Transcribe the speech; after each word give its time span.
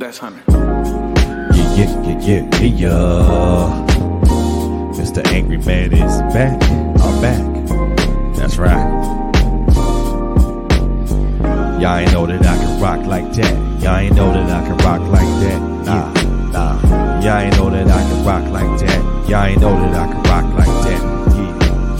That's 0.00 0.16
Hunter. 0.16 0.42
Yeah, 0.48 1.76
yeah, 1.76 2.18
yeah, 2.20 2.48
yeah, 2.58 2.68
yeah. 2.72 3.86
Mr. 4.96 5.20
Angry 5.26 5.58
Man 5.58 5.92
is 5.92 6.22
back. 6.32 6.56
I'm 7.02 7.20
back. 7.20 7.44
That's 8.34 8.56
right. 8.56 8.80
Y'all 11.82 11.98
ain't 11.98 12.12
know 12.14 12.26
that 12.26 12.40
I 12.40 12.56
can 12.56 12.80
rock 12.80 13.06
like 13.06 13.30
that. 13.34 13.82
Y'all 13.82 13.98
ain't 13.98 14.16
know 14.16 14.32
that 14.32 14.48
I 14.48 14.66
can 14.66 14.78
rock 14.78 15.02
like 15.12 15.28
that. 15.44 15.60
Nah, 15.84 16.10
nah. 16.50 17.20
Y'all 17.20 17.36
ain't 17.36 17.56
know 17.58 17.68
that 17.68 17.86
I 17.86 18.02
can 18.02 18.24
rock 18.24 18.50
like 18.50 18.80
that. 18.80 19.28
Y'all 19.28 19.44
ain't 19.44 19.60
know 19.60 19.78
that 19.78 19.94
I 19.94 20.12
can 20.12 20.22
rock 20.22 20.46
like 20.54 20.76
that. 20.86 21.02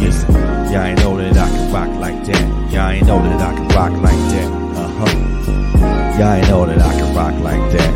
Yeah, 0.01 0.09
yeah. 0.09 0.71
Y'all 0.73 0.85
ain't 0.87 0.99
know 1.01 1.19
that 1.19 1.37
I 1.37 1.49
can 1.51 1.71
rock 1.71 2.01
like 2.01 2.25
that. 2.25 2.73
Y'all 2.73 2.89
ain't 2.93 3.07
know 3.07 3.23
that 3.23 3.43
I 3.43 3.55
can 3.55 3.69
rock 3.69 3.93
like 4.03 4.17
that. 4.33 4.51
Uh 4.79 4.89
huh. 4.89 5.30
Y'all 6.21 6.39
know 6.43 6.67
that 6.67 6.79
I 6.79 6.93
can 6.93 7.15
rock 7.17 7.33
like 7.43 7.73
that. 7.73 7.95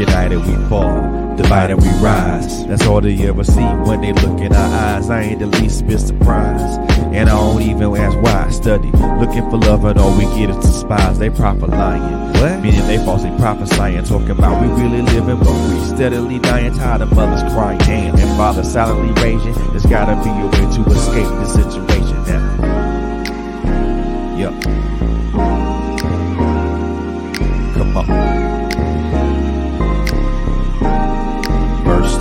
United 0.00 0.38
we 0.38 0.54
fall, 0.70 1.36
divided 1.36 1.76
we 1.76 1.90
rise. 2.00 2.64
That's 2.64 2.86
all 2.86 3.02
they 3.02 3.14
ever 3.28 3.44
see 3.44 3.60
when 3.60 4.00
they 4.00 4.14
look 4.14 4.40
in 4.40 4.54
our 4.54 4.74
eyes. 4.74 5.10
I 5.10 5.20
ain't 5.20 5.40
the 5.40 5.46
least 5.48 5.86
bit 5.86 5.98
surprised. 5.98 6.80
And 7.12 7.28
I 7.28 7.36
don't 7.36 7.60
even 7.60 7.94
ask 7.94 8.16
why 8.22 8.46
I 8.46 8.50
study. 8.52 8.90
Looking 9.20 9.50
for 9.50 9.58
love 9.58 9.84
and 9.84 9.98
all 9.98 10.16
we 10.16 10.24
get 10.34 10.48
is 10.48 10.56
despise. 10.64 11.18
They 11.18 11.28
proper 11.28 11.66
lying. 11.66 12.32
What? 12.40 12.62
Meaning 12.62 12.86
they 12.86 12.96
falsely 12.96 13.36
prophesying. 13.36 14.02
Talking 14.04 14.30
about 14.30 14.62
we 14.62 14.68
really 14.82 15.02
living, 15.02 15.38
but 15.40 15.52
we 15.68 15.78
steadily 15.84 16.38
dying. 16.38 16.72
Tired 16.72 17.02
of 17.02 17.12
mothers 17.14 17.42
crying. 17.52 17.82
And 18.18 18.36
fathers 18.38 18.72
silently 18.72 19.12
raging. 19.22 19.52
There's 19.72 19.84
gotta 19.84 20.16
be 20.24 20.30
a 20.30 20.46
way 20.46 20.74
to 20.74 20.90
escape 20.90 21.28
this 21.38 21.52
situation 21.52 22.24
now. 22.24 22.65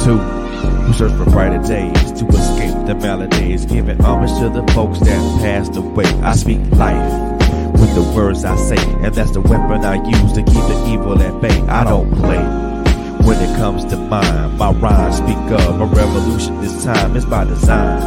2. 0.06 0.12
We 0.86 0.94
search 0.94 1.12
for 1.14 1.26
brighter 1.26 1.58
days 1.64 2.12
to 2.12 2.28
escape 2.28 2.86
the 2.86 2.94
maladies, 2.94 3.66
giving 3.66 3.98
homage 4.04 4.30
to 4.40 4.50
the 4.50 4.62
folks 4.72 5.00
that 5.00 5.42
passed 5.42 5.76
away. 5.76 6.06
I 6.22 6.36
speak 6.36 6.60
life 6.74 7.42
with 7.74 7.96
the 7.96 8.14
words 8.16 8.46
I 8.46 8.56
say, 8.56 8.78
and 8.78 9.16
that's 9.16 9.32
the 9.32 9.42
weapon 9.42 9.84
I 9.84 9.96
use 10.08 10.34
to 10.34 10.44
keep 10.44 10.54
the 10.54 10.86
evil 10.94 11.20
at 11.20 11.42
bay. 11.42 11.60
I 11.62 11.84
don't 11.86 12.14
play. 12.18 12.38
When 13.26 13.42
it 13.42 13.58
comes 13.58 13.84
to 13.86 13.98
mine, 13.98 14.56
my 14.60 14.74
rhymes 14.74 15.18
speak 15.18 15.38
of 15.60 15.82
a 15.82 15.86
revolution 15.86 16.62
this 16.62 16.84
time. 16.84 17.16
It's 17.16 17.26
by 17.26 17.46
design. 17.46 18.00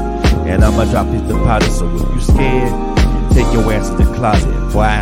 And 0.46 0.62
I'ma 0.62 0.84
drop 0.92 1.10
these 1.10 1.22
deposits, 1.22 1.78
so 1.78 1.92
if 1.96 2.14
you 2.14 2.20
scared, 2.20 3.32
take 3.32 3.52
your 3.52 3.72
ass 3.72 3.90
to 3.90 3.96
the 3.96 4.04
closet. 4.14 4.54
Why? 4.72 5.00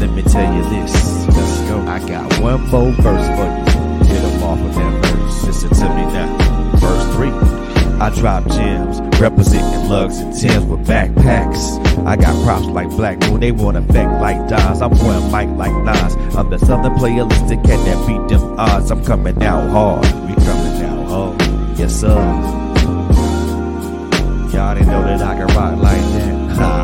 Let 0.00 0.10
me 0.10 0.22
tell 0.22 0.52
you 0.56 0.62
this. 0.70 1.28
Let's 1.28 1.60
go. 1.70 1.82
I 1.86 2.00
got 2.00 2.40
one 2.40 2.68
more 2.68 2.90
verse 2.90 3.28
for 3.38 3.64
you. 3.64 3.69
Off 4.42 4.58
of 4.58 4.74
that 4.74 5.04
verse. 5.04 5.44
Listen 5.44 5.68
to 5.70 5.88
me 5.94 6.04
now. 6.12 6.76
Verse 6.76 7.04
3. 7.16 7.30
I 8.00 8.08
drop 8.14 8.48
gems, 8.48 8.98
representing 9.20 9.88
Lugz 9.90 10.18
and 10.22 10.32
Tims 10.34 10.64
with 10.64 10.86
backpacks. 10.86 11.78
I 12.06 12.16
got 12.16 12.34
props 12.42 12.66
like 12.66 12.88
Black 12.88 13.20
Moon, 13.20 13.40
they 13.40 13.52
want 13.52 13.76
effect 13.76 14.10
like 14.22 14.48
Daz. 14.48 14.80
I'm 14.80 14.90
pouring 14.96 15.30
mic 15.30 15.50
like 15.58 15.74
Nas. 15.84 16.16
I'm 16.34 16.48
the 16.48 16.58
southern 16.58 16.94
playalistic 16.94 17.62
cat 17.62 17.84
that 17.84 18.06
beat 18.06 18.26
them 18.34 18.58
odds. 18.58 18.90
I'm 18.90 19.04
coming 19.04 19.42
out 19.42 19.68
hard. 19.68 20.06
We 20.26 20.34
coming 20.34 20.82
out 20.82 21.06
hard. 21.08 21.42
Yes, 21.78 21.94
sir. 22.00 22.16
Y'all 24.54 24.74
didn't 24.74 24.88
know 24.88 25.02
that 25.02 25.20
I 25.20 25.34
can 25.36 25.46
rock 25.48 25.76
like 25.78 26.00
that. 26.00 26.56
Ha. 26.56 26.82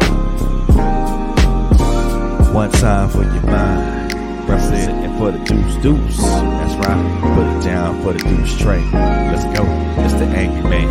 One 2.53 2.71
time 2.73 3.09
for 3.09 3.23
your 3.23 3.43
mind. 3.43 4.15
Representing 4.49 5.17
for 5.19 5.31
the 5.33 5.39
deuce 5.39 5.77
deuce. 5.83 6.56
Right. 6.89 7.21
Put 7.35 7.47
it 7.49 7.65
down 7.65 8.01
the 8.05 8.57
tray. 8.61 8.81
Let's 8.93 9.43
go. 9.47 9.65
Mr. 9.97 10.25
Angry 10.33 10.71
Man. 10.71 10.87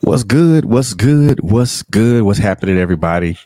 What's 0.00 0.24
good? 0.24 0.64
What's 0.64 0.94
good? 0.94 1.38
What's 1.40 1.84
good? 1.84 2.24
What's 2.24 2.40
happening, 2.40 2.78
everybody? 2.78 3.38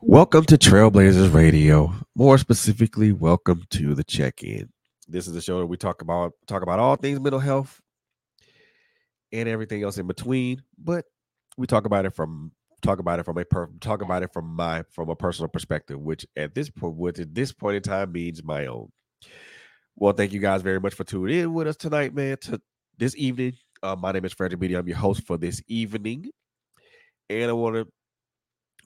Welcome 0.00 0.44
to 0.44 0.56
Trailblazers 0.56 1.34
Radio. 1.34 1.92
More 2.14 2.38
specifically, 2.38 3.10
welcome 3.10 3.64
to 3.70 3.96
the 3.96 4.04
check-in. 4.04 4.68
This 5.08 5.26
is 5.26 5.32
the 5.34 5.40
show 5.40 5.58
that 5.58 5.66
we 5.66 5.76
talk 5.76 6.02
about 6.02 6.34
talk 6.46 6.62
about 6.62 6.78
all 6.78 6.94
things 6.94 7.18
mental 7.18 7.40
health 7.40 7.80
and 9.32 9.48
everything 9.48 9.82
else 9.82 9.98
in 9.98 10.06
between. 10.06 10.62
But 10.78 11.04
we 11.58 11.66
talk 11.66 11.84
about 11.84 12.06
it 12.06 12.14
from 12.14 12.52
talk 12.80 13.00
about 13.00 13.18
it 13.18 13.24
from 13.24 13.36
a 13.36 13.44
per, 13.44 13.68
talk 13.80 14.00
about 14.00 14.22
it 14.22 14.32
from 14.32 14.46
my 14.46 14.84
from 14.90 15.10
a 15.10 15.16
personal 15.16 15.48
perspective, 15.48 16.00
which 16.00 16.24
at 16.36 16.54
this 16.54 16.70
point, 16.70 16.94
which 16.94 17.18
at 17.18 17.34
this 17.34 17.52
point 17.52 17.76
in 17.76 17.82
time 17.82 18.12
means 18.12 18.42
my 18.42 18.66
own. 18.66 18.90
Well, 19.96 20.12
thank 20.12 20.32
you 20.32 20.38
guys 20.38 20.62
very 20.62 20.80
much 20.80 20.94
for 20.94 21.04
tuning 21.04 21.40
in 21.40 21.52
with 21.52 21.66
us 21.66 21.76
tonight, 21.76 22.14
man. 22.14 22.36
To 22.42 22.60
this 22.96 23.16
evening, 23.16 23.54
uh, 23.82 23.96
my 23.96 24.12
name 24.12 24.24
is 24.24 24.32
Frederick 24.32 24.60
Beaty. 24.60 24.76
I'm 24.76 24.86
your 24.86 24.96
host 24.96 25.26
for 25.26 25.36
this 25.36 25.60
evening, 25.66 26.30
and 27.28 27.50
I 27.50 27.52
want 27.52 27.74
to 27.74 27.88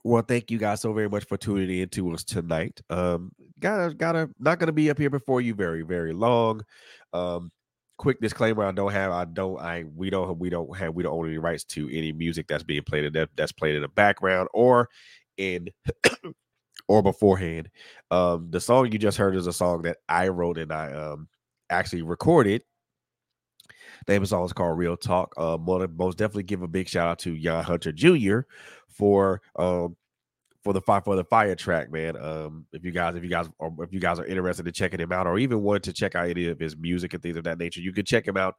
well, 0.04 0.22
thank 0.22 0.50
you 0.50 0.58
guys 0.58 0.80
so 0.80 0.92
very 0.92 1.08
much 1.08 1.24
for 1.24 1.36
tuning 1.36 1.78
in 1.78 1.88
to 1.90 2.12
us 2.12 2.24
tonight. 2.24 2.80
Um, 2.90 3.30
gotta 3.60 3.94
gotta 3.94 4.30
not 4.38 4.58
gonna 4.58 4.72
be 4.72 4.90
up 4.90 4.98
here 4.98 5.10
before 5.10 5.42
you 5.42 5.54
very 5.54 5.82
very 5.82 6.14
long. 6.14 6.62
Um, 7.12 7.52
quick 8.02 8.20
disclaimer: 8.20 8.64
I 8.64 8.72
don't 8.72 8.90
have, 8.90 9.12
I 9.12 9.24
don't, 9.24 9.60
I 9.60 9.84
we 9.94 10.10
don't, 10.10 10.36
we 10.36 10.50
don't 10.50 10.76
have, 10.76 10.92
we 10.92 11.04
don't 11.04 11.14
own 11.14 11.28
any 11.28 11.38
rights 11.38 11.62
to 11.66 11.88
any 11.88 12.10
music 12.10 12.48
that's 12.48 12.64
being 12.64 12.82
played 12.82 13.04
in 13.04 13.12
that 13.12 13.30
that's 13.36 13.52
played 13.52 13.76
in 13.76 13.82
the 13.82 13.88
background 13.88 14.48
or 14.52 14.88
in 15.36 15.68
or 16.88 17.00
beforehand. 17.00 17.70
Um, 18.10 18.48
the 18.50 18.60
song 18.60 18.90
you 18.90 18.98
just 18.98 19.16
heard 19.16 19.36
is 19.36 19.46
a 19.46 19.52
song 19.52 19.82
that 19.82 19.98
I 20.08 20.28
wrote 20.28 20.58
and 20.58 20.72
I 20.72 20.92
um 20.92 21.28
actually 21.70 22.02
recorded. 22.02 22.64
The 24.06 24.14
name 24.14 24.22
of 24.22 24.28
the 24.28 24.30
song 24.30 24.44
is 24.46 24.52
called 24.52 24.76
Real 24.76 24.96
Talk. 24.96 25.32
Um, 25.38 25.64
most 25.64 26.18
definitely 26.18 26.42
give 26.42 26.62
a 26.62 26.68
big 26.68 26.88
shout 26.88 27.06
out 27.06 27.20
to 27.20 27.38
Jan 27.38 27.62
Hunter 27.62 27.92
Jr. 27.92 28.40
for 28.88 29.40
um 29.54 29.96
for 30.62 30.72
the 30.72 30.80
fire 30.80 31.00
for 31.00 31.16
the 31.16 31.24
fire 31.24 31.54
track, 31.54 31.90
man. 31.90 32.16
Um, 32.16 32.66
if 32.72 32.84
you 32.84 32.92
guys, 32.92 33.16
if 33.16 33.24
you 33.24 33.30
guys, 33.30 33.48
or 33.58 33.74
if 33.80 33.92
you 33.92 34.00
guys 34.00 34.18
are 34.18 34.26
interested 34.26 34.66
in 34.66 34.72
checking 34.72 35.00
him 35.00 35.12
out, 35.12 35.26
or 35.26 35.38
even 35.38 35.62
want 35.62 35.82
to 35.84 35.92
check 35.92 36.14
out 36.14 36.28
any 36.28 36.48
of 36.48 36.58
his 36.58 36.76
music 36.76 37.14
and 37.14 37.22
things 37.22 37.36
of 37.36 37.44
that 37.44 37.58
nature, 37.58 37.80
you 37.80 37.92
can 37.92 38.04
check 38.04 38.26
him 38.26 38.36
out 38.36 38.56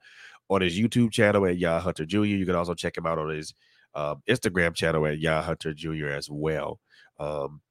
on 0.49 0.61
his 0.61 0.77
YouTube 0.77 1.11
channel 1.11 1.45
at 1.45 1.57
Jan 1.57 1.81
Hunter 1.81 2.05
Jr. 2.05 2.25
You 2.25 2.45
can 2.45 2.55
also 2.55 2.73
check 2.73 2.97
him 2.97 3.05
out 3.05 3.19
on 3.19 3.29
his 3.29 3.53
um, 3.95 4.21
Instagram 4.29 4.73
channel 4.73 5.05
at 5.07 5.19
Jan 5.19 5.43
Hunter 5.43 5.73
Jr. 5.73 6.07
as 6.07 6.29
well. 6.29 6.79
Um, 7.19 7.61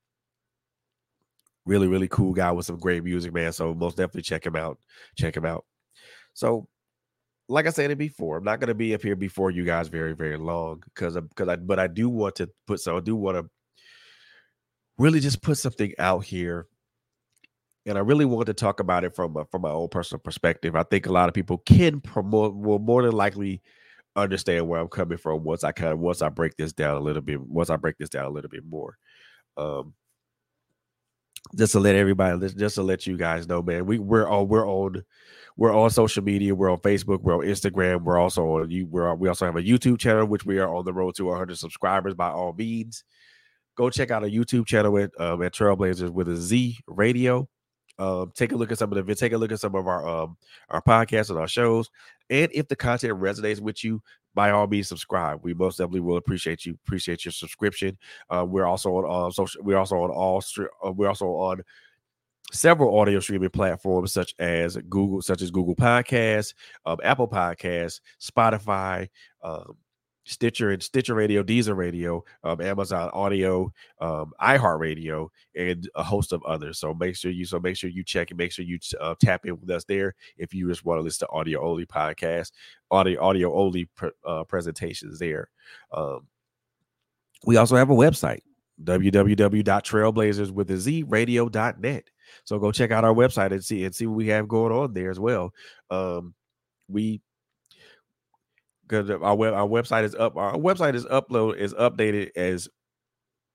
really, 1.66 1.88
really 1.88 2.08
cool 2.08 2.32
guy 2.32 2.52
with 2.52 2.66
some 2.66 2.78
great 2.78 3.04
music, 3.04 3.34
man. 3.34 3.52
So 3.52 3.74
most 3.74 3.96
definitely 3.96 4.22
check 4.22 4.46
him 4.46 4.56
out. 4.56 4.78
Check 5.16 5.36
him 5.36 5.44
out. 5.44 5.64
So 6.32 6.68
like 7.48 7.66
I 7.66 7.70
said 7.70 7.90
it 7.90 7.98
before, 7.98 8.38
I'm 8.38 8.44
not 8.44 8.60
going 8.60 8.68
to 8.68 8.74
be 8.74 8.94
up 8.94 9.02
here 9.02 9.16
before 9.16 9.50
you 9.50 9.64
guys 9.64 9.88
very, 9.88 10.14
very 10.14 10.38
long 10.38 10.82
because 10.86 11.16
because 11.16 11.48
I 11.48 11.56
but 11.56 11.78
I 11.78 11.86
do 11.86 12.08
want 12.08 12.36
to 12.36 12.48
put 12.66 12.80
so 12.80 12.96
I 12.96 13.00
do 13.00 13.14
want 13.14 13.36
to 13.36 13.50
really 14.98 15.20
just 15.20 15.42
put 15.42 15.58
something 15.58 15.92
out 15.98 16.24
here, 16.24 16.66
and 17.86 17.96
I 17.96 18.00
really 18.00 18.24
want 18.24 18.46
to 18.46 18.54
talk 18.54 18.80
about 18.80 19.04
it 19.04 19.14
from 19.14 19.36
a, 19.36 19.44
from 19.46 19.62
my 19.62 19.70
own 19.70 19.88
personal 19.88 20.20
perspective. 20.20 20.76
I 20.76 20.82
think 20.84 21.06
a 21.06 21.12
lot 21.12 21.28
of 21.28 21.34
people 21.34 21.58
can 21.58 22.00
promote 22.00 22.54
will 22.54 22.78
more 22.78 23.02
than 23.02 23.12
likely 23.12 23.62
understand 24.14 24.68
where 24.68 24.80
I'm 24.80 24.88
coming 24.88 25.18
from 25.18 25.42
once 25.42 25.64
I 25.64 25.72
kind 25.72 25.92
of 25.92 25.98
once 25.98 26.22
I 26.22 26.28
break 26.28 26.56
this 26.56 26.72
down 26.72 26.96
a 26.96 27.00
little 27.00 27.22
bit 27.22 27.40
once 27.40 27.70
I 27.70 27.76
break 27.76 27.96
this 27.98 28.10
down 28.10 28.26
a 28.26 28.30
little 28.30 28.50
bit 28.50 28.64
more. 28.64 28.98
Um, 29.56 29.94
just 31.56 31.72
to 31.72 31.80
let 31.80 31.96
everybody 31.96 32.48
just 32.54 32.76
to 32.76 32.82
let 32.82 33.06
you 33.06 33.16
guys 33.16 33.48
know, 33.48 33.62
man, 33.62 33.86
we 33.86 33.98
we're 33.98 34.28
on 34.28 34.48
we're 34.48 34.66
on 34.66 35.02
we're 35.56 35.74
on 35.74 35.90
social 35.90 36.22
media. 36.22 36.54
We're 36.54 36.70
on 36.70 36.78
Facebook. 36.78 37.20
We're 37.20 37.36
on 37.36 37.44
Instagram. 37.44 38.04
We're 38.04 38.18
also 38.18 38.46
on 38.58 38.70
you. 38.70 38.86
We're 38.86 39.14
we 39.14 39.28
also 39.28 39.46
have 39.46 39.56
a 39.56 39.62
YouTube 39.62 39.98
channel, 39.98 40.26
which 40.26 40.46
we 40.46 40.58
are 40.58 40.74
on 40.74 40.84
the 40.84 40.92
road 40.92 41.14
to 41.16 41.26
100 41.26 41.58
subscribers 41.58 42.14
by 42.14 42.30
all 42.30 42.52
means. 42.52 43.04
Go 43.76 43.90
check 43.90 44.10
out 44.10 44.22
our 44.22 44.28
YouTube 44.28 44.66
channel 44.66 44.96
at 44.98 45.10
at 45.18 45.52
Trailblazers 45.54 46.10
with 46.10 46.28
a 46.28 46.36
Z 46.36 46.78
Radio. 46.86 47.48
Um, 47.98 48.32
take 48.34 48.52
a 48.52 48.56
look 48.56 48.72
at 48.72 48.78
some 48.78 48.92
of 48.92 49.06
the 49.06 49.14
take 49.14 49.32
a 49.32 49.38
look 49.38 49.52
at 49.52 49.60
some 49.60 49.74
of 49.74 49.86
our 49.86 50.06
um 50.06 50.36
our 50.70 50.82
podcasts 50.82 51.30
and 51.30 51.38
our 51.38 51.48
shows. 51.48 51.90
And 52.30 52.50
if 52.52 52.68
the 52.68 52.76
content 52.76 53.20
resonates 53.20 53.60
with 53.60 53.84
you, 53.84 54.02
by 54.34 54.50
all 54.50 54.66
means 54.66 54.88
subscribe. 54.88 55.40
We 55.42 55.54
most 55.54 55.76
definitely 55.76 56.00
will 56.00 56.16
appreciate 56.16 56.64
you. 56.64 56.78
Appreciate 56.86 57.24
your 57.24 57.32
subscription. 57.32 57.98
Uh, 58.30 58.44
we're 58.48 58.66
also 58.66 58.90
on 58.90 59.28
uh, 59.28 59.30
social. 59.30 59.62
We're 59.62 59.78
also 59.78 59.96
on 59.96 60.10
all. 60.10 60.42
Uh, 60.84 60.92
we're 60.92 61.08
also 61.08 61.26
on 61.26 61.62
several 62.52 62.98
audio 62.98 63.20
streaming 63.20 63.50
platforms 63.50 64.12
such 64.12 64.34
as 64.38 64.76
Google, 64.88 65.22
such 65.22 65.42
as 65.42 65.50
Google 65.50 65.74
Podcasts, 65.74 66.54
um, 66.86 66.98
Apple 67.02 67.28
Podcasts, 67.28 68.00
Spotify, 68.20 69.08
um, 69.42 69.76
Stitcher 70.24 70.70
and 70.70 70.82
Stitcher 70.82 71.14
Radio, 71.14 71.42
Deezer 71.42 71.76
Radio, 71.76 72.24
um, 72.44 72.60
Amazon 72.60 73.10
Audio, 73.12 73.72
um, 74.00 74.32
iHeartRadio, 74.40 75.28
and 75.56 75.88
a 75.94 76.02
host 76.02 76.32
of 76.32 76.42
others. 76.44 76.78
So 76.78 76.94
make 76.94 77.16
sure 77.16 77.30
you 77.30 77.44
so 77.44 77.58
make 77.58 77.76
sure 77.76 77.90
you 77.90 78.04
check 78.04 78.30
and 78.30 78.38
make 78.38 78.52
sure 78.52 78.64
you 78.64 78.78
uh, 79.00 79.14
tap 79.20 79.46
in 79.46 79.58
with 79.60 79.70
us 79.70 79.84
there 79.84 80.14
if 80.36 80.54
you 80.54 80.68
just 80.68 80.84
want 80.84 80.98
to 80.98 81.02
listen 81.02 81.26
to 81.26 81.32
audio 81.32 81.62
only 81.64 81.86
podcasts, 81.86 82.52
audio 82.90 83.20
audio 83.22 83.54
only 83.54 83.88
uh, 84.24 84.44
presentations 84.44 85.18
there. 85.18 85.48
Um, 85.92 86.28
we 87.44 87.56
also 87.56 87.76
have 87.76 87.90
a 87.90 87.94
website 87.94 88.42
www.trailblazers 88.82 90.50
with 90.50 90.70
a 90.70 90.78
z 90.78 91.02
radio.net. 91.04 92.04
So 92.44 92.58
go 92.58 92.72
check 92.72 92.90
out 92.90 93.04
our 93.04 93.14
website 93.14 93.52
and 93.52 93.64
see 93.64 93.84
and 93.84 93.94
see 93.94 94.06
what 94.06 94.16
we 94.16 94.28
have 94.28 94.48
going 94.48 94.72
on 94.72 94.94
there 94.94 95.10
as 95.10 95.20
well. 95.20 95.52
Um, 95.90 96.34
we 96.88 97.20
because 98.82 99.10
our 99.10 99.34
web 99.34 99.54
our 99.54 99.66
website 99.66 100.04
is 100.04 100.14
up. 100.14 100.36
Our 100.36 100.54
website 100.54 100.94
is 100.94 101.04
upload 101.06 101.56
is 101.56 101.74
updated 101.74 102.30
as 102.36 102.68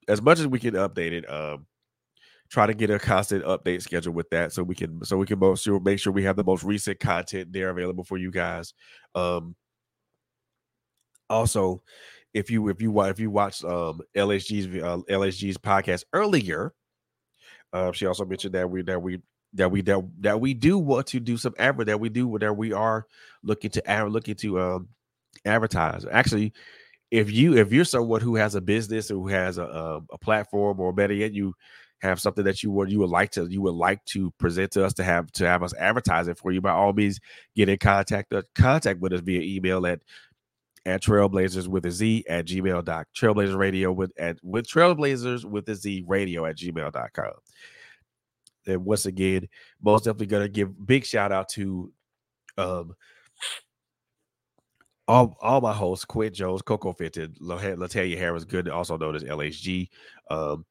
as 0.08 0.22
much 0.22 0.40
as 0.40 0.48
we 0.48 0.60
can 0.60 0.74
update 0.74 1.12
it. 1.12 1.30
Um, 1.30 1.66
try 2.50 2.66
to 2.66 2.74
get 2.74 2.90
a 2.90 2.98
constant 2.98 3.44
update 3.44 3.82
schedule 3.82 4.14
with 4.14 4.30
that 4.30 4.54
so 4.54 4.64
we 4.64 4.76
can 4.76 5.04
so 5.04 5.18
we 5.18 5.26
can 5.26 5.40
most 5.40 5.64
sure 5.64 5.80
make 5.80 6.00
sure 6.00 6.14
we 6.14 6.24
have 6.24 6.38
the 6.38 6.44
most 6.44 6.64
recent 6.64 7.00
content 7.00 7.52
there 7.52 7.70
available 7.70 8.04
for 8.04 8.18
you 8.18 8.32
guys. 8.32 8.74
Um, 9.16 9.56
also, 11.30 11.84
if 12.34 12.50
you 12.50 12.70
if 12.70 12.82
you 12.82 13.02
if 13.02 13.20
you 13.20 13.30
watch 13.30 13.64
um 13.64 14.02
LSG's 14.16 14.84
uh, 14.84 15.00
LSG's 15.10 15.58
podcast 15.58 16.04
earlier, 16.14 16.74
uh, 17.74 17.92
she 17.92 18.06
also 18.06 18.26
mentioned 18.26 18.54
that 18.56 18.70
we 18.70 18.82
that 18.84 19.02
we 19.02 19.22
that 19.54 19.70
we 19.72 19.82
that, 19.82 20.10
that 20.20 20.40
we 20.40 20.54
do 20.54 20.78
want 20.78 21.08
to 21.08 21.20
do 21.20 21.38
some 21.38 21.54
ever 21.58 21.84
that 21.86 22.00
we 22.00 22.10
do 22.10 22.38
that 22.40 22.56
we 22.56 22.74
are 22.74 23.06
looking 23.44 23.72
to 23.72 24.08
looking 24.10 24.36
to 24.36 24.60
um 24.60 24.88
advertise. 25.48 26.06
Actually, 26.12 26.54
if 27.12 27.32
you 27.32 27.56
if 27.58 27.72
you're 27.72 27.86
someone 27.86 28.22
who 28.22 28.36
has 28.36 28.56
a 28.56 28.62
business 28.62 29.10
or 29.10 29.16
who 29.16 29.28
has 29.28 29.58
a, 29.58 29.64
a, 29.64 30.02
a 30.12 30.18
platform 30.18 30.80
or 30.80 30.92
better 30.92 31.14
yet 31.14 31.34
you 31.34 31.54
have 32.00 32.20
something 32.20 32.44
that 32.44 32.62
you 32.62 32.72
would 32.72 32.92
you 32.92 33.00
would 33.00 33.10
like 33.10 33.32
to 33.32 33.48
you 33.48 33.62
would 33.62 33.74
like 33.74 34.04
to 34.06 34.32
present 34.32 34.72
to 34.72 34.86
us 34.86 34.94
to 34.94 35.04
have 35.04 35.32
to 35.32 35.46
have 35.48 35.64
us 35.64 35.74
advertise 35.80 36.28
it 36.28 36.38
for 36.38 36.52
you 36.52 36.62
by 36.62 36.72
all 36.72 36.94
means 36.94 37.20
get 37.56 37.70
in 37.70 37.78
contact 37.78 38.34
uh, 38.34 38.42
contact 38.56 39.00
with 39.00 39.14
us 39.14 39.22
via 39.22 39.42
email 39.42 39.86
at 39.88 40.02
at 40.86 41.02
trailblazers 41.02 41.68
with 41.68 41.86
a 41.86 41.92
z 41.92 42.24
at 42.30 42.46
gmail 42.46 42.84
dot 42.84 43.08
trailblazers 43.18 43.58
radio 43.58 43.92
with 43.92 44.12
at 44.20 44.38
with 44.44 44.68
trailblazers 44.68 45.44
with 45.44 45.68
a 45.70 45.76
z 45.76 46.04
radio 46.08 46.46
at 46.46 46.58
gmail.com 46.58 47.32
and 48.68 48.86
once 48.86 49.06
again 49.06 49.48
most 49.82 50.04
definitely 50.04 50.28
gonna 50.28 50.50
give 50.50 50.86
big 50.86 51.06
shout 51.06 51.32
out 51.32 51.50
to 51.50 51.92
um 52.58 52.94
all, 55.07 55.38
all 55.42 55.62
my 55.62 55.74
hosts, 55.74 56.06
Quint 56.06 56.36
Jones, 56.36 56.62
Coco 56.62 56.94
Fenton, 56.94 57.36
Latalia 57.39 58.18
Harris, 58.18 58.44
good, 58.44 58.68
also 58.68 58.98
known 58.98 59.15
as 59.15 59.24
LHG. 59.24 59.89
Um, 60.30 60.65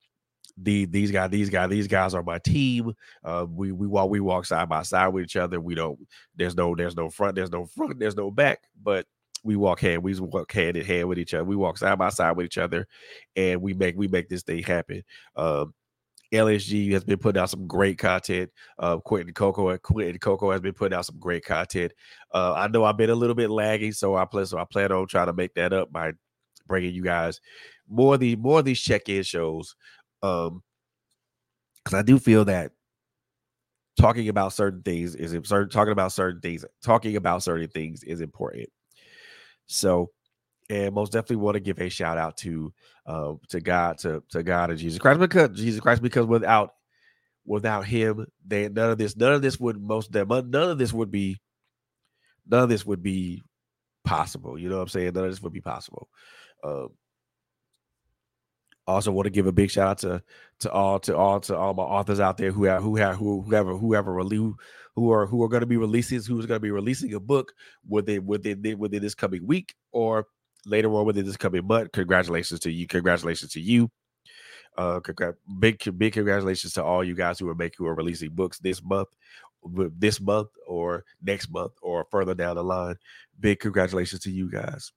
the 0.58 0.86
these 0.86 1.10
guys, 1.10 1.30
these 1.30 1.50
guys, 1.50 1.68
these 1.68 1.86
guys 1.86 2.14
are 2.14 2.22
my 2.22 2.38
team. 2.38 2.94
Uh, 3.22 3.46
we 3.48 3.72
we 3.72 3.86
walk 3.86 4.08
we 4.08 4.20
walk 4.20 4.46
side 4.46 4.68
by 4.68 4.82
side 4.82 5.08
with 5.08 5.24
each 5.24 5.36
other. 5.36 5.60
We 5.60 5.74
don't 5.74 5.98
there's 6.34 6.54
no 6.54 6.74
there's 6.74 6.96
no 6.96 7.10
front, 7.10 7.34
there's 7.34 7.52
no 7.52 7.66
front, 7.66 7.98
there's 7.98 8.16
no 8.16 8.30
back, 8.30 8.60
but 8.82 9.06
we 9.44 9.56
walk 9.56 9.80
hand, 9.80 10.02
we 10.02 10.18
walk 10.18 10.50
hand 10.52 10.76
in 10.76 10.84
hand 10.84 11.08
with 11.08 11.18
each 11.18 11.34
other. 11.34 11.44
We 11.44 11.56
walk 11.56 11.78
side 11.78 11.98
by 11.98 12.08
side 12.08 12.36
with 12.36 12.46
each 12.46 12.58
other, 12.58 12.86
and 13.36 13.60
we 13.60 13.74
make 13.74 13.96
we 13.96 14.08
make 14.08 14.28
this 14.28 14.42
thing 14.42 14.62
happen. 14.62 15.02
Um, 15.36 15.74
LSG 16.32 16.92
has 16.92 17.04
been 17.04 17.18
putting 17.18 17.40
out 17.40 17.50
some 17.50 17.66
great 17.66 17.98
content. 17.98 18.50
Uh, 18.78 18.98
Quentin 18.98 19.32
Coco, 19.32 19.76
Quentin 19.78 20.18
Coco 20.18 20.50
has 20.50 20.60
been 20.60 20.72
putting 20.72 20.96
out 20.96 21.06
some 21.06 21.18
great 21.18 21.44
content. 21.44 21.92
Uh, 22.32 22.54
I 22.54 22.68
know 22.68 22.84
I've 22.84 22.96
been 22.96 23.10
a 23.10 23.14
little 23.14 23.34
bit 23.36 23.50
laggy, 23.50 23.94
so 23.94 24.16
I 24.16 24.24
plan 24.24 24.46
so 24.46 24.58
I 24.58 24.64
plan 24.64 24.92
on 24.92 25.06
trying 25.06 25.26
to 25.26 25.32
make 25.32 25.54
that 25.54 25.72
up 25.72 25.92
by 25.92 26.12
bringing 26.66 26.94
you 26.94 27.02
guys 27.02 27.40
more 27.88 28.14
of 28.14 28.20
the 28.20 28.36
more 28.36 28.58
of 28.58 28.64
these 28.64 28.80
check-in 28.80 29.22
shows. 29.22 29.74
Um, 30.22 30.62
because 31.84 31.98
I 31.98 32.02
do 32.02 32.18
feel 32.18 32.44
that 32.46 32.72
talking 33.96 34.28
about 34.28 34.52
certain 34.52 34.82
things 34.82 35.14
is 35.14 35.30
certain 35.48 35.70
talking 35.70 35.92
about 35.92 36.12
certain 36.12 36.40
things, 36.40 36.64
talking 36.84 37.16
about 37.16 37.42
certain 37.42 37.68
things 37.68 38.02
is 38.02 38.20
important. 38.20 38.68
So 39.66 40.10
and 40.70 40.94
most 40.94 41.12
definitely 41.12 41.36
want 41.36 41.54
to 41.54 41.60
give 41.60 41.78
a 41.80 41.88
shout 41.88 42.18
out 42.18 42.36
to 42.38 42.72
uh 43.06 43.34
to 43.48 43.60
God 43.60 43.98
to 43.98 44.22
to 44.30 44.42
God 44.42 44.70
and 44.70 44.78
Jesus 44.78 44.98
Christ 44.98 45.20
because 45.20 45.56
Jesus 45.56 45.80
Christ 45.80 46.02
because 46.02 46.26
without 46.26 46.70
without 47.44 47.84
him 47.84 48.26
they 48.46 48.68
none 48.68 48.90
of 48.90 48.98
this 48.98 49.16
none 49.16 49.32
of 49.32 49.42
this 49.42 49.60
would 49.60 49.80
most 49.80 50.12
none 50.12 50.54
of 50.54 50.78
this 50.78 50.92
would 50.92 51.10
be 51.10 51.38
none 52.46 52.64
of 52.64 52.68
this 52.68 52.84
would 52.84 53.02
be 53.02 53.42
possible 54.04 54.58
you 54.58 54.68
know 54.68 54.76
what 54.76 54.82
I'm 54.82 54.88
saying? 54.88 55.12
None 55.14 55.24
of 55.24 55.30
this 55.30 55.42
would 55.42 55.52
be 55.52 55.60
possible. 55.60 56.08
Um 56.64 56.88
also 58.86 59.10
want 59.10 59.26
to 59.26 59.30
give 59.30 59.46
a 59.46 59.52
big 59.52 59.70
shout 59.70 59.88
out 59.88 59.98
to 59.98 60.22
to 60.60 60.70
all 60.70 60.98
to 61.00 61.16
all 61.16 61.40
to 61.40 61.56
all 61.56 61.74
my 61.74 61.82
authors 61.82 62.20
out 62.20 62.36
there 62.36 62.52
who 62.52 62.64
have 62.64 62.82
who 62.82 62.96
have 62.96 63.16
who 63.16 63.42
whoever 63.42 63.76
whoever 63.76 64.12
release 64.12 64.54
who 64.94 65.12
are 65.12 65.26
who 65.26 65.42
are 65.42 65.48
going 65.48 65.60
to 65.60 65.66
be 65.66 65.76
releasing 65.76 66.18
who's 66.18 66.46
going 66.46 66.56
to 66.56 66.60
be 66.60 66.70
releasing 66.70 67.12
a 67.14 67.20
book 67.20 67.52
within 67.88 68.26
within 68.26 68.62
within 68.78 69.02
this 69.02 69.14
coming 69.14 69.46
week 69.46 69.74
or 69.92 70.26
later 70.66 70.92
on 70.94 71.06
within 71.06 71.24
this 71.24 71.36
coming 71.36 71.66
month. 71.66 71.92
Congratulations 71.92 72.60
to 72.60 72.70
you. 72.72 72.86
Congratulations 72.86 73.52
to 73.52 73.60
you. 73.60 73.90
Uh, 74.76 75.00
big 75.58 75.80
big 75.98 76.12
congratulations 76.12 76.74
to 76.74 76.84
all 76.84 77.02
you 77.02 77.14
guys 77.14 77.38
who 77.38 77.48
are 77.48 77.54
making 77.54 77.76
who 77.78 77.86
are 77.86 77.94
releasing 77.94 78.30
books 78.30 78.58
this 78.58 78.82
month, 78.84 79.08
this 79.98 80.20
month 80.20 80.48
or 80.66 81.04
next 81.22 81.50
month 81.50 81.72
or 81.80 82.06
further 82.10 82.34
down 82.34 82.56
the 82.56 82.64
line. 82.64 82.96
Big 83.40 83.58
congratulations 83.60 84.20
to 84.22 84.30
you 84.30 84.50
guys. 84.50 84.92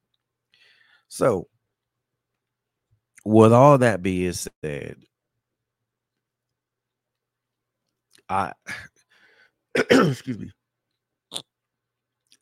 So, 1.08 1.48
with 3.26 3.54
all 3.54 3.78
that 3.78 4.04
being 4.04 4.34
said, 4.34 4.98
I 8.30 8.54
excuse 9.92 10.40
me. 10.40 10.52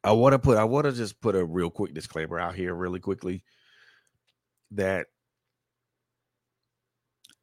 I 0.07 0.11
want 0.11 0.31
to 0.31 0.39
put 0.39 0.57
I 0.57 0.63
want 0.63 0.85
to 0.85 0.93
just 0.93 1.19
put 1.19 1.35
a 1.35 1.43
real 1.43 1.69
quick 1.69 1.93
disclaimer 1.93 2.39
out 2.39 2.55
here 2.55 2.73
really 2.73 3.01
quickly 3.01 3.43
that 4.71 5.07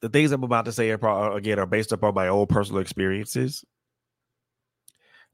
the 0.00 0.08
things 0.08 0.32
I'm 0.32 0.44
about 0.44 0.64
to 0.64 0.72
say 0.72 0.90
are 0.90 0.96
probably, 0.96 1.36
again 1.36 1.58
are 1.58 1.66
based 1.66 1.92
upon 1.92 2.14
my 2.14 2.28
own 2.28 2.46
personal 2.46 2.80
experiences. 2.80 3.64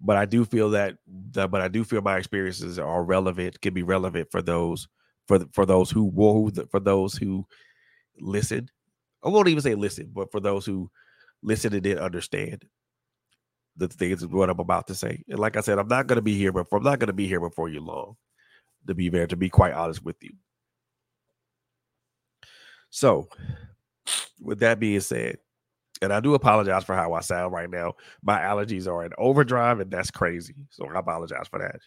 But 0.00 0.16
I 0.16 0.24
do 0.24 0.44
feel 0.44 0.70
that, 0.70 0.96
that 1.32 1.52
but 1.52 1.60
I 1.60 1.68
do 1.68 1.84
feel 1.84 2.02
my 2.02 2.16
experiences 2.16 2.80
are 2.80 3.04
relevant, 3.04 3.60
can 3.60 3.74
be 3.74 3.84
relevant 3.84 4.32
for 4.32 4.42
those 4.42 4.88
for 5.28 5.38
for 5.52 5.64
those 5.64 5.88
who 5.88 6.10
who 6.10 6.50
for 6.68 6.80
those 6.80 7.14
who 7.14 7.46
listen. 8.18 8.68
I 9.22 9.28
won't 9.28 9.46
even 9.46 9.62
say 9.62 9.76
listen, 9.76 10.10
but 10.12 10.32
for 10.32 10.40
those 10.40 10.66
who 10.66 10.90
listen 11.42 11.74
and 11.74 11.82
didn't 11.82 12.02
understand 12.02 12.64
the 13.80 13.88
things 13.88 14.24
what 14.26 14.50
I'm 14.50 14.60
about 14.60 14.86
to 14.88 14.94
say. 14.94 15.24
And 15.28 15.38
like 15.38 15.56
I 15.56 15.60
said, 15.60 15.78
I'm 15.78 15.88
not 15.88 16.06
going 16.06 16.16
to 16.16 16.22
be 16.22 16.36
here, 16.36 16.52
before 16.52 16.78
I'm 16.78 16.84
not 16.84 17.00
to 17.00 17.12
be 17.12 17.26
here 17.26 17.40
before 17.40 17.68
you 17.68 17.80
long. 17.80 18.16
To 18.86 18.94
be 18.94 19.08
there, 19.08 19.26
to 19.26 19.36
be 19.36 19.48
quite 19.48 19.74
honest 19.74 20.04
with 20.04 20.16
you. 20.22 20.32
So, 22.90 23.28
with 24.40 24.60
that 24.60 24.80
being 24.80 25.00
said, 25.00 25.38
and 26.02 26.12
I 26.12 26.20
do 26.20 26.34
apologize 26.34 26.84
for 26.84 26.94
how 26.94 27.12
I 27.12 27.20
sound 27.20 27.52
right 27.52 27.68
now. 27.68 27.94
My 28.22 28.38
allergies 28.38 28.86
are 28.86 29.04
in 29.04 29.12
overdrive, 29.18 29.80
and 29.80 29.90
that's 29.90 30.10
crazy. 30.10 30.54
So 30.70 30.86
I 30.86 30.98
apologize 30.98 31.46
for 31.50 31.78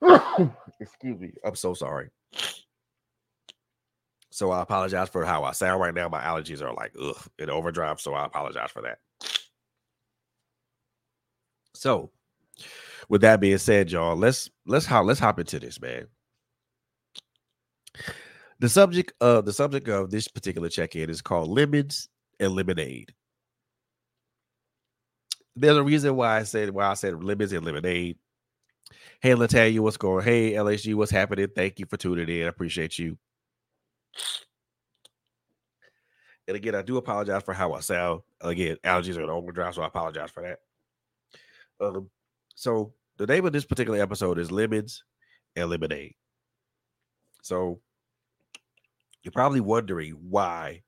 that. 0.00 0.50
Excuse 0.80 1.20
me. 1.20 1.32
I'm 1.44 1.56
so 1.56 1.74
sorry. 1.74 2.08
So 4.30 4.50
I 4.50 4.62
apologize 4.62 5.10
for 5.10 5.24
how 5.24 5.44
I 5.44 5.52
sound 5.52 5.80
right 5.80 5.94
now. 5.94 6.08
My 6.08 6.22
allergies 6.22 6.62
are 6.62 6.72
like 6.72 6.92
ugh 7.00 7.22
in 7.38 7.50
overdrive. 7.50 8.00
So 8.00 8.14
I 8.14 8.24
apologize 8.24 8.70
for 8.70 8.82
that. 8.82 8.98
So, 11.76 12.10
with 13.08 13.20
that 13.20 13.40
being 13.40 13.58
said, 13.58 13.90
y'all, 13.90 14.16
let's 14.16 14.50
let's 14.66 14.86
hop 14.86 15.06
let's 15.06 15.20
hop 15.20 15.38
into 15.38 15.60
this, 15.60 15.80
man. 15.80 16.06
The 18.58 18.68
subject 18.68 19.12
of 19.20 19.44
the 19.44 19.52
subject 19.52 19.88
of 19.88 20.10
this 20.10 20.28
particular 20.28 20.68
check-in 20.68 21.10
is 21.10 21.20
called 21.22 21.48
lemons 21.48 22.08
and 22.40 22.52
lemonade. 22.52 23.14
There's 25.54 25.76
a 25.76 25.82
reason 25.82 26.16
why 26.16 26.38
I 26.38 26.42
said 26.44 26.70
why 26.70 26.86
I 26.86 26.94
said 26.94 27.22
lemons 27.22 27.52
and 27.52 27.64
lemonade. 27.64 28.18
Hey, 29.20 29.34
Latalia, 29.34 29.82
what's 29.82 29.96
going? 29.96 30.24
Hey, 30.24 30.52
LSG, 30.52 30.94
what's 30.94 31.10
happening? 31.10 31.48
Thank 31.54 31.78
you 31.78 31.86
for 31.86 31.96
tuning 31.96 32.28
in. 32.28 32.44
I 32.44 32.48
appreciate 32.48 32.98
you. 32.98 33.18
And 36.48 36.56
again, 36.56 36.74
I 36.74 36.82
do 36.82 36.96
apologize 36.96 37.42
for 37.42 37.54
how 37.54 37.72
I 37.72 37.80
sound. 37.80 38.20
Again, 38.40 38.76
allergies 38.84 39.16
are 39.16 39.24
an 39.24 39.30
overdrive, 39.30 39.74
so 39.74 39.82
I 39.82 39.86
apologize 39.86 40.30
for 40.30 40.42
that. 40.42 40.58
Um, 41.80 42.10
so 42.54 42.92
the 43.18 43.26
name 43.26 43.46
of 43.46 43.52
this 43.52 43.64
particular 43.64 44.00
episode 44.00 44.38
is 44.38 44.50
Lemons 44.50 45.04
and 45.56 45.70
Lemonade. 45.70 46.14
So 47.42 47.80
you're 49.22 49.32
probably 49.32 49.60
wondering 49.60 50.12
why 50.30 50.82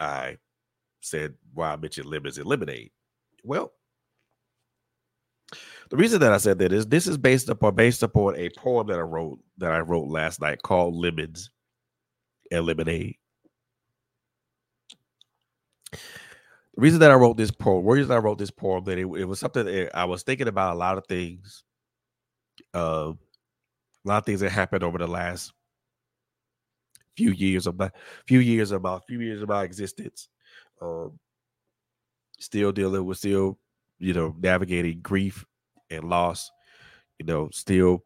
I 0.00 0.38
said 1.00 1.34
why 1.52 1.72
I 1.72 1.76
mentioned 1.76 2.06
lemons 2.06 2.38
and 2.38 2.46
lemonade. 2.46 2.90
Well, 3.44 3.72
The 5.90 5.96
reason 5.96 6.20
that 6.20 6.32
I 6.32 6.38
said 6.38 6.58
that 6.58 6.72
is 6.72 6.86
this 6.86 7.06
is 7.06 7.16
based 7.18 7.48
upon 7.48 7.74
based 7.74 8.02
upon 8.02 8.36
a 8.36 8.50
poem 8.50 8.86
that 8.88 8.98
I 8.98 9.02
wrote 9.02 9.38
that 9.58 9.72
I 9.72 9.80
wrote 9.80 10.08
last 10.08 10.40
night 10.40 10.62
called 10.62 10.94
Lemons 10.94 11.50
and 12.50 12.66
Lemonade. 12.66 13.16
The 16.74 16.80
reason 16.80 17.00
that 17.00 17.10
I 17.10 17.14
wrote 17.14 17.36
this 17.36 17.50
poem, 17.50 17.84
the 17.84 17.92
reason 17.92 18.12
I 18.12 18.18
wrote 18.18 18.38
this 18.38 18.50
poem, 18.50 18.84
that 18.84 18.98
it, 18.98 19.06
it 19.06 19.24
was 19.24 19.38
something 19.38 19.64
that 19.64 19.90
I 19.96 20.04
was 20.04 20.22
thinking 20.22 20.48
about 20.48 20.74
a 20.74 20.78
lot 20.78 20.98
of 20.98 21.06
things, 21.06 21.62
uh, 22.74 23.12
a 23.12 24.08
lot 24.08 24.18
of 24.18 24.26
things 24.26 24.40
that 24.40 24.50
happened 24.50 24.82
over 24.82 24.98
the 24.98 25.06
last 25.06 25.52
few 27.16 27.30
years 27.30 27.66
of 27.66 27.78
my 27.78 27.90
few 28.26 28.40
years 28.40 28.72
of 28.72 28.82
my 28.82 28.98
few 29.06 29.20
years 29.20 29.40
of 29.40 29.48
my 29.48 29.62
existence. 29.62 30.28
Um, 30.82 31.18
still 32.38 32.72
dealing 32.72 33.04
with 33.04 33.18
still, 33.18 33.58
you 33.98 34.12
know, 34.12 34.34
navigating 34.40 35.00
grief 35.00 35.44
and 35.90 36.04
loss. 36.04 36.50
You 37.18 37.26
know, 37.26 37.48
still 37.52 38.02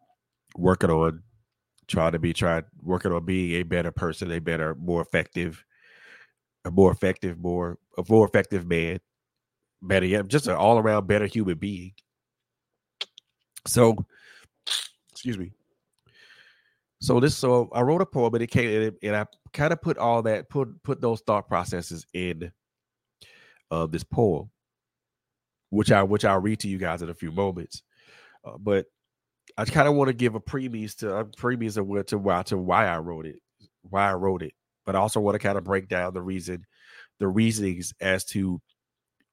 working 0.57 0.91
on 0.91 1.23
trying 1.87 2.13
to 2.13 2.19
be 2.19 2.35
trying 2.35 2.65
working 2.83 3.13
on 3.13 3.25
being 3.25 3.61
a 3.61 3.63
better 3.63 3.91
person, 3.91 4.31
a 4.31 4.39
better, 4.39 4.75
more 4.75 5.01
effective, 5.01 5.65
a 6.65 6.71
more 6.71 6.93
effective, 6.93 7.39
more 7.39 7.79
a 7.97 8.05
more 8.09 8.27
effective 8.27 8.67
man, 8.67 9.01
better 9.83 10.07
yet, 10.07 10.29
just 10.29 10.47
an 10.47 10.55
all 10.55 10.79
around 10.79 11.07
better 11.07 11.27
human 11.27 11.59
being. 11.59 11.93
So, 13.67 13.97
excuse 15.11 15.39
me. 15.39 15.53
So 17.01 17.21
this, 17.21 17.37
so 17.37 17.69
I 17.73 17.83
wrote 17.83 18.03
a 18.03 18.07
poem, 18.07 18.35
and 18.35 18.43
it 18.43 18.49
came, 18.49 18.67
and, 18.69 18.85
it, 18.85 18.99
and 19.03 19.15
I 19.15 19.27
kind 19.53 19.73
of 19.73 19.81
put 19.81 19.99
all 19.99 20.23
that, 20.23 20.49
put 20.49 20.83
put 20.83 21.01
those 21.01 21.21
thought 21.21 21.47
processes 21.49 22.05
in 22.13 22.51
uh, 23.71 23.87
this 23.87 24.03
poem, 24.03 24.51
which 25.71 25.93
I 25.93 26.03
which 26.03 26.25
I'll 26.25 26.41
read 26.41 26.61
to 26.61 26.69
you 26.69 26.79
guys 26.79 27.03
in 27.03 27.09
a 27.09 27.15
few 27.15 27.31
moments. 27.31 27.83
Uh, 28.45 28.59
but 28.59 28.87
I 29.57 29.65
kind 29.65 29.89
of 29.89 29.95
want 29.95 30.09
to 30.09 30.15
give 30.15 30.35
a 30.35 30.41
premise 30.41 30.97
to 30.97 31.15
a 31.15 31.25
premise 31.25 31.77
of 31.77 31.87
where 31.87 32.03
to 32.05 32.19
why 32.19 32.43
to 32.45 32.59
why 32.59 32.87
I 32.87 32.99
wrote 32.99 33.27
it, 33.27 33.37
why 33.83 34.11
I 34.11 34.15
wrote 34.15 34.43
it, 34.43 34.55
but 34.89 34.97
I 34.97 35.01
also 35.01 35.21
want 35.21 35.35
to 35.35 35.39
kind 35.39 35.59
of 35.59 35.65
break 35.65 35.87
down 35.87 36.15
the 36.15 36.23
reason, 36.23 36.65
the 37.19 37.29
reasonings 37.29 37.93
as 38.01 38.25
to 38.25 38.59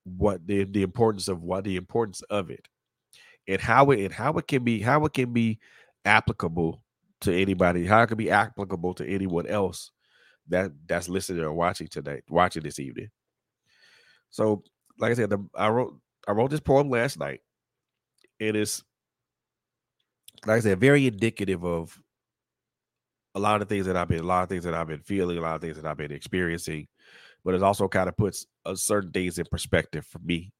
what 0.03 0.45
the 0.45 0.65
the 0.65 0.83
importance 0.83 1.29
of 1.29 1.43
what 1.43 1.63
the 1.63 1.77
importance 1.77 2.21
of 2.23 2.49
it, 2.49 2.67
and 3.47 3.61
how 3.61 3.91
it 3.91 4.03
and 4.03 4.13
how 4.13 4.33
it 4.33 4.49
can 4.49 4.65
be 4.65 4.81
how 4.81 5.05
it 5.05 5.13
can 5.13 5.31
be 5.31 5.59
applicable 6.03 6.83
to 7.21 7.33
anybody, 7.33 7.85
how 7.85 8.01
it 8.01 8.07
can 8.07 8.17
be 8.17 8.29
applicable 8.29 8.95
to 8.95 9.07
anyone 9.07 9.47
else 9.47 9.91
that 10.49 10.73
that's 10.87 11.07
listening 11.07 11.41
or 11.41 11.53
watching 11.53 11.87
today, 11.87 12.21
watching 12.27 12.61
this 12.63 12.77
evening. 12.77 13.07
So, 14.31 14.61
like 14.99 15.11
I 15.11 15.15
said, 15.15 15.29
the, 15.29 15.39
I 15.55 15.69
wrote 15.69 15.97
I 16.27 16.33
wrote 16.33 16.51
this 16.51 16.59
poem 16.59 16.89
last 16.89 17.17
night. 17.17 17.39
It 18.39 18.57
is, 18.57 18.83
like 20.45 20.57
I 20.57 20.59
said, 20.59 20.81
very 20.81 21.07
indicative 21.07 21.63
of 21.63 21.97
a 23.35 23.39
lot 23.39 23.61
of 23.61 23.69
things 23.69 23.85
that 23.85 23.97
I've 23.97 24.07
been, 24.07 24.21
a 24.21 24.23
lot 24.23 24.43
of 24.43 24.49
things 24.49 24.63
that 24.63 24.73
I've 24.73 24.87
been 24.87 25.01
feeling, 25.01 25.37
a 25.37 25.41
lot 25.41 25.55
of 25.55 25.61
things 25.61 25.75
that 25.75 25.85
I've 25.85 25.97
been 25.97 26.11
experiencing. 26.11 26.87
But 27.43 27.53
it 27.53 27.61
also 27.61 27.87
kind 27.87 28.09
of 28.09 28.17
puts 28.17 28.47
a 28.65 28.75
certain 28.75 29.11
things 29.11 29.37
in 29.37 29.45
perspective 29.51 30.05
for 30.07 30.19
me. 30.19 30.51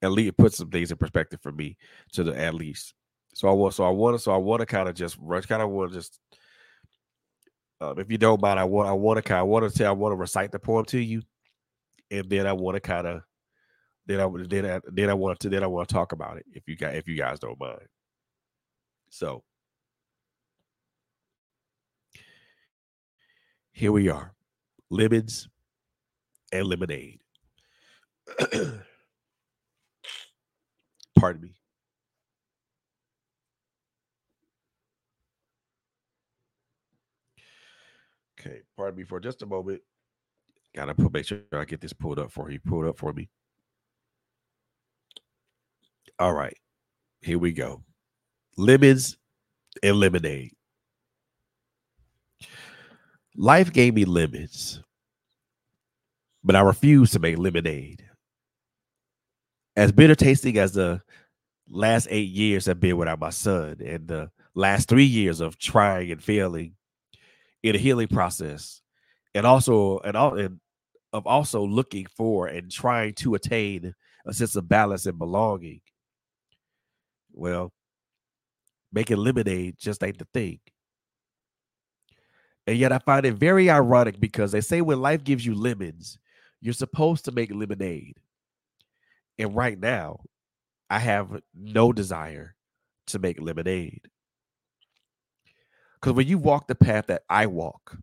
At 0.00 0.12
least 0.12 0.30
it 0.30 0.36
puts 0.38 0.56
some 0.56 0.70
things 0.70 0.90
in 0.90 0.96
perspective 0.96 1.40
for 1.42 1.52
me 1.52 1.76
to 2.12 2.24
the 2.24 2.38
at 2.38 2.54
least. 2.54 2.94
So 3.34 3.48
I 3.48 3.52
want, 3.52 3.74
so 3.74 3.84
I 3.84 3.90
want 3.90 4.16
to, 4.16 4.22
so 4.22 4.32
I 4.32 4.36
want 4.36 4.60
to 4.60 4.66
kind 4.66 4.88
of 4.88 4.94
just 4.94 5.18
rush, 5.20 5.46
kind 5.46 5.60
of 5.60 5.70
want 5.70 5.92
to 5.92 5.98
just, 5.98 6.18
um, 7.80 7.98
if 7.98 8.10
you 8.10 8.16
don't 8.16 8.40
mind, 8.40 8.60
I 8.60 8.64
want, 8.64 8.88
I 8.88 8.92
want 8.92 9.18
to 9.18 9.22
kind, 9.22 9.42
of 9.42 9.48
want 9.48 9.70
to 9.70 9.76
tell, 9.76 9.88
I 9.88 9.92
want 9.92 10.12
to 10.12 10.16
recite 10.16 10.52
the 10.52 10.58
poem 10.60 10.84
to 10.86 10.98
you, 10.98 11.22
and 12.10 12.30
then 12.30 12.46
I 12.46 12.52
want 12.52 12.76
to 12.76 12.80
kind 12.80 13.06
of, 13.08 13.22
then 14.06 14.20
I 14.20 14.28
then 14.46 14.66
I, 14.66 14.80
then 14.86 15.10
I 15.10 15.14
want 15.14 15.40
to 15.40 15.48
then 15.48 15.64
I 15.64 15.66
want 15.66 15.88
to 15.88 15.94
talk 15.94 16.12
about 16.12 16.36
it 16.36 16.44
if 16.52 16.68
you 16.68 16.76
guys 16.76 16.96
if 16.96 17.08
you 17.08 17.16
guys 17.16 17.40
don't 17.40 17.58
mind. 17.58 17.80
So 19.10 19.42
here 23.74 23.92
we 23.92 24.08
are, 24.08 24.32
lemons 24.88 25.48
and 26.52 26.66
lemonade. 26.66 27.20
Pardon 31.18 31.42
me. 31.42 31.54
Okay, 38.38 38.60
pardon 38.76 38.96
me 38.96 39.04
for 39.04 39.18
just 39.20 39.42
a 39.42 39.46
moment. 39.46 39.82
Gotta 40.74 40.94
put 40.94 41.12
make 41.12 41.26
sure 41.26 41.40
I 41.52 41.64
get 41.64 41.80
this 41.80 41.92
pulled 41.92 42.18
up 42.18 42.30
for 42.30 42.50
you. 42.50 42.60
Pulled 42.60 42.86
up 42.86 42.98
for 42.98 43.12
me. 43.12 43.28
All 46.18 46.32
right, 46.32 46.56
here 47.22 47.38
we 47.38 47.52
go. 47.52 47.82
Lemons 48.56 49.16
and 49.82 49.96
lemonade. 49.96 50.52
Life 53.36 53.72
gave 53.72 53.94
me 53.94 54.04
lemons, 54.04 54.80
but 56.44 56.54
I 56.54 56.60
refuse 56.60 57.10
to 57.12 57.18
make 57.18 57.36
lemonade. 57.36 58.04
As 59.76 59.90
bitter 59.90 60.14
tasting 60.14 60.56
as 60.56 60.72
the 60.72 61.02
last 61.68 62.06
eight 62.10 62.28
years 62.30 62.66
have 62.66 62.78
been 62.78 62.96
without 62.96 63.18
my 63.18 63.30
son, 63.30 63.78
and 63.84 64.06
the 64.06 64.30
last 64.54 64.88
three 64.88 65.04
years 65.04 65.40
of 65.40 65.58
trying 65.58 66.12
and 66.12 66.22
failing 66.22 66.74
in 67.64 67.74
a 67.74 67.78
healing 67.78 68.06
process, 68.06 68.80
and 69.34 69.44
also 69.44 69.98
and 70.00 70.16
all 70.16 70.38
and 70.38 70.60
of 71.12 71.26
also 71.26 71.64
looking 71.64 72.06
for 72.16 72.46
and 72.46 72.70
trying 72.70 73.14
to 73.14 73.34
attain 73.34 73.94
a 74.26 74.32
sense 74.32 74.54
of 74.54 74.68
balance 74.68 75.06
and 75.06 75.18
belonging. 75.18 75.80
Well, 77.32 77.72
making 78.92 79.16
lemonade 79.16 79.76
just 79.78 80.04
ain't 80.04 80.18
the 80.18 80.28
thing. 80.32 80.60
And 82.66 82.78
yet 82.78 82.92
I 82.92 82.98
find 82.98 83.26
it 83.26 83.34
very 83.34 83.68
ironic 83.68 84.18
because 84.18 84.52
they 84.52 84.60
say 84.60 84.80
when 84.80 85.00
life 85.00 85.22
gives 85.22 85.44
you 85.44 85.54
lemons, 85.54 86.18
you're 86.60 86.72
supposed 86.72 87.26
to 87.26 87.32
make 87.32 87.54
lemonade. 87.54 88.18
And 89.38 89.54
right 89.54 89.78
now, 89.78 90.20
I 90.88 90.98
have 90.98 91.42
no 91.54 91.92
desire 91.92 92.54
to 93.08 93.18
make 93.18 93.40
lemonade. 93.40 94.08
Because 95.94 96.14
when 96.14 96.26
you 96.28 96.38
walk 96.38 96.68
the 96.68 96.74
path 96.74 97.06
that 97.08 97.22
I 97.28 97.46
walk, 97.46 97.98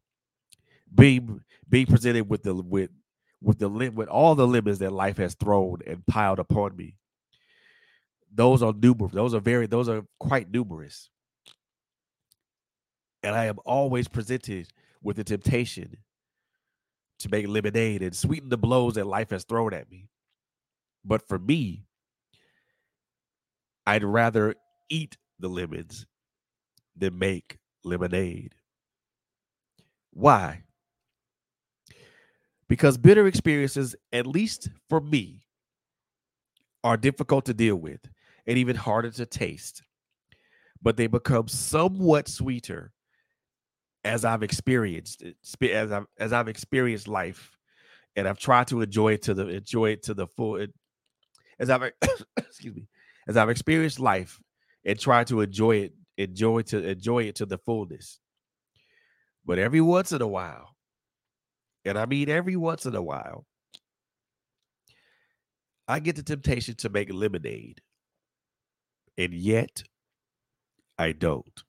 being 0.93 1.41
being 1.69 1.85
presented 1.85 2.29
with 2.29 2.43
the 2.43 2.55
with 2.55 2.89
with 3.41 3.59
the 3.59 3.69
with 3.69 4.09
all 4.09 4.35
the 4.35 4.47
lemons 4.47 4.79
that 4.79 4.91
life 4.91 5.17
has 5.17 5.35
thrown 5.35 5.79
and 5.87 6.05
piled 6.05 6.39
upon 6.39 6.75
me, 6.75 6.97
those 8.33 8.61
are 8.61 8.73
numerous. 8.73 9.13
Those 9.13 9.33
are 9.33 9.39
very 9.39 9.67
those 9.67 9.89
are 9.89 10.03
quite 10.19 10.51
numerous. 10.51 11.09
And 13.23 13.35
I 13.35 13.45
am 13.45 13.59
always 13.65 14.07
presented 14.07 14.67
with 15.01 15.17
the 15.17 15.23
temptation 15.23 15.97
to 17.19 17.29
make 17.29 17.47
lemonade 17.47 18.01
and 18.01 18.15
sweeten 18.15 18.49
the 18.49 18.57
blows 18.57 18.95
that 18.95 19.05
life 19.05 19.29
has 19.29 19.43
thrown 19.43 19.73
at 19.73 19.89
me. 19.91 20.09
But 21.05 21.27
for 21.27 21.37
me, 21.37 21.85
I'd 23.85 24.03
rather 24.03 24.55
eat 24.89 25.17
the 25.39 25.49
lemons 25.49 26.05
than 26.95 27.17
make 27.17 27.57
lemonade. 27.83 28.55
Why? 30.11 30.63
Because 32.67 32.97
bitter 32.97 33.27
experiences, 33.27 33.95
at 34.11 34.25
least 34.25 34.69
for 34.89 35.01
me, 35.01 35.43
are 36.83 36.97
difficult 36.97 37.45
to 37.45 37.53
deal 37.53 37.75
with 37.75 37.99
and 38.47 38.57
even 38.57 38.75
harder 38.75 39.11
to 39.11 39.25
taste. 39.25 39.83
But 40.81 40.97
they 40.97 41.07
become 41.07 41.47
somewhat 41.47 42.27
sweeter 42.27 42.93
as 44.03 44.25
I've 44.25 44.43
experienced 44.43 45.21
it, 45.21 45.35
as 45.63 45.91
I've 45.91 46.05
as 46.17 46.33
I've 46.33 46.47
experienced 46.47 47.07
life, 47.07 47.57
and 48.15 48.27
I've 48.27 48.39
tried 48.39 48.67
to 48.67 48.81
enjoy 48.81 49.13
it 49.13 49.21
to 49.23 49.33
the 49.33 49.47
enjoy 49.47 49.91
it 49.91 50.03
to 50.03 50.13
the 50.13 50.27
full. 50.27 50.65
As 51.59 51.69
I've 51.69 51.91
excuse 52.37 52.75
me, 52.75 52.87
as 53.27 53.37
I've 53.37 53.49
experienced 53.49 53.99
life 53.99 54.39
and 54.85 54.99
tried 54.99 55.27
to 55.27 55.41
enjoy 55.41 55.77
it, 55.77 55.93
enjoy 56.17 56.61
to 56.63 56.83
enjoy 56.89 57.23
it 57.23 57.35
to 57.35 57.45
the 57.45 57.57
fullness. 57.57 58.19
But 59.45 59.59
every 59.59 59.81
once 59.81 60.11
in 60.11 60.21
a 60.21 60.27
while, 60.27 60.75
and 61.85 61.97
I 61.97 62.05
mean 62.05 62.29
every 62.29 62.55
once 62.55 62.85
in 62.85 62.95
a 62.95 63.01
while, 63.01 63.45
I 65.87 65.99
get 65.99 66.15
the 66.15 66.23
temptation 66.23 66.75
to 66.75 66.89
make 66.89 67.11
lemonade 67.11 67.81
and 69.17 69.33
yet 69.33 69.83
I 70.97 71.11
don't. 71.11 71.63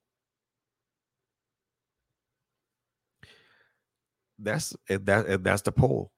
That's 4.43 4.75
and 4.89 5.07
that 5.07 5.27
and 5.27 5.45
that's 5.45 5.63
the 5.63 5.73
poll. 5.73 6.11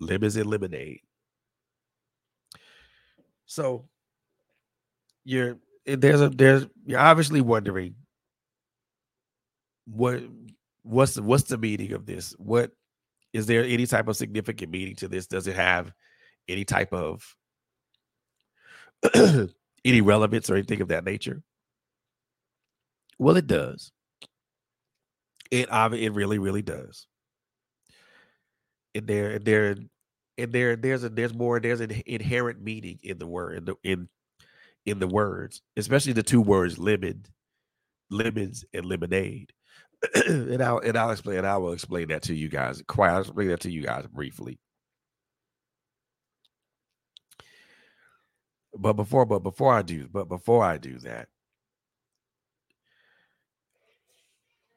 Lemons 0.00 0.36
and 0.36 0.46
lemonade. 0.46 1.00
So 3.46 3.88
you're 5.24 5.58
eh, 5.86 5.96
there's 5.98 6.20
a 6.20 6.28
there's 6.28 6.66
you're 6.84 6.98
obviously 6.98 7.40
wondering 7.40 7.94
what 9.86 10.22
what's 10.82 11.18
what's 11.20 11.44
the 11.44 11.58
meaning 11.58 11.92
of 11.92 12.06
this? 12.06 12.34
What 12.38 12.72
is 13.32 13.46
there 13.46 13.64
any 13.64 13.86
type 13.86 14.08
of 14.08 14.16
significant 14.16 14.70
meaning 14.70 14.96
to 14.96 15.08
this? 15.08 15.26
Does 15.26 15.46
it 15.46 15.56
have 15.56 15.92
any 16.48 16.64
type 16.64 16.92
of 16.92 17.34
any 19.84 20.00
relevance 20.00 20.48
or 20.48 20.54
anything 20.54 20.80
of 20.80 20.88
that 20.88 21.04
nature? 21.04 21.42
Well, 23.18 23.36
it 23.36 23.46
does. 23.46 23.92
It 25.50 25.68
it 25.70 26.12
really, 26.12 26.38
really 26.38 26.62
does. 26.62 27.06
And 28.94 29.06
there, 29.06 29.32
and 29.32 29.44
there, 29.44 29.76
and 30.38 30.52
there, 30.52 30.76
there's 30.76 31.04
a 31.04 31.08
there's 31.08 31.34
more. 31.34 31.60
There's 31.60 31.80
an 31.80 32.02
inherent 32.06 32.62
meaning 32.62 32.98
in 33.02 33.18
the 33.18 33.26
word 33.26 33.58
in 33.58 33.64
the 33.64 33.74
in 33.82 34.08
in 34.86 34.98
the 34.98 35.08
words, 35.08 35.62
especially 35.76 36.12
the 36.12 36.22
two 36.22 36.40
words 36.40 36.78
lemon, 36.78 37.24
lemons, 38.10 38.64
and 38.72 38.84
lemonade. 38.86 39.52
and 40.26 40.62
I'll 40.62 40.78
and 40.78 40.96
I'll 40.96 41.10
explain. 41.10 41.44
I 41.44 41.56
will 41.56 41.72
explain 41.72 42.08
that 42.08 42.22
to 42.24 42.34
you 42.34 42.48
guys. 42.48 42.82
Quite, 42.86 43.10
I'll 43.10 43.20
explain 43.20 43.48
that 43.48 43.60
to 43.60 43.70
you 43.70 43.82
guys 43.82 44.06
briefly. 44.06 44.58
But 48.76 48.94
before, 48.94 49.24
but 49.24 49.40
before 49.40 49.72
I 49.72 49.82
do, 49.82 50.08
but 50.10 50.28
before 50.28 50.64
I 50.64 50.78
do 50.78 50.98
that, 51.00 51.28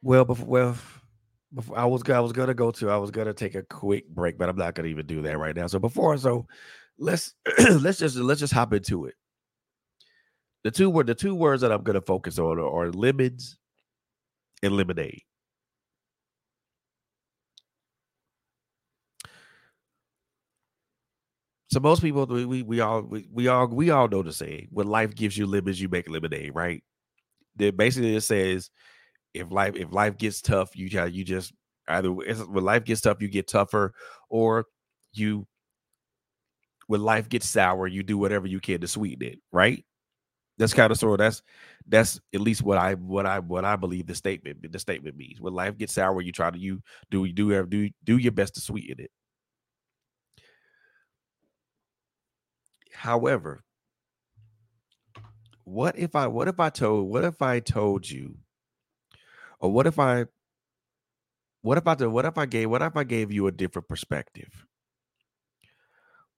well, 0.08 0.24
before, 0.24 0.46
well, 0.48 0.78
before 1.54 1.78
I 1.78 1.84
was 1.84 2.02
I 2.10 2.22
was 2.22 2.32
gonna 2.32 2.54
go 2.54 2.72
to 2.72 2.90
I 2.90 2.96
was 2.96 3.12
gonna 3.12 3.34
take 3.34 3.56
a 3.56 3.64
quick 3.64 4.08
break, 4.08 4.38
but 4.38 4.48
I'm 4.48 4.56
not 4.56 4.74
gonna 4.74 4.88
even 4.88 5.06
do 5.06 5.22
that 5.24 5.38
right 5.38 5.54
now. 5.54 5.68
So 5.68 5.80
before, 5.80 6.18
so 6.18 6.48
let's 6.98 7.34
let's 7.82 8.00
just 8.00 8.16
let's 8.16 8.40
just 8.40 8.54
hop 8.54 8.72
into 8.72 9.06
it. 9.08 9.16
The 10.64 10.72
two 10.72 10.90
word 10.90 11.08
the 11.08 11.16
two 11.16 11.36
words 11.36 11.62
that 11.62 11.74
I'm 11.74 11.84
gonna 11.84 12.00
focus 12.00 12.40
on 12.40 12.58
are, 12.58 12.86
are 12.86 12.90
lemons 12.90 13.58
and 14.64 14.78
lemonade. 14.78 15.24
So 21.70 21.82
most 21.82 22.02
people 22.02 22.26
we 22.28 22.46
we, 22.46 22.62
we 22.64 22.80
all 22.80 23.02
we, 23.02 23.28
we 23.30 23.50
all 23.50 23.68
we 23.68 23.90
all 23.90 24.08
know 24.08 24.24
the 24.24 24.32
saying 24.32 24.70
when 24.72 24.88
life 24.88 25.16
gives 25.16 25.38
you 25.38 25.48
lemons, 25.48 25.82
you 25.82 25.90
make 25.90 26.10
lemonade, 26.10 26.56
right? 26.56 26.82
That 27.58 27.76
basically 27.76 28.16
it 28.16 28.22
says 28.22 28.70
if 29.38 29.52
life 29.52 29.76
if 29.76 29.92
life 29.92 30.18
gets 30.18 30.42
tough, 30.42 30.76
you 30.76 30.88
you 31.08 31.24
just 31.24 31.54
either 31.88 32.12
when 32.12 32.64
life 32.64 32.84
gets 32.84 33.02
tough, 33.02 33.22
you 33.22 33.28
get 33.28 33.48
tougher, 33.48 33.94
or 34.30 34.66
you 35.14 35.48
when 36.88 37.02
life 37.02 37.30
gets 37.30 37.48
sour, 37.48 37.88
you 37.88 38.04
do 38.04 38.18
whatever 38.18 38.48
you 38.48 38.60
can 38.60 38.82
to 38.82 38.88
sweeten 38.88 39.28
it, 39.28 39.40
right? 39.52 39.86
That's 40.58 40.74
kind 40.74 40.92
of 40.92 40.98
sort 40.98 41.20
of 41.20 41.26
that's 41.26 41.44
that's 41.88 42.20
at 42.34 42.42
least 42.42 42.64
what 42.64 42.78
I 42.78 42.96
what 42.96 43.26
I 43.26 43.40
what 43.40 43.64
I 43.66 43.76
believe 43.76 44.08
the 44.08 44.16
statement 44.16 44.72
the 44.72 44.80
statement 44.80 45.16
means. 45.16 45.40
When 45.40 45.54
life 45.54 45.78
gets 45.78 45.94
sour, 45.94 46.22
you 46.22 46.32
try 46.32 46.50
to 46.50 46.58
you 46.58 46.82
do 47.12 47.26
you 47.26 47.34
do 47.34 47.66
do 47.66 47.90
do 48.04 48.18
your 48.18 48.32
best 48.32 48.56
to 48.56 48.62
sweeten 48.62 49.00
it. 49.00 49.12
However, 52.92 53.64
what 55.66 56.00
if 56.00 56.16
I 56.16 56.28
what 56.28 56.48
if 56.48 56.60
I 56.60 56.70
told 56.70 57.10
what 57.10 57.24
if 57.24 57.42
I 57.42 57.60
told 57.60 58.10
you 58.10 58.38
or 59.60 59.72
what 59.72 59.88
if 59.88 60.00
I 60.00 60.26
what 61.62 61.78
if 61.78 61.88
I 61.88 61.96
did 61.96 62.08
what 62.08 62.26
if 62.26 62.38
I 62.38 62.46
gave 62.46 62.70
what 62.70 62.82
if 62.82 62.96
I 62.96 63.04
gave 63.04 63.32
you 63.32 63.48
a 63.48 63.52
different 63.52 63.88
perspective? 63.88 64.66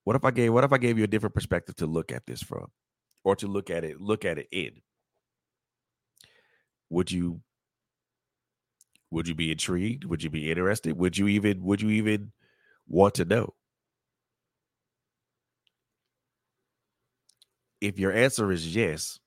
What 0.03 0.15
if 0.15 0.25
I 0.25 0.31
gave 0.31 0.53
what 0.53 0.63
if 0.63 0.73
I 0.73 0.77
gave 0.77 0.97
you 0.97 1.03
a 1.03 1.07
different 1.07 1.35
perspective 1.35 1.75
to 1.77 1.85
look 1.85 2.11
at 2.11 2.25
this 2.25 2.41
from 2.41 2.67
or 3.23 3.35
to 3.37 3.47
look 3.47 3.69
at 3.69 3.83
it 3.83 4.01
look 4.01 4.25
at 4.25 4.37
it 4.37 4.47
in? 4.51 4.81
Would 6.89 7.11
you 7.11 7.41
would 9.11 9.27
you 9.27 9.35
be 9.35 9.51
intrigued? 9.51 10.05
Would 10.05 10.23
you 10.23 10.29
be 10.29 10.49
interested? 10.49 10.97
Would 10.97 11.17
you 11.17 11.27
even 11.27 11.63
would 11.63 11.81
you 11.81 11.89
even 11.89 12.31
want 12.87 13.15
to 13.15 13.25
know? 13.25 13.53
if 17.81 17.97
your 17.97 18.11
answer 18.11 18.51
is 18.51 18.75
yes, 18.75 19.19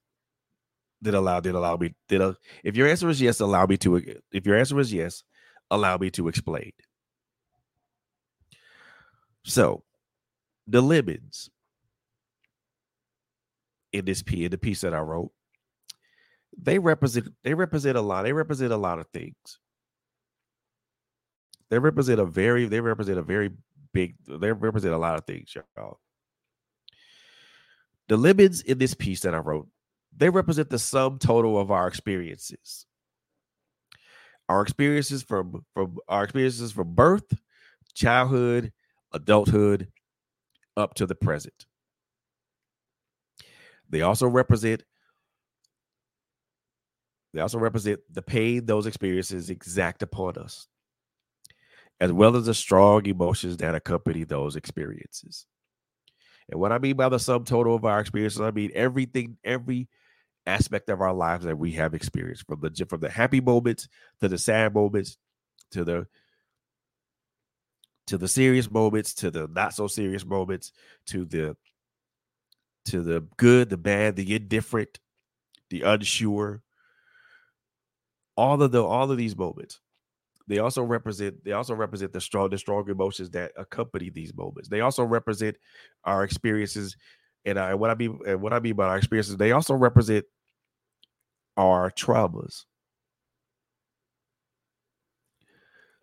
then 1.03 1.15
allow 1.15 1.41
did 1.41 1.55
allow 1.55 1.77
me 1.77 1.95
did 2.09 2.23
uh, 2.23 2.33
if 2.65 2.77
your 2.77 2.89
answer 2.89 3.09
is 3.09 3.21
yes, 3.21 3.41
allow 3.41 3.67
me 3.67 3.77
to 3.79 3.97
if 4.33 4.47
your 4.47 4.57
answer 4.57 4.79
is 4.79 4.93
yes, 4.93 5.25
allow 5.71 5.99
me 5.99 6.11
to 6.11 6.29
explain. 6.29 6.73
So 9.45 9.83
the 10.67 10.81
lemons 10.81 11.51
in 13.93 14.05
this 14.05 14.23
piece, 14.23 14.45
in 14.45 14.51
the 14.53 14.59
piece 14.59 14.81
that 14.83 14.95
I 14.95 15.01
wrote, 15.01 15.33
they 16.57 16.79
represent 16.79 17.29
they 17.43 17.55
represent 17.55 17.99
a 17.99 18.01
lot. 18.01 18.23
They 18.23 18.33
represent 18.33 18.73
a 18.73 18.77
lot 18.77 19.01
of 19.01 19.07
things. 19.09 19.59
They 21.69 21.79
represent 21.79 22.21
a 22.21 22.25
very 22.25 22.67
they 22.67 22.81
represent 22.81 23.19
a 23.19 23.23
very 23.23 23.51
big 23.93 24.15
they 24.29 24.53
represent 24.53 24.95
a 24.95 24.99
lot 24.99 25.19
of 25.19 25.25
things, 25.25 25.55
y'all. 25.55 25.99
The 28.09 28.17
lemons 28.17 28.61
in 28.61 28.79
this 28.79 28.95
piece 28.95 29.21
that 29.21 29.35
I 29.35 29.39
wrote, 29.39 29.69
they 30.17 30.29
represent 30.29 30.71
the 30.71 30.79
sum 30.79 31.19
total 31.19 31.59
of 31.59 31.71
our 31.71 31.89
experiences. 31.89 32.87
Our 34.49 34.63
experiences 34.63 35.23
from 35.23 35.65
from 35.75 35.99
our 36.09 36.25
experiences 36.25 36.73
from 36.73 36.95
birth, 36.95 37.33
childhood, 37.95 38.73
adulthood, 39.13 39.89
up 40.77 40.95
to 40.95 41.07
the 41.07 41.15
present. 41.15 41.67
They 43.89 44.03
also 44.03 44.27
represent 44.27 44.85
they 47.33 47.41
also 47.41 47.59
represent 47.59 48.01
the 48.11 48.23
pain 48.23 48.67
those 48.67 48.87
experiences 48.87 49.49
exact 49.49 50.03
upon 50.03 50.37
us, 50.37 50.69
as 52.01 52.13
well 52.13 52.37
as 52.37 52.45
the 52.47 52.55
strong 52.55 53.07
emotions 53.07 53.57
that 53.59 53.75
accompany 53.75 54.25
those 54.25 54.57
experiences. 54.57 55.47
And 56.51 56.61
what 56.61 56.73
I 56.73 56.79
mean 56.79 56.97
by 56.97 57.09
the 57.09 57.19
sum 57.19 57.45
total 57.45 57.75
of 57.75 57.85
our 57.87 58.01
experiences, 58.01 58.41
I 58.41 58.51
mean 58.51 58.71
everything, 58.75 59.39
every 59.45 59.89
aspect 60.47 60.89
of 60.89 61.01
our 61.01 61.13
lives 61.13 61.45
that 61.45 61.59
we 61.59 61.73
have 61.73 61.95
experienced, 61.95 62.47
from 62.47 62.61
the 62.61 62.87
from 62.87 63.01
the 63.01 63.11
happy 63.11 63.41
moments 63.41 63.89
to 64.21 64.29
the 64.29 64.39
sad 64.39 64.75
moments, 64.75 65.19
to 65.71 65.85
the 65.85 66.07
to 68.09 68.19
the 68.19 68.29
serious 68.29 68.71
moments, 68.71 69.15
to 69.15 69.31
the 69.31 69.49
not 69.49 69.75
so 69.75 69.87
serious 69.87 70.25
moments, 70.25 70.73
to 71.07 71.25
the 71.25 71.57
to 72.87 73.03
the 73.03 73.27
good, 73.37 73.71
the 73.71 73.77
bad, 73.77 74.17
the 74.17 74.35
indifferent, 74.35 74.99
the 75.71 75.83
unsure. 75.83 76.63
All 78.37 78.61
of 78.63 78.73
the 78.73 78.83
all 78.83 79.11
of 79.11 79.19
these 79.19 79.37
moments 79.37 79.81
they 80.49 80.59
also 80.59 80.83
represent 80.83 81.45
they 81.45 81.53
also 81.53 81.75
represent 81.75 82.13
the 82.13 82.21
strong 82.21 82.51
the 82.51 82.59
strong 82.59 82.89
emotions 82.89 83.31
that 83.31 83.53
accompany 83.57 84.11
these 84.11 84.35
moments. 84.35 84.69
They 84.69 84.81
also 84.81 85.05
represent 85.05 85.57
our 86.05 86.25
experiences, 86.25 86.97
and, 87.45 87.79
what 87.79 87.91
I 87.91 87.95
mean 87.95 88.19
and 88.27 88.41
what 88.41 88.53
I 88.53 88.61
mean 88.61 88.77
by 88.77 88.87
our 88.87 88.97
experiences, 88.97 89.37
they 89.37 89.53
also 89.53 89.75
represent 89.75 90.25
our 91.57 91.91
traumas. 91.91 92.65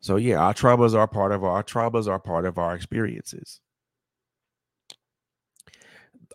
So 0.01 0.15
yeah, 0.15 0.37
our 0.37 0.53
traumas 0.53 0.95
are 0.95 1.07
part 1.07 1.31
of 1.31 1.43
our, 1.43 1.63
traumas 1.63 2.07
are 2.07 2.19
part 2.19 2.45
of 2.45 2.57
our 2.57 2.75
experiences. 2.75 3.59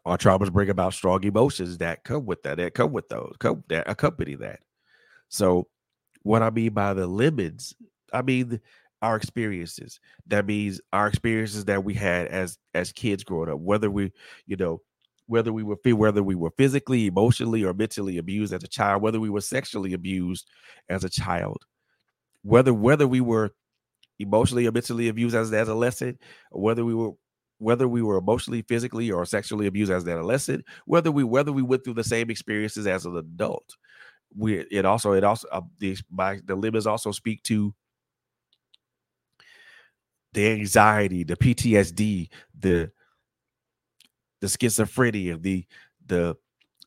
Our 0.04 0.18
traumas 0.18 0.52
bring 0.52 0.68
about 0.68 0.92
strong 0.92 1.24
emotions 1.24 1.78
that 1.78 2.04
come 2.04 2.26
with 2.26 2.42
that, 2.42 2.58
that 2.58 2.74
come 2.74 2.92
with 2.92 3.08
those, 3.08 3.34
come 3.38 3.64
that 3.68 3.88
accompany 3.88 4.34
that. 4.36 4.60
So 5.28 5.68
what 6.22 6.42
I 6.42 6.50
mean 6.50 6.72
by 6.74 6.94
the 6.94 7.06
lemons 7.06 7.74
I 8.12 8.22
mean 8.22 8.60
our 9.02 9.16
experiences. 9.16 10.00
That 10.28 10.46
means 10.46 10.80
our 10.92 11.06
experiences 11.06 11.66
that 11.66 11.84
we 11.84 11.92
had 11.92 12.26
as 12.28 12.58
as 12.72 12.90
kids 12.90 13.22
growing 13.22 13.50
up, 13.50 13.60
whether 13.60 13.90
we, 13.90 14.12
you 14.46 14.56
know, 14.56 14.80
whether 15.26 15.52
we 15.52 15.62
were 15.62 15.76
whether 15.84 16.22
we 16.22 16.34
were 16.34 16.50
physically, 16.56 17.06
emotionally, 17.06 17.64
or 17.64 17.72
mentally 17.72 18.18
abused 18.18 18.52
as 18.52 18.62
a 18.62 18.68
child, 18.68 19.02
whether 19.02 19.20
we 19.20 19.30
were 19.30 19.40
sexually 19.40 19.92
abused 19.92 20.48
as 20.88 21.04
a 21.04 21.08
child, 21.08 21.64
whether 22.42 22.74
whether 22.74 23.06
we 23.06 23.20
were 23.20 23.50
emotionally 24.18 24.66
or 24.66 24.72
mentally 24.72 25.08
abused 25.08 25.34
as 25.34 25.50
an 25.50 25.58
adolescent, 25.58 26.20
whether 26.50 26.84
we 26.84 26.94
were 26.94 27.12
whether 27.58 27.88
we 27.88 28.02
were 28.02 28.18
emotionally, 28.18 28.62
physically, 28.62 29.10
or 29.10 29.24
sexually 29.24 29.66
abused 29.66 29.90
as 29.90 30.04
an 30.04 30.10
adolescent, 30.10 30.64
whether 30.84 31.10
we 31.10 31.24
whether 31.24 31.52
we 31.52 31.62
went 31.62 31.84
through 31.84 31.94
the 31.94 32.04
same 32.04 32.30
experiences 32.30 32.86
as 32.86 33.06
an 33.06 33.16
adult. 33.16 33.76
We 34.36 34.58
it 34.70 34.84
also 34.84 35.12
it 35.12 35.24
also 35.24 35.48
uh, 35.50 35.62
the 35.78 35.96
by 36.10 36.40
the 36.44 36.56
limits 36.56 36.86
also 36.86 37.12
speak 37.12 37.42
to 37.44 37.74
the 40.32 40.50
anxiety, 40.50 41.22
the 41.22 41.36
PTSD, 41.36 42.28
the 42.58 42.90
the 44.44 44.58
schizophrenia, 44.58 45.40
the 45.40 45.64
the 46.06 46.36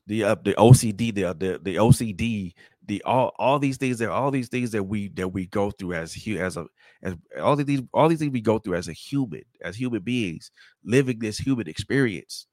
the 0.05 0.23
uh, 0.23 0.35
the 0.43 0.53
OCD, 0.53 1.13
the 1.13 1.33
the 1.33 1.59
the 1.61 1.75
OCD, 1.75 2.53
the 2.85 3.01
all 3.03 3.33
all 3.39 3.57
these 3.57 3.77
things 3.77 3.97
that 3.97 4.11
all 4.11 4.29
these 4.29 4.47
things 4.47 4.71
that 4.71 4.83
we 4.83 5.07
that 5.09 5.29
we 5.29 5.47
go 5.47 5.71
through 5.71 5.93
as 5.93 6.15
as 6.27 6.57
a 6.57 6.67
as 7.01 7.15
all 7.41 7.55
these 7.55 7.81
all 7.93 8.07
these 8.09 8.19
things 8.19 8.31
we 8.31 8.41
go 8.41 8.59
through 8.59 8.75
as 8.75 8.87
a 8.87 8.93
human 8.93 9.41
as 9.63 9.75
human 9.75 10.01
beings 10.01 10.51
living 10.83 11.17
this 11.17 11.39
human 11.39 11.67
experience. 11.67 12.45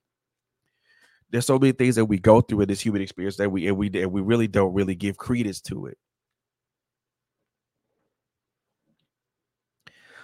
There's 1.31 1.47
so 1.47 1.59
many 1.59 1.73
things 1.73 1.97
that 1.97 2.07
we 2.07 2.19
go 2.19 2.41
through 2.41 2.63
in 2.63 2.69
this 2.69 2.81
human 2.81 3.03
experience 3.03 3.37
that 3.37 3.51
we 3.51 3.69
and 3.69 3.77
we 3.77 3.91
and 3.93 4.11
we 4.11 4.23
really 4.23 4.49
don't 4.49 4.73
really 4.73 4.95
give 4.95 5.19
credence 5.19 5.61
to 5.63 5.87
it. 5.87 5.99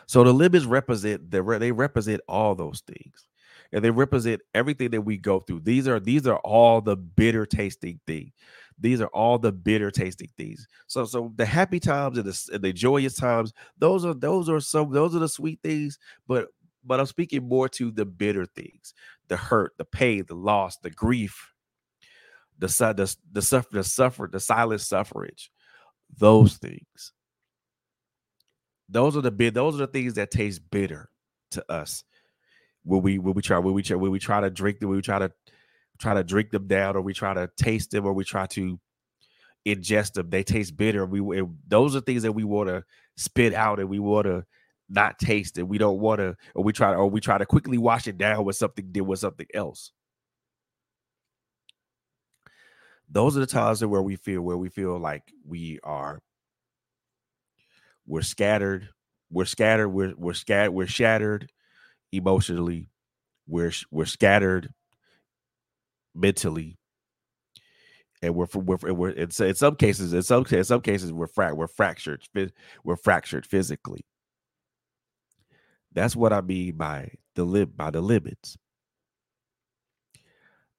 So 0.07 0.25
the 0.25 0.33
limits 0.33 0.64
represent 0.64 1.31
the 1.31 1.43
they 1.59 1.71
represent 1.71 2.23
all 2.27 2.55
those 2.55 2.81
things. 2.87 3.27
And 3.73 3.85
they 3.85 3.91
represent 3.91 4.41
everything 4.55 4.91
that 4.91 5.03
we 5.03 5.17
go 5.17 5.41
through. 5.41 5.61
These 5.61 5.87
are 5.87 6.01
these 6.01 6.27
are 6.27 6.39
all 6.39 6.81
the 6.81 6.97
bitter 6.97 7.47
tasting 7.47 8.01
things. 8.07 8.33
These 8.79 9.01
are 9.01 9.09
all 9.09 9.39
the 9.39 9.53
bitter 9.53 9.91
tasting 9.91 10.31
things. 10.37 10.67
So 10.87 11.05
so 11.05 11.33
the 11.37 11.47
happy 11.47 11.81
times 11.81 12.19
and 12.19 12.27
the, 12.27 12.51
and 12.53 12.65
the 12.65 12.73
joyous 12.73 13.15
times, 13.17 13.53
those 13.79 14.05
are 14.05 14.15
those 14.15 14.49
are 14.49 14.61
some 14.61 14.93
those 14.93 15.15
are 15.15 15.21
the 15.21 15.29
sweet 15.29 15.61
things, 15.63 15.99
but 16.27 16.49
but 16.85 16.99
I'm 16.99 17.07
speaking 17.07 17.47
more 17.47 17.69
to 17.71 17.91
the 17.91 18.07
bitter 18.07 18.47
things, 18.47 18.95
the 19.29 19.37
hurt, 19.37 19.73
the 19.77 19.85
pain, 19.85 20.25
the 20.27 20.35
loss, 20.35 20.79
the 20.79 20.91
grief, 20.91 21.53
the 22.59 22.67
the 22.67 23.17
the 23.33 23.43
suffer, 23.43 23.69
the 23.73 23.85
suffer, 23.85 24.29
the 24.31 24.41
silent 24.41 24.81
suffrage, 24.81 25.51
those 26.19 26.57
things. 26.57 27.13
Those 28.89 29.17
are 29.17 29.21
the 29.21 29.31
bit. 29.31 29.55
Those 29.55 29.77
are 29.77 29.87
the 29.87 29.93
things 29.93 30.15
that 30.15 30.33
taste 30.33 30.69
bitter 30.69 31.11
to 31.53 31.65
us 31.71 32.03
when 32.85 33.03
we 33.03 33.19
when 33.19 33.35
we 33.35 33.43
try 33.43 33.59
when 33.59 33.75
we 33.75 33.83
try 33.83 33.97
when 33.97 34.11
we 34.11 34.19
try 34.19 34.40
to 34.40 34.51
drink 34.51 34.81
them, 34.81 34.90
we 34.90 35.01
try 35.03 35.19
to 35.19 35.31
try 35.99 36.14
to 36.14 36.25
drink 36.25 36.51
them 36.51 36.66
down, 36.66 36.97
or 36.97 37.03
we 37.03 37.12
try 37.12 37.35
to 37.35 37.51
taste 37.57 37.90
them, 37.90 38.07
or 38.07 38.12
we 38.12 38.25
try 38.25 38.47
to 38.47 38.81
ingest 39.66 40.14
them. 40.14 40.31
They 40.31 40.43
taste 40.43 40.77
bitter. 40.77 41.05
We 41.07 41.43
those 41.69 41.95
are 41.95 42.01
things 42.01 42.23
that 42.23 42.33
we 42.33 42.45
want 42.45 42.69
to 42.69 42.85
spit 43.16 43.55
out, 43.55 43.81
and 43.81 43.88
we 43.88 43.99
want 43.99 44.27
to 44.27 44.45
not 44.88 45.19
taste 45.19 45.59
it. 45.59 45.64
We 45.69 45.79
don't 45.79 46.01
want 46.01 46.19
to, 46.19 46.37
or 46.55 46.64
we 46.64 46.73
try 46.73 46.93
to, 46.93 46.97
or 46.97 47.11
we 47.11 47.21
try 47.21 47.38
to 47.38 47.47
quickly 47.47 47.79
wash 47.79 48.07
it 48.07 48.19
down 48.19 48.45
with 48.45 48.57
something 48.57 48.90
did 48.90 49.03
with 49.03 49.21
something 49.21 49.47
else. 49.55 49.93
Those 53.11 53.37
are 53.37 53.40
the 53.40 53.47
times 53.47 53.85
where 53.85 54.03
we 54.03 54.16
feel 54.16 54.40
where 54.43 54.57
we 54.57 54.69
feel 54.69 54.99
like 54.99 55.25
we 55.47 55.81
are 55.83 56.21
we're 58.07 58.23
scattered, 58.23 58.88
we're 59.31 59.45
scattered, 59.45 59.88
we're 59.88 60.14
we're 60.16 60.33
scattered, 60.33 60.73
we're 60.73 60.87
shattered 60.87 61.51
emotionally, 62.12 62.88
we're 63.46 63.73
we're 63.90 64.05
scattered 64.05 64.73
mentally, 66.14 66.79
and 68.23 68.35
we're 68.35 68.46
we're, 68.55 68.92
we're 68.92 69.11
in, 69.11 69.31
in 69.38 69.55
some 69.55 69.77
cases 69.77 70.12
in 70.12 70.23
some 70.23 70.44
in 70.51 70.64
some 70.64 70.81
cases 70.81 71.12
we're 71.12 71.27
fra- 71.27 71.55
we're 71.55 71.66
fractured 71.66 72.23
we're 72.85 72.96
fractured 72.96 73.46
physically. 73.46 74.05
That's 75.92 76.14
what 76.14 76.33
I 76.33 76.40
mean 76.40 76.77
by 76.77 77.12
the 77.35 77.44
lim- 77.44 77.73
by 77.77 77.90
the 77.90 78.01
limits. 78.01 78.57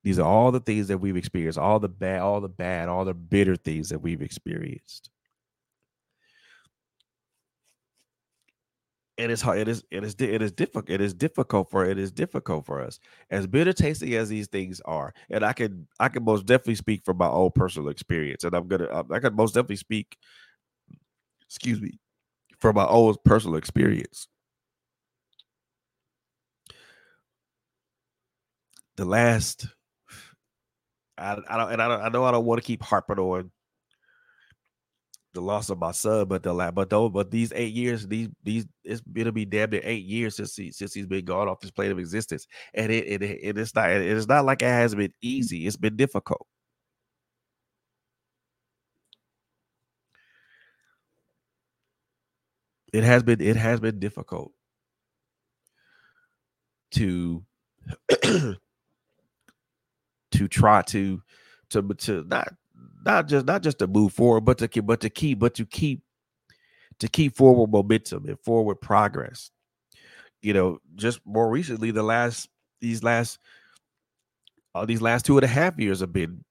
These 0.04 0.18
are 0.18 0.26
all 0.26 0.52
the 0.52 0.60
things 0.60 0.88
that 0.88 0.98
we've 0.98 1.18
experienced, 1.18 1.60
all 1.60 1.80
the 1.80 1.90
bad, 1.90 2.22
all 2.22 2.42
the 2.42 2.50
bad, 2.50 2.90
all 2.90 3.06
the 3.06 3.14
bitter 3.14 3.56
things 3.56 3.90
that 3.90 4.00
we've 4.00 4.22
experienced. 4.22 5.12
And 9.18 9.32
it's 9.32 9.42
hard. 9.42 9.60
It 9.60 9.68
is. 9.68 9.84
It 9.92 10.04
is. 10.04 10.16
It 10.20 10.42
is 10.42 10.52
difficult. 10.52 10.90
It 10.90 11.02
is 11.02 11.14
difficult 11.14 11.70
for. 11.70 11.86
It 11.86 12.00
is 12.00 12.12
difficult 12.12 12.66
for 12.66 12.82
us 12.82 13.00
as 13.30 13.46
bitter 13.46 13.74
tasting 13.74 14.14
as 14.16 14.30
these 14.30 14.48
things 14.48 14.82
are. 14.86 15.14
And 15.30 15.46
I 15.46 15.54
can. 15.54 15.88
I 16.00 16.10
can 16.10 16.24
most 16.24 16.46
definitely 16.46 16.76
speak 16.76 17.04
from 17.06 17.18
my 17.18 17.28
own 17.28 17.52
personal 17.54 17.90
experience. 17.90 18.44
And 18.44 18.56
I'm 18.56 18.68
gonna. 18.68 18.88
Um, 18.92 19.12
I 19.12 19.20
can 19.20 19.36
most 19.36 19.54
definitely 19.54 19.76
speak. 19.76 20.18
Excuse 21.46 21.82
me, 21.82 22.00
from 22.60 22.76
my 22.76 22.88
own 22.88 23.16
personal 23.26 23.58
experience. 23.58 24.28
The 28.96 29.06
last 29.06 29.68
I, 31.22 31.38
I 31.48 31.58
don't, 31.58 31.72
and 31.74 31.82
I, 31.82 31.88
don't, 31.88 32.02
I 32.02 32.10
know 32.10 32.24
I 32.24 32.32
don't 32.32 32.46
want 32.46 32.62
to 32.62 32.66
keep 32.66 32.82
harping 32.82 33.20
on 33.20 33.52
the 35.34 35.42
loss 35.42 35.70
of 35.70 35.80
my 35.80 35.92
son, 35.92 36.28
but 36.28 36.44
the 36.44 36.54
but 36.74 36.90
though, 36.90 37.10
but 37.10 37.32
these 37.32 37.52
eight 37.56 37.74
years, 37.74 38.08
these 38.08 38.30
these 38.44 38.66
it's 38.84 39.02
it'll 39.16 39.32
be 39.32 39.46
damn 39.46 39.70
near 39.70 39.82
eight 39.84 40.06
years 40.06 40.36
since 40.36 40.56
he 40.56 40.72
since 40.72 40.94
he's 40.94 41.08
been 41.08 41.26
gone 41.26 41.48
off 41.48 41.60
this 41.62 41.72
plane 41.72 41.92
of 41.92 42.00
existence, 42.00 42.48
and 42.74 42.92
it, 42.92 43.06
it, 43.08 43.22
it 43.24 43.58
it's 43.58 43.74
not 43.76 43.90
it's 43.92 44.28
not 44.28 44.46
like 44.46 44.62
it 44.62 44.66
has 44.66 44.96
been 44.96 45.14
easy. 45.22 45.68
It's 45.68 45.78
been 45.78 45.96
difficult. 45.96 46.48
It 52.94 53.04
has 53.04 53.24
been 53.24 53.42
it 53.42 53.56
has 53.56 53.80
been 53.80 54.00
difficult 54.00 54.52
to 56.92 57.44
to 58.22 58.58
try 60.50 60.82
to 60.84 61.22
to 61.70 61.82
to 61.82 62.24
not 62.28 62.54
not 63.06 63.28
just 63.28 63.46
not 63.46 63.64
just 63.64 63.80
to 63.80 63.88
move 63.88 64.14
forward, 64.14 64.42
but 64.42 64.58
to 64.60 64.68
keep 64.68 64.86
but 64.86 65.02
to 65.02 65.10
keep 65.10 65.40
but 65.40 65.56
to 65.56 65.66
keep 65.66 66.02
to 67.00 67.08
keep 67.08 67.36
forward 67.36 67.72
momentum 67.72 68.26
and 68.28 68.40
forward 68.40 68.76
progress. 68.76 69.52
You 70.42 70.54
know, 70.54 70.80
just 70.96 71.20
more 71.26 71.50
recently, 71.50 71.92
the 71.92 72.04
last 72.04 72.50
these 72.80 73.04
last 73.04 73.40
uh, 74.74 74.86
these 74.86 75.02
last 75.02 75.26
two 75.26 75.38
and 75.38 75.44
a 75.44 75.48
half 75.48 75.80
years 75.80 76.00
have 76.00 76.14
been 76.14 76.44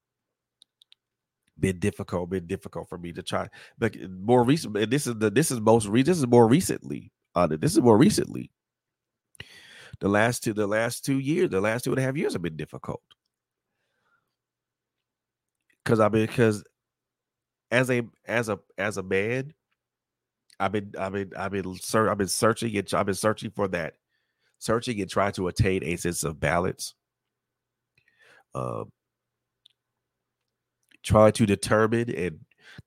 been 1.58 1.78
difficult, 1.78 2.30
been 2.30 2.46
difficult 2.46 2.88
for 2.88 2.98
me 2.98 3.12
to 3.12 3.22
try. 3.22 3.48
But 3.78 3.96
more 4.10 4.44
recent, 4.44 4.90
this 4.90 5.06
is 5.06 5.16
the 5.16 5.30
this 5.30 5.50
is 5.50 5.60
most 5.60 5.86
re- 5.86 6.02
this 6.02 6.18
is 6.18 6.26
more 6.26 6.48
recently. 6.48 7.12
Uh, 7.34 7.46
this 7.46 7.72
is 7.72 7.80
more 7.80 7.98
recently. 7.98 8.50
The 10.00 10.08
last 10.08 10.42
two, 10.42 10.52
the 10.52 10.66
last 10.66 11.04
two 11.04 11.18
years, 11.18 11.50
the 11.50 11.60
last 11.60 11.84
two 11.84 11.90
and 11.92 11.98
a 11.98 12.02
half 12.02 12.16
years 12.16 12.32
have 12.32 12.42
been 12.42 12.56
difficult 12.56 13.02
because 15.90 15.98
I 15.98 16.08
mean, 16.08 16.26
because 16.26 16.62
as 17.72 17.90
a 17.90 18.04
as 18.24 18.48
a 18.48 18.60
as 18.78 18.96
a 18.96 19.02
man, 19.02 19.52
I've 20.60 20.70
been 20.70 20.92
I've 20.96 21.12
been 21.12 21.32
I've 21.36 21.50
been 21.50 21.76
I've 21.84 22.18
been 22.18 22.28
searching 22.28 22.76
and 22.76 22.94
I've 22.94 23.06
been 23.06 23.14
searching 23.16 23.50
for 23.50 23.66
that, 23.68 23.94
searching 24.60 25.00
and 25.00 25.10
trying 25.10 25.32
to 25.32 25.48
attain 25.48 25.82
a 25.82 25.96
sense 25.96 26.22
of 26.22 26.38
balance. 26.38 26.94
Um, 28.54 28.92
trying 31.02 31.32
to 31.32 31.46
determine 31.46 32.10
and 32.10 32.38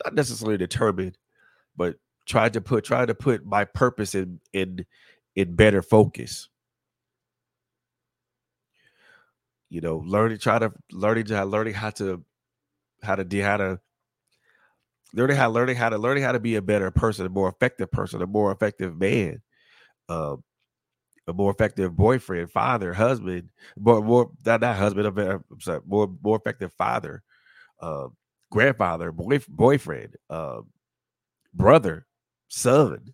not 0.06 0.14
necessarily 0.14 0.58
determine, 0.58 1.14
but 1.76 1.98
trying 2.26 2.52
to 2.52 2.62
put 2.62 2.86
trying 2.86 3.08
to 3.08 3.16
put 3.16 3.46
my 3.46 3.66
purpose 3.66 4.16
in 4.16 4.40
in 4.54 4.86
in 5.36 5.56
better 5.56 5.82
focus. 5.82 6.48
You 9.70 9.82
know, 9.82 9.98
learning, 10.06 10.38
trying 10.38 10.62
to 10.62 10.72
learning 10.94 11.26
to 11.26 11.44
learning 11.44 11.74
how 11.74 11.90
to 11.92 12.24
how 13.04 13.16
to 13.16 13.24
do 13.24 13.42
how 13.42 13.58
to 13.58 13.80
learning 15.14 15.38
how 15.38 15.50
learning 15.50 15.76
how 15.76 15.90
to 15.90 15.98
learning 15.98 16.24
how 16.24 16.32
to 16.32 16.40
be 16.40 16.56
a 16.56 16.62
better 16.62 16.92
person, 16.92 17.26
a 17.26 17.30
more 17.30 17.50
effective 17.50 17.92
person, 17.92 18.22
a 18.22 18.28
more 18.28 18.52
effective 18.52 18.98
man, 18.98 19.42
um, 20.10 20.44
a 21.28 21.34
more 21.34 21.52
effective 21.52 21.96
boyfriend, 21.96 22.52
father, 22.52 22.94
husband, 22.94 23.50
more 23.78 24.02
more 24.02 24.32
not, 24.46 24.62
not 24.62 24.76
husband, 24.76 25.08
I'm 25.08 25.44
sorry, 25.60 25.82
more 25.86 26.10
more 26.22 26.38
effective 26.38 26.74
father, 26.74 27.24
um, 27.82 28.16
grandfather, 28.52 29.12
boy, 29.12 29.40
boyfriend, 29.48 30.16
um, 30.30 30.68
brother, 31.54 32.06
son, 32.48 33.14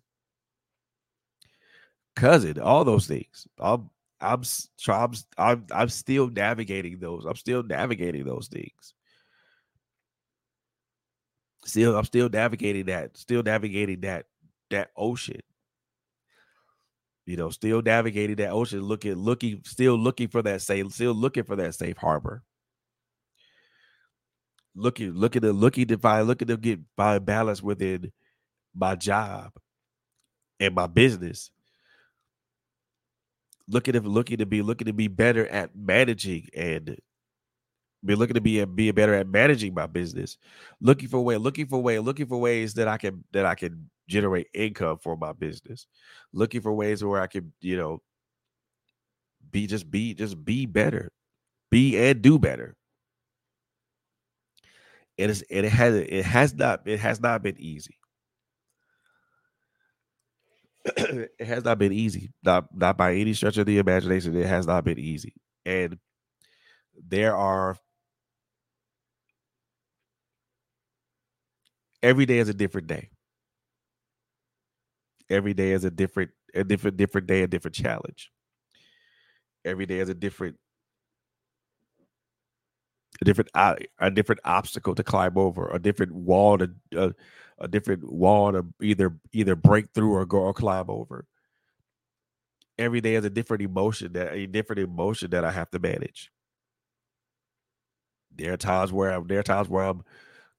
cousin, 2.16 2.58
all 2.58 2.84
those 2.84 3.06
things. 3.06 3.46
I'm 3.58 3.90
I'm 4.20 4.42
I'm, 5.38 5.66
I'm 5.70 5.88
still 5.88 6.28
navigating 6.28 6.98
those. 6.98 7.24
I'm 7.26 7.36
still 7.36 7.62
navigating 7.62 8.24
those 8.24 8.48
things 8.48 8.94
still 11.64 11.96
I'm 11.96 12.04
still 12.04 12.28
navigating 12.28 12.86
that, 12.86 13.16
still 13.16 13.42
navigating 13.42 14.00
that 14.02 14.26
that 14.70 14.90
ocean. 14.96 15.40
You 17.26 17.36
know, 17.36 17.50
still 17.50 17.82
navigating 17.82 18.36
that 18.36 18.50
ocean, 18.50 18.80
looking, 18.80 19.14
looking, 19.14 19.62
still 19.64 19.96
looking 19.96 20.28
for 20.28 20.42
that 20.42 20.62
safe, 20.62 20.92
still 20.92 21.14
looking 21.14 21.44
for 21.44 21.54
that 21.56 21.74
safe 21.74 21.96
harbor. 21.96 22.42
Looking, 24.74 25.12
looking 25.12 25.42
to 25.42 25.52
looking 25.52 25.86
to 25.88 25.98
find, 25.98 26.26
looking 26.26 26.48
to 26.48 26.56
get 26.56 26.80
find 26.96 27.24
balance 27.24 27.62
within 27.62 28.12
my 28.74 28.94
job 28.94 29.52
and 30.58 30.74
my 30.74 30.86
business. 30.86 31.50
Looking 33.68 33.94
to 33.94 34.00
looking 34.00 34.38
to 34.38 34.46
be 34.46 34.62
looking 34.62 34.86
to 34.86 34.92
be 34.92 35.08
better 35.08 35.46
at 35.46 35.76
managing 35.76 36.48
and 36.56 36.98
be 38.04 38.14
looking 38.14 38.34
to 38.34 38.40
be 38.40 38.60
a, 38.60 38.66
be 38.66 38.90
better 38.92 39.14
at 39.14 39.28
managing 39.28 39.74
my 39.74 39.86
business, 39.86 40.38
looking 40.80 41.08
for 41.08 41.20
way, 41.20 41.36
looking 41.36 41.66
for 41.66 41.82
way, 41.82 41.98
looking 41.98 42.26
for 42.26 42.38
ways 42.38 42.74
that 42.74 42.88
I 42.88 42.96
can 42.96 43.24
that 43.32 43.44
I 43.44 43.54
can 43.54 43.90
generate 44.08 44.48
income 44.54 44.98
for 44.98 45.16
my 45.16 45.32
business, 45.32 45.86
looking 46.32 46.60
for 46.60 46.72
ways 46.72 47.04
where 47.04 47.20
I 47.20 47.26
can, 47.26 47.52
you 47.60 47.76
know, 47.76 48.02
be 49.50 49.66
just 49.66 49.90
be 49.90 50.14
just 50.14 50.42
be 50.44 50.66
better, 50.66 51.12
be 51.70 51.98
and 51.98 52.22
do 52.22 52.38
better. 52.38 52.76
It 55.18 55.28
is 55.28 55.44
it 55.50 55.64
has 55.64 55.94
it 55.94 56.24
has 56.24 56.54
not 56.54 56.80
it 56.86 57.00
has 57.00 57.20
not 57.20 57.42
been 57.42 57.56
easy. 57.58 57.98
it 60.96 61.46
has 61.46 61.64
not 61.64 61.78
been 61.78 61.92
easy. 61.92 62.32
Not 62.42 62.74
not 62.74 62.96
by 62.96 63.14
any 63.14 63.34
stretch 63.34 63.58
of 63.58 63.66
the 63.66 63.76
imagination. 63.76 64.34
It 64.34 64.46
has 64.46 64.66
not 64.66 64.84
been 64.84 64.98
easy. 64.98 65.34
And 65.66 65.98
there 67.06 67.36
are 67.36 67.76
every 72.02 72.26
day 72.26 72.38
is 72.38 72.48
a 72.48 72.54
different 72.54 72.86
day. 72.86 73.10
Every 75.28 75.54
day 75.54 75.72
is 75.72 75.84
a 75.84 75.90
different, 75.90 76.30
a 76.54 76.64
different, 76.64 76.96
different 76.96 77.26
day, 77.26 77.42
a 77.42 77.46
different 77.46 77.74
challenge. 77.74 78.32
Every 79.64 79.86
day 79.86 79.98
is 79.98 80.08
a 80.08 80.14
different 80.14 80.56
a 83.20 83.24
different 83.24 83.50
a 83.54 84.10
different 84.10 84.40
obstacle 84.44 84.94
to 84.94 85.02
climb 85.02 85.36
over, 85.36 85.68
a 85.68 85.78
different 85.78 86.12
wall 86.12 86.58
to 86.58 86.70
uh, 86.96 87.10
a 87.58 87.68
different 87.68 88.10
wall 88.10 88.52
to 88.52 88.64
either 88.80 89.16
either 89.32 89.54
break 89.54 89.92
through 89.94 90.14
or 90.14 90.24
go 90.24 90.38
or 90.38 90.54
climb 90.54 90.86
over. 90.88 91.26
Every 92.78 93.02
day 93.02 93.16
is 93.16 93.24
a 93.26 93.30
different 93.30 93.62
emotion 93.62 94.14
that 94.14 94.32
a 94.32 94.46
different 94.46 94.80
emotion 94.80 95.30
that 95.30 95.44
I 95.44 95.50
have 95.50 95.70
to 95.72 95.78
manage. 95.78 96.32
There 98.34 98.54
are 98.54 98.56
times 98.56 98.92
where 98.92 99.10
I'm 99.10 99.26
there 99.26 99.40
are 99.40 99.42
times 99.42 99.68
where 99.68 99.84
I'm 99.84 100.02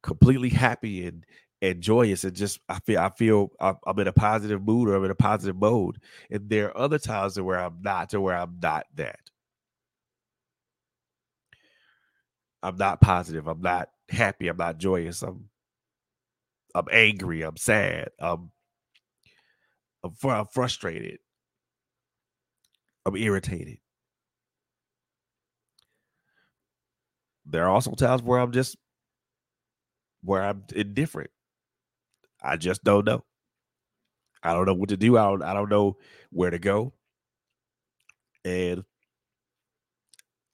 completely 0.04 0.50
happy 0.50 1.06
and 1.06 1.26
and 1.62 1.82
joyous 1.82 2.24
and 2.24 2.36
just 2.36 2.60
I 2.70 2.80
feel 2.80 3.00
I 3.00 3.10
feel 3.10 3.52
I'm 3.60 4.00
in 4.00 4.08
a 4.08 4.14
positive 4.14 4.64
mood 4.64 4.90
or 4.90 4.96
I'm 4.96 5.06
in 5.06 5.12
a 5.12 5.16
positive 5.16 5.56
mode. 5.56 6.00
And 6.32 6.50
there 6.50 6.70
are 6.70 6.78
other 6.78 6.98
times 7.00 7.40
where 7.40 7.60
I'm 7.60 7.82
not 7.82 8.10
to 8.10 8.22
where 8.22 8.36
I'm 8.36 8.58
not 8.62 8.86
that. 8.96 9.20
I'm 12.64 12.78
not 12.78 13.02
positive. 13.02 13.48
I'm 13.48 13.62
not 13.62 13.90
happy. 14.10 14.48
I'm 14.48 14.58
not 14.58 14.78
joyous. 14.78 15.22
I'm 15.22 15.50
I'm 16.74 16.88
angry. 16.92 17.42
I'm 17.44 17.58
sad. 17.58 18.10
I'm 18.20 18.52
I'm, 20.04 20.14
fr- 20.14 20.32
I'm 20.32 20.48
frustrated. 20.48 21.20
I'm 23.06 23.16
irritated. 23.16 23.78
There 27.46 27.66
are 27.66 27.70
also 27.70 27.92
times 27.92 28.22
where 28.22 28.40
I'm 28.40 28.52
just 28.52 28.78
where 30.24 30.44
I'm 30.44 30.64
indifferent. 30.76 31.32
I 32.42 32.58
just 32.58 32.84
don't 32.84 33.06
know. 33.06 33.24
I 34.44 34.54
don't 34.54 34.66
know 34.66 34.74
what 34.74 34.90
to 34.90 34.98
do. 34.98 35.18
I 35.18 35.24
don't 35.24 35.44
I 35.44 35.54
don't 35.54 35.70
know 35.70 35.98
where 36.32 36.50
to 36.50 36.60
go. 36.60 36.94
And 38.44 38.84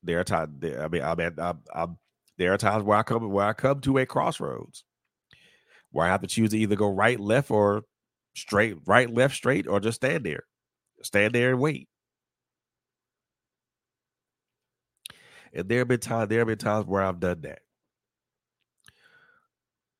there 0.03 0.19
are 0.19 0.23
times. 0.23 0.63
I 0.63 0.87
mean, 0.87 1.01
I 1.03 1.15
mean, 1.15 1.31
I'm, 1.37 1.59
I'm, 1.73 1.97
there 2.37 2.53
are 2.53 2.57
times 2.57 2.83
where 2.83 2.97
I 2.97 3.03
come 3.03 3.29
where 3.31 3.45
I 3.45 3.53
come 3.53 3.79
to 3.81 3.97
a 3.97 4.05
crossroads 4.05 4.83
where 5.91 6.05
I 6.05 6.09
have 6.09 6.21
to 6.21 6.27
choose 6.27 6.51
to 6.51 6.57
either 6.57 6.75
go 6.75 6.89
right, 6.89 7.19
left, 7.19 7.49
or 7.51 7.83
straight, 8.35 8.77
right, 8.85 9.09
left, 9.09 9.35
straight, 9.35 9.67
or 9.67 9.79
just 9.79 9.97
stand 9.97 10.25
there, 10.25 10.43
stand 11.01 11.33
there 11.33 11.51
and 11.51 11.59
wait. 11.59 11.87
And 15.53 15.67
there 15.69 15.79
have 15.79 15.87
been 15.87 15.99
times. 15.99 16.29
There 16.29 16.39
have 16.39 16.47
been 16.47 16.57
times 16.57 16.85
where 16.85 17.03
I've 17.03 17.19
done 17.19 17.41
that. 17.41 17.59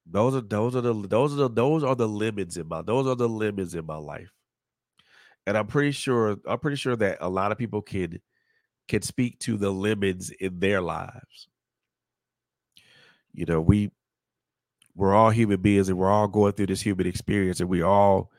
Those 0.10 0.36
are 0.36 0.42
those 0.42 0.76
are 0.76 0.82
the 0.82 0.94
those 0.94 1.34
are 1.34 1.38
the 1.38 1.50
those 1.50 1.84
are 1.84 1.96
the 1.96 2.08
limits 2.08 2.58
in 2.58 2.68
my 2.68 2.82
those 2.82 3.08
are 3.08 3.16
the 3.16 3.28
limits 3.28 3.74
in 3.74 3.86
my 3.86 3.98
life. 3.98 4.32
And 5.46 5.58
I'm 5.58 5.68
pretty 5.68 5.92
sure 5.92 6.38
I'm 6.48 6.60
pretty 6.60 6.78
sure 6.78 6.96
that 6.96 7.18
a 7.22 7.30
lot 7.30 7.52
of 7.52 7.58
people 7.58 7.82
can 7.82 8.20
can 8.88 9.02
speak 9.02 9.40
to 9.40 9.58
the 9.58 9.70
limits 9.70 10.30
in 10.30 10.60
their 10.60 10.82
lives. 10.82 11.50
You 13.34 13.46
know, 13.46 13.62
we 13.62 13.92
we're 14.96 15.14
all 15.14 15.30
human 15.30 15.62
beings 15.62 15.90
and 15.90 15.98
we're 15.98 16.10
all 16.10 16.28
going 16.28 16.54
through 16.54 16.68
this 16.68 16.82
human 16.82 17.06
experience 17.06 17.60
and 17.60 17.70
we 17.70 17.82
all 17.82 18.32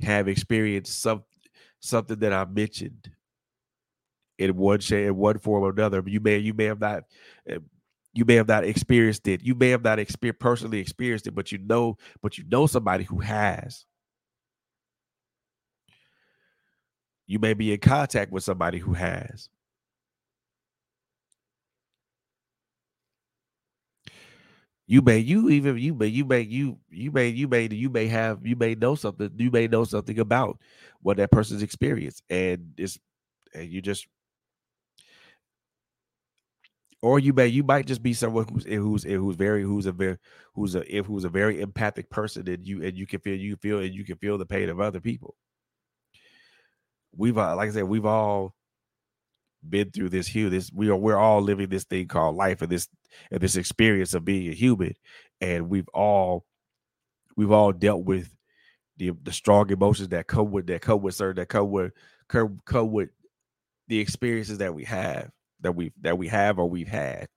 have 0.00 0.28
experienced 0.28 1.02
some 1.02 1.24
something 1.80 2.18
that 2.20 2.32
I 2.32 2.44
mentioned 2.44 3.10
in 4.38 4.56
one 4.56 4.80
shape, 4.80 5.06
in 5.06 5.16
one 5.16 5.38
form 5.38 5.64
or 5.64 5.70
another. 5.70 6.02
You 6.06 6.20
may 6.20 6.38
you 6.38 6.54
may 6.54 6.64
have 6.64 6.80
not 6.80 7.04
eh, 7.48 7.58
you 8.14 8.24
may 8.24 8.34
have 8.34 8.48
not 8.48 8.64
experienced 8.64 9.26
it. 9.26 9.42
You 9.42 9.54
may 9.54 9.70
have 9.70 9.82
not 9.82 9.98
exper- 9.98 10.38
personally 10.38 10.78
experienced 10.80 11.26
it, 11.26 11.34
but 11.34 11.50
you 11.50 11.58
know, 11.58 11.96
but 12.20 12.36
you 12.38 12.44
know 12.48 12.66
somebody 12.66 13.04
who 13.04 13.20
has. 13.20 13.86
You 17.26 17.38
may 17.38 17.54
be 17.54 17.72
in 17.72 17.80
contact 17.80 18.30
with 18.30 18.44
somebody 18.44 18.78
who 18.78 18.92
has. 18.94 19.48
You 24.86 25.00
may 25.00 25.18
you 25.18 25.48
even 25.48 25.78
you 25.78 25.94
may 25.94 26.08
you 26.08 26.24
may 26.24 26.40
you 26.40 26.78
you 26.90 27.10
may 27.12 27.28
you 27.28 27.48
may 27.48 27.68
you 27.70 27.88
may 27.88 28.08
have 28.08 28.44
you 28.44 28.56
may 28.56 28.74
know 28.74 28.94
something 28.94 29.30
you 29.38 29.50
may 29.50 29.66
know 29.68 29.84
something 29.84 30.18
about 30.18 30.58
what 31.00 31.16
that 31.16 31.30
person's 31.30 31.62
experienced 31.62 32.22
and 32.28 32.74
it's 32.76 32.98
and 33.54 33.70
you 33.70 33.80
just 33.80 34.06
or 37.02 37.18
you 37.18 37.32
may 37.32 37.48
you 37.48 37.62
might 37.62 37.86
just 37.86 38.02
be 38.02 38.14
someone 38.14 38.46
who's 38.52 38.64
who's 38.64 39.04
who's 39.04 39.36
very 39.36 39.62
who's 39.62 39.86
a 39.86 39.92
very 39.92 40.16
who's 40.54 40.74
a 40.74 40.96
if 40.96 41.06
who's 41.06 41.24
a 41.24 41.28
very 41.28 41.60
empathic 41.60 42.08
person 42.08 42.48
and 42.48 42.66
you 42.66 42.82
and 42.82 42.96
you 42.96 43.06
can 43.06 43.20
feel 43.20 43.36
you 43.36 43.56
feel 43.56 43.80
and 43.80 43.94
you 43.94 44.04
can 44.04 44.16
feel 44.16 44.38
the 44.38 44.46
pain 44.46 44.68
of 44.68 44.80
other 44.80 45.00
people 45.00 45.34
we've 47.16 47.38
uh, 47.38 47.54
like 47.56 47.70
I 47.70 47.72
said, 47.72 47.84
we've 47.84 48.06
all 48.06 48.54
been 49.68 49.90
through 49.90 50.08
this 50.08 50.26
here. 50.26 50.50
This 50.50 50.70
we 50.72 50.88
are 50.88 50.96
we're 50.96 51.16
all 51.16 51.40
living 51.40 51.68
this 51.68 51.84
thing 51.84 52.08
called 52.08 52.36
life 52.36 52.62
and 52.62 52.70
this 52.70 52.88
and 53.30 53.40
this 53.40 53.56
experience 53.56 54.14
of 54.14 54.24
being 54.24 54.50
a 54.50 54.54
human. 54.54 54.94
And 55.40 55.68
we've 55.68 55.88
all 55.94 56.44
we've 57.36 57.52
all 57.52 57.72
dealt 57.72 58.04
with 58.04 58.34
the 58.96 59.12
the 59.22 59.32
strong 59.32 59.70
emotions 59.70 60.08
that 60.08 60.26
come 60.26 60.50
with 60.50 60.66
that 60.66 60.82
come 60.82 61.02
with 61.02 61.14
certain 61.14 61.40
that 61.40 61.48
come 61.48 61.70
with 61.70 61.92
come, 62.28 62.60
come 62.64 62.90
with 62.90 63.10
the 63.88 63.98
experiences 63.98 64.58
that 64.58 64.74
we 64.74 64.84
have 64.84 65.30
that 65.62 65.72
we 65.72 65.92
that 66.02 66.18
we 66.18 66.28
have 66.28 66.58
or 66.58 66.68
we've 66.68 66.88
had. 66.88 67.28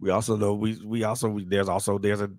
We 0.00 0.10
also 0.10 0.36
know 0.36 0.54
we 0.54 0.78
we 0.84 1.04
also 1.04 1.28
we, 1.28 1.44
there's 1.44 1.68
also 1.68 1.98
there's 1.98 2.20
a 2.20 2.30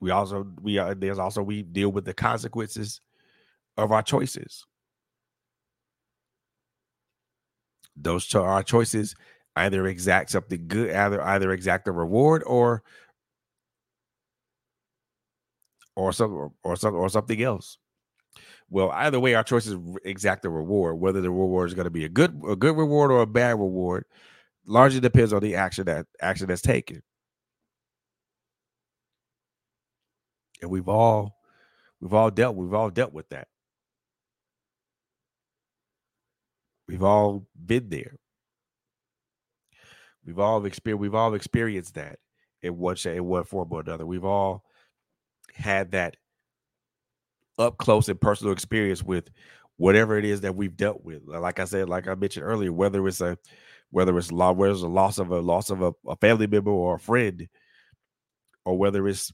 we 0.00 0.10
also 0.10 0.46
we 0.60 0.78
are 0.78 0.94
there's 0.94 1.18
also 1.18 1.42
we 1.42 1.62
deal 1.62 1.90
with 1.90 2.04
the 2.04 2.14
consequences 2.14 3.00
of 3.76 3.92
our 3.92 4.02
choices. 4.02 4.64
Those 7.96 8.24
cho- 8.26 8.44
our 8.44 8.62
choices 8.62 9.14
either 9.56 9.86
exact 9.86 10.30
something 10.30 10.68
good, 10.68 10.90
either 10.94 11.20
either 11.22 11.50
exact 11.50 11.88
a 11.88 11.92
reward 11.92 12.42
or 12.46 12.82
or 15.96 16.12
some 16.12 16.50
or 16.62 16.76
some 16.76 16.94
or 16.94 17.08
something 17.08 17.42
else. 17.42 17.78
Well, 18.68 18.90
either 18.90 19.20
way, 19.20 19.34
our 19.34 19.44
choices 19.44 19.76
exact 20.04 20.44
a 20.44 20.50
reward. 20.50 20.98
Whether 20.98 21.20
the 21.20 21.30
reward 21.30 21.68
is 21.68 21.74
going 21.74 21.84
to 21.84 21.90
be 21.90 22.04
a 22.04 22.08
good 22.08 22.40
a 22.48 22.56
good 22.56 22.76
reward 22.76 23.10
or 23.12 23.22
a 23.22 23.26
bad 23.26 23.52
reward, 23.52 24.04
largely 24.66 25.00
depends 25.00 25.32
on 25.32 25.40
the 25.40 25.54
action 25.54 25.86
that 25.86 26.06
action 26.20 26.48
that's 26.48 26.62
taken. 26.62 27.02
And 30.62 30.70
we've 30.70 30.88
all 30.88 31.36
we've 32.00 32.14
all 32.14 32.30
dealt 32.30 32.56
we've 32.56 32.74
all 32.74 32.90
dealt 32.90 33.12
with 33.12 33.28
that. 33.28 33.48
We've 36.88 37.02
all 37.02 37.46
been 37.64 37.88
there. 37.88 38.16
We've 40.24 40.38
all 40.40 40.64
experienced 40.64 41.00
we've 41.00 41.14
all 41.14 41.34
experienced 41.34 41.94
that 41.94 42.18
in 42.62 42.78
one 42.78 42.96
in 43.04 43.24
one 43.24 43.44
form 43.44 43.68
or 43.70 43.80
another. 43.80 44.06
We've 44.06 44.24
all 44.24 44.64
had 45.54 45.92
that 45.92 46.16
up 47.58 47.78
close 47.78 48.08
and 48.08 48.20
personal 48.20 48.52
experience 48.52 49.02
with 49.02 49.30
whatever 49.76 50.18
it 50.18 50.24
is 50.24 50.40
that 50.42 50.56
we've 50.56 50.76
dealt 50.76 51.04
with. 51.04 51.22
Like 51.26 51.58
I 51.58 51.64
said, 51.64 51.88
like 51.88 52.08
I 52.08 52.14
mentioned 52.14 52.44
earlier, 52.46 52.72
whether 52.72 53.06
it's 53.06 53.20
a 53.20 53.38
whether 53.90 54.16
it's 54.18 54.32
law, 54.32 54.52
whether 54.52 54.72
it's 54.72 54.82
a 54.82 54.88
loss 54.88 55.18
of 55.18 55.30
a 55.30 55.40
loss 55.40 55.70
of 55.70 55.82
a, 55.82 55.92
a 56.06 56.16
family 56.16 56.46
member 56.46 56.70
or 56.70 56.96
a 56.96 57.00
friend, 57.00 57.48
or 58.64 58.76
whether 58.76 59.06
it's 59.06 59.32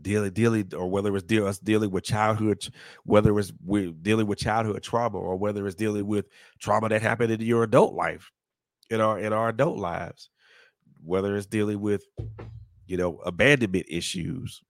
dealing 0.00 0.30
dealing 0.32 0.72
or 0.76 0.88
whether 0.88 1.14
it's 1.14 1.24
deal, 1.24 1.46
us 1.46 1.58
dealing 1.58 1.90
with 1.90 2.02
childhood 2.02 2.68
whether 3.04 3.38
it's 3.38 3.52
we 3.64 3.92
dealing 3.92 4.26
with 4.26 4.38
childhood 4.38 4.82
trauma 4.82 5.16
or 5.16 5.36
whether 5.36 5.66
it's 5.66 5.76
dealing 5.76 6.06
with 6.06 6.26
trauma 6.58 6.88
that 6.88 7.00
happened 7.00 7.30
in 7.30 7.40
your 7.40 7.62
adult 7.62 7.94
life 7.94 8.30
in 8.90 9.00
our 9.00 9.18
in 9.20 9.32
our 9.32 9.50
adult 9.50 9.78
lives 9.78 10.30
whether 11.02 11.36
it's 11.36 11.46
dealing 11.46 11.80
with 11.80 12.04
you 12.86 12.96
know 12.96 13.18
abandonment 13.24 13.86
issues 13.88 14.62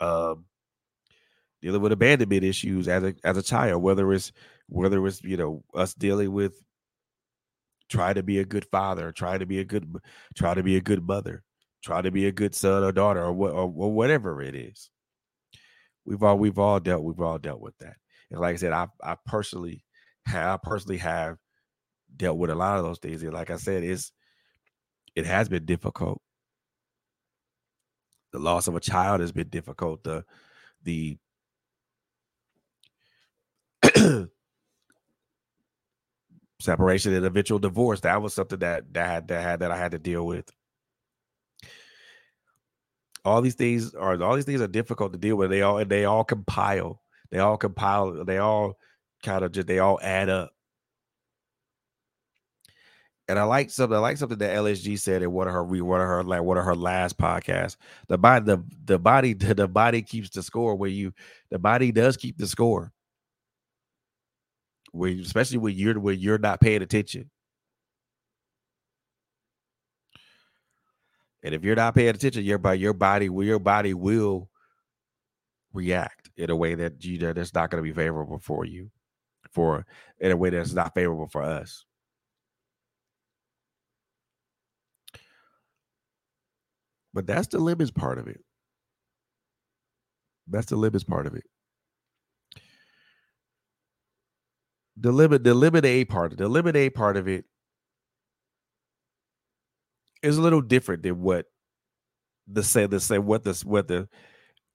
um 0.00 0.44
dealing 1.62 1.80
with 1.80 1.92
abandonment 1.92 2.44
issues 2.44 2.88
as 2.88 3.02
a 3.02 3.14
as 3.24 3.36
a 3.36 3.42
child 3.42 3.82
whether 3.82 4.12
it's 4.12 4.32
whether 4.68 5.04
it's 5.06 5.22
you 5.22 5.36
know 5.36 5.62
us 5.74 5.94
dealing 5.94 6.32
with 6.32 6.62
trying 7.88 8.14
to 8.14 8.22
be 8.22 8.38
a 8.38 8.44
good 8.44 8.66
father 8.66 9.12
trying 9.12 9.38
to 9.38 9.46
be 9.46 9.60
a 9.60 9.64
good 9.64 9.96
try 10.34 10.54
to 10.54 10.62
be 10.62 10.76
a 10.76 10.80
good 10.80 11.06
mother 11.06 11.42
try 11.86 12.02
to 12.02 12.10
be 12.10 12.26
a 12.26 12.32
good 12.32 12.54
son 12.54 12.82
or 12.82 12.90
daughter 12.90 13.24
or, 13.24 13.30
or, 13.30 13.92
whatever 13.92 14.42
it 14.42 14.56
is. 14.56 14.90
We've 16.04 16.22
all 16.22 16.36
we've 16.36 16.58
all 16.58 16.80
dealt 16.80 17.04
we've 17.04 17.20
all 17.20 17.38
dealt 17.38 17.60
with 17.60 17.78
that. 17.78 17.94
And 18.30 18.40
like 18.40 18.54
I 18.54 18.56
said, 18.56 18.72
I 18.72 18.88
I 19.02 19.16
personally 19.24 19.84
have 20.26 20.60
I 20.60 20.68
personally 20.68 20.98
have 20.98 21.38
dealt 22.16 22.38
with 22.38 22.50
a 22.50 22.54
lot 22.56 22.78
of 22.78 22.84
those 22.84 22.98
things. 22.98 23.22
And 23.22 23.32
like 23.32 23.50
I 23.50 23.56
said, 23.56 23.84
it's 23.84 24.12
it 25.14 25.26
has 25.26 25.48
been 25.48 25.64
difficult. 25.64 26.20
The 28.32 28.38
loss 28.38 28.68
of 28.68 28.76
a 28.76 28.80
child 28.80 29.20
has 29.20 29.32
been 29.32 29.48
difficult. 29.48 30.02
The 30.04 30.24
the 30.82 31.18
separation 36.60 37.14
and 37.14 37.26
eventual 37.26 37.58
divorce 37.58 38.00
that 38.00 38.20
was 38.22 38.34
something 38.34 38.58
that 38.60 38.92
that 38.94 39.06
had 39.06 39.28
that 39.28 39.42
had 39.42 39.60
that 39.60 39.70
I 39.70 39.76
had 39.76 39.92
to 39.92 39.98
deal 39.98 40.26
with 40.26 40.50
all 43.26 43.42
these 43.42 43.54
things 43.56 43.94
are 43.94 44.22
all 44.22 44.36
these 44.36 44.44
things 44.44 44.60
are 44.60 44.68
difficult 44.68 45.12
to 45.12 45.18
deal 45.18 45.36
with. 45.36 45.50
They 45.50 45.62
all 45.62 45.84
they 45.84 46.04
all 46.04 46.24
compile 46.24 47.02
They 47.30 47.38
all 47.40 47.56
compile. 47.56 48.24
They 48.24 48.38
all 48.38 48.78
kind 49.22 49.44
of 49.44 49.52
just 49.52 49.66
they 49.66 49.80
all 49.80 49.98
add 50.02 50.28
up. 50.28 50.52
And 53.28 53.38
I 53.38 53.42
like 53.42 53.70
something. 53.70 53.96
I 53.96 54.00
like 54.00 54.18
something 54.18 54.38
that 54.38 54.56
LSG 54.56 54.98
said 55.00 55.22
in 55.22 55.32
one 55.32 55.48
of 55.48 55.54
her 55.54 55.64
one 55.64 56.00
of 56.00 56.06
her 56.06 56.22
like 56.22 56.42
one 56.42 56.58
of 56.58 56.64
her 56.64 56.76
last 56.76 57.18
podcasts. 57.18 57.76
The 58.08 58.18
body, 58.18 58.44
the 58.44 58.64
the 58.84 58.98
body, 58.98 59.32
the 59.34 59.66
body 59.66 60.02
keeps 60.02 60.30
the 60.30 60.42
score. 60.42 60.76
Where 60.76 60.90
you, 60.90 61.12
the 61.50 61.58
body 61.58 61.90
does 61.90 62.16
keep 62.16 62.38
the 62.38 62.46
score. 62.46 62.92
Especially 65.04 65.58
when 65.58 65.74
you're 65.74 65.98
when 65.98 66.18
you're 66.20 66.38
not 66.38 66.60
paying 66.60 66.82
attention. 66.82 67.30
And 71.42 71.54
if 71.54 71.64
you're 71.64 71.76
not 71.76 71.94
paying 71.94 72.10
attention, 72.10 72.44
your 72.44 72.58
body, 72.58 72.80
your 72.80 72.92
body, 72.92 73.26
your 73.26 73.60
body 73.60 73.94
will 73.94 74.50
react 75.72 76.30
in 76.36 76.50
a 76.50 76.56
way 76.56 76.74
that 76.74 77.04
you 77.04 77.18
that's 77.18 77.54
not 77.54 77.70
going 77.70 77.82
to 77.82 77.88
be 77.88 77.94
favorable 77.94 78.40
for 78.40 78.64
you, 78.64 78.90
for 79.52 79.86
in 80.18 80.32
a 80.32 80.36
way 80.36 80.50
that's 80.50 80.72
not 80.72 80.94
favorable 80.94 81.28
for 81.28 81.42
us. 81.42 81.85
But 87.16 87.26
that's 87.26 87.46
the 87.46 87.58
limits 87.58 87.90
part 87.90 88.18
of 88.18 88.28
it. 88.28 88.42
That's 90.46 90.66
the 90.66 90.76
limits 90.76 91.02
part 91.02 91.26
of 91.26 91.34
it. 91.34 91.44
The 94.98 95.12
limit, 95.12 95.42
the 95.42 95.54
limit 95.54 95.86
A 95.86 96.04
part, 96.04 96.36
the 96.36 96.46
limit 96.46 96.76
A 96.76 96.90
part 96.90 97.16
of 97.16 97.26
it 97.26 97.46
is 100.22 100.36
a 100.36 100.42
little 100.42 100.60
different 100.60 101.04
than 101.04 101.22
what 101.22 101.46
the 102.46 102.62
say 102.62 102.84
the 102.84 103.00
say 103.00 103.18
what 103.18 103.44
the 103.44 103.62
what 103.64 103.88
the 103.88 104.10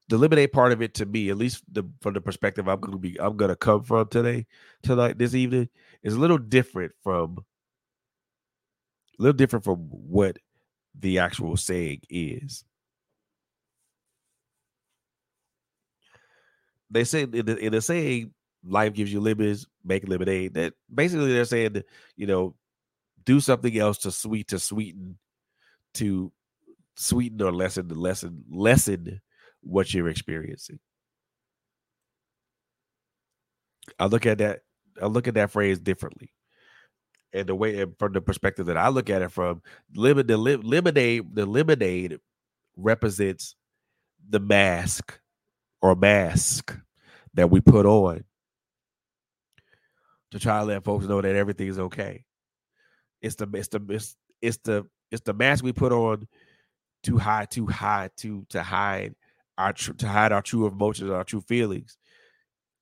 the 0.09 0.17
limit 0.17 0.39
A 0.39 0.47
part 0.47 0.71
of 0.71 0.81
it 0.81 0.95
to 0.95 1.05
me, 1.05 1.29
at 1.29 1.37
least 1.37 1.63
the, 1.71 1.83
from 2.01 2.15
the 2.15 2.21
perspective 2.21 2.67
I'm 2.67 2.81
to 2.81 2.97
be 2.97 3.21
I'm 3.21 3.37
to 3.37 3.55
come 3.55 3.83
from 3.83 4.07
today 4.07 4.47
tonight 4.81 5.19
this 5.19 5.35
evening, 5.35 5.69
is 6.01 6.15
a 6.15 6.19
little 6.19 6.39
different 6.39 6.93
from 7.03 7.45
a 9.19 9.21
little 9.21 9.37
different 9.37 9.63
from 9.63 9.77
what 9.91 10.39
the 10.97 11.19
actual 11.19 11.57
saying 11.57 12.01
is. 12.09 12.63
They 16.89 17.05
say 17.05 17.23
in 17.23 17.31
the, 17.31 17.57
in 17.57 17.71
the 17.71 17.81
saying, 17.81 18.33
life 18.63 18.93
gives 18.93 19.11
you 19.11 19.21
lemons, 19.21 19.65
make 19.83 20.07
lemonade. 20.07 20.55
That 20.55 20.73
basically 20.93 21.33
they're 21.33 21.45
saying, 21.45 21.83
you 22.15 22.27
know, 22.27 22.55
do 23.23 23.39
something 23.39 23.77
else 23.77 23.99
to 23.99 24.11
sweet 24.11 24.49
to 24.49 24.59
sweeten 24.59 25.17
to 25.93 26.31
sweeten 26.95 27.41
or 27.41 27.51
lessen 27.51 27.87
the 27.87 27.95
lessen 27.95 28.43
lessen 28.49 29.21
what 29.61 29.93
you're 29.93 30.09
experiencing. 30.09 30.79
I 33.99 34.05
look 34.07 34.25
at 34.25 34.39
that. 34.39 34.61
I 35.01 35.05
look 35.05 35.27
at 35.27 35.35
that 35.35 35.51
phrase 35.51 35.79
differently 35.79 36.33
and 37.33 37.47
the 37.47 37.55
way 37.55 37.81
and 37.81 37.97
from 37.97 38.13
the 38.13 38.21
perspective 38.21 38.65
that 38.67 38.77
I 38.77 38.89
look 38.89 39.09
at 39.09 39.21
it 39.21 39.31
from, 39.31 39.61
limit 39.95 40.27
the 40.27 40.37
lemonade, 40.37 41.33
the 41.33 41.45
lemonade 41.45 42.19
represents 42.75 43.55
the 44.29 44.39
mask 44.39 45.19
or 45.81 45.95
mask 45.95 46.77
that 47.33 47.49
we 47.49 47.61
put 47.61 47.85
on 47.85 48.23
to 50.31 50.39
try 50.39 50.59
to 50.59 50.65
let 50.65 50.83
folks 50.83 51.05
know 51.05 51.21
that 51.21 51.35
everything 51.35 51.67
is 51.67 51.79
okay. 51.79 52.25
It's 53.21 53.35
the 53.35 53.47
it's 53.53 53.67
the 53.67 53.81
it's, 53.89 54.15
it's 54.41 54.57
the 54.63 54.85
it's 55.11 55.21
the 55.21 55.33
mask 55.33 55.63
we 55.63 55.73
put 55.73 55.91
on 55.91 56.27
to 57.03 57.17
hide 57.17 57.51
to 57.51 57.67
hide 57.67 58.11
to 58.17 58.45
to 58.49 58.63
hide 58.63 59.15
our 59.57 59.73
tr- 59.73 59.93
to 59.93 60.07
hide 60.07 60.31
our 60.31 60.41
true 60.41 60.67
emotions, 60.67 61.11
our 61.11 61.23
true 61.23 61.41
feelings 61.41 61.97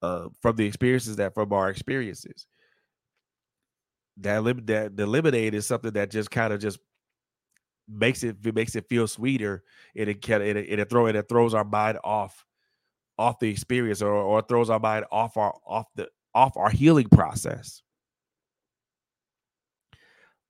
uh, 0.01 0.29
from 0.41 0.55
the 0.55 0.65
experiences 0.65 1.17
that 1.17 1.33
from 1.33 1.51
our 1.51 1.69
experiences 1.69 2.47
that 4.21 4.67
that 4.67 4.97
the 4.97 5.05
lemonade 5.07 5.53
is 5.53 5.65
something 5.65 5.91
that 5.91 6.11
just 6.11 6.31
kind 6.31 6.53
of 6.53 6.59
just 6.59 6.79
makes 7.87 8.23
it, 8.23 8.37
it 8.43 8.55
makes 8.55 8.75
it 8.75 8.87
feel 8.87 9.07
sweeter 9.07 9.63
and 9.95 10.09
it 10.09 10.21
can 10.21 10.41
it, 10.41 10.57
it 10.57 10.89
throw 10.89 11.07
and 11.07 11.17
it 11.17 11.27
throws 11.27 11.53
our 11.53 11.65
mind 11.65 11.97
off 12.03 12.45
off 13.17 13.39
the 13.39 13.49
experience 13.49 14.01
or 14.01 14.13
or 14.13 14.41
throws 14.41 14.69
our 14.69 14.79
mind 14.79 15.05
off 15.11 15.37
our 15.37 15.53
off 15.65 15.87
the 15.95 16.07
off 16.33 16.55
our 16.57 16.69
healing 16.69 17.07
process. 17.09 17.81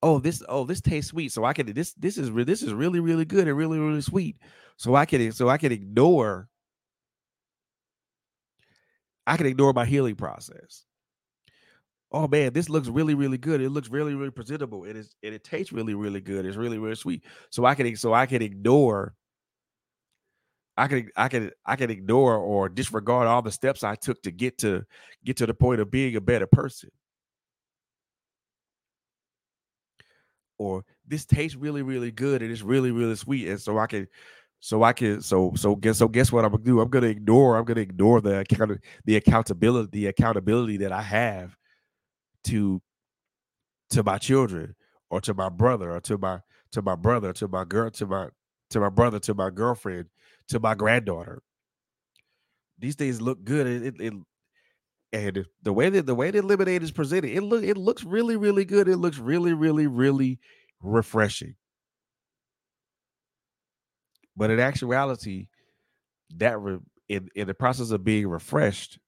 Oh, 0.02 0.20
this 0.20 0.42
oh 0.48 0.66
this 0.66 0.82
tastes 0.82 1.12
sweet, 1.12 1.32
so 1.32 1.44
I 1.44 1.54
can 1.54 1.74
this 1.74 1.94
this 1.94 2.18
is 2.18 2.32
this 2.34 2.62
is 2.62 2.74
really 2.74 3.00
really 3.00 3.26
good 3.26 3.48
and 3.48 3.58
really 3.58 3.80
really 3.80 4.02
sweet. 4.02 4.38
So 4.78 4.96
I 4.96 5.06
can 5.06 5.32
so 5.32 5.50
I 5.50 5.58
can 5.58 5.72
ignore 5.72 6.48
I 9.28 9.38
can 9.38 9.46
ignore 9.46 9.74
my 9.74 9.86
healing 9.86 10.16
process 10.16 10.86
oh 12.12 12.28
man, 12.28 12.54
this 12.54 12.70
looks 12.70 12.88
really, 12.88 13.14
really 13.14 13.38
good. 13.38 13.62
It 13.62 13.70
looks 13.70 13.90
really, 13.90 14.16
really 14.16 14.32
presentable. 14.32 14.84
It 14.86 14.96
is, 14.96 15.16
and 15.24 15.34
it 15.34 15.44
tastes 15.44 15.72
really, 15.72 15.94
really 15.94 16.22
good. 16.22 16.46
It's 16.46 16.58
really, 16.58 16.78
really 16.78 16.96
sweet. 16.96 17.24
So 17.52 17.66
I 17.66 17.76
can, 17.76 17.96
so 17.96 18.14
I 18.14 18.26
can 18.26 18.42
ignore, 18.42 19.14
I 20.78 20.88
can, 20.88 21.10
I 21.16 21.28
can, 21.28 21.52
I 21.66 21.76
can 21.76 21.90
ignore 21.92 22.36
or 22.38 22.70
disregard 22.70 23.28
all 23.28 23.42
the 23.42 23.52
steps 23.52 23.84
I 23.84 23.96
took 23.96 24.22
to 24.24 24.32
get 24.32 24.58
to 24.60 24.86
get 25.24 25.38
to 25.38 25.46
the 25.46 25.54
point 25.54 25.82
of 25.82 25.92
being 25.92 26.16
a 26.16 26.22
better 26.22 26.48
person. 26.48 26.90
Or 30.58 30.84
this 31.08 31.26
tastes 31.26 31.56
really, 31.56 31.84
really 31.84 32.12
good 32.12 32.42
and 32.42 32.52
it's 32.52 32.62
really, 32.62 32.92
really 32.92 33.16
sweet. 33.16 33.48
And 33.48 33.62
so 33.62 33.78
I 33.78 33.88
can, 33.88 34.08
so 34.60 34.84
I 34.84 34.94
can, 34.94 35.22
so 35.22 35.54
so 35.56 35.76
guess 35.76 36.00
so 36.00 36.08
guess 36.08 36.32
what 36.32 36.44
I'm 36.44 36.52
gonna 36.52 36.64
do? 36.64 36.82
I'm 36.82 36.90
gonna 36.90 37.08
ignore. 37.08 37.58
I'm 37.58 37.66
gonna 37.66 37.82
ignore 37.82 38.20
the 38.20 38.40
account, 38.40 38.82
the 39.06 39.16
accountability, 39.16 39.90
the 39.92 40.08
accountability 40.08 40.78
that 40.78 40.92
I 40.92 41.02
have 41.02 41.56
to 42.46 42.82
to 43.92 44.04
my 44.04 44.18
children 44.18 44.76
or 45.10 45.22
to 45.22 45.34
my 45.34 45.50
brother 45.50 45.92
or 45.92 46.02
to 46.02 46.18
my 46.18 46.40
to 46.72 46.82
my 46.82 46.96
brother 46.96 47.34
to 47.34 47.48
my 47.48 47.66
girl 47.66 47.90
to 47.92 48.06
my 48.06 48.28
to 48.70 48.80
my 48.80 48.90
brother 48.90 49.20
to 49.20 49.34
my 49.34 49.50
girlfriend 49.50 50.06
to 50.48 50.60
my 50.60 50.76
granddaughter. 50.76 51.42
These 52.78 52.96
things 52.96 53.22
look 53.22 53.44
good. 53.44 53.68
It, 53.68 53.84
it, 53.84 54.02
it 54.02 54.14
and 55.12 55.46
the 55.64 55.74
way 55.74 55.90
that 55.90 56.06
the 56.06 56.14
way 56.16 56.30
that 56.30 56.46
lemonade 56.46 56.84
is 56.84 56.92
presented 56.92 57.32
it 57.32 57.42
look 57.42 57.64
it 57.64 57.78
looks 57.78 58.04
really 58.04 58.36
really 58.36 58.66
good. 58.66 58.88
It 58.88 58.98
looks 58.98 59.18
really 59.18 59.54
really 59.54 59.88
really 59.88 60.40
refreshing. 60.82 61.56
But 64.38 64.52
in 64.52 64.60
actuality 64.60 65.48
that 66.38 66.60
re, 66.60 66.78
in 67.08 67.30
in 67.36 67.48
the 67.48 67.54
process 67.56 67.90
of 67.92 68.04
being 68.04 68.28
refreshed 68.28 69.00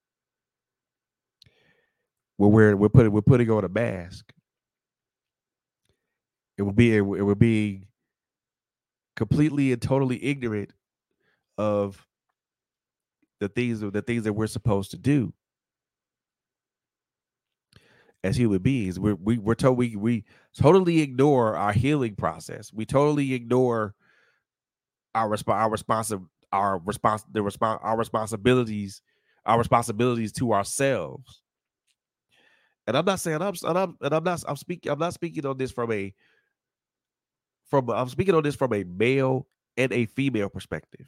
we're 2.37 2.47
wearing 2.47 2.77
we're 2.77 2.89
putting 2.89 3.11
we're 3.11 3.21
putting 3.21 3.49
on 3.49 3.63
a 3.63 3.69
mask. 3.69 4.31
It 6.57 6.63
will 6.63 6.73
be 6.73 6.95
it 6.95 7.01
will 7.01 7.35
be 7.35 7.83
completely 9.15 9.71
and 9.71 9.81
totally 9.81 10.23
ignorant 10.23 10.71
of 11.57 12.07
the 13.39 13.49
things 13.49 13.79
the 13.81 14.01
things 14.01 14.23
that 14.23 14.33
we're 14.33 14.47
supposed 14.47 14.91
to 14.91 14.97
do 14.97 15.33
as 18.23 18.37
human 18.37 18.59
beings. 18.59 18.99
We're 18.99 19.15
we, 19.15 19.37
we're 19.37 19.55
told 19.55 19.77
we 19.77 19.95
we 19.95 20.25
totally 20.55 21.01
ignore 21.01 21.55
our 21.55 21.73
healing 21.73 22.15
process. 22.15 22.71
We 22.73 22.85
totally 22.85 23.33
ignore 23.33 23.95
our 25.15 25.29
resp- 25.29 25.49
our 25.53 25.69
responsive 25.69 26.21
our 26.53 26.79
response 26.79 27.23
the 27.31 27.41
response 27.41 27.79
our 27.83 27.97
responsibilities 27.97 29.01
our 29.45 29.57
responsibilities 29.57 30.31
to 30.33 30.53
ourselves 30.53 31.41
and 32.87 32.97
I'm 32.97 33.05
not 33.05 33.19
saying 33.19 33.41
I'm 33.41 33.53
and 33.63 33.77
I'm 33.77 33.97
and 34.01 34.13
I'm 34.13 34.23
not 34.23 34.43
I'm 34.47 34.55
speaking 34.55 34.91
I'm 34.91 34.99
not 34.99 35.13
speaking 35.13 35.45
on 35.45 35.57
this 35.57 35.71
from 35.71 35.91
a 35.91 36.13
from 37.69 37.89
I'm 37.89 38.09
speaking 38.09 38.35
on 38.35 38.43
this 38.43 38.55
from 38.55 38.73
a 38.73 38.83
male 38.83 39.47
and 39.77 39.91
a 39.93 40.05
female 40.05 40.49
perspective. 40.49 41.07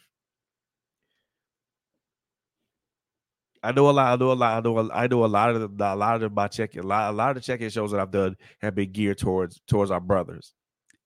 I 3.64 3.72
know 3.72 3.90
a 3.90 3.92
lot. 3.92 4.14
I 4.14 4.16
know 4.18 4.32
a 4.32 4.34
lot. 4.34 4.58
I 4.58 4.60
know. 4.60 4.78
A, 4.78 4.94
I 4.94 5.08
know 5.08 5.26
a 5.26 5.28
lot 5.28 5.56
of 5.56 5.78
the, 5.78 5.94
a 5.94 5.96
lot 5.96 6.22
of 6.22 6.34
my 6.34 6.48
check. 6.48 6.76
A 6.76 6.82
lot. 6.82 7.14
A 7.14 7.16
lot 7.16 7.30
of 7.30 7.36
the 7.36 7.42
check-in 7.42 7.70
shows 7.70 7.92
that 7.92 8.00
I've 8.02 8.12
done 8.12 8.36
have 8.62 8.76
been 8.76 8.92
geared 8.92 9.20
towards 9.20 9.62
towards 9.68 9.90
our 9.90 10.02
brothers, 10.02 10.54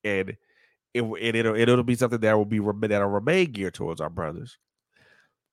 and 0.03 0.35
it 0.93 1.03
and 1.03 1.35
it'll 1.35 1.55
it'll 1.55 1.83
be 1.83 1.95
something 1.95 2.19
that 2.19 2.35
will 2.35 2.45
be 2.45 2.59
that'll 2.59 3.07
remain 3.09 3.51
geared 3.51 3.75
towards 3.75 4.01
our 4.01 4.09
brothers. 4.09 4.57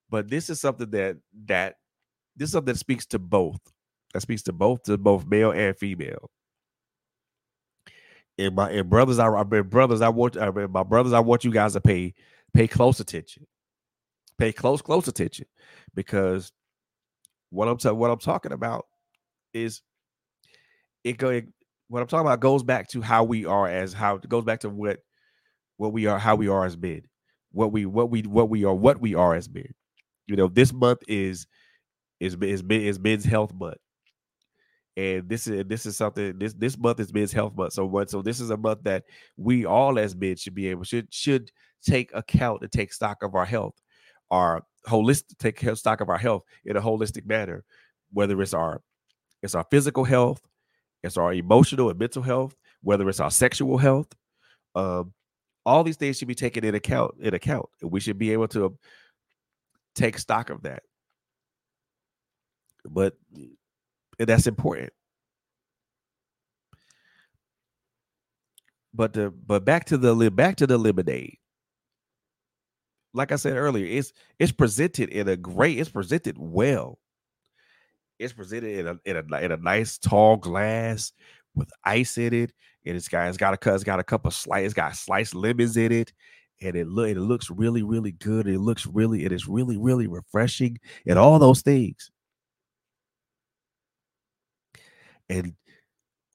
But 0.08 0.28
this 0.28 0.48
is 0.48 0.60
something 0.60 0.90
that 0.90 1.18
that 1.44 1.76
this 2.36 2.48
is 2.48 2.52
something 2.52 2.72
that 2.72 2.78
speaks 2.78 3.04
to 3.06 3.18
both 3.18 3.60
that 4.14 4.20
speaks 4.20 4.42
to 4.42 4.52
both 4.52 4.84
to 4.84 4.96
both 4.96 5.26
male 5.26 5.50
and 5.50 5.76
female. 5.76 6.30
And 8.38 8.54
my 8.54 8.70
and 8.70 8.88
brothers, 8.88 9.18
I 9.18 9.26
and 9.28 9.70
brothers, 9.70 10.00
I 10.00 10.08
want 10.08 10.36
my 10.70 10.82
brothers, 10.82 11.12
I 11.12 11.20
want 11.20 11.44
you 11.44 11.50
guys 11.50 11.74
to 11.74 11.80
pay 11.80 12.14
pay 12.54 12.66
close 12.66 13.00
attention, 13.00 13.46
pay 14.38 14.52
close 14.52 14.80
close 14.80 15.08
attention, 15.08 15.46
because 15.94 16.52
what 17.50 17.68
I'm 17.68 17.76
ta- 17.76 17.92
what 17.92 18.10
I'm 18.10 18.18
talking 18.18 18.52
about 18.52 18.86
is 19.52 19.82
it 21.02 21.18
go 21.18 21.42
what 21.88 22.00
I'm 22.00 22.08
talking 22.08 22.26
about 22.26 22.40
goes 22.40 22.62
back 22.62 22.88
to 22.90 23.02
how 23.02 23.24
we 23.24 23.44
are 23.44 23.68
as 23.68 23.92
how 23.92 24.16
it 24.16 24.28
goes 24.28 24.44
back 24.44 24.60
to 24.60 24.70
what 24.70 25.00
what 25.76 25.92
we 25.92 26.06
are 26.06 26.18
how 26.18 26.36
we 26.36 26.48
are 26.48 26.64
as 26.64 26.76
men, 26.76 27.02
what 27.52 27.72
we 27.72 27.84
what 27.84 28.10
we 28.10 28.22
what 28.22 28.48
we 28.48 28.64
are 28.64 28.74
what 28.74 29.00
we 29.00 29.14
are 29.14 29.34
as 29.34 29.48
men. 29.48 29.74
You 30.26 30.36
know, 30.36 30.48
this 30.48 30.72
month 30.72 31.00
is 31.08 31.46
It's 32.20 32.36
it's, 32.40 32.62
it's 32.68 32.98
men's 32.98 33.24
health 33.24 33.52
month 33.52 33.76
and 34.97 35.28
this 35.28 35.47
is 35.47 35.64
this 35.66 35.86
is 35.86 35.97
something 35.97 36.38
this 36.38 36.55
this 36.55 36.78
month 36.78 37.01
is 37.01 37.12
men's 37.12 37.32
health 37.32 37.55
month. 37.57 37.72
So 37.72 37.84
what 37.84 38.11
so 38.11 38.22
this 38.22 38.40
is 38.40 38.51
a 38.51 38.57
month 38.57 38.84
that 38.84 39.05
we 39.36 39.64
all 39.64 39.99
as 39.99 40.14
men 40.14 40.36
should 40.36 40.55
be 40.55 40.68
able 40.68 40.84
should 40.84 41.12
should 41.12 41.51
take 41.84 42.11
account 42.14 42.62
and 42.62 42.72
take 42.72 42.92
stock 42.92 43.22
of 43.22 43.34
our 43.34 43.45
health 43.45 43.74
our 44.30 44.62
holistic 44.86 45.36
take 45.38 45.76
stock 45.76 46.01
of 46.01 46.09
our 46.09 46.18
health 46.18 46.42
in 46.64 46.76
a 46.76 46.80
holistic 46.80 47.26
manner 47.26 47.64
whether 48.12 48.40
it's 48.40 48.55
our 48.55 48.80
it's 49.42 49.55
our 49.55 49.66
physical 49.70 50.05
health 50.05 50.40
it's 51.03 51.16
our 51.16 51.34
emotional 51.34 51.90
and 51.90 51.99
mental 51.99 52.22
health 52.22 52.55
whether 52.82 53.09
it's 53.09 53.20
our 53.20 53.30
sexual 53.30 53.76
health 53.76 54.09
um 54.74 55.12
all 55.66 55.84
these 55.84 55.97
things 55.97 56.18
should 56.18 56.28
be 56.28 56.34
taken 56.34 56.64
in 56.64 56.74
account 56.74 57.14
in 57.20 57.34
account 57.34 57.66
and 57.82 57.90
we 57.90 58.01
should 58.01 58.18
be 58.18 58.32
able 58.32 58.49
to 58.49 58.76
take 59.95 60.18
stock 60.18 60.51
of 60.51 60.62
that. 60.62 60.82
But 62.84 63.14
and 64.18 64.28
that's 64.28 64.46
important. 64.46 64.92
But 68.94 69.12
the 69.12 69.30
but 69.30 69.64
back 69.64 69.86
to 69.86 69.98
the 69.98 70.30
back 70.30 70.56
to 70.56 70.66
the 70.66 70.78
lemonade. 70.78 71.38
Like 73.12 73.32
I 73.32 73.36
said 73.36 73.56
earlier, 73.56 73.86
it's 73.86 74.12
it's 74.38 74.52
presented 74.52 75.08
in 75.10 75.28
a 75.28 75.36
great, 75.36 75.78
it's 75.78 75.88
presented 75.90 76.36
well. 76.38 76.98
It's 78.18 78.32
presented 78.32 78.78
in 78.78 78.86
a 78.86 78.98
in 79.04 79.16
a, 79.16 79.38
in 79.38 79.52
a 79.52 79.56
nice 79.56 79.98
tall 79.98 80.36
glass 80.36 81.12
with 81.54 81.70
ice 81.84 82.18
in 82.18 82.32
it, 82.32 82.52
and 82.86 82.96
it's 82.96 83.08
got 83.08 83.28
it's 83.28 83.36
got 83.36 83.54
a 83.66 83.74
it's 83.74 83.84
got 83.84 84.00
a 84.00 84.04
couple 84.04 84.28
of 84.28 84.34
slice, 84.34 84.64
it's 84.64 84.74
got 84.74 84.96
sliced 84.96 85.34
lemons 85.34 85.76
in 85.76 85.90
it, 85.92 86.12
and 86.62 86.76
it 86.76 86.86
look 86.86 87.08
it 87.08 87.18
looks 87.18 87.50
really 87.50 87.82
really 87.82 88.12
good. 88.12 88.46
It 88.46 88.60
looks 88.60 88.86
really 88.86 89.24
it 89.24 89.32
is 89.32 89.48
really 89.48 89.76
really 89.76 90.06
refreshing, 90.06 90.78
and 91.06 91.18
all 91.18 91.38
those 91.40 91.62
things. 91.62 92.10
And 95.29 95.55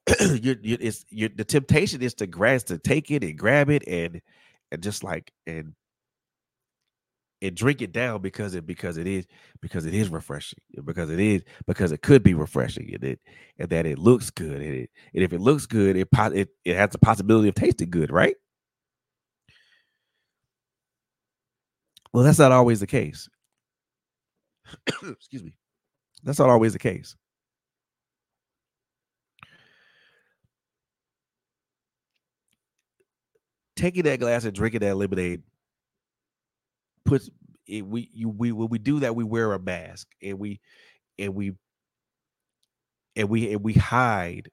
you 0.20 0.56
you 0.62 0.76
it's 0.80 1.04
you 1.10 1.28
the 1.28 1.44
temptation 1.44 2.02
is 2.02 2.14
to 2.14 2.26
grasp 2.26 2.66
to 2.66 2.78
take 2.78 3.10
it 3.10 3.22
and 3.22 3.38
grab 3.38 3.70
it 3.70 3.86
and 3.86 4.20
and 4.72 4.82
just 4.82 5.04
like 5.04 5.32
and 5.46 5.74
and 7.42 7.56
drink 7.56 7.80
it 7.80 7.92
down 7.92 8.20
because 8.20 8.54
it 8.54 8.66
because 8.66 8.98
it 8.98 9.06
is 9.06 9.26
because 9.62 9.86
it 9.86 9.94
is 9.94 10.08
refreshing 10.08 10.58
because 10.84 11.10
it 11.10 11.20
is 11.20 11.42
because 11.66 11.92
it 11.92 12.02
could 12.02 12.22
be 12.22 12.34
refreshing 12.34 12.92
and 12.92 13.04
it 13.04 13.20
and 13.58 13.70
that 13.70 13.86
it 13.86 13.98
looks 13.98 14.30
good 14.30 14.60
and 14.60 14.74
it 14.74 14.90
and 15.14 15.22
if 15.24 15.32
it 15.32 15.40
looks 15.40 15.66
good 15.66 15.96
it 15.96 16.08
it, 16.12 16.48
it 16.64 16.76
has 16.76 16.90
the 16.90 16.98
possibility 16.98 17.48
of 17.48 17.54
tasting 17.54 17.90
good 17.90 18.10
right? 18.10 18.36
Well 22.12 22.24
that's 22.24 22.38
not 22.38 22.52
always 22.52 22.80
the 22.80 22.86
case. 22.86 23.28
Excuse 25.02 25.42
me. 25.44 25.52
That's 26.22 26.38
not 26.38 26.50
always 26.50 26.72
the 26.72 26.78
case 26.78 27.16
taking 33.80 34.02
that 34.02 34.20
glass 34.20 34.44
and 34.44 34.54
drinking 34.54 34.80
that 34.80 34.94
lemonade 34.94 35.42
puts 37.06 37.30
it, 37.66 37.86
we 37.86 38.10
you 38.12 38.28
we 38.28 38.52
when 38.52 38.68
we 38.68 38.78
do 38.78 39.00
that 39.00 39.16
we 39.16 39.24
wear 39.24 39.54
a 39.54 39.58
mask 39.58 40.06
and 40.22 40.38
we 40.38 40.60
and 41.18 41.34
we 41.34 41.54
and 43.16 43.28
we 43.30 43.52
and 43.52 43.62
we 43.62 43.72
hide 43.72 44.50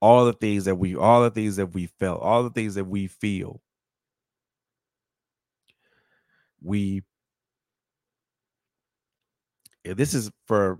all 0.00 0.24
the 0.24 0.32
things 0.32 0.64
that 0.66 0.76
we 0.76 0.94
all 0.94 1.22
the 1.22 1.30
things 1.30 1.56
that 1.56 1.74
we 1.74 1.86
felt 1.86 2.22
all 2.22 2.44
the 2.44 2.50
things 2.50 2.76
that 2.76 2.84
we 2.84 3.08
feel. 3.08 3.60
We 6.62 7.02
and 9.84 9.96
this 9.96 10.14
is 10.14 10.30
for 10.46 10.78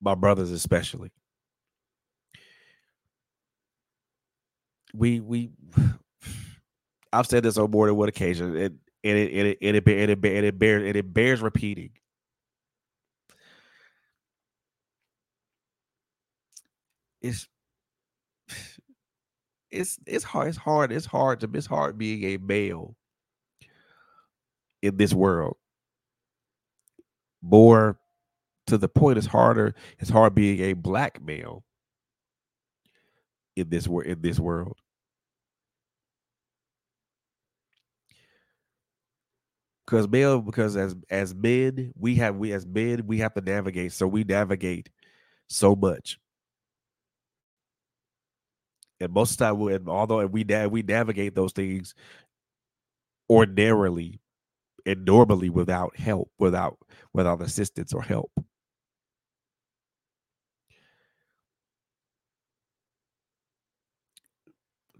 my 0.00 0.14
brothers 0.14 0.52
especially 0.52 1.10
we 4.94 5.20
we 5.20 5.50
I've 7.12 7.26
said 7.26 7.42
this 7.42 7.58
on 7.58 7.70
more 7.70 7.86
than 7.86 7.96
one 7.96 8.08
occasion, 8.08 8.56
it 8.56 8.72
and 9.04 9.18
it 9.18 9.32
and 9.32 9.48
it, 9.48 9.58
and 9.62 9.76
it, 9.76 9.84
and 9.86 10.10
it, 10.10 10.24
and 10.24 10.46
it 10.46 10.58
bears 10.58 10.96
it 10.96 11.14
bears 11.14 11.40
repeating. 11.40 11.90
It's 17.22 17.48
it's 19.70 19.98
it's 20.06 20.24
hard. 20.24 20.48
It's 20.48 20.58
hard. 20.58 20.92
It's 20.92 21.06
hard 21.06 21.40
to 21.40 21.50
it's 21.54 21.66
hard 21.66 21.98
being 21.98 22.24
a 22.24 22.38
male 22.38 22.96
in 24.82 24.96
this 24.96 25.12
world. 25.12 25.56
More 27.42 27.98
to 28.66 28.78
the 28.78 28.88
point, 28.88 29.18
it's 29.18 29.26
harder. 29.26 29.74
It's 29.98 30.10
hard 30.10 30.34
being 30.34 30.60
a 30.60 30.72
black 30.74 31.22
male 31.22 31.64
in 33.58 33.68
this 33.70 33.88
world. 33.88 34.06
In 34.06 34.20
this 34.22 34.38
world, 34.38 34.76
because 39.88 40.06
male 40.06 40.40
because 40.42 40.76
as 40.76 40.94
as 41.08 41.34
men 41.34 41.92
we 41.98 42.14
have 42.14 42.36
we 42.36 42.52
as 42.52 42.66
men 42.66 43.06
we 43.06 43.18
have 43.18 43.32
to 43.32 43.40
navigate 43.40 43.90
so 43.90 44.06
we 44.06 44.22
navigate 44.22 44.90
so 45.48 45.74
much 45.74 46.18
and 49.00 49.12
most 49.12 49.32
of 49.32 49.38
the 49.38 49.44
time 49.46 49.58
we, 49.58 49.74
and 49.74 49.88
although 49.88 50.26
we 50.26 50.44
we 50.70 50.82
navigate 50.82 51.34
those 51.34 51.52
things 51.52 51.94
ordinarily 53.30 54.20
and 54.84 55.06
normally 55.06 55.48
without 55.48 55.96
help 55.96 56.30
without 56.38 56.76
without 57.14 57.40
assistance 57.40 57.94
or 57.94 58.02
help 58.02 58.30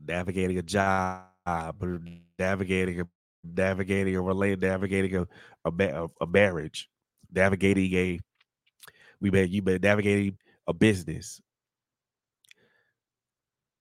navigating 0.08 0.58
a 0.58 0.62
job 0.62 1.24
navigating 2.38 3.00
a 3.00 3.04
navigating 3.44 4.16
a 4.16 4.20
relate, 4.20 4.60
navigating 4.60 5.16
a 5.16 5.26
a, 5.64 6.08
a 6.20 6.26
marriage, 6.26 6.88
navigating 7.32 7.94
a 7.94 8.20
we 9.20 9.30
been 9.30 9.50
you 9.50 9.62
been 9.62 9.80
navigating 9.80 10.38
a 10.66 10.72
business. 10.72 11.40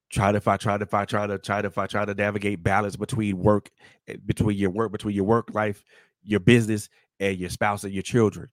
Try 0.09 0.31
to 0.31 0.39
find, 0.39 0.59
try 0.59 0.77
to 0.77 0.85
find, 0.85 1.07
try 1.07 1.27
to 1.27 1.37
try 1.37 1.61
to 1.61 1.69
find, 1.69 1.89
try 1.89 2.05
to 2.05 2.13
navigate 2.13 2.63
balance 2.63 2.95
between 2.95 3.37
work, 3.37 3.69
eh, 4.07 4.15
between 4.25 4.57
your 4.57 4.69
work, 4.69 4.91
between 4.91 5.15
your 5.15 5.25
work 5.25 5.49
life, 5.53 5.83
your 6.23 6.39
business, 6.39 6.87
and 7.19 7.37
your 7.37 7.49
spouse 7.49 7.83
and 7.83 7.93
your 7.93 8.03
children. 8.03 8.47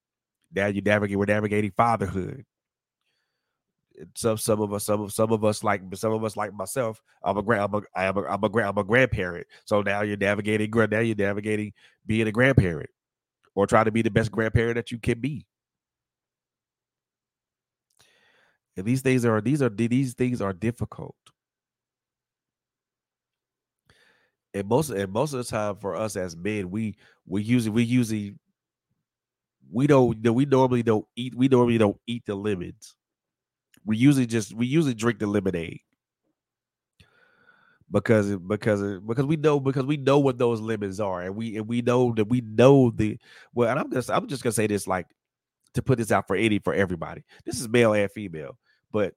Now 0.52 0.66
you 0.66 0.82
navigate, 0.82 1.16
we're 1.16 1.26
navigating 1.26 1.70
fatherhood 1.70 2.44
some 4.14 4.36
some 4.36 4.60
of 4.60 4.72
us 4.72 4.84
some 4.84 5.00
of 5.00 5.12
some 5.12 5.32
of 5.32 5.44
us 5.44 5.62
like 5.62 5.80
some 5.94 6.12
of 6.12 6.24
us 6.24 6.36
like 6.36 6.52
myself 6.52 7.00
i'm 7.22 7.38
a 7.38 7.42
grand 7.42 7.62
i'm 7.62 7.74
a 7.74 7.82
i'm 7.94 8.16
a, 8.16 8.22
I'm 8.22 8.44
a, 8.44 8.48
grand, 8.48 8.68
I'm 8.68 8.78
a 8.78 8.84
grandparent. 8.84 9.46
So 9.64 9.82
now 9.82 10.02
you're 10.02 10.16
navigating 10.16 10.70
now 10.70 10.98
you're 10.98 11.16
navigating 11.16 11.72
being 12.06 12.26
a 12.26 12.32
grandparent 12.32 12.90
or 13.54 13.66
trying 13.66 13.84
to 13.84 13.92
be 13.92 14.02
the 14.02 14.10
best 14.10 14.32
grandparent 14.32 14.76
that 14.76 14.90
you 14.90 14.98
can 14.98 15.20
be. 15.20 15.46
And 18.76 18.84
these 18.84 19.02
things 19.02 19.24
are 19.24 19.40
these 19.40 19.62
are 19.62 19.68
these 19.68 20.14
things 20.14 20.40
are 20.40 20.52
difficult. 20.52 21.14
And 24.52 24.68
most 24.68 24.90
and 24.90 25.12
most 25.12 25.32
of 25.32 25.38
the 25.38 25.50
time 25.50 25.76
for 25.76 25.94
us 25.94 26.16
as 26.16 26.36
men 26.36 26.70
we 26.70 26.96
we 27.26 27.42
usually 27.42 27.70
we 27.70 27.84
usually 27.84 28.34
we 29.70 29.86
don't 29.86 30.20
we 30.34 30.44
normally 30.44 30.82
don't 30.82 31.06
eat 31.16 31.34
we 31.34 31.48
normally 31.48 31.78
don't 31.78 31.98
eat 32.06 32.24
the 32.26 32.34
lemons 32.34 32.96
we 33.84 33.96
usually 33.96 34.26
just 34.26 34.54
we 34.54 34.66
usually 34.66 34.94
drink 34.94 35.18
the 35.18 35.26
lemonade 35.26 35.80
because 37.90 38.34
because 38.36 39.00
because 39.00 39.24
we 39.24 39.36
know 39.36 39.60
because 39.60 39.84
we 39.84 39.96
know 39.96 40.18
what 40.18 40.38
those 40.38 40.60
lemons 40.60 41.00
are 41.00 41.22
and 41.22 41.36
we 41.36 41.56
and 41.56 41.68
we 41.68 41.82
know 41.82 42.12
that 42.14 42.28
we 42.28 42.40
know 42.40 42.90
the 42.90 43.18
well 43.54 43.70
and 43.70 43.78
I'm 43.78 43.90
just 43.92 44.10
I'm 44.10 44.26
just 44.26 44.42
gonna 44.42 44.52
say 44.52 44.66
this 44.66 44.86
like 44.86 45.06
to 45.74 45.82
put 45.82 45.98
this 45.98 46.12
out 46.12 46.26
for 46.26 46.36
any 46.36 46.58
for 46.58 46.74
everybody. 46.74 47.22
This 47.44 47.60
is 47.60 47.68
male 47.68 47.92
and 47.94 48.10
female, 48.10 48.58
but 48.92 49.14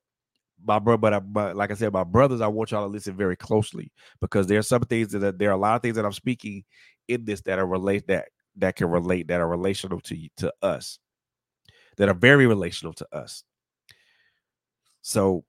my 0.63 0.79
brother, 0.79 0.97
but, 0.97 1.13
I, 1.13 1.19
but 1.19 1.55
like 1.55 1.71
I 1.71 1.75
said, 1.75 1.93
my 1.93 2.03
brothers, 2.03 2.41
I 2.41 2.47
want 2.47 2.71
y'all 2.71 2.85
to 2.85 2.91
listen 2.91 3.15
very 3.15 3.35
closely 3.35 3.91
because 4.19 4.47
there 4.47 4.57
are 4.57 4.63
some 4.63 4.81
things 4.81 5.11
that 5.11 5.37
there 5.37 5.49
are 5.49 5.53
a 5.53 5.57
lot 5.57 5.75
of 5.75 5.81
things 5.81 5.95
that 5.95 6.05
I'm 6.05 6.13
speaking 6.13 6.63
in 7.07 7.25
this 7.25 7.41
that 7.41 7.59
are 7.59 7.67
relate 7.67 8.07
that 8.07 8.29
that 8.57 8.75
can 8.75 8.89
relate 8.89 9.27
that 9.27 9.39
are 9.39 9.47
relational 9.47 10.01
to 10.01 10.27
to 10.37 10.53
us, 10.61 10.99
that 11.97 12.09
are 12.09 12.15
very 12.15 12.47
relational 12.47 12.93
to 12.93 13.07
us. 13.11 13.43
So, 15.07 15.45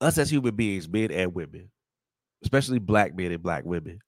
us 0.00 0.16
as 0.16 0.30
human 0.30 0.54
beings, 0.54 0.88
men 0.88 1.10
and 1.10 1.34
women, 1.34 1.72
especially 2.44 2.78
black 2.78 3.16
men 3.16 3.32
and 3.32 3.42
black 3.42 3.64
women, 3.64 3.98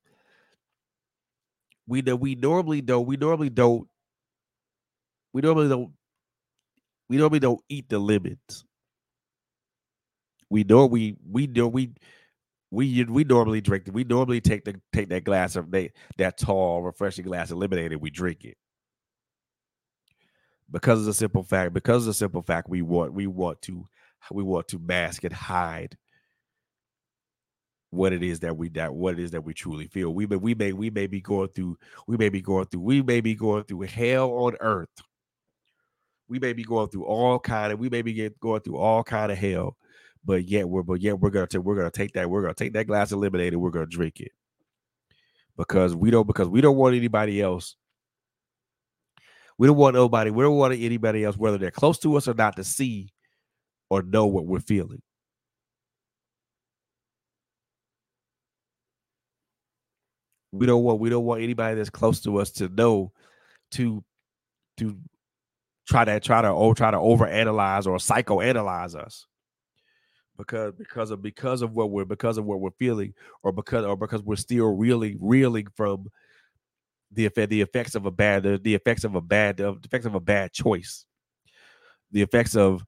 we 1.88 2.00
know 2.02 2.14
we 2.14 2.36
normally 2.36 2.82
don't. 2.82 3.04
We 3.04 3.16
normally 3.16 3.50
don't. 3.50 3.88
We 5.32 5.42
normally 5.42 5.68
don't. 5.68 5.94
We 7.08 7.16
normally 7.16 7.40
don't 7.40 7.60
eat 7.68 7.88
the 7.88 7.98
lemons. 7.98 8.64
We 10.48 10.62
know 10.62 10.86
we 10.86 11.16
we 11.28 11.48
know 11.48 11.66
we 11.66 11.92
we 12.70 13.02
we 13.02 13.24
normally 13.24 13.62
drink 13.62 13.90
we 13.92 14.04
normally 14.04 14.40
take 14.40 14.64
the 14.64 14.80
take 14.92 15.08
that 15.08 15.24
glass 15.24 15.56
of 15.56 15.72
they, 15.72 15.90
that 16.18 16.38
tall 16.38 16.82
refreshing 16.82 17.24
glass 17.24 17.50
of 17.50 17.58
lemonade 17.58 17.90
and 17.90 18.00
we 18.00 18.10
drink 18.10 18.44
it 18.44 18.56
because 20.70 21.00
of 21.00 21.06
the 21.06 21.14
simple 21.14 21.42
fact 21.42 21.72
because 21.72 22.02
of 22.02 22.06
the 22.06 22.14
simple 22.14 22.42
fact 22.42 22.68
we 22.68 22.82
want 22.82 23.12
we 23.12 23.26
want 23.26 23.60
to 23.62 23.84
we 24.30 24.42
want 24.42 24.66
to 24.68 24.78
mask 24.78 25.24
and 25.24 25.32
hide 25.32 25.96
what 27.90 28.12
it 28.12 28.22
is 28.22 28.40
that 28.40 28.56
we 28.56 28.68
that 28.70 28.94
what 28.94 29.14
it 29.14 29.20
is 29.20 29.30
that 29.30 29.44
we 29.44 29.54
truly 29.54 29.86
feel. 29.86 30.12
We 30.12 30.26
may 30.26 30.36
we 30.36 30.54
may 30.54 30.72
we 30.72 30.90
may 30.90 31.06
be 31.06 31.20
going 31.20 31.48
through 31.48 31.78
we 32.06 32.16
may 32.16 32.28
be 32.28 32.42
going 32.42 32.66
through 32.66 32.80
we 32.80 33.02
may 33.02 33.20
be 33.20 33.34
going 33.34 33.64
through 33.64 33.82
hell 33.82 34.30
on 34.32 34.56
earth. 34.60 34.88
We 36.28 36.38
may 36.38 36.52
be 36.52 36.64
going 36.64 36.88
through 36.88 37.04
all 37.04 37.38
kind 37.38 37.72
of 37.72 37.78
we 37.78 37.88
may 37.88 38.02
be 38.02 38.12
get, 38.12 38.38
going 38.40 38.60
through 38.60 38.76
all 38.76 39.04
kind 39.04 39.30
of 39.30 39.38
hell 39.38 39.76
but 40.24 40.44
yet 40.44 40.68
we're 40.68 40.82
but 40.82 41.00
yet 41.00 41.18
we're 41.18 41.30
gonna 41.30 41.46
take 41.46 41.62
we're 41.62 41.76
gonna 41.76 41.90
take 41.90 42.12
that 42.12 42.28
we're 42.28 42.42
gonna 42.42 42.54
take 42.54 42.72
that 42.72 42.86
glass 42.86 43.12
of 43.12 43.18
lemonade 43.18 43.52
and 43.52 43.62
we're 43.62 43.70
gonna 43.70 43.86
drink 43.86 44.20
it. 44.20 44.32
Because 45.56 45.94
we 45.94 46.10
don't 46.10 46.26
because 46.26 46.48
we 46.48 46.60
don't 46.60 46.76
want 46.76 46.96
anybody 46.96 47.40
else 47.40 47.76
we 49.58 49.66
don't 49.66 49.76
want 49.76 49.94
nobody 49.94 50.30
we 50.30 50.42
don't 50.42 50.56
want 50.56 50.74
anybody 50.74 51.24
else 51.24 51.36
whether 51.36 51.58
they're 51.58 51.70
close 51.70 51.98
to 51.98 52.16
us 52.16 52.28
or 52.28 52.34
not 52.34 52.56
to 52.56 52.64
see 52.64 53.08
or 53.90 54.02
know 54.02 54.26
what 54.26 54.46
we're 54.46 54.60
feeling. 54.60 55.02
We 60.52 60.66
don't 60.66 60.82
want 60.82 61.00
we 61.00 61.10
don't 61.10 61.24
want 61.24 61.42
anybody 61.42 61.76
that's 61.76 61.90
close 61.90 62.20
to 62.22 62.38
us 62.38 62.50
to 62.52 62.68
know 62.68 63.12
to 63.72 64.02
to 64.78 64.96
try 65.86 66.04
to 66.04 66.18
try 66.20 66.42
to 66.42 66.48
oh 66.48 66.72
try 66.72 66.90
to 66.90 66.96
overanalyze 66.96 67.86
or 67.86 67.98
psychoanalyze 67.98 68.94
us. 68.94 69.26
Because 70.38 70.72
because 70.78 71.10
of 71.10 71.22
because 71.22 71.62
of 71.62 71.72
what 71.72 71.90
we're 71.90 72.04
because 72.04 72.38
of 72.38 72.44
what 72.44 72.60
we're 72.60 72.70
feeling 72.78 73.12
or 73.42 73.52
because 73.52 73.84
or 73.84 73.96
because 73.96 74.22
we're 74.22 74.36
still 74.36 74.74
really 74.74 75.16
reeling 75.20 75.66
from 75.74 76.06
the 77.12 77.26
effect 77.26 77.50
the 77.50 77.60
effects 77.60 77.94
of 77.94 78.06
a 78.06 78.10
bad 78.10 78.42
the, 78.42 78.58
the 78.58 78.74
effects 78.74 79.04
of 79.04 79.14
a 79.14 79.20
bad 79.20 79.56
the 79.58 79.78
effects 79.84 80.06
of 80.06 80.14
a 80.14 80.20
bad 80.20 80.52
choice. 80.52 81.04
The 82.12 82.22
effects 82.22 82.56
of 82.56 82.84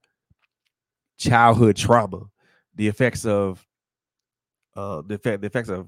childhood 1.17 1.75
trauma. 1.75 2.21
The 2.75 2.87
effects 2.87 3.25
of 3.25 3.65
uh 4.75 5.01
the 5.05 5.15
effect 5.15 5.41
the 5.41 5.47
effects 5.47 5.69
of 5.69 5.87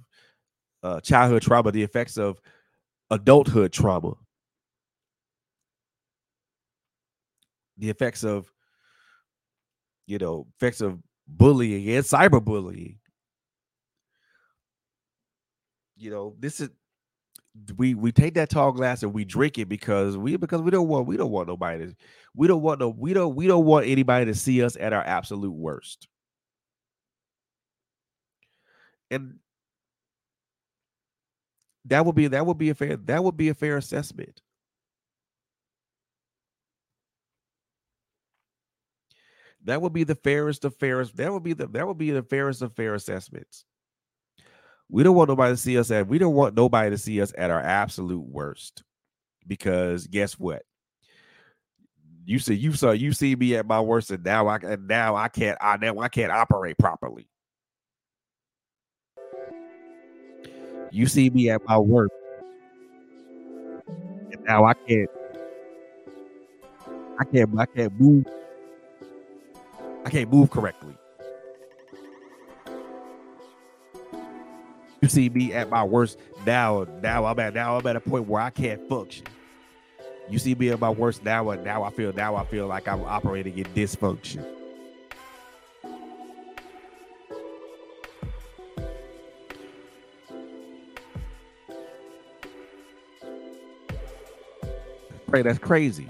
uh 0.84 1.00
childhood 1.02 1.42
trauma. 1.42 1.72
The 1.72 1.84
effects 1.84 2.18
of 2.18 2.40
adulthood 3.10 3.72
trauma. 3.72 4.14
The 7.78 7.90
effects 7.90 8.24
of 8.24 8.52
you 10.08 10.18
know 10.18 10.48
effects 10.58 10.82
of 10.82 11.00
bullying 11.28 11.90
and 11.90 12.06
cyberbullying. 12.06 12.98
You 15.96 16.10
know, 16.10 16.36
this 16.40 16.60
is 16.60 16.70
we 17.78 17.94
we 17.96 18.12
take 18.12 18.36
that 18.36 18.50
tall 18.50 18.72
glass 18.72 19.04
and 19.04 19.14
we 19.14 19.26
drink 19.26 19.58
it 19.58 19.66
because 19.68 20.18
we 20.18 20.38
because 20.38 20.62
we 20.62 20.72
don't 20.72 20.88
want 20.88 21.06
we 21.08 21.18
don't 21.18 21.32
want 21.32 21.48
nobody 21.48 21.88
to 21.88 21.96
we 22.34 22.48
don't 22.48 22.62
want 22.62 22.80
no 22.80 22.90
we 22.90 23.14
don't 23.14 23.36
we 23.36 23.48
don't 23.48 23.66
want 23.66 23.86
anybody 23.88 24.26
to 24.26 24.34
see 24.36 24.64
us 24.64 24.78
at 24.80 24.94
our 24.94 25.04
absolute 25.04 25.52
worst. 25.52 26.08
And 29.10 29.40
that 31.86 32.06
would 32.06 32.16
be 32.16 32.28
that 32.28 32.46
would 32.46 32.58
be 32.58 32.70
a 32.70 32.76
fair 32.76 32.96
that 32.98 33.24
would 33.24 33.38
be 33.38 33.50
a 33.50 33.54
fair 33.54 33.78
assessment. 33.78 34.42
That 39.64 39.82
would 39.82 39.94
be 39.94 40.04
the 40.04 40.16
fairest 40.16 40.66
of 40.66 40.76
fairest. 40.76 41.18
That 41.18 41.32
would 41.32 41.44
be 41.44 41.54
the 41.54 41.68
that 41.68 41.88
would 41.88 41.98
be 41.98 42.12
the 42.12 42.24
fairest 42.24 42.62
of 42.62 42.74
fair 42.74 42.96
assessments. 42.96 43.66
We 44.92 45.04
don't 45.04 45.16
want 45.16 45.30
nobody 45.30 45.54
to 45.54 45.58
see 45.58 45.78
us 45.78 45.90
at 45.90 46.08
we 46.08 46.18
don't 46.20 46.36
want 46.36 46.54
nobody 46.54 46.90
to 46.90 46.98
see 46.98 47.22
us 47.22 47.34
at 47.38 47.50
our 47.50 47.62
absolute 47.62 48.28
worst. 48.28 48.84
Because 49.48 50.06
guess 50.06 50.34
what? 50.34 50.64
You 52.26 52.40
see, 52.40 52.56
you 52.56 52.74
saw 52.74 52.92
you 52.92 53.14
see 53.14 53.36
me 53.36 53.56
at 53.56 53.66
my 53.66 53.80
worst, 53.80 54.12
and 54.12 54.24
now 54.24 54.48
I 54.48 54.58
and 54.58 54.88
now 54.88 55.16
I 55.16 55.30
can't 55.30 55.58
I 55.62 55.78
now 55.78 55.98
I 56.00 56.10
can't 56.10 56.32
operate 56.32 56.78
properly. 56.78 57.28
You 60.92 61.08
see 61.08 61.30
me 61.30 61.50
at 61.50 61.62
my 61.66 61.78
worst, 61.78 62.14
and 63.88 64.44
now 64.46 64.66
I 64.66 64.74
can't 64.74 65.10
I 67.18 67.24
can't 67.24 67.60
I 67.60 67.66
can't 67.66 68.00
move 68.00 68.26
I 70.06 70.10
can't 70.10 70.30
move 70.30 70.52
correctly. 70.52 70.96
You 75.02 75.10
see 75.10 75.30
me 75.30 75.52
at 75.54 75.70
my 75.70 75.84
worst 75.84 76.20
now. 76.46 76.86
Now 77.02 77.26
I'm 77.26 77.40
at 77.40 77.56
now 77.56 77.78
I'm 77.78 77.88
at 77.88 77.96
a 77.96 78.00
point 78.00 78.28
where 78.28 78.42
I 78.42 78.52
can't 78.52 78.88
function. 78.88 79.26
You 80.30 80.38
see 80.38 80.54
me 80.54 80.70
at 80.70 80.80
my 80.80 80.92
worst 80.92 81.24
now, 81.24 81.50
and 81.50 81.64
now 81.64 81.84
I 81.84 81.90
feel 81.90 82.14
now 82.14 82.36
I 82.36 82.46
feel 82.46 82.68
like 82.68 82.88
I'm 82.88 83.02
operating 83.04 83.58
in 83.58 83.66
dysfunction. 83.66 84.46
Pray 95.26 95.42
that's 95.42 95.60
crazy. 95.60 96.08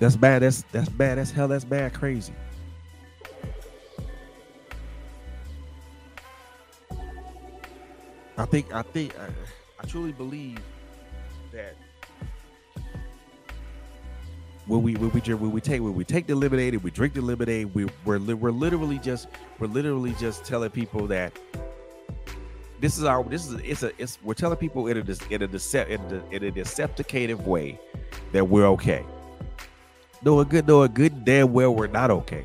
That's 0.00 0.16
bad. 0.16 0.42
That's 0.42 0.64
that's 0.72 0.88
bad. 0.88 1.18
That's 1.18 1.30
hell. 1.30 1.46
That's 1.46 1.64
bad. 1.64 1.94
Crazy. 1.94 2.34
I 8.46 8.48
think. 8.48 8.72
I 8.72 8.82
think. 8.82 9.18
I, 9.18 9.26
I 9.80 9.86
truly 9.86 10.12
believe 10.12 10.58
that 11.50 11.74
when 14.66 14.82
we 14.82 14.94
when 14.94 15.10
we 15.10 15.20
when 15.34 15.50
we 15.50 15.60
take 15.60 15.80
when 15.80 15.94
we 15.94 16.04
take 16.04 16.28
the 16.28 16.34
lemonade 16.36 16.74
and 16.74 16.84
we 16.84 16.92
drink 16.92 17.14
the 17.14 17.22
lemonade, 17.22 17.74
we 17.74 17.86
we're 18.04 18.20
we're 18.20 18.52
literally 18.52 19.00
just 19.00 19.26
we're 19.58 19.66
literally 19.66 20.14
just 20.20 20.44
telling 20.44 20.70
people 20.70 21.08
that 21.08 21.36
this 22.78 22.98
is 22.98 23.02
our 23.02 23.24
this 23.24 23.48
is 23.48 23.54
it's 23.64 23.82
a 23.82 23.90
it's 24.00 24.18
we're 24.22 24.34
telling 24.34 24.58
people 24.58 24.86
in 24.86 24.96
a 24.96 25.00
in 25.00 25.42
a 25.42 25.48
decept 25.48 25.88
in 25.88 26.00
a, 26.00 26.22
in 26.30 26.44
a 26.44 26.52
decepticative 26.52 27.40
way 27.46 27.80
that 28.30 28.44
we're 28.44 28.66
okay 28.66 29.04
knowing 30.22 30.46
good, 30.46 30.68
knowing 30.68 30.92
good 30.92 31.24
damn 31.24 31.52
well 31.52 31.74
we're 31.74 31.88
not 31.88 32.12
okay. 32.12 32.44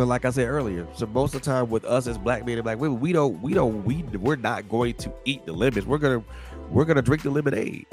But 0.00 0.06
like 0.06 0.24
I 0.24 0.30
said 0.30 0.48
earlier, 0.48 0.86
so 0.94 1.04
most 1.04 1.34
of 1.34 1.42
the 1.42 1.44
time 1.44 1.68
with 1.68 1.84
us 1.84 2.06
as 2.06 2.16
black 2.16 2.46
men 2.46 2.54
and 2.54 2.64
black 2.64 2.78
women, 2.78 3.00
we 3.00 3.12
don't, 3.12 3.38
we 3.42 3.52
don't, 3.52 3.84
we 3.84 4.02
we're 4.16 4.36
not 4.36 4.66
going 4.66 4.94
to 4.94 5.12
eat 5.26 5.44
the 5.44 5.52
lemons. 5.52 5.84
We're 5.84 5.98
gonna, 5.98 6.24
we're 6.70 6.86
gonna 6.86 7.02
drink 7.02 7.22
the 7.22 7.28
lemonade 7.28 7.84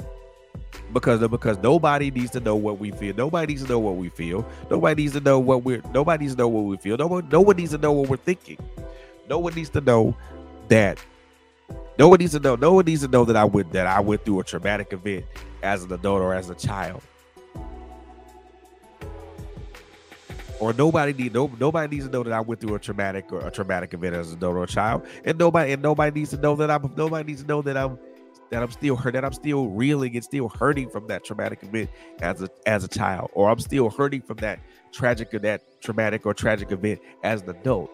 because 0.94 1.20
because 1.28 1.58
nobody 1.58 2.10
needs 2.10 2.30
to 2.30 2.40
know 2.40 2.56
what 2.56 2.78
we 2.78 2.92
feel. 2.92 3.14
Nobody 3.14 3.52
needs 3.52 3.64
to 3.64 3.68
know 3.68 3.78
what 3.78 3.96
we 3.96 4.08
feel. 4.08 4.48
Nobody 4.70 5.02
needs 5.02 5.12
to 5.16 5.20
know 5.20 5.38
what 5.38 5.64
we're. 5.64 5.82
Nobody 5.92 6.24
needs 6.24 6.34
to 6.34 6.38
know 6.38 6.48
what 6.48 6.62
we 6.62 6.78
feel. 6.78 6.96
No 6.96 7.08
one, 7.08 7.28
no 7.28 7.42
one 7.42 7.56
needs 7.56 7.72
to 7.72 7.78
know 7.78 7.92
what 7.92 8.08
we're 8.08 8.16
thinking. 8.16 8.56
No 9.28 9.38
one 9.38 9.52
needs 9.52 9.68
to 9.68 9.82
know 9.82 10.16
that 10.68 10.98
no 11.98 12.08
one 12.08 12.20
needs 12.20 12.32
to 12.32 12.40
know. 12.40 12.56
No 12.56 12.72
one 12.72 12.86
needs 12.86 13.02
to 13.02 13.08
know 13.08 13.26
that 13.26 13.36
I 13.36 13.44
went 13.44 13.70
that 13.72 13.86
I 13.86 14.00
went 14.00 14.24
through 14.24 14.40
a 14.40 14.44
traumatic 14.44 14.94
event 14.94 15.26
as 15.62 15.84
an 15.84 15.92
adult 15.92 16.22
or 16.22 16.32
as 16.32 16.48
a 16.48 16.54
child. 16.54 17.02
Or 20.60 20.72
nobody 20.72 21.12
need 21.12 21.34
no 21.34 21.50
nobody 21.60 21.96
needs 21.96 22.06
to 22.06 22.12
know 22.12 22.22
that 22.22 22.32
I 22.32 22.40
went 22.40 22.60
through 22.60 22.74
a 22.74 22.78
traumatic 22.78 23.32
or 23.32 23.46
a 23.46 23.50
traumatic 23.50 23.94
event 23.94 24.16
as 24.16 24.32
an 24.32 24.38
adult 24.38 24.56
or 24.56 24.64
a 24.64 24.66
child. 24.66 25.06
And 25.24 25.38
nobody 25.38 25.72
and 25.72 25.82
nobody 25.82 26.20
needs 26.20 26.30
to 26.30 26.36
know 26.36 26.56
that 26.56 26.70
I'm 26.70 26.92
nobody 26.96 27.24
needs 27.24 27.42
to 27.42 27.48
know 27.48 27.62
that 27.62 27.76
I'm 27.76 27.98
that 28.50 28.62
I'm 28.62 28.70
still 28.70 28.96
hurt, 28.96 29.12
that 29.12 29.24
I'm 29.24 29.32
still 29.32 29.68
reeling 29.68 30.14
and 30.14 30.24
still 30.24 30.48
hurting 30.48 30.88
from 30.90 31.06
that 31.08 31.24
traumatic 31.24 31.62
event 31.62 31.90
as 32.20 32.42
a 32.42 32.48
as 32.66 32.84
a 32.84 32.88
child, 32.88 33.30
or 33.34 33.50
I'm 33.50 33.60
still 33.60 33.90
hurting 33.90 34.22
from 34.22 34.38
that 34.38 34.60
tragic 34.92 35.32
or 35.34 35.38
that 35.40 35.80
traumatic 35.80 36.26
or 36.26 36.34
tragic 36.34 36.72
event 36.72 37.00
as 37.22 37.42
an 37.42 37.50
adult. 37.50 37.90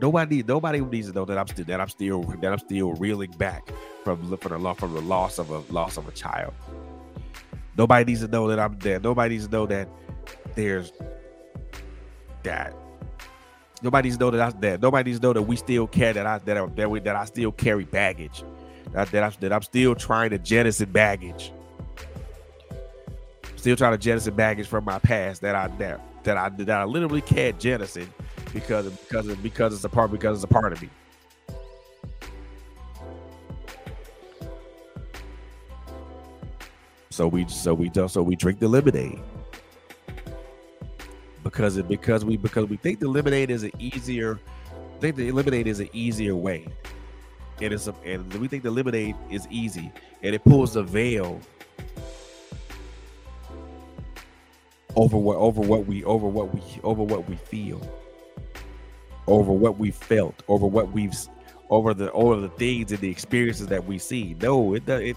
Nobody, 0.00 0.42
nobody 0.42 0.80
needs 0.80 1.08
to 1.08 1.14
know 1.14 1.24
that 1.24 1.38
I'm 1.38 1.46
still 1.46 1.64
that 1.66 1.80
I'm 1.80 1.88
still 1.88 2.22
that 2.22 2.52
I'm 2.52 2.58
still 2.58 2.92
reeling 2.94 3.30
back 3.32 3.70
from 4.02 4.18
from 4.38 4.62
the 4.62 4.74
from 4.74 4.94
the 4.94 5.00
loss 5.00 5.38
of 5.38 5.50
a 5.50 5.58
loss 5.72 5.96
of 5.96 6.08
a 6.08 6.12
child. 6.12 6.52
Nobody 7.76 8.04
needs 8.04 8.20
to 8.20 8.28
know 8.28 8.48
that 8.48 8.58
I'm 8.58 8.76
dead. 8.76 9.02
Nobody 9.02 9.34
needs 9.34 9.46
to 9.46 9.52
know 9.52 9.66
that 9.66 9.88
there's 10.54 10.92
that. 12.42 12.74
Nobody 13.82 14.06
needs 14.06 14.16
to 14.16 14.24
know 14.24 14.30
that 14.30 14.40
I'm 14.40 14.60
dead. 14.60 14.80
Nobody 14.80 15.10
needs 15.10 15.20
to 15.20 15.26
know 15.26 15.32
that 15.32 15.42
we 15.42 15.56
still 15.56 15.86
care 15.86 16.12
that 16.12 16.24
I 16.24 16.38
that 16.38 16.56
I, 16.56 16.66
that, 16.66 16.90
we, 16.90 17.00
that 17.00 17.16
I 17.16 17.24
still 17.26 17.52
carry 17.52 17.84
baggage. 17.84 18.44
That 18.92 19.10
that, 19.10 19.22
I, 19.22 19.30
that 19.40 19.52
I'm 19.52 19.62
still 19.62 19.94
trying 19.94 20.30
to 20.30 20.38
jettison 20.38 20.90
baggage. 20.90 21.52
Still 23.56 23.76
trying 23.76 23.92
to 23.92 23.98
jettison 23.98 24.34
baggage 24.34 24.68
from 24.68 24.84
my 24.84 24.98
past 24.98 25.42
that 25.42 25.54
I 25.54 25.68
that 25.78 26.00
that 26.24 26.36
I 26.36 26.48
that 26.50 26.70
I 26.70 26.84
literally 26.84 27.20
can't 27.20 27.58
jettison 27.58 28.08
because 28.52 28.88
because 28.88 29.28
of, 29.28 29.42
because 29.42 29.74
it's 29.74 29.84
a 29.84 29.88
part 29.88 30.10
because 30.10 30.38
it's 30.38 30.44
a 30.44 30.48
part 30.48 30.72
of 30.72 30.80
me. 30.80 30.88
So 37.10 37.28
we 37.28 37.46
so 37.48 37.74
we 37.74 37.90
so 38.08 38.22
we 38.22 38.34
drink 38.34 38.60
the 38.60 38.68
lemonade 38.68 39.20
because 41.44 41.76
it 41.76 41.86
because 41.86 42.24
we 42.24 42.36
because 42.36 42.68
we 42.68 42.76
think 42.76 42.98
the 42.98 43.08
lemonade 43.08 43.50
is 43.50 43.62
an 43.62 43.70
easier 43.78 44.40
think 45.00 45.16
the 45.16 45.30
lemonade 45.32 45.66
is 45.66 45.80
an 45.80 45.88
easier 45.92 46.34
way. 46.34 46.66
And 47.60 47.72
it's 47.72 47.86
a, 47.86 47.94
and 48.04 48.32
we 48.34 48.48
think 48.48 48.62
the 48.62 48.70
lemonade 48.70 49.14
is 49.30 49.46
easy. 49.50 49.92
And 50.22 50.34
it 50.34 50.42
pulls 50.44 50.74
the 50.74 50.82
veil 50.82 51.40
over 54.96 55.16
what 55.16 55.36
over 55.36 55.60
what 55.60 55.86
we 55.86 56.04
over 56.04 56.26
what 56.26 56.54
we 56.54 56.62
over 56.82 57.02
what 57.02 57.28
we 57.28 57.36
feel 57.36 57.80
over 59.26 59.52
what 59.52 59.78
we 59.78 59.90
felt 59.90 60.42
over 60.48 60.66
what 60.66 60.92
we've 60.92 61.14
over 61.68 61.94
the 61.94 62.12
over 62.12 62.40
the 62.40 62.48
things 62.50 62.92
and 62.92 63.00
the 63.00 63.10
experiences 63.10 63.66
that 63.66 63.84
we 63.84 63.98
see. 63.98 64.36
No 64.40 64.74
it 64.74 64.86
does 64.86 65.02
it 65.02 65.16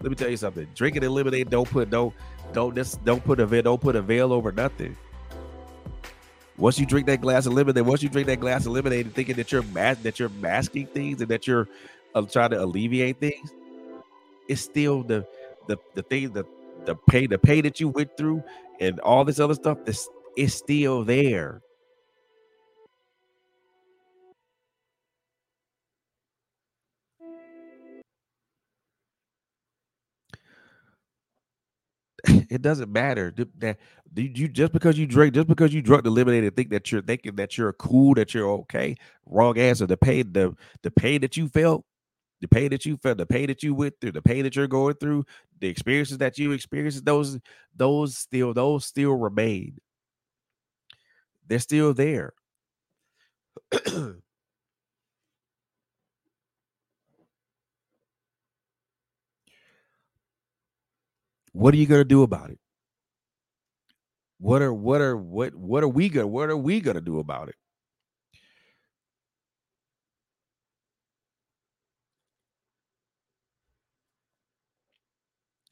let 0.00 0.10
me 0.10 0.14
tell 0.14 0.28
you 0.28 0.36
something. 0.36 0.68
Drinking 0.74 1.04
and 1.04 1.12
lemonade 1.12 1.50
don't 1.50 1.68
put 1.68 1.90
don't 1.90 2.14
don't 2.52 2.74
just 2.74 3.04
don't 3.04 3.24
put 3.24 3.40
a 3.40 3.46
veil 3.46 3.62
don't 3.62 3.80
put 3.80 3.96
a 3.96 4.02
veil 4.02 4.32
over 4.32 4.52
nothing 4.52 4.96
once 6.58 6.78
you 6.78 6.86
drink 6.86 7.06
that 7.06 7.20
glass 7.20 7.46
of 7.46 7.52
lemonade 7.52 7.84
once 7.86 8.02
you 8.02 8.08
drink 8.08 8.26
that 8.26 8.40
glass 8.40 8.66
of 8.66 8.72
lemonade 8.72 9.12
thinking 9.14 9.36
that 9.36 9.52
you're 9.52 9.62
mas- 9.62 9.98
that 9.98 10.18
you're 10.18 10.28
masking 10.40 10.86
things 10.86 11.20
and 11.20 11.30
that 11.30 11.46
you're 11.46 11.68
uh, 12.14 12.22
trying 12.22 12.50
to 12.50 12.62
alleviate 12.62 13.18
things 13.20 13.52
it's 14.48 14.60
still 14.60 15.02
the 15.02 15.26
the 15.66 15.76
the 15.94 16.02
thing 16.02 16.32
that 16.32 16.46
the 16.84 16.94
pain 16.94 17.28
the 17.28 17.38
pain 17.38 17.62
that 17.62 17.80
you 17.80 17.88
went 17.88 18.16
through 18.16 18.42
and 18.80 19.00
all 19.00 19.24
this 19.24 19.40
other 19.40 19.54
stuff 19.54 19.78
is 19.86 20.08
is 20.36 20.54
still 20.54 21.04
there. 21.04 21.62
It 32.50 32.62
doesn't 32.62 32.92
matter. 32.92 33.34
That 33.58 33.78
you 34.14 34.48
just 34.48 34.72
because 34.72 34.98
you 34.98 35.06
drink 35.06 35.34
just 35.34 35.48
because 35.48 35.74
you 35.74 35.82
drunk 35.82 36.04
the 36.04 36.10
lemonade 36.10 36.44
and 36.44 36.56
think 36.56 36.70
that 36.70 36.90
you're 36.90 37.02
thinking 37.02 37.36
that 37.36 37.58
you're 37.58 37.72
cool 37.74 38.14
that 38.14 38.34
you're 38.34 38.48
okay 38.48 38.96
wrong 39.26 39.58
answer. 39.58 39.86
The 39.86 39.96
pain 39.96 40.32
the 40.32 40.54
the 40.82 40.90
pain 40.90 41.20
that 41.22 41.36
you 41.36 41.48
felt 41.48 41.84
the 42.40 42.48
pain 42.48 42.70
that 42.70 42.86
you 42.86 42.96
felt 42.96 43.18
the 43.18 43.26
pain 43.26 43.46
that 43.48 43.62
you 43.62 43.74
went 43.74 43.94
through 44.00 44.12
the 44.12 44.22
pain 44.22 44.44
that 44.44 44.56
you're 44.56 44.66
going 44.66 44.94
through 44.94 45.24
the 45.60 45.68
experiences 45.68 46.18
that 46.18 46.38
you 46.38 46.52
experienced 46.52 47.04
those 47.04 47.38
those 47.74 48.16
still 48.16 48.54
those 48.54 48.86
still 48.86 49.14
remain. 49.14 49.78
They're 51.48 51.58
still 51.60 51.94
there 51.94 52.32
what 61.56 61.74
are 61.74 61.78
you 61.78 61.86
going 61.86 62.00
to 62.00 62.04
do 62.06 62.22
about 62.22 62.50
it 62.50 62.58
what 64.38 64.62
are 64.62 64.72
what 64.74 65.00
are 65.00 65.16
what 65.16 65.54
what 65.54 65.82
are 65.84 65.88
we 65.88 66.08
going 66.08 66.30
what 66.30 66.50
are 66.50 66.56
we 66.56 66.80
going 66.80 66.96
to 66.96 67.00
do 67.02 67.18
about 67.20 67.48
it 67.48 67.56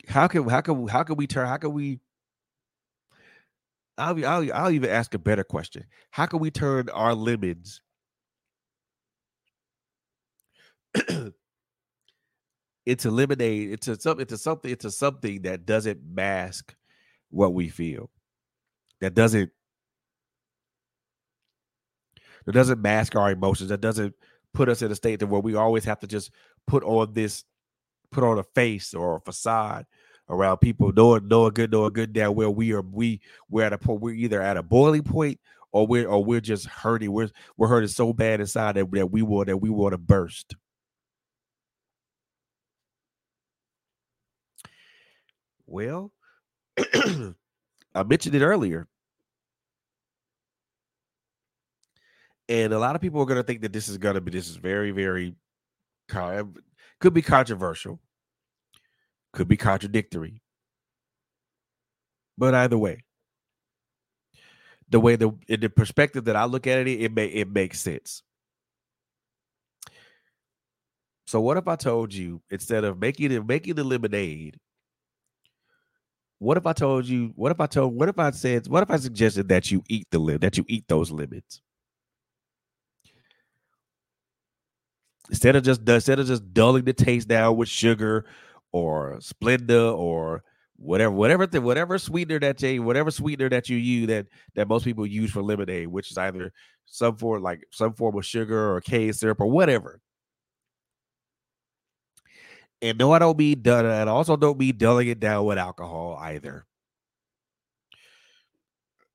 how 0.09 0.29
can 0.29 0.49
how 0.49 0.61
can 0.63 0.89
how 0.89 1.03
can 1.05 1.17
we 1.17 1.27
turn 1.27 1.47
how 1.49 1.59
can 1.59 1.73
we 1.73 2.01
I'll, 3.99 4.27
I'll 4.27 4.53
I'll 4.55 4.71
even 4.71 4.91
ask 4.91 5.15
a 5.15 5.19
better 5.19 5.45
question. 5.45 5.85
How 6.11 6.27
can 6.27 6.41
we 6.41 6.51
turn 6.51 6.89
our 6.91 7.15
lemons 7.15 7.81
into 12.87 13.11
lemonade 13.11 13.71
into 13.71 13.99
something 14.01 14.23
into 14.23 14.37
something 14.37 14.71
into 14.71 14.91
something 14.91 15.43
that 15.43 15.65
doesn't 15.67 16.01
mask 16.05 16.75
what 17.31 17.55
we 17.55 17.69
feel. 17.69 18.11
That 19.01 19.15
doesn't 19.15 19.51
that 22.47 22.53
doesn't 22.53 22.81
mask 22.81 23.17
our 23.17 23.31
emotions 23.31 23.71
that 23.71 23.81
doesn't 23.81 24.15
put 24.53 24.69
us 24.69 24.83
in 24.83 24.93
a 24.93 24.95
state 24.95 25.23
where 25.23 25.41
we 25.41 25.55
always 25.55 25.85
have 25.85 25.99
to 26.01 26.07
just 26.07 26.31
put 26.67 26.85
on 26.85 27.13
this 27.13 27.45
put 28.13 28.23
on 28.23 28.39
a 28.39 28.45
face 28.55 28.95
or 28.95 29.17
a 29.17 29.21
facade 29.21 29.87
around 30.29 30.59
people 30.59 30.93
knowing 30.93 31.27
knowing 31.27 31.53
good 31.53 31.73
knowing 31.73 31.93
good 31.93 32.13
damn 32.13 32.35
well 32.35 32.55
we 32.55 32.73
are 32.73 32.83
we 32.83 33.21
we're 33.51 33.65
at 33.65 33.73
a 33.73 33.79
point 33.79 34.01
we're 34.01 34.15
either 34.15 34.41
at 34.41 34.57
a 34.57 34.63
boiling 34.63 35.03
point 35.03 35.39
or 35.75 35.89
we're 35.89 36.07
or 36.07 36.25
we're 36.25 36.41
just 36.41 36.67
hurting. 36.67 37.13
We're 37.13 37.31
we're 37.57 37.69
hurting 37.69 37.89
so 37.89 38.13
bad 38.13 38.41
inside 38.41 38.77
that, 38.77 38.91
that 38.93 39.11
we 39.11 39.23
want 39.23 39.49
that 39.49 39.59
we 39.59 39.69
want 39.69 39.93
to 39.93 39.99
burst 39.99 40.55
well 45.67 46.13
i 46.79 48.03
mentioned 48.05 48.35
it 48.35 48.43
earlier 48.43 48.87
and 52.49 52.73
a 52.73 52.79
lot 52.79 52.95
of 52.95 53.01
people 53.01 53.21
are 53.21 53.27
going 53.27 53.41
to 53.41 53.47
think 53.47 53.63
that 53.63 53.73
this 53.73 53.89
is 53.89 53.97
going 53.99 54.15
to 54.15 54.21
be 54.21 54.31
this 54.31 54.49
is 54.49 54.57
very 54.57 54.91
very 54.91 55.35
could 57.01 57.15
be 57.15 57.23
controversial 57.23 58.01
could 59.35 59.49
be 59.49 59.57
contradictory. 59.57 60.41
But 62.39 62.55
either 62.55 62.79
way, 62.79 63.05
the 64.89 65.01
way 65.01 65.17
the 65.17 65.33
in 65.49 65.61
the 65.61 65.69
perspective 65.69 66.25
that 66.25 66.37
I 66.37 66.45
look 66.45 66.67
at 66.67 66.87
it, 66.87 67.01
it 67.01 67.13
may 67.13 67.27
it 67.27 67.51
makes 67.51 67.81
sense. 67.81 68.23
So 71.27 71.41
what 71.41 71.57
if 71.57 71.69
I 71.69 71.77
told 71.77 72.13
you 72.13 72.43
instead 72.51 72.85
of 72.85 72.99
making 72.99 73.33
it 73.33 73.47
making 73.47 73.75
the 73.75 73.85
lemonade, 73.85 74.59
what 76.45 76.57
if 76.57 76.67
I 76.67 76.73
told 76.73 77.07
you, 77.07 77.33
what 77.37 77.53
if 77.53 77.61
I 77.61 77.67
told, 77.67 77.95
what 77.95 78.09
if 78.09 78.19
I 78.19 78.31
said, 78.31 78.69
what 78.69 78.83
if 78.83 78.91
I 78.91 78.97
suggested 78.97 79.49
that 79.49 79.71
you 79.71 79.83
eat 79.89 80.07
the 80.11 80.19
lid, 80.19 80.43
that 80.43 80.57
you 80.59 80.65
eat 80.69 80.85
those 80.89 81.11
limits 81.11 81.61
Instead 85.31 85.57
of 85.57 85.63
just 85.63 85.89
instead 85.89 86.19
of 86.19 86.27
just 86.27 86.53
dulling 86.53 86.85
the 86.85 86.93
taste 86.93 87.29
down 87.29 87.57
with 87.57 87.69
sugar 87.69 88.27
or 88.73 89.17
Splenda 89.21 89.97
or 89.97 90.43
whatever, 90.77 91.15
whatever, 91.15 91.47
the, 91.47 91.61
whatever 91.61 91.97
sweetener 91.99 92.39
that 92.41 92.61
you, 92.61 92.83
whatever 92.83 93.11
sweetener 93.11 93.49
that 93.49 93.69
you 93.71 93.79
use 93.79 94.09
that 94.09 94.27
that 94.55 94.69
most 94.69 94.85
people 94.85 95.07
use 95.07 95.31
for 95.31 95.43
lemonade, 95.43 95.89
which 95.89 96.11
is 96.11 96.19
either 96.19 96.53
some 96.85 97.17
form 97.17 97.43
like 97.43 97.65
some 97.73 97.95
form 97.95 98.19
of 98.19 98.27
sugar 98.27 98.75
or 98.75 98.81
cane 98.83 99.13
syrup 99.15 99.41
or 99.41 99.47
whatever. 99.47 100.01
And 102.85 102.99
no, 102.99 103.13
I 103.13 103.19
don't 103.19 103.39
mean 103.39 103.63
done. 103.63 103.87
And 103.87 104.11
also 104.11 104.37
don't 104.37 104.59
mean 104.59 104.77
dulling 104.77 105.09
it 105.09 105.19
down 105.19 105.47
with 105.47 105.57
alcohol 105.57 106.19
either. 106.21 106.67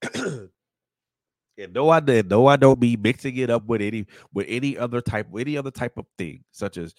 and 0.14 0.50
no, 1.72 1.88
I 1.88 2.00
did. 2.00 2.28
No, 2.28 2.48
I 2.48 2.56
don't 2.56 2.80
mean 2.80 3.00
mixing 3.00 3.36
it 3.36 3.48
up 3.48 3.66
with 3.66 3.80
any 3.80 4.06
with 4.34 4.46
any 4.48 4.76
other 4.76 5.00
type, 5.00 5.28
any 5.38 5.56
other 5.56 5.70
type 5.70 5.98
of 5.98 6.06
thing, 6.18 6.42
such 6.50 6.78
as 6.78 6.96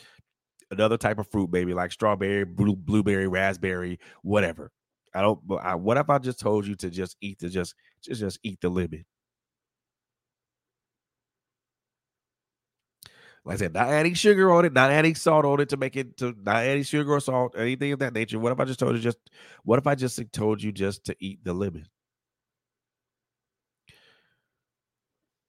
another 0.71 0.97
type 0.97 1.19
of 1.19 1.27
fruit, 1.27 1.51
maybe 1.51 1.73
like 1.73 1.91
strawberry, 1.91 2.45
blue, 2.45 2.77
blueberry, 2.77 3.27
raspberry, 3.27 3.99
whatever. 4.21 4.71
I 5.13 5.19
don't. 5.19 5.41
I, 5.61 5.75
what 5.75 5.97
if 5.97 6.09
I 6.09 6.19
just 6.19 6.39
told 6.39 6.65
you 6.65 6.75
to 6.75 6.89
just 6.89 7.17
eat 7.19 7.39
the 7.39 7.49
just 7.49 7.75
just 8.01 8.21
just 8.21 8.39
eat 8.43 8.61
the 8.61 8.69
lemon? 8.69 9.03
Like 13.43 13.55
I 13.55 13.57
said, 13.57 13.73
not 13.73 13.87
adding 13.87 14.13
sugar 14.13 14.51
on 14.51 14.65
it, 14.65 14.73
not 14.73 14.91
adding 14.91 15.15
salt 15.15 15.45
on 15.45 15.59
it 15.59 15.69
to 15.69 15.77
make 15.77 15.95
it 15.95 16.17
to 16.17 16.35
not 16.43 16.57
adding 16.57 16.83
sugar 16.83 17.11
or 17.13 17.19
salt, 17.19 17.55
anything 17.57 17.91
of 17.91 17.99
that 17.99 18.13
nature. 18.13 18.39
What 18.39 18.51
if 18.51 18.59
I 18.59 18.65
just 18.65 18.79
told 18.79 18.95
you 18.95 19.01
just 19.01 19.17
what 19.63 19.79
if 19.79 19.87
I 19.87 19.95
just 19.95 20.21
told 20.31 20.61
you 20.61 20.71
just 20.71 21.05
to 21.05 21.15
eat 21.19 21.43
the 21.43 21.53
lemon? 21.53 21.87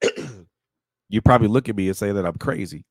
you 1.08 1.20
probably 1.22 1.48
look 1.48 1.68
at 1.68 1.76
me 1.76 1.88
and 1.88 1.96
say 1.96 2.12
that 2.12 2.24
I'm 2.26 2.36
crazy 2.38 2.84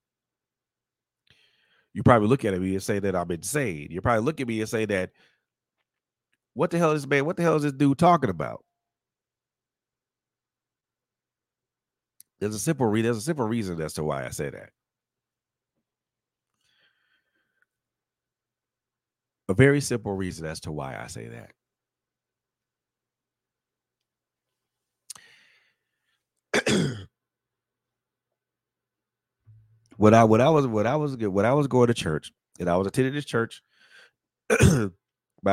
you 1.93 2.03
probably 2.03 2.27
look 2.27 2.45
at 2.45 2.59
me 2.59 2.73
and 2.73 2.83
say 2.83 2.99
that 2.99 3.15
I'm 3.15 3.31
insane. 3.31 3.87
You 3.91 4.01
probably 4.01 4.23
look 4.23 4.39
at 4.39 4.47
me 4.47 4.61
and 4.61 4.69
say 4.69 4.85
that, 4.85 5.11
what 6.53 6.71
the 6.71 6.77
hell 6.77 6.91
is 6.91 7.01
this 7.03 7.09
man? 7.09 7.25
What 7.25 7.37
the 7.37 7.43
hell 7.43 7.55
is 7.55 7.63
this 7.63 7.73
dude 7.73 7.97
talking 7.97 8.29
about? 8.29 8.63
There's 12.39 12.55
a 12.55 12.59
simple 12.59 12.87
reason. 12.87 13.05
There's 13.05 13.17
a 13.17 13.21
simple 13.21 13.47
reason 13.47 13.81
as 13.81 13.93
to 13.93 14.03
why 14.03 14.25
I 14.25 14.29
say 14.29 14.49
that. 14.49 14.69
A 19.49 19.53
very 19.53 19.81
simple 19.81 20.13
reason 20.13 20.45
as 20.45 20.59
to 20.61 20.71
why 20.71 20.97
I 20.97 21.07
say 21.07 21.27
that. 21.27 21.51
when 29.97 30.13
I 30.13 30.23
when 30.23 30.41
I 30.41 30.49
was 30.49 30.67
when 30.67 30.87
I 30.87 30.95
was 30.95 31.17
when 31.17 31.45
I 31.45 31.53
was 31.53 31.67
going 31.67 31.87
to 31.87 31.93
church 31.93 32.31
and 32.59 32.69
I 32.69 32.77
was 32.77 32.87
attending 32.87 33.13
this 33.13 33.25
church 33.25 33.61
by 34.49 34.57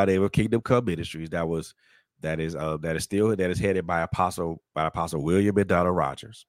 the 0.05 0.13
name 0.13 0.23
of 0.23 0.33
Kingdom 0.33 0.61
Come 0.61 0.87
Ministries 0.87 1.31
that 1.31 1.49
was 1.49 1.75
that 2.21 2.41
is 2.41 2.57
uh 2.57 2.77
that 2.79 2.97
is 2.97 3.05
still 3.05 3.35
that 3.35 3.51
is 3.51 3.59
headed 3.59 3.87
by 3.87 4.01
Apostle 4.03 4.63
by 4.75 4.87
Apostle 4.87 5.23
William 5.23 5.57
and 5.57 5.69
Donald 5.69 5.97
Rogers. 5.97 6.47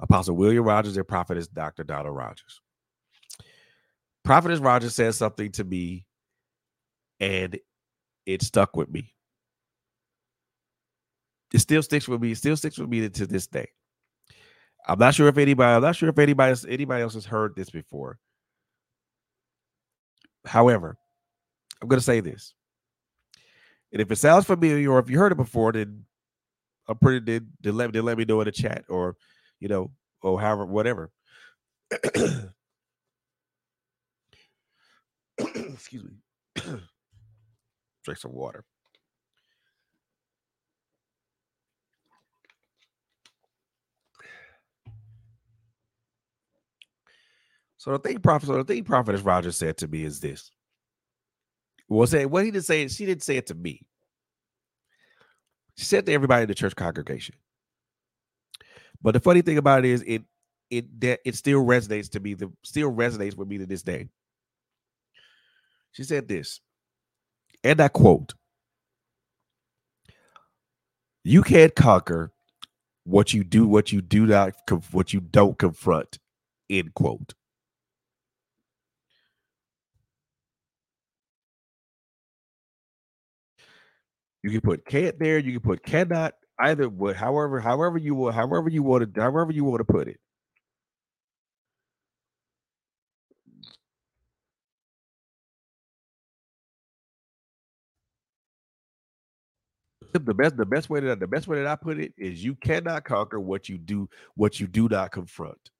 Apostle 0.00 0.36
William 0.36 0.64
Rogers 0.64 0.96
and 0.96 1.06
Prophetess 1.06 1.46
Dr. 1.46 1.84
Donald 1.84 2.16
Rogers. 2.16 2.60
Prophetess 4.24 4.60
Rogers 4.60 4.94
said 4.94 5.14
something 5.14 5.50
to 5.52 5.64
me, 5.64 6.06
and 7.18 7.58
it 8.26 8.42
stuck 8.42 8.76
with 8.76 8.90
me. 8.90 9.14
It 11.52 11.58
still 11.60 11.82
sticks 11.82 12.06
with 12.06 12.20
me. 12.20 12.32
It 12.32 12.36
still 12.38 12.56
sticks 12.56 12.78
with 12.78 12.88
me 12.88 13.08
to 13.08 13.26
this 13.26 13.46
day. 13.46 13.68
I'm 14.86 14.98
not 14.98 15.14
sure 15.14 15.28
if 15.28 15.38
anybody. 15.38 15.74
I'm 15.74 15.82
not 15.82 15.96
sure 15.96 16.08
if 16.08 16.18
anybody 16.18 16.50
else, 16.50 16.64
anybody 16.68 17.02
else 17.02 17.14
has 17.14 17.26
heard 17.26 17.54
this 17.56 17.70
before. 17.70 18.18
However, 20.46 20.96
I'm 21.82 21.88
going 21.88 21.98
to 21.98 22.04
say 22.04 22.20
this, 22.20 22.54
and 23.92 24.00
if 24.00 24.10
it 24.10 24.16
sounds 24.16 24.46
familiar 24.46 24.90
or 24.90 24.98
if 25.00 25.10
you 25.10 25.18
heard 25.18 25.32
it 25.32 25.36
before, 25.36 25.72
then 25.72 26.04
I'm 26.88 26.96
pretty. 26.98 27.20
Then, 27.20 27.48
then 27.60 27.76
let 27.76 27.92
then 27.92 28.04
let 28.04 28.18
me 28.18 28.24
know 28.24 28.40
in 28.40 28.46
the 28.46 28.52
chat 28.52 28.84
or 28.88 29.16
you 29.58 29.68
know 29.68 29.90
or 30.22 30.40
however 30.40 30.66
whatever. 30.66 31.10
Excuse 35.54 36.04
me. 36.04 36.16
Drink 38.04 38.18
some 38.18 38.32
water. 38.32 38.64
So 47.80 47.92
the 47.92 47.98
thing 47.98 48.18
prophet, 48.18 48.46
so 48.46 48.58
the 48.58 48.64
thing 48.64 48.84
prophetess 48.84 49.22
Roger 49.22 49.52
said 49.52 49.78
to 49.78 49.88
me 49.88 50.04
is 50.04 50.20
this. 50.20 50.50
Well, 51.88 52.06
say 52.06 52.26
what 52.26 52.44
he 52.44 52.50
didn't 52.50 52.66
say, 52.66 52.86
she 52.88 53.06
didn't 53.06 53.22
say 53.22 53.38
it 53.38 53.46
to 53.46 53.54
me. 53.54 53.80
She 55.76 55.86
said 55.86 56.04
to 56.06 56.12
everybody 56.12 56.42
in 56.42 56.48
the 56.48 56.54
church 56.54 56.76
congregation. 56.76 57.36
But 59.00 59.14
the 59.14 59.20
funny 59.20 59.40
thing 59.40 59.56
about 59.56 59.84
it 59.84 59.90
is 59.90 60.04
it 60.06 60.22
it 60.68 61.00
that 61.00 61.20
it 61.24 61.34
still 61.36 61.64
resonates 61.64 62.10
to 62.10 62.20
me, 62.20 62.34
the 62.34 62.52
still 62.62 62.92
resonates 62.92 63.34
with 63.34 63.48
me 63.48 63.56
to 63.58 63.66
this 63.66 63.82
day. 63.82 64.08
She 65.92 66.04
said 66.04 66.28
this, 66.28 66.60
and 67.64 67.80
I 67.80 67.88
quote: 67.88 68.34
"You 71.24 71.42
can't 71.42 71.74
conquer 71.74 72.32
what 73.04 73.32
you 73.34 73.44
do, 73.44 73.66
what 73.66 73.92
you 73.92 74.00
do 74.02 74.26
not, 74.26 74.54
what 74.92 75.12
you 75.12 75.20
don't 75.20 75.58
confront." 75.58 76.18
End 76.70 76.94
quote. 76.94 77.34
You 84.42 84.50
can 84.50 84.60
put 84.60 84.86
can't 84.86 85.18
there. 85.18 85.38
You 85.38 85.52
can 85.52 85.60
put 85.60 85.82
cannot. 85.84 86.34
Either 86.58 86.90
however, 87.14 87.60
however 87.60 87.98
you 87.98 88.14
will, 88.14 88.32
however 88.32 88.68
you 88.68 88.82
want 88.82 89.14
to, 89.14 89.20
however 89.20 89.52
you 89.52 89.64
want 89.64 89.80
to 89.80 89.84
put 89.84 90.08
it. 90.08 90.20
The 100.12 100.34
best, 100.34 100.56
the 100.56 100.66
best 100.66 100.90
way 100.90 101.00
that 101.00 101.20
the 101.20 101.26
best 101.28 101.46
way 101.46 101.58
that 101.58 101.66
I 101.66 101.76
put 101.76 101.98
it 101.98 102.12
is 102.18 102.42
you 102.44 102.54
cannot 102.56 103.04
conquer 103.04 103.38
what 103.38 103.68
you 103.68 103.78
do, 103.78 104.08
what 104.34 104.58
you 104.58 104.66
do 104.66 104.88
not 104.88 105.12
confront. 105.12 105.70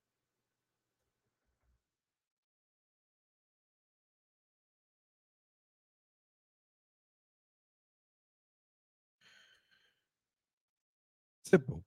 Simple. 11.43 11.83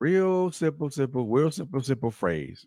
Real 0.00 0.50
simple, 0.50 0.90
simple, 0.90 1.26
real 1.26 1.50
simple, 1.50 1.80
simple 1.82 2.10
phrase. 2.10 2.66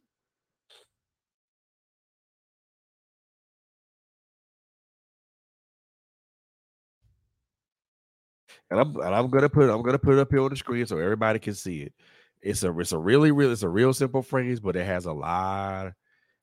And 8.72 8.80
I'm 8.80 8.95
and 8.95 9.13
I'm 9.13 9.30
gonna 9.30 9.49
put 9.49 9.69
I'm 9.69 9.82
gonna 9.82 9.99
put 9.99 10.15
it 10.15 10.19
up 10.22 10.32
here 10.32 10.41
on 10.41 10.49
the 10.49 10.55
screen 10.55 10.86
so 10.86 10.97
everybody 10.97 11.39
can 11.39 11.53
see 11.53 11.82
it. 11.82 11.93
It's 12.41 12.63
a 12.63 12.80
it's 12.80 12.93
a 12.93 12.97
really 12.97 13.32
real 13.32 13.51
it's 13.51 13.63
a 13.63 13.69
real 13.69 13.93
simple 13.93 14.22
phrase, 14.24 14.61
but 14.61 14.78
it 14.78 14.86
has 14.86 15.05
a 15.05 15.13
lot 15.13 15.91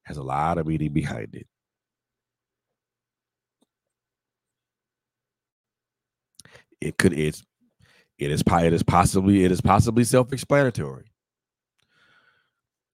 has 0.03 0.19
a 0.19 0.23
lot 0.23 0.59
of 0.59 0.67
meaning 0.67 0.93
behind 0.93 1.35
it. 1.35 1.47
It 6.83 6.99
could 6.99 7.15
it's 7.15 7.43
it 8.19 8.31
is 8.31 8.43
it 8.47 8.73
is 8.75 8.83
possibly 8.83 9.45
it 9.45 9.51
is 9.51 9.63
possibly 9.63 10.05
self-explanatory. 10.05 11.07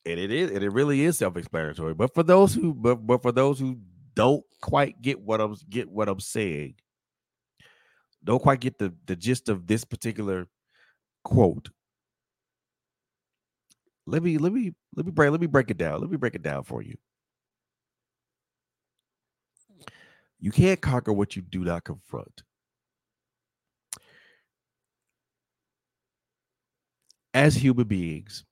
And 0.07 0.20
it 0.20 0.30
is 0.30 0.51
and 0.53 0.62
it 0.62 0.70
really 0.70 1.03
is 1.03 1.18
self-explanatory. 1.18 1.95
But 1.95 2.14
for 2.14 2.22
those 2.22 2.55
who 2.55 2.72
but 2.72 3.05
but 3.05 3.22
for 3.22 3.32
those 3.32 3.59
who 3.59 3.78
don't 4.14 4.45
quite 4.61 5.03
get 5.03 5.20
what 5.20 5.41
I'm 5.41 5.57
get 5.68 5.91
what 5.91 6.09
I'm 6.09 6.20
saying, 6.20 6.76
don't 8.25 8.43
quite 8.43 8.61
get 8.61 8.79
the 8.79 8.95
the 9.07 9.16
gist 9.16 9.49
of 9.49 9.66
this 9.66 9.85
particular 9.85 10.47
quote. 11.25 11.70
Let 14.07 14.22
me 14.22 14.39
let 14.39 14.53
me 14.53 14.72
let 14.97 15.07
me 15.07 15.12
break 15.12 15.31
let 15.31 15.41
me 15.41 15.47
break 15.47 15.70
it 15.70 15.79
down. 15.79 16.01
Let 16.01 16.11
me 16.11 16.16
break 16.16 16.35
it 16.35 16.43
down 16.43 16.64
for 16.64 16.83
you. 16.83 16.97
You 20.41 20.51
can't 20.51 20.81
conquer 20.81 21.12
what 21.12 21.37
you 21.37 21.43
do 21.43 21.64
not 21.64 21.85
confront. 21.85 22.43
as 27.35 27.57
human 27.57 27.87
beings, 27.87 28.45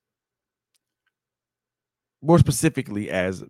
more 2.21 2.39
specifically 2.39 3.09
as 3.09 3.45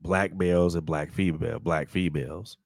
black 0.00 0.34
males 0.34 0.74
and 0.74 0.84
black 0.84 1.12
female, 1.12 1.60
black 1.60 1.88
females, 1.88 2.58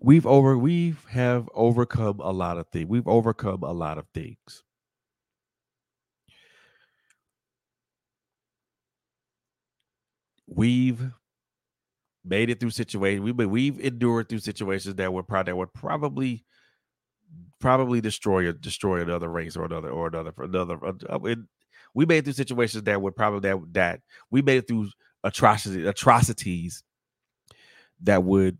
we've 0.00 0.26
over 0.26 0.56
we 0.56 0.94
have 1.10 1.48
overcome 1.54 2.20
a 2.20 2.32
lot 2.32 2.58
of 2.58 2.68
things. 2.68 2.88
We've 2.88 3.08
overcome 3.08 3.62
a 3.62 3.72
lot 3.72 3.98
of 3.98 4.06
things. 4.14 4.62
We've 10.46 11.10
made 12.24 12.50
it 12.50 12.60
through 12.60 12.70
situations. 12.70 13.22
We've 13.22 13.36
been, 13.36 13.50
we've 13.50 13.80
endured 13.80 14.28
through 14.28 14.38
situations 14.40 14.94
that 14.96 15.12
were 15.12 15.22
probably 15.22 15.52
that 15.52 15.56
would 15.56 15.72
probably 15.74 16.44
probably 17.60 18.00
destroy 18.00 18.50
destroy 18.52 19.02
another 19.02 19.28
race 19.28 19.56
or 19.56 19.64
another 19.64 19.90
or 19.90 20.08
another 20.08 20.32
for 20.32 20.44
another. 20.44 20.78
Uh, 20.84 20.92
uh, 21.10 21.18
it, 21.24 21.38
we 21.94 22.06
made 22.06 22.24
through 22.24 22.34
situations 22.34 22.84
that 22.84 23.00
would 23.02 23.16
probably 23.16 23.40
that 23.40 23.58
that 23.72 24.00
we 24.30 24.42
made 24.42 24.58
it 24.58 24.68
through 24.68 24.88
atrocities 25.24 25.86
atrocities 25.86 26.82
that 28.02 28.22
would 28.22 28.58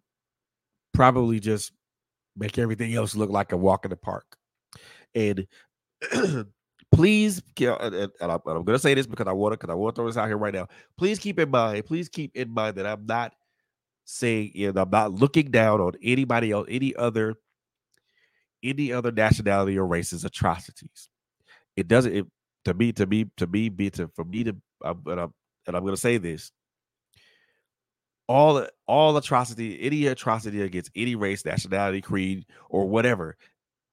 probably 0.99 1.39
just 1.39 1.71
make 2.37 2.59
everything 2.59 2.93
else 2.93 3.15
look 3.15 3.31
like 3.31 3.53
a 3.53 3.57
walk 3.57 3.85
in 3.85 3.91
the 3.91 3.97
park. 3.97 4.37
And 5.15 5.47
please, 6.93 7.41
uh, 7.63 8.09
and 8.21 8.33
I'm, 8.33 8.41
I'm 8.45 8.65
going 8.65 8.67
to 8.67 8.81
say 8.81 8.95
this 8.95 9.07
because 9.07 9.29
I 9.29 9.33
want 9.33 9.53
to 9.53 9.59
because 9.59 9.71
I 9.71 9.77
want 9.77 9.95
to 9.95 10.01
throw 10.01 10.09
this 10.09 10.17
out 10.17 10.27
here 10.27 10.37
right 10.37 10.53
now. 10.53 10.67
Please 10.97 11.21
keep 11.21 11.39
in 11.39 11.51
mind, 11.51 11.87
please 11.87 12.09
keep 12.09 12.35
in 12.35 12.53
mind 12.53 12.79
that 12.79 12.87
I'm 12.87 13.07
not 13.07 13.33
saying, 14.07 14.55
and 14.57 14.77
I'm 14.77 14.91
not 14.91 15.13
looking 15.13 15.53
down 15.53 15.81
on 15.81 15.93
anybody 16.03 16.51
else, 16.51 16.67
any 16.69 16.97
other 16.97 17.37
any 18.65 18.93
other 18.93 19.13
nationality 19.13 19.79
or 19.79 19.87
race's 19.87 20.25
atrocities. 20.25 21.09
It 21.77 21.87
doesn't. 21.87 22.13
It, 22.13 22.27
to 22.65 22.75
me, 22.75 22.91
to 22.95 23.07
me, 23.07 23.27
to 23.37 23.47
me, 23.47 23.69
be 23.69 23.89
to 23.91 24.11
for 24.17 24.25
me 24.25 24.43
to, 24.43 24.57
I'm, 24.83 25.01
and 25.07 25.21
I'm, 25.21 25.35
and 25.69 25.77
I'm 25.77 25.85
going 25.85 25.95
to 25.95 26.01
say 26.01 26.19
this: 26.19 26.51
all 28.29 28.67
all 28.87 29.17
atrocity, 29.17 29.81
any 29.81 30.07
atrocity 30.07 30.63
against 30.63 30.91
any 30.95 31.15
race, 31.15 31.45
nationality, 31.45 32.01
creed, 32.01 32.47
or 32.69 32.87
whatever, 32.87 33.37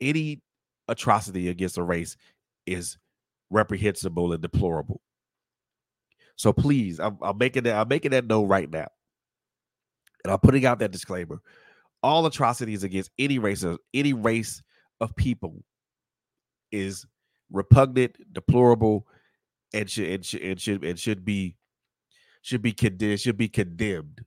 any 0.01 0.41
atrocity 0.87 1.49
against 1.49 1.77
a 1.77 1.83
race 1.83 2.17
is 2.65 2.97
reprehensible 3.49 4.33
and 4.33 4.41
deplorable. 4.41 5.01
So 6.35 6.51
please, 6.51 6.99
I'm, 6.99 7.17
I'm 7.21 7.37
making 7.37 7.63
that 7.63 7.75
I'm 7.77 7.87
making 7.87 8.11
that 8.11 8.27
note 8.27 8.45
right 8.45 8.69
now, 8.69 8.87
and 10.23 10.33
I'm 10.33 10.39
putting 10.39 10.65
out 10.65 10.79
that 10.79 10.91
disclaimer 10.91 11.41
all 12.05 12.25
atrocities 12.27 12.83
against 12.83 13.09
any 13.17 13.39
race 13.39 13.63
of 13.63 13.79
any 13.93 14.13
race 14.13 14.61
of 15.01 15.15
people 15.15 15.63
is 16.71 17.03
repugnant, 17.51 18.15
deplorable, 18.31 19.07
and 19.73 19.89
should 19.89 20.09
and 20.09 20.25
should 20.25 20.41
and 20.41 20.61
should, 20.61 20.83
and 20.83 20.99
should 20.99 21.25
be 21.25 21.55
should 22.45 22.61
be 22.61 22.73
condemned 22.73 23.19
should 23.19 23.37
be 23.37 23.49
condemned. 23.49 24.23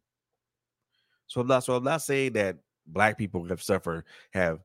So 1.29 1.41
I'm 1.41 1.47
not 1.47 1.64
so 1.64 1.75
I'm 1.75 1.85
not 1.85 2.03
saying 2.03 2.33
that 2.33 2.57
black 2.87 3.16
people 3.16 3.45
have 3.49 3.62
suffered 3.62 4.05
have 4.33 4.59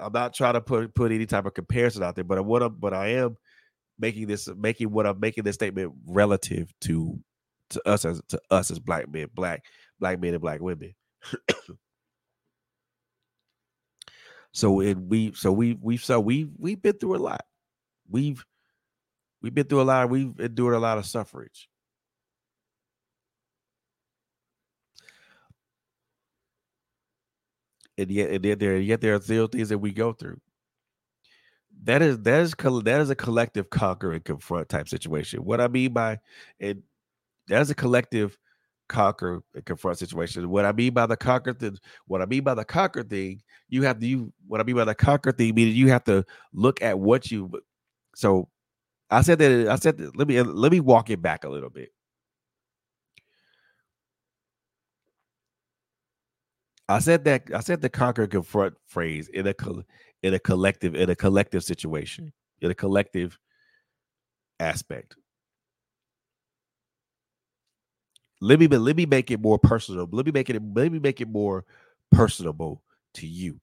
I'm 0.00 0.12
not 0.12 0.34
trying 0.34 0.54
to 0.54 0.60
put 0.60 0.94
put 0.94 1.10
any 1.10 1.26
type 1.26 1.46
of 1.46 1.54
comparison 1.54 2.02
out 2.02 2.14
there, 2.14 2.24
but 2.24 2.44
what 2.44 2.62
I'm 2.62 2.74
but 2.74 2.94
I 2.94 3.08
am 3.08 3.36
making 3.98 4.28
this 4.28 4.48
making 4.56 4.90
what 4.92 5.06
I'm 5.06 5.18
making 5.18 5.44
this 5.44 5.54
statement 5.54 5.92
relative 6.06 6.72
to 6.82 7.18
to 7.70 7.88
us 7.88 8.04
as 8.04 8.22
to 8.28 8.40
us 8.50 8.70
as 8.70 8.78
black 8.78 9.10
men, 9.10 9.28
black 9.34 9.64
black 9.98 10.20
men 10.20 10.34
and 10.34 10.42
black 10.42 10.60
women. 10.60 10.94
So 14.52 14.80
it 14.80 14.94
we 14.94 15.34
so 15.34 15.52
we 15.52 15.76
we've 15.82 16.02
so 16.02 16.18
we 16.18 16.48
we've 16.56 16.80
been 16.80 16.94
through 16.94 17.16
a 17.16 17.18
lot. 17.18 17.44
We've 18.08 18.42
we've 19.42 19.52
been 19.52 19.66
through 19.66 19.82
a 19.82 19.84
lot. 19.84 20.08
We've 20.08 20.32
endured 20.40 20.72
a 20.72 20.78
lot 20.78 20.96
of 20.96 21.04
suffrage. 21.04 21.68
And 27.98 28.10
yet 28.10 28.30
and 28.30 28.44
yet 28.44 28.58
there 28.58 28.76
yet 28.78 29.00
there 29.00 29.14
are 29.14 29.20
still 29.20 29.46
things 29.46 29.68
that 29.68 29.78
we 29.78 29.92
go 29.92 30.12
through. 30.12 30.40
That 31.84 32.02
is 32.02 32.18
that 32.20 32.42
is 32.42 32.54
that 32.54 33.00
is 33.00 33.10
a 33.10 33.14
collective 33.16 33.70
conquer 33.70 34.12
and 34.12 34.24
confront 34.24 34.68
type 34.68 34.88
situation. 34.88 35.44
What 35.44 35.60
I 35.60 35.68
mean 35.68 35.92
by 35.92 36.18
and 36.60 36.82
that 37.48 37.62
is 37.62 37.70
a 37.70 37.74
collective 37.74 38.38
conquer 38.88 39.42
and 39.54 39.64
confront 39.64 39.98
situation. 39.98 40.48
What 40.48 40.64
I 40.64 40.72
mean 40.72 40.94
by 40.94 41.06
the 41.06 41.16
conquer 41.16 41.52
thing, 41.52 41.78
what 42.06 42.22
I 42.22 42.26
mean 42.26 42.44
by 42.44 42.54
the 42.54 42.64
conquer 42.64 43.02
thing, 43.02 43.42
you 43.68 43.82
have 43.82 43.98
to 44.00 44.06
you 44.06 44.32
what 44.46 44.60
I 44.60 44.64
mean 44.64 44.76
by 44.76 44.84
the 44.84 44.94
conquer 44.94 45.32
thing 45.32 45.54
meaning 45.54 45.74
you 45.74 45.88
have 45.88 46.04
to 46.04 46.24
look 46.52 46.82
at 46.82 46.98
what 46.98 47.30
you 47.30 47.50
so 48.14 48.48
I 49.10 49.22
said 49.22 49.38
that 49.38 49.68
I 49.68 49.76
said 49.76 49.98
that, 49.98 50.16
let 50.16 50.28
me 50.28 50.40
let 50.42 50.72
me 50.72 50.80
walk 50.80 51.10
it 51.10 51.22
back 51.22 51.44
a 51.44 51.48
little 51.48 51.70
bit. 51.70 51.90
I 56.88 57.00
said 57.00 57.24
that 57.24 57.50
I 57.54 57.60
said 57.60 57.80
the 57.80 57.88
conquer 57.88 58.26
confront 58.26 58.74
phrase 58.86 59.28
in 59.28 59.46
a 59.46 59.54
in 60.22 60.34
a 60.34 60.38
collective 60.38 60.94
in 60.94 61.10
a 61.10 61.16
collective 61.16 61.64
situation 61.64 62.32
in 62.60 62.70
a 62.70 62.74
collective 62.74 63.38
aspect. 64.60 65.16
Let 68.40 68.60
me 68.60 68.68
let 68.68 68.96
me 68.96 69.06
make 69.06 69.30
it 69.30 69.40
more 69.40 69.58
personal. 69.58 70.08
Let 70.10 70.26
me 70.26 70.32
make 70.32 70.50
it 70.50 70.62
let 70.74 70.92
me 70.92 70.98
make 70.98 71.20
it 71.20 71.28
more 71.28 71.64
personable 72.12 72.82
to 73.14 73.26
you. 73.26 73.60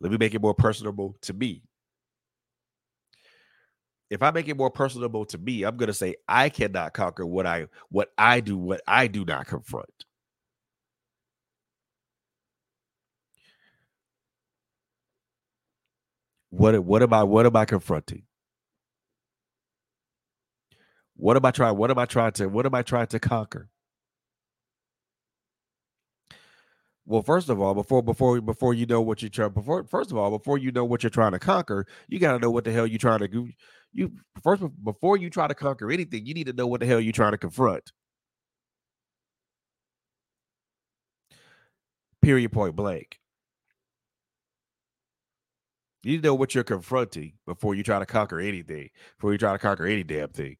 Let 0.00 0.10
me 0.12 0.18
make 0.18 0.34
it 0.34 0.42
more 0.42 0.54
personable 0.54 1.16
to 1.22 1.32
me. 1.32 1.62
If 4.10 4.22
I 4.22 4.30
make 4.30 4.48
it 4.48 4.56
more 4.56 4.70
personable 4.70 5.24
to 5.26 5.38
me, 5.38 5.64
I'm 5.64 5.76
to 5.78 5.92
say 5.92 6.16
I 6.28 6.48
cannot 6.48 6.92
conquer 6.92 7.26
what 7.26 7.46
I 7.46 7.68
what 7.88 8.12
I 8.18 8.40
do 8.40 8.58
what 8.58 8.82
I 8.86 9.06
do 9.06 9.24
not 9.24 9.46
confront. 9.46 10.05
What 16.50 16.78
what 16.84 17.02
am 17.02 17.12
I 17.12 17.22
what 17.22 17.46
am 17.46 17.56
I 17.56 17.64
confronting? 17.64 18.24
What 21.16 21.36
am 21.36 21.44
I 21.44 21.50
trying? 21.50 21.76
What 21.76 21.90
am 21.90 21.98
I 21.98 22.04
trying 22.06 22.32
to? 22.32 22.46
What 22.48 22.66
am 22.66 22.74
I 22.74 22.82
trying 22.82 23.06
to 23.08 23.18
conquer? 23.18 23.70
Well, 27.06 27.22
first 27.22 27.48
of 27.48 27.60
all, 27.60 27.74
before 27.74 28.02
before 28.02 28.40
before 28.40 28.74
you 28.74 28.84
know 28.86 29.00
what 29.00 29.22
you're 29.22 29.28
trying, 29.30 29.52
before 29.52 29.84
first 29.84 30.10
of 30.10 30.16
all, 30.18 30.30
before 30.36 30.58
you 30.58 30.72
know 30.72 30.84
what 30.84 31.02
you're 31.04 31.10
trying 31.10 31.32
to 31.32 31.38
conquer, 31.38 31.86
you 32.08 32.18
got 32.18 32.32
to 32.32 32.38
know 32.40 32.50
what 32.50 32.64
the 32.64 32.72
hell 32.72 32.86
you're 32.86 32.98
trying 32.98 33.20
to 33.20 33.28
do. 33.28 33.48
You 33.92 34.12
first 34.42 34.62
before 34.82 35.16
you 35.16 35.30
try 35.30 35.46
to 35.46 35.54
conquer 35.54 35.90
anything, 35.92 36.26
you 36.26 36.34
need 36.34 36.48
to 36.48 36.52
know 36.52 36.66
what 36.66 36.80
the 36.80 36.86
hell 36.86 37.00
you're 37.00 37.12
trying 37.12 37.32
to 37.32 37.38
confront. 37.38 37.92
Period. 42.22 42.52
Point 42.52 42.74
blank. 42.76 43.20
You 46.06 46.12
need 46.12 46.22
to 46.22 46.28
know 46.28 46.36
what 46.36 46.54
you're 46.54 46.62
confronting 46.62 47.32
before 47.46 47.74
you 47.74 47.82
try 47.82 47.98
to 47.98 48.06
conquer 48.06 48.38
anything. 48.38 48.90
Before 49.18 49.32
you 49.32 49.38
try 49.38 49.52
to 49.54 49.58
conquer 49.58 49.86
any 49.86 50.04
damn 50.04 50.28
thing. 50.28 50.56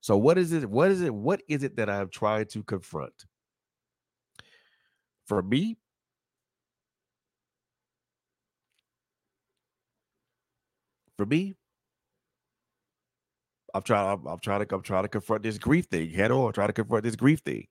So 0.00 0.16
what 0.16 0.38
is 0.38 0.52
it? 0.52 0.70
What 0.70 0.92
is 0.92 1.02
it? 1.02 1.12
What 1.12 1.42
is 1.48 1.64
it 1.64 1.74
that 1.74 1.90
I'm 1.90 2.08
trying 2.08 2.46
to 2.46 2.62
confront? 2.62 3.24
For 5.26 5.42
me, 5.42 5.76
for 11.16 11.26
me, 11.26 11.54
I'm 13.74 13.82
trying. 13.82 14.06
I'm, 14.06 14.24
I'm, 14.24 14.38
trying 14.38 14.64
to. 14.64 14.72
I'm 14.72 14.82
trying 14.82 15.02
to 15.02 15.08
confront 15.08 15.42
this 15.42 15.58
grief 15.58 15.86
thing 15.86 16.10
head 16.10 16.30
on. 16.30 16.52
Try 16.52 16.68
to 16.68 16.72
confront 16.72 17.02
this 17.02 17.16
grief 17.16 17.40
thing. 17.40 17.66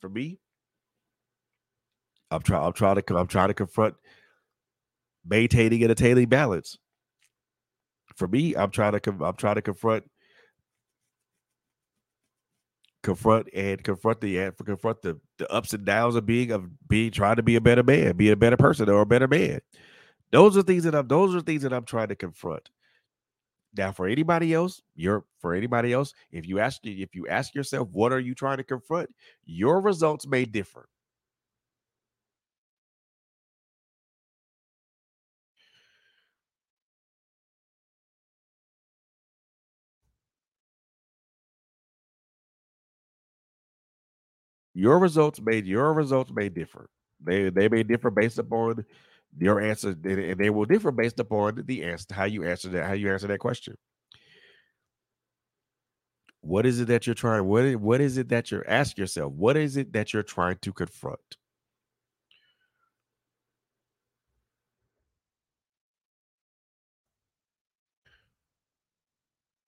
For 0.00 0.08
me, 0.08 0.40
I'm 2.30 2.42
trying. 2.42 2.64
I'm 2.64 2.72
trying 2.72 2.96
to. 2.96 3.16
I'm 3.16 3.26
trying 3.26 3.48
to 3.48 3.54
confront 3.54 3.94
maintaining 5.24 5.82
and 5.82 5.92
attaining 5.92 6.28
balance. 6.28 6.78
For 8.16 8.28
me, 8.28 8.54
I'm 8.54 8.70
trying 8.70 8.98
to. 8.98 9.24
I'm 9.24 9.36
trying 9.36 9.56
to 9.56 9.62
confront 9.62 10.04
confront 13.06 13.48
and 13.54 13.84
confront 13.84 14.20
the 14.20 14.50
confront 14.64 15.00
the, 15.02 15.18
the 15.38 15.50
ups 15.52 15.72
and 15.72 15.84
downs 15.84 16.16
of 16.16 16.26
being 16.26 16.50
of 16.50 16.64
being 16.88 17.12
trying 17.12 17.36
to 17.36 17.42
be 17.42 17.54
a 17.54 17.60
better 17.60 17.84
man, 17.84 18.16
be 18.16 18.30
a 18.30 18.36
better 18.36 18.56
person 18.56 18.88
or 18.88 19.02
a 19.02 19.06
better 19.06 19.28
man. 19.28 19.60
Those 20.32 20.56
are 20.56 20.62
things 20.62 20.82
that 20.84 20.94
I'm 20.94 21.06
those 21.06 21.34
are 21.34 21.40
things 21.40 21.62
that 21.62 21.72
I'm 21.72 21.84
trying 21.84 22.08
to 22.08 22.16
confront. 22.16 22.68
Now, 23.76 23.92
for 23.92 24.08
anybody 24.08 24.54
else, 24.54 24.82
you're 24.96 25.24
for 25.40 25.54
anybody 25.54 25.92
else, 25.92 26.14
if 26.32 26.48
you 26.48 26.58
ask 26.58 26.80
if 26.82 27.14
you 27.14 27.28
ask 27.28 27.54
yourself, 27.54 27.88
what 27.92 28.12
are 28.12 28.18
you 28.18 28.34
trying 28.34 28.56
to 28.56 28.64
confront? 28.64 29.08
Your 29.44 29.80
results 29.80 30.26
may 30.26 30.44
differ. 30.44 30.88
Your 44.76 44.98
results 44.98 45.40
may 45.40 45.62
your 45.62 45.94
results 45.94 46.30
may 46.30 46.50
differ. 46.50 46.90
They 47.24 47.48
they 47.48 47.66
may 47.66 47.82
differ 47.82 48.10
based 48.10 48.38
upon 48.38 48.84
your 49.38 49.58
answer, 49.58 49.96
and 50.04 50.36
they 50.38 50.50
will 50.50 50.66
differ 50.66 50.92
based 50.92 51.18
upon 51.18 51.62
the 51.64 51.82
answer 51.82 52.06
how 52.12 52.24
you 52.24 52.44
answer 52.44 52.68
that 52.68 52.84
how 52.84 52.92
you 52.92 53.10
answer 53.10 53.26
that 53.28 53.38
question. 53.38 53.78
What 56.42 56.66
is 56.66 56.78
it 56.80 56.88
that 56.88 57.06
you're 57.06 57.14
trying? 57.14 57.46
What 57.46 57.64
is, 57.64 57.76
what 57.78 58.02
is 58.02 58.18
it 58.18 58.28
that 58.28 58.50
you're 58.50 58.68
ask 58.68 58.98
yourself? 58.98 59.32
What 59.32 59.56
is 59.56 59.78
it 59.78 59.94
that 59.94 60.12
you're 60.12 60.22
trying 60.22 60.58
to 60.60 60.72
confront? 60.74 61.20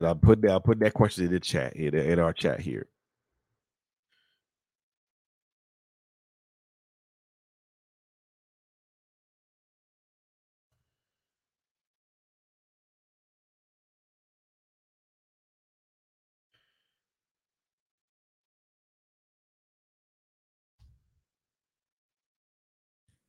I'm 0.03 0.19
putting 0.19 0.51
I'm 0.51 0.61
putting 0.61 0.85
that 0.85 0.93
question 0.93 1.25
in 1.25 1.33
the 1.33 1.41
chat 1.41 1.75
in, 1.77 1.95
in 1.95 2.19
our 2.19 2.35
chat 2.35 2.61
here. 2.61 2.89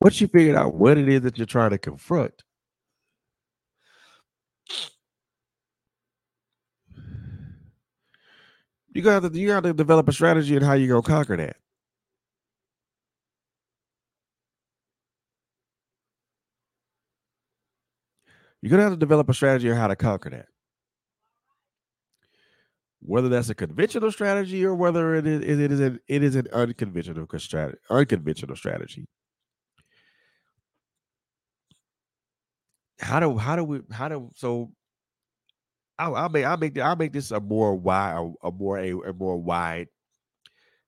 Once 0.02 0.22
you 0.22 0.28
figured 0.28 0.56
out 0.56 0.76
what 0.76 0.98
it 0.98 1.10
is 1.10 1.22
that 1.22 1.38
you're 1.38 1.48
trying 1.48 1.72
to 1.72 1.78
confront, 1.78 2.44
you 8.94 9.02
got 9.02 9.22
to 9.22 9.40
you 9.40 9.48
got 9.48 9.64
to 9.64 9.74
develop 9.74 10.08
a 10.10 10.14
strategy 10.14 10.56
and 10.56 10.66
how 10.66 10.74
you're 10.74 10.90
gonna 10.90 11.02
conquer 11.02 11.38
that. 11.38 11.58
You're 18.62 18.72
gonna 18.72 18.84
have 18.84 18.94
to 18.94 18.98
develop 18.98 19.30
a 19.30 19.34
strategy 19.34 19.72
on 19.72 19.78
how 19.78 19.88
to 19.88 19.96
conquer 19.96 20.32
that. 20.32 20.48
Whether 23.02 23.30
that's 23.30 23.50
a 23.50 23.56
conventional 23.56 24.12
strategy 24.12 24.66
or 24.66 24.76
whether 24.76 25.16
it 25.16 25.28
is 25.28 25.42
it 25.42 25.72
is 25.72 25.80
an 25.82 26.00
it 26.08 26.24
is 26.24 26.36
an 26.36 26.48
unconventional 26.54 27.28
strategy, 27.40 27.80
unconventional 27.90 28.56
strategy. 28.58 29.08
How 33.00 33.20
do 33.20 33.38
how 33.38 33.56
do 33.56 33.64
we 33.64 33.82
how 33.92 34.08
do 34.08 34.30
so 34.36 34.72
I'll, 35.98 36.16
I'll 36.16 36.30
make 36.30 36.46
I'll 36.46 36.58
make 36.58 36.78
I'll 36.80 36.96
make 36.96 37.14
this 37.14 37.32
a 37.32 37.40
more 37.40 37.76
wide 37.76 38.34
a, 38.44 38.52
more 38.52 38.78
a, 38.78 38.92
a, 38.92 39.14
more 39.14 39.38
wide 39.38 39.88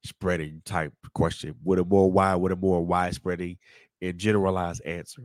spreading 0.05 0.62
type 0.66 0.93
question 1.14 1.55
with 1.64 1.80
a 1.80 1.86
more 1.86 2.12
wide 2.12 2.36
with 2.36 2.51
a 2.51 2.55
more 2.55 2.86
widespreading 2.86 3.57
and 4.01 4.18
generalized 4.18 4.84
answer. 4.86 5.24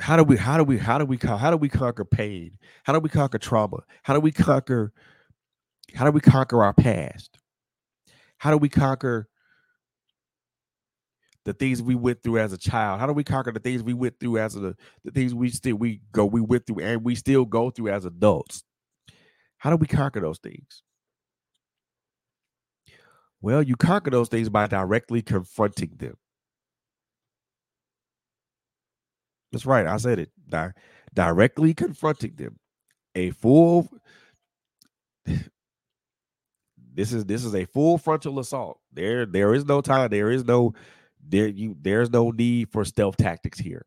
How 0.00 0.16
do 0.16 0.24
we 0.24 0.36
how 0.36 0.58
do 0.58 0.64
we 0.64 0.78
how 0.78 0.98
do 0.98 1.04
we 1.04 1.18
how 1.22 1.50
do 1.50 1.56
we 1.56 1.68
conquer 1.68 2.04
pain? 2.04 2.58
How 2.84 2.92
do 2.92 3.00
we 3.00 3.08
conquer 3.08 3.38
trauma? 3.38 3.78
How 4.02 4.14
do 4.14 4.20
we 4.20 4.30
conquer 4.30 4.92
how 5.94 6.04
do 6.04 6.10
we 6.10 6.20
conquer 6.20 6.62
our 6.62 6.74
past? 6.74 7.38
How 8.36 8.50
do 8.50 8.58
we 8.58 8.68
conquer 8.68 9.28
the 11.48 11.54
things 11.54 11.80
we 11.80 11.94
went 11.94 12.22
through 12.22 12.38
as 12.38 12.52
a 12.52 12.58
child? 12.58 13.00
How 13.00 13.06
do 13.06 13.14
we 13.14 13.24
conquer 13.24 13.50
the 13.50 13.58
things 13.58 13.82
we 13.82 13.94
went 13.94 14.20
through 14.20 14.36
as 14.36 14.54
a 14.54 14.76
the 15.02 15.10
things 15.10 15.34
we 15.34 15.48
still 15.48 15.76
we 15.76 16.02
go 16.12 16.26
we 16.26 16.42
went 16.42 16.66
through 16.66 16.80
and 16.84 17.02
we 17.02 17.14
still 17.14 17.46
go 17.46 17.70
through 17.70 17.88
as 17.88 18.04
adults? 18.04 18.64
How 19.56 19.70
do 19.70 19.76
we 19.76 19.86
conquer 19.86 20.20
those 20.20 20.38
things? 20.38 20.82
Well, 23.40 23.62
you 23.62 23.76
conquer 23.76 24.10
those 24.10 24.28
things 24.28 24.50
by 24.50 24.66
directly 24.66 25.22
confronting 25.22 25.92
them. 25.96 26.18
That's 29.50 29.64
right. 29.64 29.86
I 29.86 29.96
said 29.96 30.18
it. 30.18 30.30
Di- 30.46 30.74
directly 31.14 31.72
confronting 31.72 32.34
them 32.36 32.58
a 33.14 33.30
full 33.30 33.88
this 36.94 37.14
is 37.14 37.24
this 37.24 37.42
is 37.42 37.54
a 37.54 37.64
full 37.64 37.96
frontal 37.96 38.38
assault. 38.38 38.80
There 38.92 39.24
there 39.24 39.54
is 39.54 39.64
no 39.64 39.80
time. 39.80 40.10
There 40.10 40.30
is 40.30 40.44
no 40.44 40.74
there 41.28 41.48
you 41.48 41.76
there's 41.80 42.10
no 42.10 42.30
need 42.30 42.70
for 42.70 42.84
stealth 42.84 43.16
tactics 43.16 43.58
here. 43.58 43.84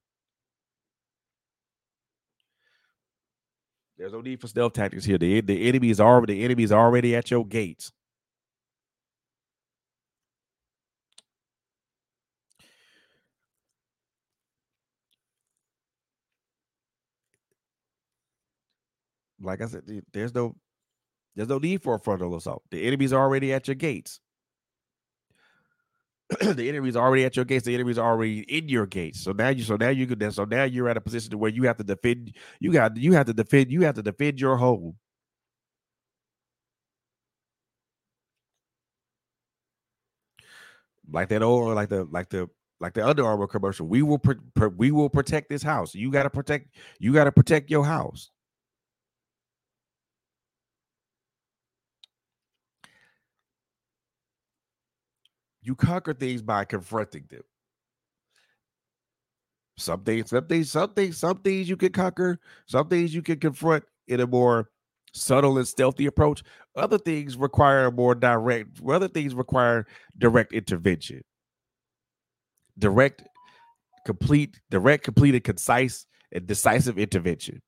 There's 3.97 4.13
no 4.13 4.21
need 4.21 4.41
for 4.41 4.47
stealth 4.47 4.73
tactics 4.73 5.05
here. 5.05 5.17
The, 5.17 5.41
the 5.41 5.67
enemy 5.67 5.89
is 5.91 5.99
already 5.99 6.35
the 6.35 6.43
enemy 6.45 6.63
is 6.63 6.71
already 6.71 7.15
at 7.15 7.31
your 7.31 7.45
gates. 7.45 7.91
Like 19.41 19.61
I 19.61 19.65
said, 19.67 19.83
there's 20.13 20.35
no 20.35 20.55
there's 21.35 21.49
no 21.49 21.57
need 21.59 21.81
for 21.81 21.95
a 21.95 21.99
frontal 21.99 22.35
assault. 22.35 22.63
The 22.71 22.85
enemy's 22.85 23.13
already 23.13 23.53
at 23.53 23.67
your 23.67 23.75
gates. 23.75 24.19
the 26.41 26.69
enemy's 26.69 26.95
already 26.95 27.25
at 27.25 27.35
your 27.35 27.45
gates. 27.45 27.65
The 27.65 27.73
enemy's 27.73 27.97
already 27.97 28.41
in 28.41 28.69
your 28.69 28.85
gates. 28.85 29.21
So 29.21 29.31
now 29.31 29.49
you, 29.49 29.63
so 29.63 29.75
now 29.75 29.89
you 29.89 30.07
can, 30.07 30.31
so 30.31 30.45
now 30.45 30.63
you're 30.63 30.87
at 30.89 30.97
a 30.97 31.01
position 31.01 31.37
where 31.37 31.51
you 31.51 31.63
have 31.63 31.77
to 31.77 31.83
defend. 31.83 32.35
You 32.59 32.71
got, 32.71 32.95
you 32.97 33.13
have 33.13 33.25
to 33.27 33.33
defend. 33.33 33.71
You 33.71 33.81
have 33.81 33.95
to 33.95 34.03
defend 34.03 34.39
your 34.39 34.55
home. 34.57 34.95
Like 41.11 41.29
that 41.29 41.43
old, 41.43 41.75
like 41.75 41.89
the, 41.89 42.05
like 42.05 42.29
the, 42.29 42.49
like 42.79 42.93
the 42.93 43.05
Under 43.05 43.25
Armour 43.25 43.47
commercial. 43.47 43.87
We 43.87 44.01
will, 44.01 44.21
we 44.77 44.91
will 44.91 45.09
protect 45.09 45.49
this 45.49 45.61
house. 45.63 45.93
You 45.93 46.11
got 46.11 46.23
to 46.23 46.29
protect. 46.29 46.75
You 46.99 47.13
got 47.13 47.25
to 47.25 47.31
protect 47.31 47.69
your 47.69 47.85
house. 47.85 48.31
You 55.63 55.75
conquer 55.75 56.13
things 56.13 56.41
by 56.41 56.65
confronting 56.65 57.25
them. 57.29 57.41
Some 59.77 60.03
things, 60.03 60.29
some 60.29 60.47
things, 60.47 60.71
some 60.71 60.93
things, 60.93 61.17
some 61.17 61.37
things 61.37 61.69
you 61.69 61.77
can 61.77 61.91
conquer, 61.91 62.39
some 62.67 62.87
things 62.87 63.13
you 63.15 63.21
can 63.21 63.39
confront 63.39 63.83
in 64.07 64.19
a 64.19 64.27
more 64.27 64.69
subtle 65.13 65.57
and 65.57 65.67
stealthy 65.67 66.05
approach. 66.05 66.43
Other 66.75 66.97
things 66.97 67.37
require 67.37 67.85
a 67.85 67.91
more 67.91 68.15
direct, 68.15 68.79
other 68.87 69.07
things 69.07 69.33
require 69.33 69.85
direct 70.17 70.53
intervention. 70.53 71.21
Direct, 72.77 73.23
complete, 74.05 74.59
direct, 74.69 75.03
completed, 75.03 75.43
concise, 75.43 76.05
and 76.31 76.47
decisive 76.47 76.97
intervention. 76.97 77.61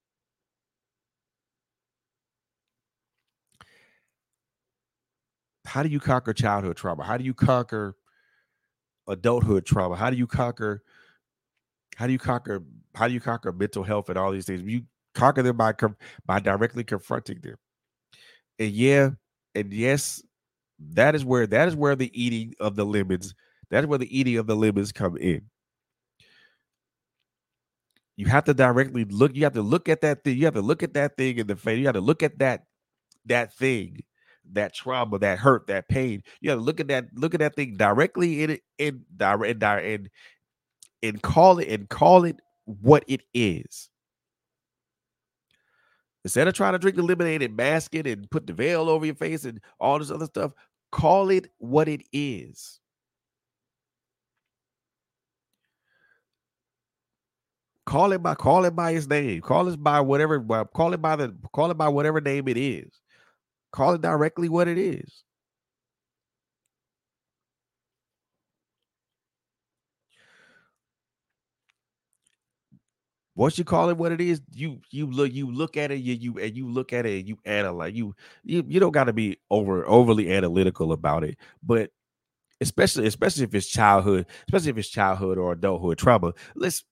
How 5.74 5.82
do 5.82 5.90
you 5.90 6.00
conquer 6.00 6.34
childhood 6.34 6.78
trauma? 6.78 7.04
How 7.04 7.18
do 7.18 7.24
you 7.24 7.34
conquer 7.34 7.96
adulthood 9.08 9.66
trauma? 9.66 9.96
How 9.96 10.12
do 10.12 10.16
you 10.16 10.28
conquer 10.28 10.84
how 11.96 12.06
do 12.06 12.14
you 12.14 12.20
conquer 12.20 12.62
how 12.94 13.08
do 13.08 13.14
you 13.16 13.20
conquer 13.20 13.52
mental 13.52 13.82
health 13.82 14.08
and 14.10 14.16
all 14.20 14.32
these 14.32 14.46
things? 14.46 14.62
You 14.62 14.84
conquer 15.16 15.42
them 15.42 15.58
by 15.58 15.74
by 16.28 16.40
directly 16.40 16.84
confronting 16.84 17.40
them. 17.42 17.56
And 18.60 18.70
yeah, 18.70 19.10
and 19.56 19.74
yes, 19.74 20.22
that 20.78 21.16
is 21.16 21.26
where 21.26 21.48
that 21.48 21.68
is 21.68 21.76
where 21.76 21.96
the 21.96 22.12
eating 22.14 22.54
of 22.60 22.76
the 22.76 22.86
lemons, 22.86 23.34
that 23.72 23.84
is 23.84 23.88
where 23.88 23.98
the 23.98 24.16
eating 24.16 24.38
of 24.38 24.46
the 24.46 24.56
lemons 24.56 24.92
come 24.92 25.18
in. 25.18 25.42
You 28.16 28.28
have 28.28 28.44
to 28.44 28.54
directly 28.54 29.06
look, 29.06 29.36
you 29.36 29.44
have 29.46 29.54
to 29.54 29.64
look 29.64 29.90
at 29.90 30.02
that 30.02 30.24
thing, 30.24 30.38
you 30.38 30.46
have 30.46 30.54
to 30.54 30.62
look 30.62 30.84
at 30.84 30.94
that 30.94 31.18
thing 31.18 31.40
in 31.40 31.48
the 31.48 31.56
face, 31.56 31.80
you 31.80 31.88
have 31.88 31.96
to 31.96 32.02
look 32.02 32.22
at 32.22 32.38
that 32.38 32.66
that 33.26 33.56
thing 33.56 34.04
that 34.52 34.74
trauma, 34.74 35.20
that 35.20 35.40
hurt, 35.40 35.68
that 35.68 35.88
pain. 35.88 36.22
You 36.42 36.52
have 36.52 36.60
to 36.60 36.64
look 36.64 36.80
at 36.80 36.88
that, 36.90 37.06
look 37.16 37.34
at 37.34 37.40
that 37.40 37.56
thing 37.56 37.76
directly 37.78 38.44
in 38.44 38.50
it, 38.52 38.62
in 38.78 39.06
direct, 39.16 39.64
and 39.64 40.10
and 41.02 41.22
call 41.22 41.60
it 41.60 41.68
and 41.70 41.90
call 41.90 42.26
it 42.26 42.38
what 42.66 43.04
it 43.08 43.22
is. 43.34 43.90
Instead 46.24 46.48
of 46.48 46.54
trying 46.54 46.74
to 46.74 46.80
drink 46.80 46.96
the 46.96 47.04
lemonade 47.04 47.42
and 47.42 47.56
mask 47.56 47.96
it 47.96 48.08
and 48.08 48.30
put 48.32 48.48
the 48.48 48.54
veil 48.54 48.90
over 48.90 49.06
your 49.06 49.16
face 49.16 49.44
and 49.44 49.60
all 49.80 50.00
this 50.00 50.10
other 50.12 50.26
stuff, 50.26 50.54
call 50.92 51.30
it 51.30 51.48
what 51.58 51.90
it 51.90 52.02
is. 52.14 52.80
Call 57.86 58.14
it 58.14 58.24
by 58.24 58.36
call 58.36 58.64
it 58.64 58.76
by 58.76 58.92
its 58.92 59.08
name. 59.08 59.42
Call 59.42 59.68
it 59.68 59.84
by 59.84 60.00
whatever. 60.00 60.40
Call 60.74 60.94
it 60.94 61.02
by 61.02 61.18
the 61.18 61.36
call 61.52 61.70
it 61.70 61.78
by 61.78 61.90
whatever 61.90 62.22
name 62.22 62.48
it 62.48 62.58
is. 62.58 63.03
Call 63.74 63.96
it 63.96 64.02
directly 64.02 64.48
what 64.48 64.70
it 64.70 64.78
is. 64.78 65.24
Once 73.36 73.58
you 73.58 73.64
call 73.64 73.90
it 73.90 73.98
what 73.98 74.12
it 74.12 74.22
is, 74.22 74.42
you 74.54 74.80
you 74.92 75.08
look 75.10 75.34
you 75.34 75.52
look 75.52 75.76
at 75.76 75.90
it, 75.92 75.96
you 75.96 76.14
you 76.14 76.38
and 76.40 76.56
you 76.56 76.68
look 76.70 76.94
at 76.94 77.06
it 77.06 77.20
and 77.20 77.28
you 77.28 77.38
analyze. 77.46 77.94
You 77.94 78.16
you 78.44 78.64
you 78.68 78.80
don't 78.80 78.92
got 78.92 79.06
to 79.06 79.14
be 79.14 79.38
over 79.50 79.88
overly 79.88 80.32
analytical 80.32 80.92
about 80.92 81.24
it, 81.24 81.38
but 81.64 81.90
especially 82.62 83.08
especially 83.08 83.44
if 83.46 83.56
it's 83.56 83.68
childhood, 83.68 84.28
especially 84.50 84.72
if 84.72 84.78
it's 84.80 84.90
childhood 84.90 85.38
or 85.38 85.54
adulthood 85.54 85.98
trauma. 86.00 86.34
Let's 86.56 86.84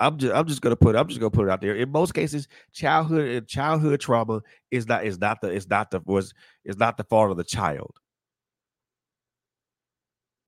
I'm 0.00 0.18
just 0.18 0.34
I'm 0.34 0.46
just 0.46 0.60
gonna 0.60 0.76
put 0.76 0.96
I'm 0.96 1.08
just 1.08 1.20
gonna 1.20 1.30
put 1.30 1.46
it 1.46 1.50
out 1.50 1.60
there. 1.60 1.76
In 1.76 1.90
most 1.90 2.14
cases, 2.14 2.48
childhood 2.72 3.28
and 3.28 3.46
childhood 3.46 4.00
trauma 4.00 4.42
is 4.70 4.86
not 4.88 5.04
is 5.04 5.18
not 5.18 5.40
the 5.40 5.50
is 5.50 5.68
not 5.68 5.90
the 5.90 6.00
was 6.04 6.32
is 6.64 6.76
not 6.76 6.96
the 6.96 7.04
fault 7.04 7.30
of 7.30 7.36
the 7.36 7.44
child. 7.44 7.96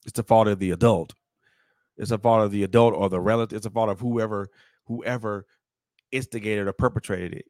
It's 0.05 0.16
the 0.16 0.24
fault 0.24 0.49
of 0.49 0.59
the 0.59 0.72
adult. 0.72 1.14
It's 1.97 2.11
the 2.11 2.18
fault 2.18 2.44
of 2.44 2.51
the 2.51 2.64
adult 2.64 2.94
or 2.94 3.09
the 3.09 3.20
relative. 3.20 3.57
It's 3.57 3.64
the 3.66 3.70
fault 3.70 3.90
of 3.90 4.01
whoever 4.01 4.49
whoever 4.86 5.47
instigated 6.12 6.66
or 6.66 6.72
perpetrated 6.72 7.34
it. 7.34 7.47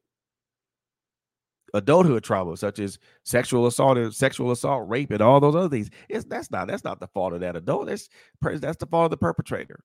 Adulthood 1.73 2.23
trauma, 2.23 2.55
such 2.57 2.79
as 2.79 2.97
sexual 3.23 3.67
assault 3.67 3.97
and 3.97 4.13
sexual 4.13 4.51
assault, 4.51 4.87
rape, 4.87 5.11
and 5.11 5.21
all 5.21 5.39
those 5.39 5.55
other 5.55 5.69
things, 5.69 5.89
it's 6.09 6.25
that's 6.25 6.49
not 6.51 6.67
that's 6.67 6.83
not 6.83 6.99
the 6.99 7.07
fault 7.07 7.33
of 7.33 7.41
that 7.41 7.55
adult. 7.55 7.87
That's 7.87 8.07
that's 8.41 8.77
the 8.77 8.85
fault 8.85 9.05
of 9.05 9.11
the 9.11 9.17
perpetrator. 9.17 9.83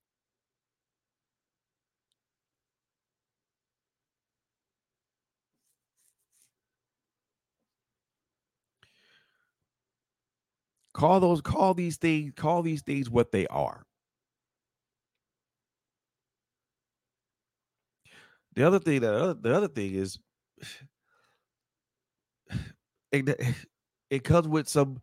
Call 10.94 11.20
those, 11.20 11.40
call 11.40 11.74
these 11.74 11.96
things, 11.96 12.32
call 12.36 12.62
these 12.62 12.82
things 12.82 13.08
what 13.08 13.32
they 13.32 13.46
are. 13.46 13.84
The 18.54 18.66
other 18.66 18.78
thing 18.78 19.00
that 19.00 19.14
uh, 19.14 19.34
the 19.40 19.54
other 19.56 19.68
thing 19.68 19.94
is 19.94 20.18
it, 23.12 23.40
it 24.10 24.24
comes 24.24 24.48
with 24.48 24.68
some 24.68 25.00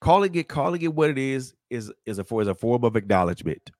calling 0.00 0.34
it 0.34 0.48
calling 0.48 0.82
it 0.82 0.94
what 0.94 1.10
it 1.10 1.18
is 1.18 1.54
is 1.70 1.92
is 2.06 2.18
a 2.18 2.24
for 2.24 2.42
is 2.42 2.48
a 2.48 2.54
form 2.54 2.84
of 2.84 2.96
acknowledgement. 2.96 3.70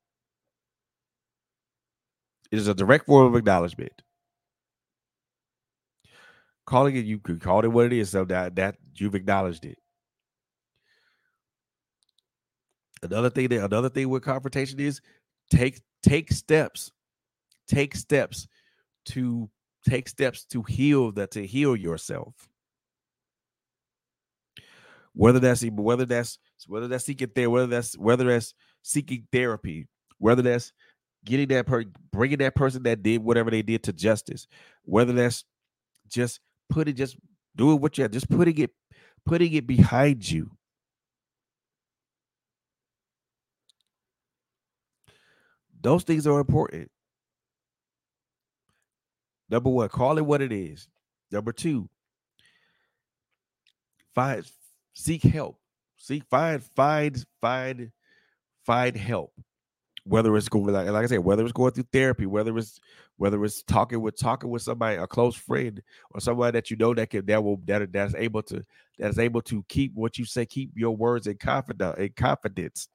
It 2.51 2.59
is 2.59 2.69
a 2.69 2.75
direct 2.75 3.07
form 3.07 3.27
of 3.27 3.37
acknowledgement. 3.37 4.03
Calling 6.67 6.97
it 6.97 7.05
you 7.05 7.19
could 7.19 7.41
call 7.41 7.65
it 7.65 7.69
what 7.69 7.87
it 7.87 7.93
is, 7.93 8.11
so 8.11 8.25
that 8.27 8.57
that 8.57 8.77
you've 8.97 9.15
acknowledged 9.15 9.65
it. 9.65 9.79
Another 13.03 13.31
thing 13.31 13.49
that 13.49 13.65
another 13.65 13.89
thing 13.89 14.09
with 14.09 14.23
confrontation 14.23 14.81
is 14.81 15.01
take 15.51 15.81
take 16.03 16.33
steps, 16.33 16.93
take 17.69 17.95
steps 17.95 18.49
to 19.07 19.51
take 19.89 20.09
steps 20.09 20.45
to 20.47 20.63
heal 20.63 21.13
that 21.13 21.31
to 21.33 21.47
heal 21.47 21.77
yourself. 21.77 22.35
Whether 25.13 25.41
that's 25.41 25.65
whether 25.65 26.05
that's 26.05 26.39
whether 26.67 26.89
that's 26.89 27.05
seeking 27.05 27.29
therapy, 27.29 27.49
whether 27.49 27.67
that's 27.67 27.97
whether 27.97 28.25
that's 28.25 28.55
seeking 28.83 29.27
therapy, 29.33 29.87
whether 30.19 30.43
that's 30.43 30.73
getting 31.25 31.49
that 31.49 31.67
per 31.67 31.85
bringing 32.13 32.39
that 32.39 32.55
person 32.55 32.83
that 32.85 33.03
did 33.03 33.23
whatever 33.23 33.51
they 33.51 33.63
did 33.63 33.83
to 33.85 33.93
justice, 33.93 34.47
whether 34.85 35.13
that's 35.13 35.45
just 36.09 36.41
putting 36.71 36.95
just 36.95 37.17
doing 37.55 37.81
what 37.81 37.97
you 37.99 38.03
have, 38.03 38.11
just 38.11 38.29
putting 38.29 38.59
it 38.59 38.71
putting 39.25 39.53
it 39.53 39.67
behind 39.67 40.29
you 40.31 40.56
Those 45.87 46.03
things 46.03 46.27
are 46.27 46.41
important. 46.41 46.91
Number 49.49 49.71
one, 49.71 49.89
call 49.89 50.19
it 50.19 50.27
what 50.27 50.43
it 50.43 50.51
is. 50.51 50.89
Number 51.31 51.53
two, 51.53 51.89
find 54.13 54.45
seek 54.95 55.23
help. 55.23 55.61
Seek 55.97 56.25
find 56.29 56.61
find 56.61 57.25
find 57.41 57.93
find 58.65 58.97
help. 58.97 59.33
whether 60.07 60.37
it's 60.37 60.49
going 60.49 60.67
like, 60.67 60.87
like 60.89 61.05
I 61.05 61.07
said, 61.07 61.19
whether 61.19 61.43
it's 61.43 61.53
going 61.53 61.73
through 61.73 61.87
therapy, 61.93 62.27
whether 62.27 62.57
it's 62.57 62.81
whether 63.17 63.45
it's 63.45 63.63
talking 63.63 64.01
with 64.01 64.19
talking 64.19 64.51
with 64.51 64.63
somebody, 64.63 64.97
a 64.97 65.07
close 65.07 65.35
friend, 65.35 65.83
or 66.13 66.21
somebody 66.21 66.57
that 66.57 66.71
you 66.71 66.77
know 66.77 66.95
that 66.95 67.11
can 67.11 67.27
that 67.27 67.43
will 67.43 67.61
that 67.67 67.93
that's 67.93 68.15
able 68.15 68.43
to 68.45 68.63
that's 68.99 69.19
able 69.19 69.43
to 69.43 69.65
keep 69.69 69.95
what 69.95 70.17
you 70.19 70.25
say, 70.25 70.47
keep 70.47 70.71
your 70.77 70.97
words 70.97 71.27
in 71.27 71.37
confidence 71.37 71.99
in 71.99 72.11
confidence. 72.17 72.89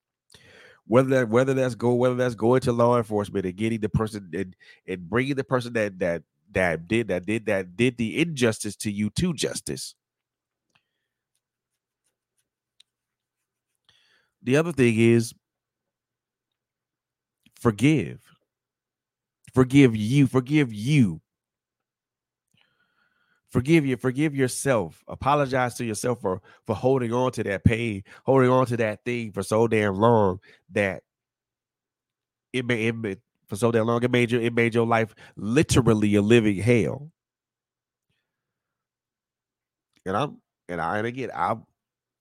Whether 0.87 1.09
that 1.09 1.29
whether 1.29 1.53
that's 1.53 1.75
go 1.75 1.93
whether 1.93 2.15
that's 2.15 2.35
going 2.35 2.61
to 2.61 2.71
law 2.71 2.97
enforcement 2.97 3.45
and 3.45 3.55
getting 3.55 3.79
the 3.79 3.89
person 3.89 4.29
and, 4.33 4.55
and 4.87 5.09
bringing 5.09 5.35
the 5.35 5.43
person 5.43 5.73
that 5.73 5.99
that 5.99 6.23
that 6.51 6.87
did 6.87 7.07
that 7.07 7.25
did 7.25 7.45
that 7.45 7.77
did 7.77 7.97
the 7.97 8.19
injustice 8.19 8.75
to 8.77 8.91
you 8.91 9.09
to 9.11 9.33
justice. 9.33 9.95
The 14.43 14.57
other 14.57 14.71
thing 14.71 14.97
is 14.97 15.33
forgive. 17.59 18.21
Forgive 19.53 19.95
you. 19.95 20.27
Forgive 20.27 20.73
you. 20.73 21.21
Forgive 23.51 23.85
you. 23.85 23.97
Forgive 23.97 24.33
yourself. 24.33 25.03
Apologize 25.09 25.75
to 25.75 25.83
yourself 25.85 26.21
for 26.21 26.41
for 26.65 26.73
holding 26.73 27.11
on 27.11 27.33
to 27.33 27.43
that 27.43 27.65
pain, 27.65 28.03
holding 28.25 28.49
on 28.49 28.65
to 28.67 28.77
that 28.77 29.03
thing 29.03 29.33
for 29.33 29.43
so 29.43 29.67
damn 29.67 29.95
long 29.95 30.39
that 30.71 31.03
it 32.53 32.65
made 32.65 32.87
it 32.87 32.95
made, 32.95 33.19
for 33.47 33.57
so 33.57 33.69
damn 33.71 33.87
long 33.87 34.01
it 34.03 34.11
made 34.11 34.31
you 34.31 34.39
it 34.39 34.53
made 34.53 34.73
your 34.73 34.87
life 34.87 35.13
literally 35.35 36.15
a 36.15 36.21
living 36.21 36.57
hell. 36.57 37.11
And 40.05 40.15
I'm 40.15 40.37
and 40.69 40.79
I 40.79 40.99
and 40.99 41.07
again 41.07 41.31
I've 41.35 41.59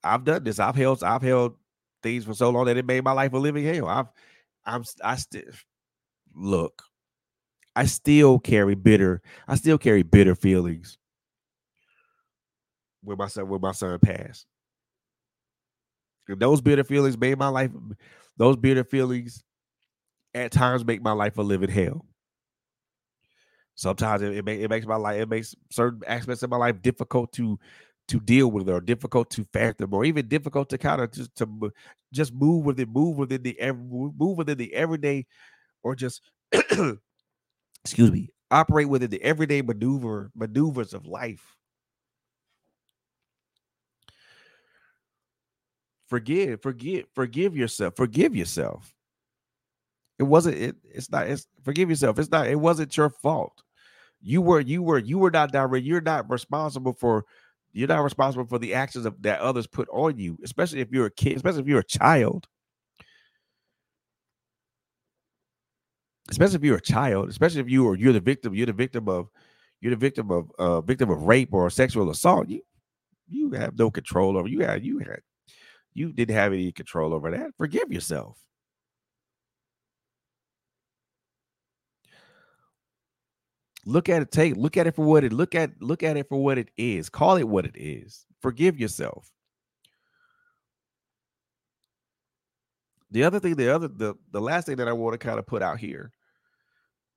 I've 0.03 0.25
done 0.25 0.43
this. 0.43 0.59
I've 0.59 0.75
held 0.75 1.05
I've 1.05 1.23
held 1.23 1.55
things 2.03 2.25
for 2.25 2.35
so 2.35 2.51
long 2.51 2.65
that 2.65 2.77
it 2.77 2.87
made 2.87 3.05
my 3.05 3.13
life 3.13 3.33
a 3.33 3.39
living 3.39 3.65
hell. 3.65 3.87
I've 3.87 4.09
I'm 4.67 4.83
I 5.05 5.15
still 5.15 5.43
look. 6.35 6.83
I 7.77 7.87
still 7.87 8.41
carry 8.41 8.75
bitter. 8.75 9.23
I 9.47 9.55
still 9.55 9.79
carry 9.79 10.03
bitter 10.03 10.35
feelings 10.35 10.99
when 13.03 13.19
my 13.19 13.29
son 13.29 13.49
when 13.49 13.61
my 13.61 13.73
son 13.73 13.99
passed. 13.99 14.47
And 16.29 16.41
those 16.41 16.61
bitter 16.61 16.85
feelings 16.85 17.19
made 17.19 17.39
my 17.39 17.49
life. 17.49 17.71
Those 18.37 18.57
bitter 18.57 18.85
feelings 18.85 19.43
at 20.35 20.53
times 20.53 20.85
make 20.85 21.03
my 21.03 21.13
life 21.13 21.39
a 21.39 21.43
living 21.43 21.71
hell. 21.71 22.07
Sometimes 23.75 24.23
it, 24.23 24.33
it, 24.37 24.49
it 24.49 24.71
makes 24.71 24.87
my 24.87 24.97
life. 24.97 25.21
It 25.21 25.29
makes 25.29 25.55
certain 25.71 26.01
aspects 26.07 26.43
of 26.43 26.51
my 26.51 26.57
life 26.57 26.83
difficult 26.83 27.33
to 27.33 27.59
to 28.09 28.19
deal 28.19 28.51
with 28.51 28.69
or 28.69 28.81
difficult 28.81 29.31
to 29.31 29.45
fathom 29.53 29.95
or 29.95 30.05
even 30.05 30.27
difficult 30.27 30.69
to 30.69 30.77
kind 30.77 31.01
of 31.01 31.13
just 31.13 31.35
to 31.37 31.71
just 32.13 32.35
move 32.35 32.65
with 32.65 32.81
it, 32.81 32.89
move 32.89 33.17
within 33.17 33.43
the 33.43 33.57
move 33.73 34.37
within 34.37 34.59
the 34.59 34.75
everyday 34.75 35.25
or 35.83 35.95
just 35.95 36.21
excuse 37.85 38.11
me, 38.11 38.31
operate 38.51 38.89
within 38.89 39.11
the 39.11 39.23
everyday 39.23 39.63
maneuver 39.63 40.31
maneuvers 40.35 40.93
of 40.93 41.07
life. 41.07 41.57
Forgive, 46.11 46.61
forgive, 46.61 47.07
forgive 47.15 47.57
yourself. 47.57 47.95
Forgive 47.95 48.35
yourself. 48.35 48.93
It 50.19 50.25
wasn't 50.25 50.57
it, 50.59 50.77
it's 50.85 51.09
not 51.09 51.29
it's 51.29 51.47
forgive 51.63 51.89
yourself. 51.89 52.19
It's 52.19 52.33
not 52.33 52.49
it 52.49 52.59
wasn't 52.59 52.97
your 52.97 53.11
fault. 53.11 53.63
You 54.21 54.43
were 54.43 54.59
you 54.59 54.83
were 54.83 54.99
you 54.99 55.19
were 55.19 55.31
not 55.31 55.53
direct, 55.53 55.87
you're 55.87 56.01
not 56.01 56.29
responsible 56.29 56.95
for 56.95 57.25
you're 57.73 57.87
not 57.87 58.03
responsible 58.03 58.45
for 58.45 58.59
the 58.59 58.75
actions 58.75 59.07
of, 59.07 59.23
that 59.23 59.41
others 59.41 59.69
put 59.69 59.89
on 59.91 60.19
you, 60.19 60.37
especially 60.43 60.81
if 60.81 60.91
you're 60.91 61.07
a 61.07 61.11
kid, 61.11 61.37
especially 61.37 61.61
if 61.61 61.69
you're 61.69 61.79
a 61.79 61.85
child. 61.85 62.49
Especially 66.29 66.57
if 66.57 66.65
you're 66.65 66.77
a 66.77 66.81
child, 66.81 67.29
especially 67.29 67.61
if 67.61 67.71
you 67.71 67.89
are 67.89 67.97
you're 67.97 68.13
the 68.13 68.21
victim, 68.21 68.53
you're 68.53 68.67
the 68.67 68.73
victim 68.73 69.09
of 69.09 69.29
you're 69.81 69.91
the 69.91 69.97
victim 69.97 70.33
of 70.33 70.51
uh 70.59 70.81
victim 70.81 71.09
of 71.09 71.23
rape 71.23 71.55
or 71.55 71.71
sexual 71.71 72.11
assault. 72.11 72.49
You 72.49 72.63
you 73.29 73.53
have 73.53 73.79
no 73.79 73.93
control 73.93 74.37
over 74.37 74.49
you 74.49 74.61
had 74.61 74.85
you 74.85 74.99
had 74.99 75.21
you 75.95 76.13
didn't 76.13 76.35
have 76.35 76.53
any 76.53 76.73
control 76.73 77.13
over 77.15 77.31
that. 77.31 77.51
Forgive 77.57 77.93
yourself. 77.93 78.39
look 83.87 84.09
at 84.09 84.23
it 84.23 84.31
take 84.31 84.57
look 84.57 84.77
at 84.77 84.87
it 84.87 84.95
for 84.95 85.05
what 85.05 85.25
it 85.25 85.33
look 85.33 85.55
at 85.55 85.71
look 85.81 86.03
at 86.03 86.17
it 86.17 86.29
for 86.29 86.43
what 86.43 86.59
it 86.59 86.71
is 86.77 87.09
call 87.09 87.37
it 87.37 87.49
what 87.49 87.65
it 87.65 87.75
is 87.75 88.27
forgive 88.41 88.79
yourself 88.79 89.31
the 93.11 93.25
other 93.25 93.41
thing 93.41 93.55
the 93.55 93.75
other 93.75 93.89
the, 93.89 94.15
the 94.33 94.41
last 94.41 94.67
thing 94.67 94.77
that 94.77 94.89
i 94.89 94.93
want 94.93 95.19
to 95.19 95.19
kind 95.19 95.39
of 95.39 95.47
put 95.47 95.63
out 95.63 95.79
here 95.79 96.13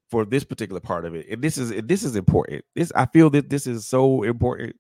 for 0.10 0.26
this 0.26 0.44
particular 0.44 0.80
part 0.80 1.06
of 1.06 1.16
it 1.16 1.28
and 1.30 1.42
this 1.42 1.58
is 1.58 1.72
and 1.72 1.88
this 1.88 2.04
is 2.04 2.16
important 2.16 2.64
this 2.76 2.92
i 2.96 3.06
feel 3.08 3.30
that 3.30 3.50
this 3.50 3.68
is 3.68 3.88
so 3.88 4.24
important 4.24 4.76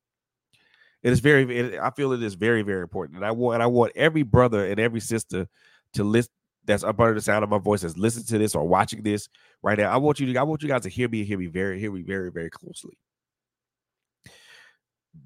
it 1.04 1.12
is 1.12 1.20
very 1.20 1.58
it, 1.58 1.80
i 1.80 1.90
feel 1.92 2.12
it 2.14 2.24
is 2.24 2.34
very 2.34 2.62
very 2.64 2.82
important 2.82 3.18
and 3.18 3.26
i 3.26 3.32
want 3.32 3.56
and 3.56 3.64
i 3.64 3.68
want 3.68 3.92
every 3.96 4.24
brother 4.24 4.66
and 4.66 4.80
every 4.80 5.00
sister 5.00 5.48
to 5.94 6.04
listen 6.04 6.32
that's 6.66 6.84
up 6.84 7.00
under 7.00 7.14
the 7.14 7.22
sound 7.22 7.44
of 7.44 7.50
my 7.50 7.58
voice 7.58 7.82
that's 7.82 7.98
listening 7.98 8.26
to 8.26 8.38
this 8.38 8.56
or 8.56 8.68
watching 8.68 9.04
this 9.04 9.30
right 9.62 9.78
now. 9.78 9.92
I 9.92 9.98
want 9.98 10.20
you 10.20 10.32
to 10.32 10.40
I 10.40 10.44
want 10.44 10.62
you 10.64 10.70
guys 10.70 10.82
to 10.84 10.90
hear 10.90 11.10
me, 11.10 11.24
hear 11.24 11.38
me 11.38 11.48
very, 11.48 11.80
hear 11.80 11.92
me 11.92 12.04
very, 12.04 12.32
very 12.32 12.50
closely. 12.50 12.98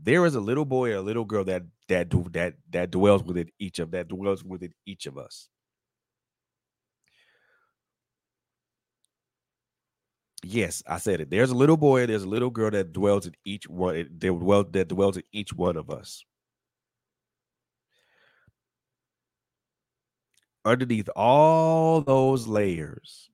There 0.03 0.25
is 0.25 0.35
a 0.35 0.41
little 0.41 0.65
boy 0.65 0.91
or 0.91 0.95
a 0.95 1.01
little 1.01 1.25
girl 1.25 1.43
that 1.45 1.63
that 1.87 2.09
do 2.09 2.25
that 2.31 2.55
that 2.71 2.91
dwells 2.91 3.23
within 3.23 3.49
each 3.59 3.79
of 3.79 3.91
that 3.91 4.07
dwells 4.07 4.43
within 4.43 4.73
each 4.85 5.05
of 5.05 5.17
us. 5.17 5.49
Yes, 10.43 10.83
I 10.87 10.97
said 10.99 11.21
it. 11.21 11.29
There's 11.29 11.49
a 11.51 11.55
little 11.55 11.77
boy, 11.77 12.05
there's 12.05 12.23
a 12.23 12.27
little 12.29 12.49
girl 12.49 12.71
that 12.71 12.93
dwells 12.93 13.25
in 13.25 13.33
each 13.43 13.67
one, 13.67 13.95
eh, 13.95 14.03
that 14.19 14.39
dwells 14.39 14.65
that 14.71 14.87
dwells 14.87 15.17
in 15.17 15.23
each 15.31 15.53
one 15.53 15.77
of 15.77 15.89
us. 15.89 16.23
underneath 20.65 21.09
all 21.15 22.01
those 22.01 22.45
layers, 22.45 23.29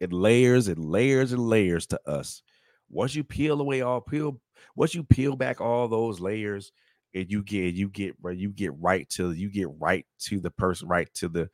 it 0.00 0.12
layers 0.12 0.68
and 0.68 0.78
layers 0.84 1.32
and 1.32 1.40
layers 1.48 1.86
to 1.86 2.00
us. 2.06 2.42
Once 2.90 3.14
you 3.14 3.24
peel 3.24 3.60
away 3.60 3.80
all 3.80 4.00
peel, 4.00 4.40
once 4.76 4.94
you 4.94 5.02
peel 5.02 5.34
back 5.36 5.60
all 5.60 5.88
those 5.88 6.20
layers, 6.20 6.72
and 7.14 7.30
you 7.30 7.42
get 7.42 7.74
you 7.74 7.88
get 7.88 8.14
you 8.34 8.50
get 8.50 8.72
right 8.80 9.08
to 9.10 9.32
you 9.32 9.50
get 9.50 9.68
right 9.78 10.06
to 10.18 10.40
the 10.40 10.50
person, 10.50 10.88
right 10.88 11.12
to 11.14 11.28
the 11.28 11.48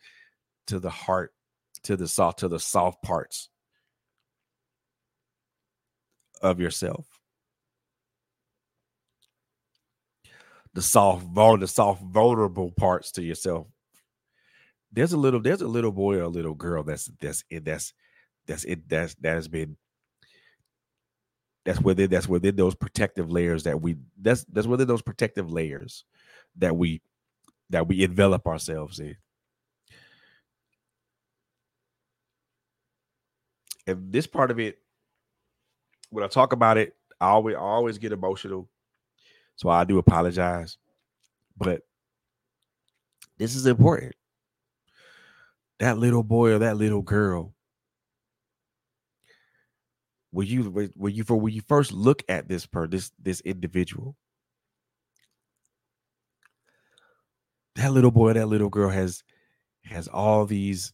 to 0.68 0.80
the 0.80 0.90
heart, 0.90 1.32
to 1.84 1.96
the 1.96 2.08
soft 2.08 2.40
to 2.40 2.48
the 2.48 2.60
soft 2.60 3.02
parts 3.02 3.50
of 6.42 6.60
yourself. 6.60 7.06
The 10.74 10.82
soft, 10.82 11.34
the 11.34 11.66
soft, 11.66 12.02
vulnerable 12.02 12.70
parts 12.70 13.12
to 13.12 13.22
yourself 13.22 13.66
there's 14.92 15.12
a 15.12 15.16
little 15.16 15.40
there's 15.40 15.60
a 15.60 15.68
little 15.68 15.92
boy 15.92 16.16
or 16.16 16.22
a 16.22 16.28
little 16.28 16.54
girl 16.54 16.82
that's 16.82 17.10
that's 17.20 17.44
it 17.50 17.64
that's 17.64 17.92
that's 18.46 18.64
it 18.64 18.88
that's 18.88 19.14
that 19.16 19.34
has 19.34 19.48
been 19.48 19.76
that's 21.64 21.80
within 21.80 22.10
that's 22.10 22.28
within 22.28 22.56
those 22.56 22.74
protective 22.74 23.30
layers 23.30 23.64
that 23.64 23.80
we 23.80 23.96
that's 24.20 24.44
that's 24.44 24.66
within 24.66 24.88
those 24.88 25.02
protective 25.02 25.52
layers 25.52 26.04
that 26.56 26.76
we 26.76 27.02
that 27.70 27.86
we 27.86 28.02
envelop 28.02 28.46
ourselves 28.46 28.98
in 28.98 29.16
and 33.86 34.12
this 34.12 34.26
part 34.26 34.50
of 34.50 34.58
it 34.58 34.78
when 36.10 36.24
i 36.24 36.26
talk 36.28 36.52
about 36.52 36.76
it 36.76 36.94
i 37.20 37.28
always 37.28 37.56
I 37.56 37.60
always 37.60 37.98
get 37.98 38.12
emotional. 38.12 38.68
So 39.56 39.68
i 39.68 39.84
do 39.84 39.98
apologize. 39.98 40.78
But 41.56 41.82
this 43.38 43.56
is 43.56 43.66
important. 43.66 44.14
That 45.80 45.98
little 45.98 46.22
boy 46.22 46.52
or 46.52 46.58
that 46.60 46.76
little 46.76 47.02
girl 47.02 47.54
when 50.30 50.46
you 50.46 50.90
when 50.94 51.14
you 51.14 51.24
for 51.24 51.36
when 51.36 51.54
you 51.54 51.62
first 51.62 51.92
look 51.92 52.22
at 52.28 52.48
this 52.48 52.66
per 52.66 52.86
this 52.86 53.10
this 53.18 53.40
individual 53.42 54.16
that 57.76 57.92
little 57.92 58.10
boy 58.10 58.32
that 58.34 58.46
little 58.46 58.68
girl 58.68 58.90
has 58.90 59.22
has 59.84 60.06
all 60.08 60.44
these 60.44 60.92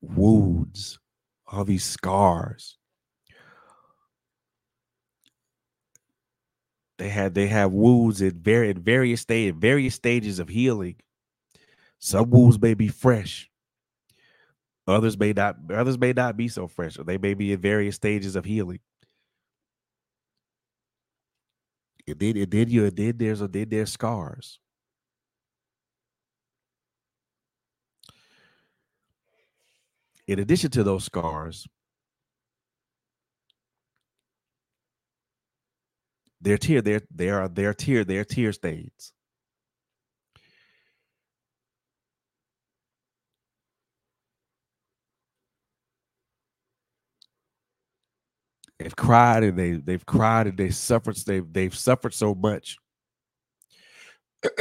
wounds 0.00 0.98
all 1.46 1.64
these 1.64 1.84
scars 1.84 2.78
they 7.02 7.08
had 7.08 7.34
they 7.34 7.48
have 7.48 7.72
wounds 7.72 8.22
at 8.22 8.34
very 8.34 8.70
in 8.70 8.80
various 8.80 9.20
state 9.20 9.54
various 9.56 9.94
stages 9.94 10.38
of 10.38 10.48
healing 10.48 10.96
some 12.04 12.30
wounds 12.30 12.60
may 12.60 12.74
be 12.74 12.88
fresh. 12.88 13.48
Others 14.88 15.16
may 15.16 15.32
not. 15.32 15.56
Others 15.72 15.98
may 15.98 16.12
not 16.12 16.36
be 16.36 16.48
so 16.48 16.66
fresh, 16.66 16.98
or 16.98 17.04
they 17.04 17.16
may 17.16 17.34
be 17.34 17.52
in 17.52 17.60
various 17.60 17.94
stages 17.94 18.34
of 18.34 18.44
healing. 18.44 18.80
And 22.08 22.18
then, 22.18 22.36
and 22.36 22.50
then 22.50 22.68
you, 22.68 22.86
and 22.86 22.96
then 22.96 23.16
there's, 23.16 23.40
a 23.40 23.46
then 23.46 23.68
there's 23.68 23.92
scars. 23.92 24.58
in 30.26 30.38
addition 30.38 30.70
to 30.70 30.82
those 30.82 31.04
scars, 31.04 31.66
they're 36.42 36.58
tear, 36.58 36.82
they're 36.82 37.02
they 37.14 37.30
are 37.30 37.48
they're 37.48 37.74
tear, 37.74 38.04
they're 38.04 38.24
tear 38.24 38.52
stains. 38.52 39.12
They've 48.78 48.96
cried 48.96 49.44
and 49.44 49.58
they 49.58 49.72
they've 49.74 50.04
cried 50.04 50.48
and 50.48 50.58
they 50.58 50.70
suffered 50.70 51.16
they've 51.26 51.50
they've 51.52 51.76
suffered 51.76 52.14
so 52.14 52.34
much. 52.34 52.78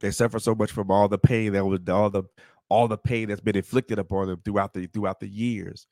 they 0.00 0.10
suffer 0.10 0.38
so 0.40 0.54
much 0.54 0.72
from 0.72 0.90
all 0.90 1.08
the 1.08 1.18
pain 1.18 1.52
that 1.52 1.64
was 1.64 1.80
all 1.88 2.10
the 2.10 2.24
all 2.68 2.88
the 2.88 2.98
pain 2.98 3.28
that's 3.28 3.40
been 3.40 3.56
inflicted 3.56 3.98
upon 3.98 4.28
them 4.28 4.40
throughout 4.44 4.74
the 4.74 4.86
throughout 4.86 5.20
the 5.20 5.28
years. 5.28 5.86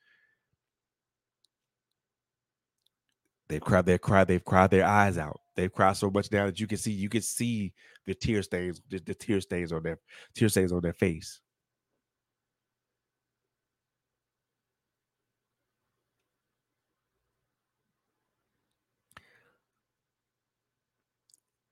They've 3.48 3.60
cried, 3.62 3.86
they've 3.86 4.00
cried, 4.00 4.28
they've 4.28 4.44
cried 4.44 4.70
their 4.70 4.86
eyes 4.86 5.16
out. 5.16 5.40
They've 5.56 5.72
cried 5.72 5.96
so 5.96 6.10
much 6.10 6.30
now 6.30 6.46
that 6.46 6.60
you 6.60 6.66
can 6.66 6.78
see, 6.78 6.92
you 6.92 7.08
can 7.08 7.22
see 7.22 7.72
the 8.06 8.14
tear 8.14 8.42
stains, 8.42 8.80
the, 8.88 8.98
the 8.98 9.14
tear 9.14 9.40
stains 9.40 9.72
on 9.72 9.82
their 9.82 9.98
tear 10.34 10.48
stains 10.48 10.72
on 10.72 10.82
their 10.82 10.92
face. 10.92 11.40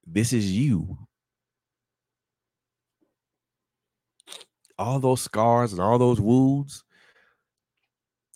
This 0.06 0.32
is 0.32 0.50
you. 0.50 0.96
All 4.78 4.98
those 4.98 5.22
scars 5.22 5.72
and 5.72 5.80
all 5.80 5.98
those 5.98 6.20
wounds, 6.20 6.84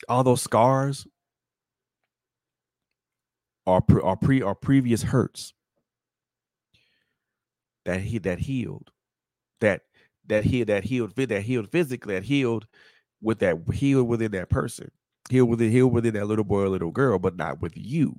all 0.09 0.25
those 0.25 0.43
scars 0.43 1.07
are 3.71 3.81
pre, 3.81 4.01
are 4.03 4.17
pre 4.17 4.43
are 4.43 4.55
previous 4.55 5.03
hurts 5.03 5.55
that 7.85 8.01
he 8.01 8.19
that 8.19 8.39
healed, 8.39 8.91
that 9.61 9.83
that 10.27 10.45
he 10.45 10.63
that 10.65 10.85
healed 10.85 11.15
that 11.17 11.43
healed 11.43 11.71
physically, 11.71 12.15
that 12.15 12.25
healed 12.25 12.67
with 13.23 13.39
that 13.41 13.59
healed 13.73 14.09
within 14.09 14.33
that 14.33 14.49
person, 14.49 14.91
healed 15.29 15.49
within 15.49 15.71
healed 15.71 15.93
within 15.93 16.15
that 16.15 16.27
little 16.27 16.45
boy 16.45 16.61
or 16.63 16.69
little 16.69 16.91
girl, 16.91 17.19
but 17.19 17.37
not 17.37 17.61
with 17.61 17.73
you. 17.77 18.17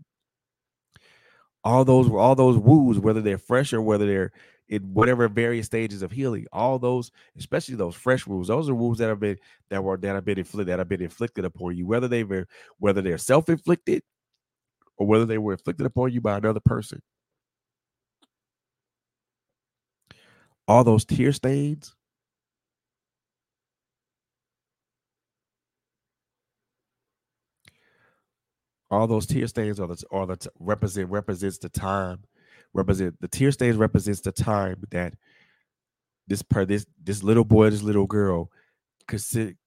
All 1.64 1.86
those 1.86 2.10
all 2.10 2.36
those 2.36 2.58
wounds, 2.58 3.00
whether 3.00 3.22
they're 3.22 3.38
fresh 3.38 3.74
or 3.74 3.82
whether 3.82 4.06
they're 4.06 4.32
in 4.70 4.94
whatever 4.94 5.28
various 5.28 5.66
stages 5.66 6.02
of 6.02 6.12
healing, 6.12 6.48
all 6.54 6.80
those, 6.80 7.12
especially 7.38 7.76
those 7.76 7.94
fresh 7.94 8.26
wounds, 8.26 8.48
those 8.48 8.70
are 8.70 8.74
wounds 8.74 9.00
that 9.00 9.10
have 9.10 9.20
been 9.20 9.38
that 9.70 9.84
were 9.84 9.98
that 9.98 10.16
have 10.16 10.26
been 10.26 10.40
inflicted 10.40 10.68
that 10.68 10.80
have 10.80 10.90
been 10.90 11.02
inflicted 11.02 11.46
upon 11.46 11.76
you, 11.76 11.86
whether 11.86 12.08
they 12.08 12.24
were 12.24 12.48
whether 12.80 13.02
they're 13.02 13.18
self-inflicted 13.18 14.02
or 15.02 15.08
whether 15.08 15.26
they 15.26 15.40
were 15.40 15.54
inflicted 15.54 15.88
upon 15.88 16.12
you 16.14 16.22
by 16.22 16.38
another 16.38 16.60
person. 16.60 17.02
All 20.68 20.84
those 20.84 21.06
tear 21.06 21.34
stains, 21.34 21.96
all 28.92 29.08
those 29.08 29.26
tear 29.26 29.48
stains 29.48 29.80
are 29.80 29.88
the 29.88 30.04
are 30.12 30.28
the 30.28 30.38
represent 30.60 31.10
represents 31.10 31.58
the 31.58 31.70
time 31.70 32.20
represent 32.74 33.20
the 33.22 33.28
tear 33.28 33.52
stains 33.52 33.76
represents 33.76 34.22
the 34.22 34.32
time 34.32 34.84
that 34.92 35.16
this 36.28 36.44
per 36.44 36.64
this 36.64 36.86
this 37.04 37.24
little 37.24 37.44
boy 37.44 37.72
this 37.72 37.82
little 37.82 38.06
girl 38.06 38.52
sit 39.18 39.58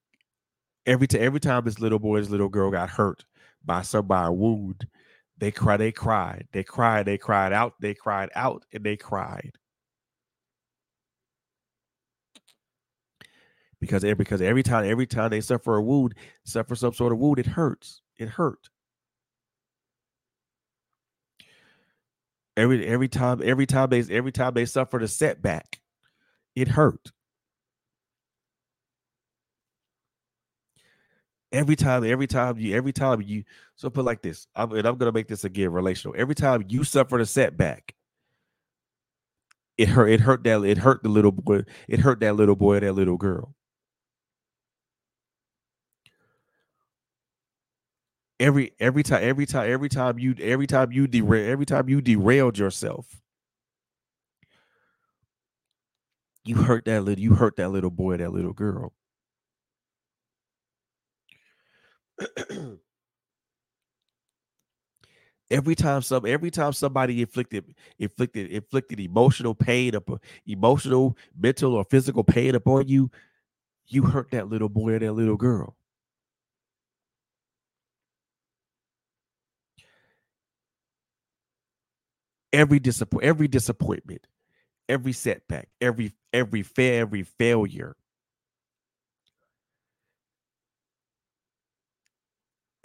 every 0.87 1.09
to 1.09 1.21
every 1.21 1.41
time 1.41 1.65
this 1.65 1.81
little 1.81 1.99
boy 1.99 2.21
this 2.21 2.31
little 2.31 2.49
girl 2.49 2.71
got 2.71 2.89
hurt 2.89 3.25
by 3.65 3.83
some 3.83 4.07
by 4.07 4.27
a 4.27 4.33
wound 4.33 4.87
they 5.39 5.51
cried 5.51 5.79
they 5.79 5.93
cried. 5.93 6.49
They 6.53 6.65
cried 6.65 7.07
they 7.07 7.19
cried 7.19 7.53
out 7.53 7.75
they 7.81 7.95
cried 7.95 8.31
out 8.35 8.65
and 8.73 8.85
they 8.85 8.97
cried. 8.97 9.53
Because 13.81 14.03
every 14.05 14.15
because 14.15 14.41
every 14.41 14.63
time 14.63 14.85
every 14.85 15.07
time 15.07 15.31
they 15.31 15.41
suffer 15.41 15.77
a 15.77 15.83
wound 15.83 16.15
suffer 16.45 16.75
some 16.75 16.95
sort 16.95 17.13
of 17.13 17.19
wound 17.19 17.39
it 17.39 17.47
hurts. 17.47 18.01
It 18.17 18.31
hurt. 18.31 18.69
Every 22.57 22.87
every 22.87 23.09
time, 23.09 23.41
every 23.45 23.67
time 23.67 23.91
they 23.91 24.01
every 24.11 24.33
time 24.33 24.55
they 24.55 24.65
suffered 24.65 25.03
a 25.03 25.09
setback, 25.09 25.81
it 26.55 26.69
hurt. 26.69 27.13
Every 31.55 31.77
time, 31.77 32.05
every 32.05 32.27
time 32.27 32.59
you, 32.59 32.75
every 32.77 32.93
time 32.93 33.23
you, 33.23 33.45
so 33.77 33.89
put 33.89 34.05
like 34.05 34.23
this, 34.23 34.47
I'm, 34.57 34.73
and 34.73 34.87
I'm 34.87 34.97
gonna 34.97 35.13
make 35.13 35.29
this 35.29 35.45
again 35.45 35.71
relational. 35.73 36.15
Every 36.19 36.35
time 36.35 36.65
you 36.69 36.83
suffered 36.85 37.21
a 37.21 37.27
setback, 37.27 37.95
it 39.79 39.89
hurt. 39.89 40.09
It 40.09 40.21
hurt 40.21 40.45
that. 40.45 40.65
It 40.65 40.79
hurt 40.79 41.03
the 41.03 41.09
little 41.09 41.33
boy. 41.33 41.63
It 41.89 42.01
hurt 42.01 42.21
that 42.21 42.35
little 42.37 42.57
boy, 42.57 42.81
that 42.81 42.95
little 42.95 43.17
girl. 43.17 43.55
every 48.41 48.73
every 48.81 49.03
time 49.03 49.21
every 49.23 49.47
time 49.47 49.71
every 49.71 49.89
time 49.89 50.19
you 50.19 50.35
every 50.41 50.67
time 50.67 50.93
you 50.93 51.07
derail 51.07 51.51
every 51.51 51.67
time 51.67 51.89
you 51.89 52.01
derailed 52.01 52.59
yourself 52.59 53.21
you 56.45 56.57
hurt 56.57 56.85
that 56.85 57.03
little 57.05 57.23
you 57.23 57.35
hurt 57.35 57.57
that 57.57 57.71
little 57.71 57.91
boy 57.91 58.17
that 58.17 58.33
little 58.33 58.53
girl 58.53 58.93
every 65.51 65.75
time 65.75 66.03
some 66.03 66.27
every 66.27 66.51
time 66.51 66.73
somebody 66.73 67.21
inflicted 67.21 67.75
inflicted 67.99 68.51
inflicted 68.51 69.01
emotional 69.01 69.55
pain 69.55 69.95
up 69.95 70.09
emotional 70.47 71.17
mental 71.39 71.75
or 71.75 71.85
physical 71.85 72.25
pain 72.25 72.55
upon 72.55 72.89
you 72.89 73.11
you 73.87 74.03
hurt 74.05 74.31
that 74.31 74.49
little 74.49 74.69
boy 74.69 74.93
or 74.93 74.99
that 74.99 75.13
little 75.13 75.37
girl. 75.37 75.77
Every 82.53 82.79
disappoint 82.79 83.25
every 83.25 83.49
disappointment 83.49 84.27
every 84.89 85.13
setback 85.13 85.69
every 85.81 86.13
every 86.33 86.63
fair 86.63 87.01
every 87.03 87.23
failure 87.25 87.97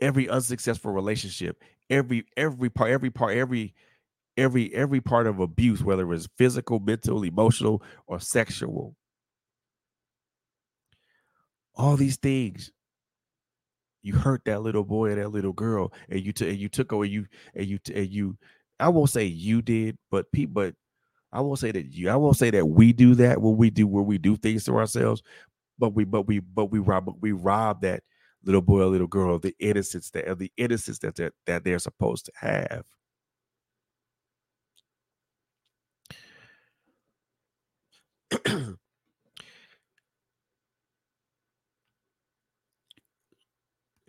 every 0.02 0.30
unsuccessful 0.30 0.92
relationship 0.92 1.64
every 1.90 2.24
every 2.38 2.70
part 2.70 2.92
every 2.92 3.10
part 3.10 3.36
every 3.36 3.74
every 4.38 4.74
every 4.74 5.02
part 5.02 5.28
of 5.28 5.40
abuse 5.40 5.84
whether 5.84 6.04
it 6.04 6.08
was 6.08 6.30
physical 6.38 6.80
mental 6.80 7.24
emotional 7.24 7.82
or 8.08 8.20
sexual 8.20 8.96
all 11.76 11.96
these 11.96 12.18
things 12.18 12.72
you 14.02 14.14
hurt 14.14 14.44
that 14.46 14.62
little 14.62 14.84
boy 14.84 15.10
or 15.10 15.16
that 15.16 15.30
little 15.30 15.54
girl 15.54 15.92
and 16.10 16.22
you 16.22 16.32
t- 16.32 16.48
and 16.50 16.58
you 16.58 16.70
took 16.70 16.92
away 16.92 17.08
you 17.08 17.26
and 17.54 17.66
you 17.66 17.78
t- 17.78 17.94
and 17.94 18.10
you 18.10 18.38
I 18.80 18.90
won't 18.90 19.10
say 19.10 19.26
you 19.26 19.62
did, 19.62 19.98
but 20.10 20.32
people, 20.32 20.54
but 20.54 20.76
I 21.32 21.42
won't 21.42 21.60
say 21.60 21.72
that 21.72 21.94
you. 21.94 22.10
I 22.10 22.16
won't 22.16 22.38
say 22.38 22.50
that 22.52 22.66
we 22.66 22.94
do 22.94 23.16
that 23.16 23.42
when 23.42 23.58
we 23.58 23.70
do 23.70 23.88
where 23.88 24.04
we 24.04 24.18
do 24.18 24.38
things 24.38 24.64
to 24.66 24.76
ourselves, 24.76 25.22
but 25.78 25.90
we, 25.94 26.06
but 26.06 26.28
we, 26.28 26.40
but 26.40 26.68
we 26.68 26.80
rob, 26.80 27.06
but 27.06 27.22
we 27.22 27.34
rob 27.34 27.82
that 27.82 28.04
little 28.44 28.62
boy, 28.62 28.86
little 28.88 29.08
girl 29.08 29.40
the 29.40 29.56
innocence 29.60 30.10
that 30.12 30.38
the 30.40 30.52
innocence 30.58 31.00
that 31.00 31.16
they're, 31.16 31.32
that 31.46 31.64
they're 31.64 31.80
supposed 31.80 32.26
to 32.26 32.32
have. 32.36 32.86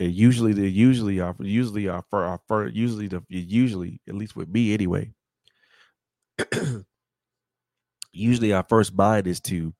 and 0.01 0.13
usually 0.13 0.53
they 0.53 0.67
usually 0.67 1.21
are 1.21 1.37
usually 1.39 1.87
are 1.89 2.03
for 2.09 2.25
our 2.25 2.41
usually 2.69 3.07
the 3.07 3.23
usually 3.29 4.01
at 4.09 4.15
least 4.15 4.35
with 4.35 4.49
me 4.49 4.73
anyway 4.75 5.13
usually 8.13 8.53
our 8.53 8.65
first 8.69 8.95
mind 8.95 9.27
is 9.27 9.41
to 9.41 9.73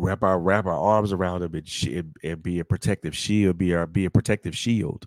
wrap 0.00 0.22
our 0.22 0.38
wrap 0.38 0.66
our 0.66 0.78
arms 0.78 1.12
around 1.12 1.40
them 1.40 1.54
and, 1.54 1.68
sh- 1.68 2.02
and, 2.22 2.42
be 2.42 2.58
a 2.58 2.64
protective 2.64 3.16
shield 3.16 3.58
be 3.58 3.74
our 3.74 3.86
be 3.86 4.04
a 4.04 4.10
protective 4.10 4.56
shield 4.56 5.06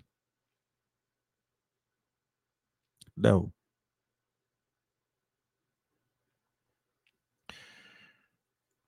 no 3.16 3.52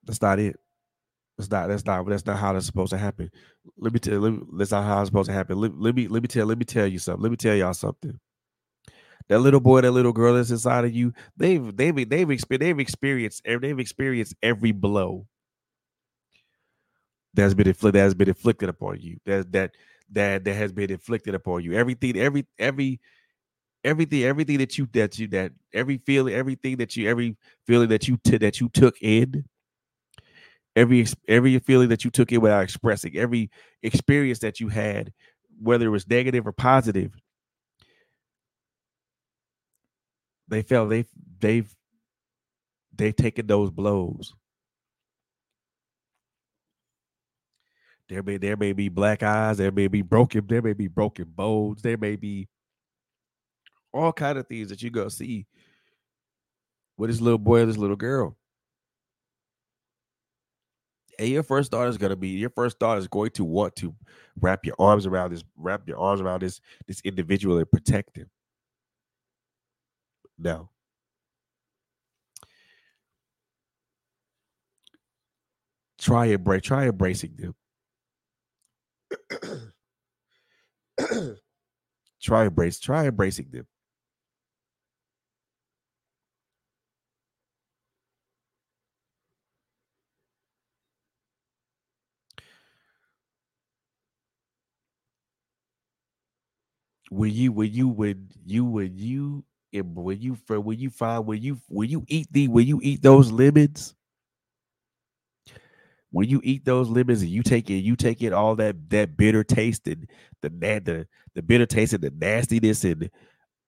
that's 0.05 0.21
not 0.21 0.39
it 0.39 0.57
that's 1.37 1.51
not 1.51 1.67
that's 1.67 1.85
not 1.85 2.05
that's 2.07 2.25
not 2.25 2.37
how 2.37 2.53
that's 2.53 2.65
supposed 2.65 2.91
to 2.91 2.97
happen. 2.97 3.29
Let 3.77 3.93
me 3.93 3.99
tell 3.99 4.13
you, 4.13 4.47
that's 4.57 4.71
not 4.71 4.85
how 4.85 5.01
it's 5.01 5.09
supposed 5.09 5.29
to 5.29 5.33
happen. 5.33 5.59
Let, 5.59 5.79
let 5.79 5.95
me 5.95 6.07
let 6.07 6.23
me 6.23 6.27
tell 6.27 6.47
let 6.47 6.57
me 6.57 6.65
tell 6.65 6.87
you 6.87 6.97
something. 6.97 7.21
Let 7.21 7.29
me 7.29 7.37
tell 7.37 7.55
y'all 7.55 7.75
something. 7.75 8.19
That 9.29 9.39
little 9.39 9.59
boy, 9.59 9.81
that 9.81 9.91
little 9.91 10.13
girl 10.13 10.33
that's 10.35 10.49
inside 10.49 10.85
of 10.85 10.95
you, 10.95 11.13
they've 11.35 11.75
they've 11.75 12.09
they've 12.09 12.29
experienced 12.31 12.49
they've 12.49 12.79
experienced 12.79 13.41
they've 13.45 13.79
experienced 13.79 14.35
every 14.41 14.71
blow. 14.71 15.27
That's 17.37 17.53
been 17.53 17.67
inflicted 17.67 17.95
that 17.99 18.03
has 18.03 18.15
been 18.15 18.29
inflicted 18.29 18.69
upon 18.69 18.99
you. 19.01 19.17
That 19.25 19.51
that 19.53 19.71
that 20.11 20.43
that 20.45 20.53
has 20.53 20.71
been 20.73 20.91
inflicted 20.91 21.35
upon 21.35 21.63
you. 21.63 21.73
Everything, 21.73 22.17
every 22.17 22.47
every 22.59 22.99
everything, 23.83 24.23
everything 24.23 24.59
that 24.59 24.77
you 24.77 24.87
that 24.93 25.19
you 25.19 25.27
that 25.29 25.53
every 25.73 25.97
feeling, 25.99 26.33
everything 26.33 26.77
that 26.77 26.95
you 26.97 27.09
every 27.09 27.37
feeling 27.67 27.89
that 27.89 28.07
you 28.07 28.17
t- 28.23 28.37
that 28.37 28.61
you 28.61 28.69
took 28.69 28.95
in, 29.01 29.45
every 30.75 31.05
every 31.27 31.59
feeling 31.59 31.89
that 31.89 32.05
you 32.05 32.11
took 32.11 32.31
in 32.31 32.41
without 32.41 32.63
expressing, 32.63 33.17
every 33.17 33.49
experience 33.83 34.39
that 34.39 34.59
you 34.59 34.69
had, 34.69 35.13
whether 35.61 35.87
it 35.87 35.89
was 35.89 36.07
negative 36.07 36.45
or 36.47 36.51
positive, 36.51 37.13
they 40.47 40.61
felt 40.61 40.89
they 40.89 41.05
they've 41.39 41.73
they've 42.95 43.15
taken 43.15 43.47
those 43.47 43.71
blows. 43.71 44.33
There 48.09 48.23
may 48.23 48.37
there 48.37 48.55
may 48.55 48.73
be 48.73 48.89
black 48.89 49.21
eyes, 49.21 49.57
there 49.57 49.71
may 49.71 49.87
be 49.87 50.01
broken, 50.01 50.45
there 50.47 50.61
may 50.61 50.73
be 50.73 50.87
broken 50.87 51.25
bones, 51.25 51.81
there 51.81 51.97
may 51.97 52.15
be 52.15 52.47
all 53.93 54.13
kind 54.13 54.37
of 54.37 54.47
things 54.47 54.69
that 54.69 54.81
you're 54.81 54.91
gonna 54.91 55.09
see 55.09 55.45
with 56.97 57.09
this 57.09 57.19
little 57.19 57.37
boy 57.37 57.61
and 57.61 57.69
this 57.69 57.77
little 57.77 57.95
girl. 57.97 58.37
And 61.19 61.29
your 61.29 61.43
first 61.43 61.71
thought 61.71 61.87
is 61.87 61.97
gonna 61.97 62.15
be 62.15 62.29
your 62.29 62.51
first 62.51 62.79
thought 62.79 62.97
is 62.97 63.07
going 63.07 63.31
to 63.31 63.43
want 63.43 63.75
to 63.77 63.93
wrap 64.39 64.65
your 64.65 64.75
arms 64.79 65.05
around 65.05 65.31
this, 65.31 65.43
wrap 65.57 65.87
your 65.87 65.99
arms 65.99 66.21
around 66.21 66.41
this 66.43 66.61
this 66.87 67.01
individual 67.01 67.57
and 67.57 67.69
protect 67.69 68.15
him. 68.17 68.29
No. 70.37 70.69
Try 75.99 76.27
embrace, 76.27 76.61
try 76.61 76.87
embracing 76.87 77.35
them. 77.37 77.55
try 82.21 82.45
embrace, 82.45 82.79
try 82.79 83.07
embracing 83.07 83.49
them. 83.51 83.67
When 97.09 97.31
you 97.31 97.51
when 97.53 97.71
you 97.71 97.87
when 97.87 98.29
you 98.45 98.65
when 98.65 98.97
you 98.97 99.45
when 99.73 100.19
you 100.19 100.37
when 100.49 100.79
you 100.79 100.89
find 100.89 101.25
when 101.25 101.41
you 101.41 101.59
when 101.69 101.89
you 101.89 102.03
eat 102.07 102.27
the 102.31 102.47
when 102.49 102.67
you 102.67 102.79
eat 102.83 103.01
those 103.01 103.31
lemons 103.31 103.95
when 106.11 106.29
you 106.29 106.41
eat 106.43 106.65
those 106.65 106.89
lemons 106.89 107.21
and 107.21 107.31
you 107.31 107.43
take 107.43 107.69
it, 107.69 107.77
you 107.77 107.95
take 107.95 108.21
it 108.21 108.33
all 108.33 108.55
that 108.55 108.89
that 108.89 109.17
bitter 109.17 109.43
taste 109.43 109.87
and 109.87 110.07
the 110.41 110.49
the 110.49 111.07
the 111.35 111.41
bitter 111.41 111.65
taste 111.65 111.93
and 111.93 112.03
the 112.03 112.11
nastiness 112.11 112.83
and 112.83 113.09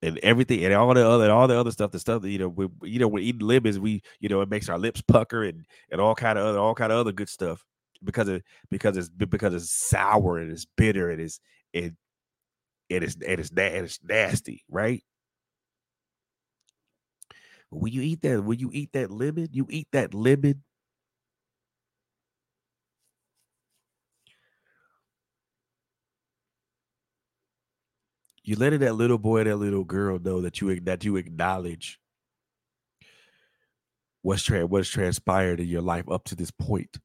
and 0.02 0.18
everything 0.18 0.64
and 0.64 0.72
all 0.72 0.92
the 0.94 1.06
other 1.06 1.24
and 1.24 1.32
all 1.32 1.46
the 1.46 1.58
other 1.58 1.70
stuff, 1.70 1.90
the 1.90 1.98
stuff 1.98 2.22
that 2.22 2.30
you 2.30 2.38
know, 2.38 2.48
we, 2.48 2.68
you 2.82 2.98
know, 2.98 3.08
when 3.08 3.22
eating 3.22 3.46
lemons, 3.46 3.78
we 3.78 4.02
you 4.20 4.28
know, 4.28 4.40
it 4.40 4.48
makes 4.48 4.68
our 4.68 4.78
lips 4.78 5.02
pucker 5.02 5.44
and 5.44 5.66
and 5.90 6.00
all 6.00 6.14
kind 6.14 6.38
of 6.38 6.46
other 6.46 6.58
all 6.58 6.74
kind 6.74 6.92
of 6.92 6.98
other 6.98 7.12
good 7.12 7.28
stuff 7.28 7.64
because 8.02 8.28
of 8.28 8.42
because 8.70 8.96
it's 8.96 9.10
because 9.10 9.54
it's 9.54 9.70
sour 9.70 10.38
and 10.38 10.50
it's 10.50 10.66
bitter 10.76 11.10
and 11.10 11.20
it's 11.20 11.40
and 11.74 11.94
it's 12.88 13.14
and 13.16 13.40
it's, 13.40 13.50
and 13.50 13.60
it's 13.84 14.00
nasty, 14.02 14.64
right? 14.70 15.02
When 17.70 17.92
you 17.92 18.00
eat 18.02 18.22
that, 18.22 18.42
when 18.42 18.58
you 18.58 18.70
eat 18.72 18.92
that 18.94 19.10
lemon, 19.10 19.48
you 19.52 19.66
eat 19.70 19.86
that 19.92 20.12
lemon 20.12 20.64
you 28.44 28.56
letting 28.56 28.80
that 28.80 28.94
little 28.94 29.18
boy, 29.18 29.44
that 29.44 29.56
little 29.56 29.84
girl 29.84 30.18
know 30.18 30.40
that 30.42 30.60
you 30.60 30.80
that 30.80 31.04
you 31.04 31.16
acknowledge 31.16 31.98
what's 34.22 34.42
tra- 34.44 34.66
what's 34.66 34.88
transpired 34.88 35.60
in 35.60 35.66
your 35.66 35.82
life 35.82 36.04
up 36.10 36.24
to 36.24 36.34
this 36.34 36.50
point. 36.50 36.98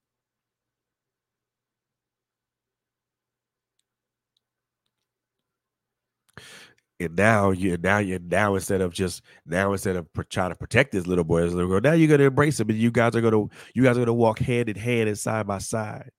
And 7.00 7.16
now 7.18 7.52
you 7.52 7.78
now 7.78 7.98
you 7.98 8.20
now 8.20 8.56
instead 8.56 8.80
of 8.80 8.94
just 8.94 9.22
now 9.46 9.74
instead 9.74 9.98
of 9.98 10.08
trying 10.30 10.52
to 10.52 10.56
protect 10.56 10.94
this 10.94 11.06
little 11.06 11.26
boy, 11.26 11.42
this 11.42 11.54
little 11.54 11.70
girl, 11.70 11.82
now 11.82 11.92
you're 11.92 12.08
gonna 12.08 12.24
embrace 12.28 12.60
him, 12.60 12.70
and 12.70 12.80
you 12.80 12.90
guys 12.90 13.16
are 13.16 13.22
gonna 13.22 13.46
you 13.74 13.84
guys 13.84 13.98
are 13.98 14.02
gonna 14.02 14.14
walk 14.14 14.40
hand 14.40 14.70
in 14.70 14.78
hand 14.78 15.10
and 15.10 15.20
side 15.20 15.46
by 15.46 15.58
side 15.58 16.12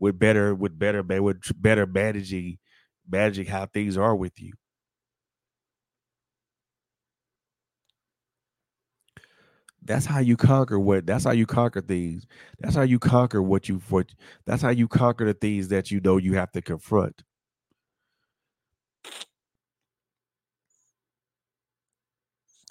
with 0.00 0.18
better 0.18 0.54
with 0.54 0.76
better 0.76 1.02
with 1.02 1.40
better 1.62 1.86
managing 1.86 2.58
managing 3.08 3.46
how 3.46 3.66
things 3.66 3.96
are 3.96 4.14
with 4.16 4.40
you. 4.40 4.52
That's 9.82 10.06
how 10.06 10.20
you 10.20 10.36
conquer 10.36 10.78
what 10.80 11.06
that's 11.06 11.24
how 11.24 11.32
you 11.32 11.44
conquer 11.46 11.82
things. 11.82 12.26
That's 12.58 12.74
how 12.74 12.82
you 12.82 12.98
conquer 12.98 13.42
what 13.42 13.68
you 13.68 13.82
what 13.90 14.14
that's 14.46 14.62
how 14.62 14.70
you 14.70 14.88
conquer 14.88 15.26
the 15.26 15.34
things 15.34 15.68
that 15.68 15.90
you 15.90 16.00
know 16.00 16.16
you 16.16 16.34
have 16.34 16.52
to 16.52 16.62
confront. 16.62 17.22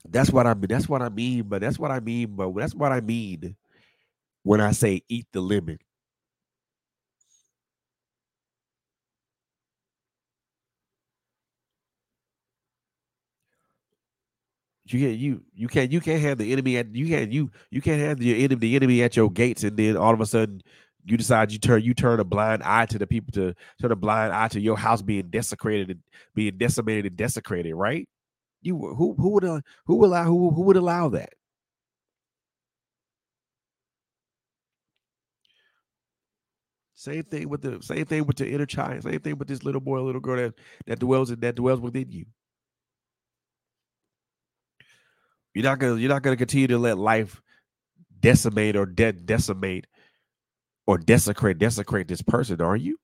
That's 0.08 0.32
what 0.32 0.48
I 0.48 0.54
mean. 0.54 0.68
That's 0.70 0.90
what 0.90 1.02
I 1.02 1.10
mean, 1.10 1.44
but 1.44 1.62
that's 1.62 1.80
what 1.80 1.92
I 1.92 2.00
mean, 2.00 2.36
but 2.36 2.54
that's 2.56 2.76
what 2.76 2.92
I 2.92 3.02
mean 3.02 3.56
when 4.44 4.62
I 4.62 4.72
say 4.72 5.04
eat 5.10 5.28
the 5.34 5.42
lemon. 5.42 5.80
You 14.94 15.00
can't 15.00 15.18
you 15.18 15.44
you 15.56 15.68
can't 15.68 15.92
you 15.92 16.02
can't 16.02 16.22
have 16.22 16.38
the 16.38 16.52
enemy 16.52 16.78
at 16.78 16.96
you 16.96 17.08
can't 17.08 17.32
you 17.32 17.52
you 17.72 17.82
can't 17.82 18.02
have 18.02 18.20
the 18.20 18.44
enemy 18.44 18.56
the 18.60 18.76
enemy 18.76 19.04
at 19.04 19.16
your 19.16 19.32
gates 19.32 19.64
and 19.64 19.76
then 19.76 19.98
all 19.98 20.14
of 20.14 20.22
a 20.22 20.26
sudden 20.26 20.62
you 21.06 21.18
decide 21.18 21.52
you 21.52 21.60
turn 21.60 21.84
you 21.84 21.94
turn 21.94 22.20
a 22.20 22.24
blind 22.24 22.64
eye 22.64 22.86
to 22.86 22.98
the 23.00 23.08
people 23.08 23.32
to 23.34 23.54
turn 23.82 23.92
a 23.92 23.96
blind 23.96 24.34
eye 24.34 24.48
to 24.50 24.60
your 24.62 24.78
house 24.78 25.02
being 25.02 25.30
desecrated 25.30 25.90
and 25.90 26.00
being 26.36 26.58
decimated 26.58 27.06
and 27.08 27.18
desecrated, 27.18 27.76
right? 27.76 28.08
You 28.62 28.78
who 28.78 29.16
who 29.16 29.30
would 29.32 29.44
who 29.86 29.96
would 29.98 30.08
allow 30.08 30.26
who 30.26 30.52
who 30.52 30.62
would 30.64 30.78
allow 30.78 31.10
that? 31.10 31.34
Same 36.96 37.24
thing 37.24 37.50
with 37.50 37.62
the 37.62 37.82
same 37.82 38.06
thing 38.06 38.26
with 38.26 38.38
the 38.38 38.50
inner 38.50 38.66
child. 38.66 39.04
Same 39.04 39.20
thing 39.20 39.38
with 39.38 39.48
this 39.48 39.64
little 39.64 39.82
boy, 39.82 40.02
little 40.02 40.22
girl 40.22 40.38
that 40.38 40.54
that 40.88 41.00
dwells 41.00 41.30
that 41.36 41.56
dwells 41.56 41.82
within 41.82 42.12
you. 42.12 42.26
You're 45.54 45.64
not 45.64 45.80
gonna 45.80 45.98
you're 45.98 46.10
not 46.10 46.24
gonna 46.24 46.38
continue 46.38 46.68
to 46.68 46.78
let 46.78 46.98
life 46.98 47.42
decimate 48.20 48.76
or 48.76 48.86
de- 48.86 49.14
decimate 49.14 49.88
or 50.88 50.98
desecrate 50.98 51.60
desecrate 51.60 52.08
this 52.08 52.22
person, 52.22 52.62
are 52.62 52.76
you? 52.76 52.98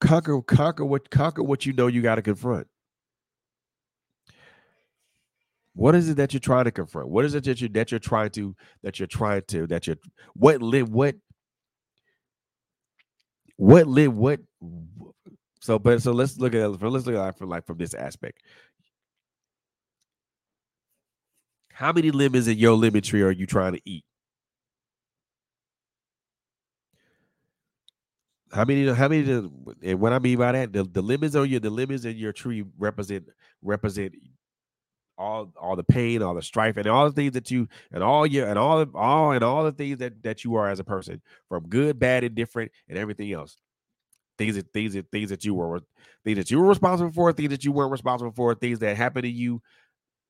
Conquer, 0.00 0.42
conquer 0.42 0.84
what 0.84 1.10
conquer 1.10 1.42
what 1.42 1.66
you 1.66 1.72
know 1.72 1.86
you 1.86 2.02
got 2.02 2.16
to 2.16 2.22
confront. 2.22 2.66
What 5.74 5.94
is 5.94 6.08
it 6.08 6.16
that 6.16 6.32
you're 6.32 6.40
trying 6.40 6.64
to 6.64 6.70
confront? 6.70 7.08
What 7.08 7.24
is 7.24 7.34
it 7.34 7.44
that 7.44 7.60
you 7.60 7.68
that 7.70 7.90
you're 7.90 8.00
trying 8.00 8.30
to 8.30 8.54
that 8.82 8.98
you're 8.98 9.06
trying 9.06 9.42
to 9.48 9.66
that 9.68 9.86
you're 9.86 9.96
what 10.34 10.62
live 10.62 10.90
what 10.90 11.16
what 13.56 13.86
live 13.86 14.16
what 14.16 14.40
so 15.60 15.78
but 15.78 16.02
so 16.02 16.12
let's 16.12 16.38
look 16.38 16.54
at 16.54 16.60
it 16.60 16.68
let's 16.68 17.06
look 17.06 17.16
at 17.16 17.40
it 17.40 17.44
like 17.46 17.66
from 17.66 17.78
this 17.78 17.94
aspect. 17.94 18.42
How 21.72 21.92
many 21.92 22.10
lemons 22.10 22.48
in 22.48 22.58
your 22.58 22.74
lemon 22.74 23.02
tree 23.02 23.22
are 23.22 23.30
you 23.30 23.46
trying 23.46 23.74
to 23.74 23.80
eat? 23.84 24.04
How 28.52 28.64
many 28.64 28.86
how 28.88 29.08
many 29.08 29.30
and 29.82 30.00
what 30.00 30.12
i 30.12 30.18
mean 30.18 30.38
by 30.38 30.52
that 30.52 30.72
the, 30.72 30.84
the 30.84 31.02
lemons 31.02 31.36
on 31.36 31.48
your 31.48 31.60
the 31.60 31.68
lemons 31.70 32.04
in 32.06 32.16
your 32.16 32.32
tree 32.32 32.64
represent 32.78 33.28
represent 33.62 34.14
all 35.18 35.50
all 35.60 35.76
the 35.76 35.84
pain 35.84 36.22
all 36.22 36.34
the 36.34 36.42
strife 36.42 36.76
and 36.76 36.86
all 36.86 37.06
the 37.06 37.12
things 37.12 37.32
that 37.32 37.50
you 37.50 37.66
and 37.92 38.02
all 38.02 38.26
your 38.26 38.46
and 38.48 38.58
all 38.58 38.84
all 38.94 39.32
and 39.32 39.42
all 39.42 39.64
the 39.64 39.72
things 39.72 39.98
that 39.98 40.22
that 40.22 40.44
you 40.44 40.54
are 40.54 40.68
as 40.68 40.78
a 40.78 40.84
person 40.84 41.22
from 41.48 41.66
good 41.68 41.98
bad 41.98 42.22
and 42.22 42.34
different 42.34 42.70
and 42.88 42.98
everything 42.98 43.32
else 43.32 43.56
things 44.38 44.56
that 44.56 44.72
things 44.72 44.94
that 44.94 45.10
things 45.10 45.30
that 45.30 45.44
you 45.44 45.54
were 45.54 45.80
things 46.24 46.38
that 46.38 46.50
you 46.50 46.60
were 46.60 46.66
responsible 46.66 47.12
for, 47.12 47.32
things 47.32 47.50
that 47.50 47.64
you 47.64 47.72
weren't 47.72 47.92
responsible 47.92 48.32
for, 48.32 48.54
things 48.54 48.78
that 48.80 48.96
happened 48.96 49.24
to 49.24 49.30
you 49.30 49.62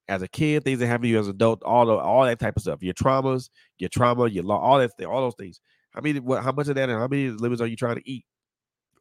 as 0.08 0.22
a 0.22 0.28
kid, 0.28 0.62
things 0.62 0.78
that 0.78 0.86
happened 0.86 1.04
to 1.04 1.08
you 1.08 1.18
as 1.18 1.26
an 1.26 1.34
adult, 1.34 1.62
all 1.64 1.86
the 1.86 1.94
all 1.94 2.24
that 2.24 2.38
type 2.38 2.56
of 2.56 2.62
stuff. 2.62 2.82
Your 2.82 2.94
traumas, 2.94 3.48
your 3.78 3.88
trauma, 3.88 4.28
your 4.28 4.44
law, 4.44 4.60
all 4.60 4.78
that 4.78 4.92
all 5.04 5.22
those 5.22 5.34
things. 5.38 5.60
How 5.90 6.00
many 6.00 6.20
what 6.20 6.42
how 6.42 6.52
much 6.52 6.68
of 6.68 6.76
that 6.76 6.88
and 6.88 6.98
how 6.98 7.08
many 7.08 7.30
lemons 7.30 7.60
are 7.60 7.66
you 7.66 7.76
trying 7.76 7.96
to 7.96 8.08
eat? 8.08 8.24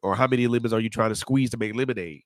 Or 0.02 0.14
how 0.14 0.26
many 0.26 0.46
lemons 0.46 0.72
are 0.72 0.80
you 0.80 0.90
trying 0.90 1.10
to 1.10 1.16
squeeze 1.16 1.50
to 1.50 1.56
make 1.56 1.74
lemonade? 1.74 2.22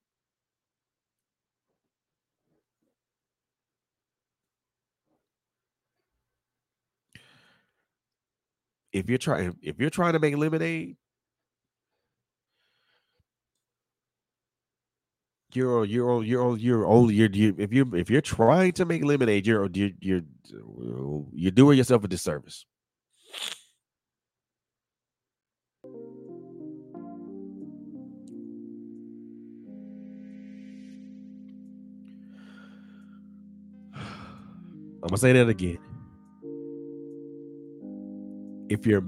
If 8.92 9.08
you're 9.08 9.18
trying 9.18 9.56
if 9.62 9.78
you're 9.78 9.90
trying 9.90 10.14
to 10.14 10.18
make 10.18 10.36
lemonade, 10.36 10.96
you're 15.54 15.84
you're 15.84 16.24
you're 16.24 16.56
you're 16.56 16.86
only 16.86 17.14
you're, 17.14 17.30
you're 17.30 17.54
if 17.58 17.72
you 17.72 17.90
if 17.94 18.10
you're 18.10 18.20
trying 18.20 18.72
to 18.72 18.84
make 18.84 19.04
lemonade, 19.04 19.46
you're 19.46 19.68
you're 19.72 19.90
you're 20.00 20.22
you're 21.32 21.50
doing 21.50 21.78
yourself 21.78 22.04
a 22.04 22.08
disservice. 22.08 22.64
I'm 33.94 35.08
gonna 35.08 35.18
say 35.18 35.32
that 35.32 35.48
again. 35.48 35.89
If 38.70 38.86
you're 38.86 39.04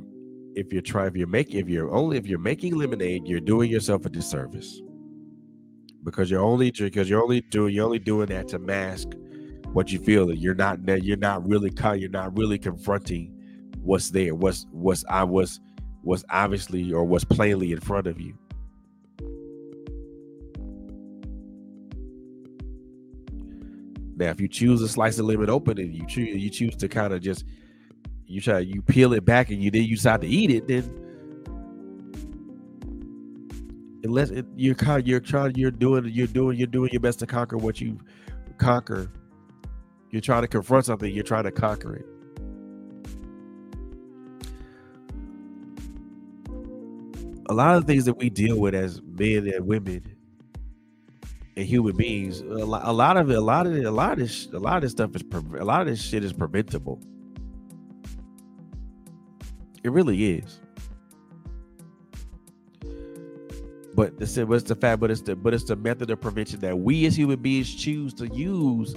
if 0.55 0.73
you're 0.73 0.83
trying 0.83 1.07
if 1.07 1.17
you're 1.17 1.27
making 1.27 1.61
if 1.61 1.69
you're 1.69 1.91
only 1.91 2.19
if 2.19 2.27
you're 2.27 2.39
making 2.39 2.77
lemonade, 2.77 3.27
you're 3.27 3.41
doing 3.41 3.71
yourself 3.71 4.05
a 4.05 4.11
disservice. 4.11 4.83
Because 6.05 6.31
you're 6.31 6.43
only 6.43 6.71
because 6.73 7.09
you're 7.09 7.23
only 7.23 7.41
doing 7.43 7.75
you're 7.75 7.87
only 7.87 8.01
doing 8.01 8.27
that 8.27 8.49
to 8.49 8.59
mask 8.59 9.09
what 9.73 9.91
you 9.91 9.99
feel 9.99 10.27
that 10.27 10.37
you're 10.37 10.55
not 10.55 10.85
that 10.87 11.05
you're 11.05 11.17
not 11.17 11.47
really 11.49 11.73
you're 11.99 12.11
not 12.11 12.37
really 12.37 12.59
confronting 12.59 13.33
what's 13.83 14.11
there, 14.11 14.35
what's 14.35 14.67
what's 14.73 15.05
I 15.09 15.25
was 15.25 15.61
was 16.03 16.25
obviously 16.29 16.93
or 16.93 17.05
was 17.05 17.25
plainly 17.25 17.73
in 17.73 17.81
front 17.81 18.09
of 18.09 18.21
you. 18.21 18.37
Now, 24.17 24.31
if 24.31 24.41
you 24.41 24.49
choose 24.49 24.81
to 24.81 24.89
slice 24.89 25.17
the 25.17 25.23
lemon 25.23 25.49
open 25.49 25.79
and 25.79 25.95
you 25.95 26.07
choose 26.07 26.37
you 26.37 26.51
choose 26.51 26.77
to 26.77 26.89
kind 26.89 27.13
of 27.13 27.23
just 27.23 27.45
you 28.33 28.41
try 28.41 28.59
you 28.61 28.83
peel 28.83 29.13
it 29.13 29.25
back 29.25 29.51
and 29.51 29.63
you 29.63 29.71
then 29.71 29.85
you 29.85 29.97
decide 29.97 30.21
to 30.23 30.27
eat 30.27 30.51
it, 30.51 30.67
then 30.69 30.85
unless 34.05 34.31
it, 34.31 34.47
you're 34.57 34.77
you're 35.05 35.21
trying 35.21 35.55
you're 35.55 35.71
doing 35.71 36.07
you're 36.07 36.27
doing 36.27 36.59
you're 36.59 36.67
doing 36.67 36.91
your 36.93 37.01
best 37.01 37.19
to 37.21 37.27
conquer 37.27 37.57
what 37.57 37.81
you 37.81 37.99
conquer. 38.59 39.11
You're 40.11 40.21
trying 40.21 40.43
to 40.43 40.49
confront 40.49 40.85
something. 40.85 41.13
You're 41.13 41.25
trying 41.25 41.45
to 41.45 41.53
conquer 41.53 41.97
it. 41.97 42.07
A 47.47 47.55
lot 47.55 47.77
of 47.77 47.85
things 47.87 48.05
that 48.05 48.15
we 48.19 48.31
deal 48.31 48.59
with 48.59 48.75
as 48.75 49.01
men 49.03 49.47
and 49.49 49.67
women 49.67 50.03
and 51.57 51.67
human 51.67 51.97
beings, 51.97 52.41
a 52.41 52.45
lot, 52.45 52.83
a 52.85 52.93
lot 52.93 53.17
of 53.17 53.31
it, 53.31 53.37
a 53.37 53.41
lot 53.41 53.67
of 53.67 53.77
it, 53.77 53.85
a 53.85 53.91
lot 53.91 54.13
of 54.13 54.19
this, 54.19 54.49
a 54.53 54.59
lot 54.59 54.77
of 54.77 54.83
this 54.83 54.93
stuff 54.93 55.15
is 55.17 55.23
a 55.59 55.65
lot 55.65 55.83
of 55.83 55.87
this 55.87 56.01
shit 56.01 56.25
is 56.25 56.33
preventable. 56.33 57.01
It 59.85 59.91
really 59.91 60.39
is. 60.39 60.61
But 63.95 64.19
the 64.19 64.47
what's 64.47 64.65
the 64.65 64.75
fact, 64.75 65.01
but 65.01 65.11
it's 65.11 65.21
the 65.21 65.37
but 65.37 65.53
it's 65.53 65.65
the 65.65 65.77
method 65.77 66.11
of 66.11 66.21
prevention 66.21 66.61
that 66.61 66.79
we 66.79 67.05
as 67.05 67.17
human 67.17 67.41
beings 67.41 67.75
choose 67.75 68.15
to 68.15 68.27
use 68.29 68.95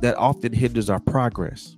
that 0.00 0.16
often 0.16 0.52
hinders 0.52 0.88
our 0.88 1.00
progress. 1.00 1.76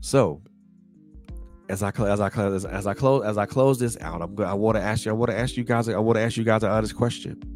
So, 0.00 0.42
as 1.68 1.82
I 1.82 1.90
as 1.90 2.20
I 2.20 2.28
as 2.28 2.86
I 2.86 2.94
close 2.94 3.24
as 3.24 3.38
I 3.38 3.46
close 3.46 3.78
this 3.78 3.96
out, 4.00 4.20
I'm 4.20 4.38
I 4.40 4.54
want 4.54 4.76
to 4.76 4.82
ask 4.82 5.04
you. 5.04 5.12
I 5.12 5.14
want 5.14 5.30
to 5.30 5.38
ask 5.38 5.56
you 5.56 5.64
guys. 5.64 5.88
I 5.88 5.96
want 5.98 6.16
to 6.16 6.22
ask 6.22 6.36
you 6.36 6.44
guys 6.44 6.64
an 6.64 6.70
honest 6.70 6.96
question. 6.96 7.53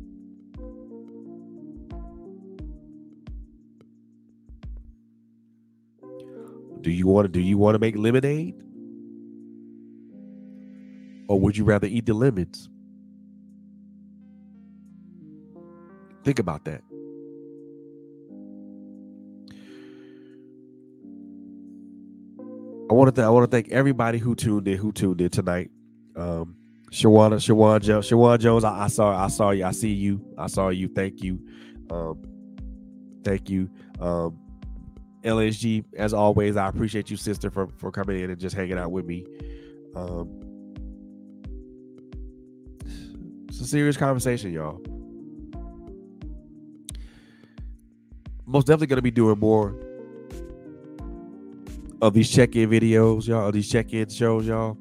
Do 6.82 6.90
you 6.90 7.06
want 7.06 7.26
to 7.26 7.28
do 7.28 7.40
you 7.40 7.58
want 7.58 7.74
to 7.74 7.78
make 7.78 7.96
lemonade? 7.96 8.54
Or 11.28 11.40
would 11.40 11.56
you 11.56 11.64
rather 11.64 11.86
eat 11.86 12.06
the 12.06 12.14
lemons? 12.14 12.68
Think 16.24 16.38
about 16.38 16.64
that. 16.64 16.82
I 22.90 22.94
want 22.94 23.08
to 23.08 23.12
th- 23.20 23.26
I 23.26 23.30
want 23.30 23.50
to 23.50 23.54
thank 23.54 23.70
everybody 23.70 24.18
who 24.18 24.34
tuned 24.34 24.66
in 24.68 24.78
who 24.78 24.92
tuned 24.92 25.20
in 25.20 25.30
tonight. 25.30 25.70
Um, 26.16 26.56
Shawana, 26.90 27.34
Shawan 27.36 27.82
Jones, 27.82 28.08
Shawan 28.08 28.38
Jones. 28.38 28.64
I, 28.64 28.84
I, 28.84 28.88
saw 28.88 29.24
I 29.24 29.28
saw 29.28 29.50
you. 29.50 29.64
I 29.66 29.72
see 29.72 29.92
you. 29.92 30.24
I 30.38 30.46
saw 30.46 30.70
you. 30.70 30.88
Thank 30.88 31.22
you. 31.22 31.38
Um, 31.90 32.22
thank 33.24 33.50
you. 33.50 33.68
Um, 34.00 34.38
LSG, 35.28 35.84
as 35.96 36.14
always, 36.14 36.56
I 36.56 36.68
appreciate 36.68 37.10
you, 37.10 37.16
sister, 37.16 37.50
for 37.50 37.68
for 37.76 37.90
coming 37.90 38.20
in 38.20 38.30
and 38.30 38.40
just 38.40 38.56
hanging 38.56 38.78
out 38.78 38.90
with 38.90 39.04
me. 39.04 39.26
Um, 39.94 40.40
it's 43.48 43.60
a 43.60 43.66
serious 43.66 43.96
conversation, 43.96 44.52
y'all. 44.52 44.80
Most 48.46 48.66
definitely 48.66 48.86
going 48.86 48.96
to 48.96 49.02
be 49.02 49.10
doing 49.10 49.38
more 49.38 49.76
of 52.00 52.14
these 52.14 52.30
check-in 52.30 52.70
videos, 52.70 53.26
y'all, 53.26 53.48
of 53.48 53.52
these 53.52 53.70
check-in 53.70 54.08
shows, 54.08 54.46
y'all. 54.46 54.78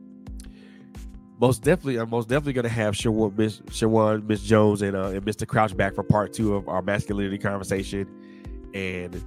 Most 1.40 1.64
definitely, 1.64 1.98
I'm 1.98 2.10
most 2.10 2.30
definitely 2.30 2.54
gonna 2.54 2.70
have 2.70 2.96
Shawan, 2.96 3.38
Miss 3.38 3.60
Shawan, 3.60 4.26
Miss 4.28 4.42
Jones, 4.42 4.82
and 4.82 4.96
uh, 4.96 5.10
and 5.10 5.24
Mr. 5.24 5.46
Crouch 5.46 5.78
back 5.78 5.94
for 5.94 6.04
part 6.04 6.34
two 6.34 6.56
of 6.56 6.68
our 6.68 6.82
masculinity 6.82 7.38
conversation. 7.38 8.08
And 8.74 9.24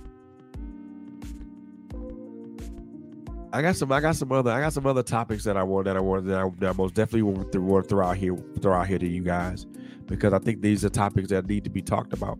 I 3.52 3.62
got 3.62 3.74
some, 3.74 3.90
I 3.90 4.00
got 4.00 4.14
some 4.14 4.30
other, 4.30 4.50
I 4.50 4.60
got 4.60 4.72
some 4.72 4.86
other 4.86 5.02
topics 5.02 5.42
that 5.44 5.56
I 5.56 5.62
want 5.64 5.86
that 5.86 5.96
I 5.96 6.00
want 6.00 6.26
that 6.26 6.38
I, 6.38 6.48
that 6.60 6.70
I 6.70 6.72
most 6.72 6.94
definitely 6.94 7.22
want 7.22 7.50
to, 7.52 7.82
throw 7.82 8.06
out 8.06 8.16
here, 8.16 8.36
throw 8.60 8.74
out 8.74 8.86
here 8.86 8.98
to 8.98 9.08
you 9.08 9.22
guys, 9.22 9.66
because 10.06 10.32
I 10.32 10.38
think 10.38 10.60
these 10.60 10.84
are 10.84 10.88
topics 10.88 11.30
that 11.30 11.46
need 11.46 11.64
to 11.64 11.70
be 11.70 11.82
talked 11.82 12.12
about. 12.12 12.38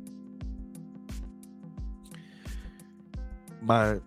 My 3.60 3.98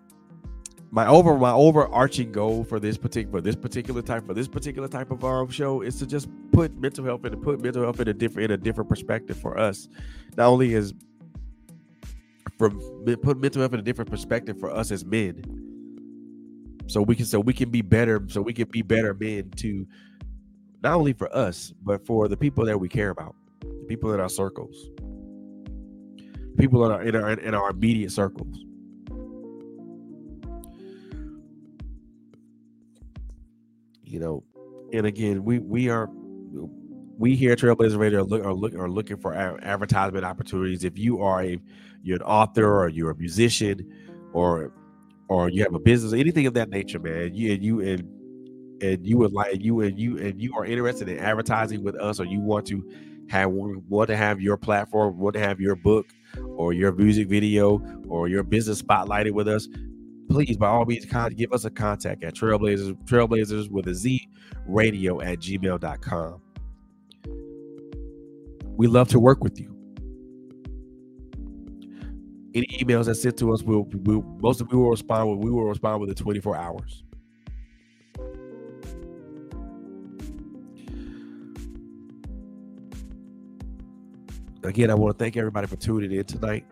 my 0.90 1.06
over 1.06 1.36
my 1.36 1.52
overarching 1.52 2.32
goal 2.32 2.64
for 2.64 2.80
this 2.80 2.96
particular 2.96 3.40
this 3.40 3.56
particular 3.56 4.00
type 4.00 4.26
for 4.26 4.32
this 4.32 4.48
particular 4.48 4.88
type 4.88 5.10
of 5.10 5.24
um 5.24 5.50
show 5.50 5.82
is 5.82 5.98
to 5.98 6.06
just 6.06 6.28
put 6.52 6.74
mental 6.78 7.04
health 7.04 7.24
and 7.24 7.42
put 7.42 7.60
mental 7.60 7.82
health 7.82 8.00
in 8.00 8.08
a 8.08 8.14
different 8.14 8.50
in 8.50 8.50
a 8.52 8.56
different 8.56 8.88
perspective 8.88 9.36
for 9.36 9.58
us. 9.58 9.88
Not 10.36 10.46
only 10.46 10.72
is 10.72 10.94
from 12.58 12.80
put 13.22 13.38
mental 13.38 13.60
health 13.60 13.74
in 13.74 13.80
a 13.80 13.82
different 13.82 14.10
perspective 14.10 14.58
for 14.58 14.70
us 14.70 14.90
as 14.90 15.04
men. 15.04 15.63
So 16.86 17.02
we 17.02 17.16
can 17.16 17.26
so 17.26 17.40
we 17.40 17.52
can 17.52 17.70
be 17.70 17.82
better 17.82 18.22
so 18.28 18.42
we 18.42 18.52
can 18.52 18.68
be 18.68 18.82
better 18.82 19.14
men 19.14 19.50
to 19.56 19.86
not 20.82 20.94
only 20.94 21.14
for 21.14 21.34
us, 21.34 21.72
but 21.82 22.04
for 22.06 22.28
the 22.28 22.36
people 22.36 22.64
that 22.66 22.78
we 22.78 22.88
care 22.88 23.10
about, 23.10 23.34
the 23.60 23.86
people 23.88 24.12
in 24.12 24.20
our 24.20 24.28
circles, 24.28 24.90
people 26.58 26.84
in 26.84 26.92
our 26.92 27.02
in 27.02 27.16
our 27.16 27.30
in 27.30 27.54
our 27.54 27.70
immediate 27.70 28.12
circles. 28.12 28.64
you 34.14 34.20
know, 34.20 34.44
and 34.92 35.06
again, 35.06 35.42
we 35.42 35.58
we 35.58 35.88
are 35.88 36.08
we 37.18 37.34
here 37.34 37.50
at 37.50 37.58
Trailblazer 37.58 37.98
Radio 37.98 38.20
are, 38.20 38.22
look, 38.22 38.44
are, 38.44 38.54
look, 38.54 38.74
are 38.74 38.88
looking 38.88 39.16
for 39.16 39.34
advertisement 39.34 40.24
opportunities. 40.24 40.84
If 40.84 40.96
you 40.96 41.20
are 41.20 41.42
a 41.42 41.58
you're 42.04 42.18
an 42.18 42.22
author 42.22 42.80
or 42.80 42.88
you're 42.88 43.10
a 43.10 43.16
musician 43.16 43.90
or 44.32 44.72
or 45.28 45.48
you 45.48 45.62
have 45.62 45.74
a 45.74 45.78
business, 45.78 46.12
anything 46.12 46.46
of 46.46 46.54
that 46.54 46.70
nature, 46.70 46.98
man, 46.98 47.34
you 47.34 47.52
and 47.52 47.62
you 47.62 47.80
and 47.80 48.82
and 48.82 49.06
you 49.06 49.18
would 49.18 49.32
like 49.32 49.62
you 49.62 49.80
and 49.80 49.98
you 49.98 50.18
and 50.18 50.40
you 50.40 50.54
are 50.56 50.64
interested 50.64 51.08
in 51.08 51.18
advertising 51.18 51.82
with 51.82 51.96
us, 51.96 52.20
or 52.20 52.24
you 52.24 52.40
want 52.40 52.66
to 52.66 52.82
have 53.30 53.50
want 53.50 54.08
to 54.08 54.16
have 54.16 54.40
your 54.40 54.56
platform, 54.56 55.18
want 55.18 55.34
to 55.34 55.40
have 55.40 55.60
your 55.60 55.76
book 55.76 56.06
or 56.56 56.72
your 56.72 56.92
music 56.92 57.28
video 57.28 57.80
or 58.08 58.28
your 58.28 58.42
business 58.42 58.82
spotlighted 58.82 59.32
with 59.32 59.48
us, 59.48 59.68
please 60.28 60.56
by 60.56 60.68
all 60.68 60.84
means 60.84 61.06
give 61.34 61.52
us 61.52 61.64
a 61.64 61.70
contact 61.70 62.24
at 62.24 62.34
trailblazers 62.34 62.94
trailblazers 63.04 63.70
with 63.70 63.86
a 63.88 63.94
z 63.94 64.28
radio 64.66 65.20
at 65.20 65.38
gmail.com 65.38 66.40
we 68.76 68.86
love 68.86 69.08
to 69.08 69.20
work 69.20 69.42
with 69.42 69.60
you 69.60 69.73
any 72.54 72.66
emails 72.66 73.06
that 73.06 73.16
sent 73.16 73.36
to 73.38 73.52
us 73.52 73.62
will 73.62 73.84
we'll, 73.92 74.22
most 74.40 74.60
of 74.60 74.70
we 74.70 74.78
will 74.78 74.90
respond 74.90 75.30
with 75.30 75.38
we 75.40 75.50
will 75.50 75.64
respond 75.64 76.00
within 76.00 76.14
24 76.14 76.56
hours 76.56 77.02
again 84.62 84.90
i 84.90 84.94
want 84.94 85.16
to 85.16 85.22
thank 85.22 85.36
everybody 85.36 85.66
for 85.66 85.76
tuning 85.76 86.12
in 86.12 86.24
tonight 86.24 86.64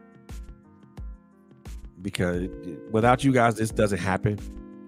because 2.02 2.48
without 2.90 3.24
you 3.24 3.32
guys, 3.32 3.56
this 3.56 3.70
doesn't 3.70 3.98
happen. 3.98 4.38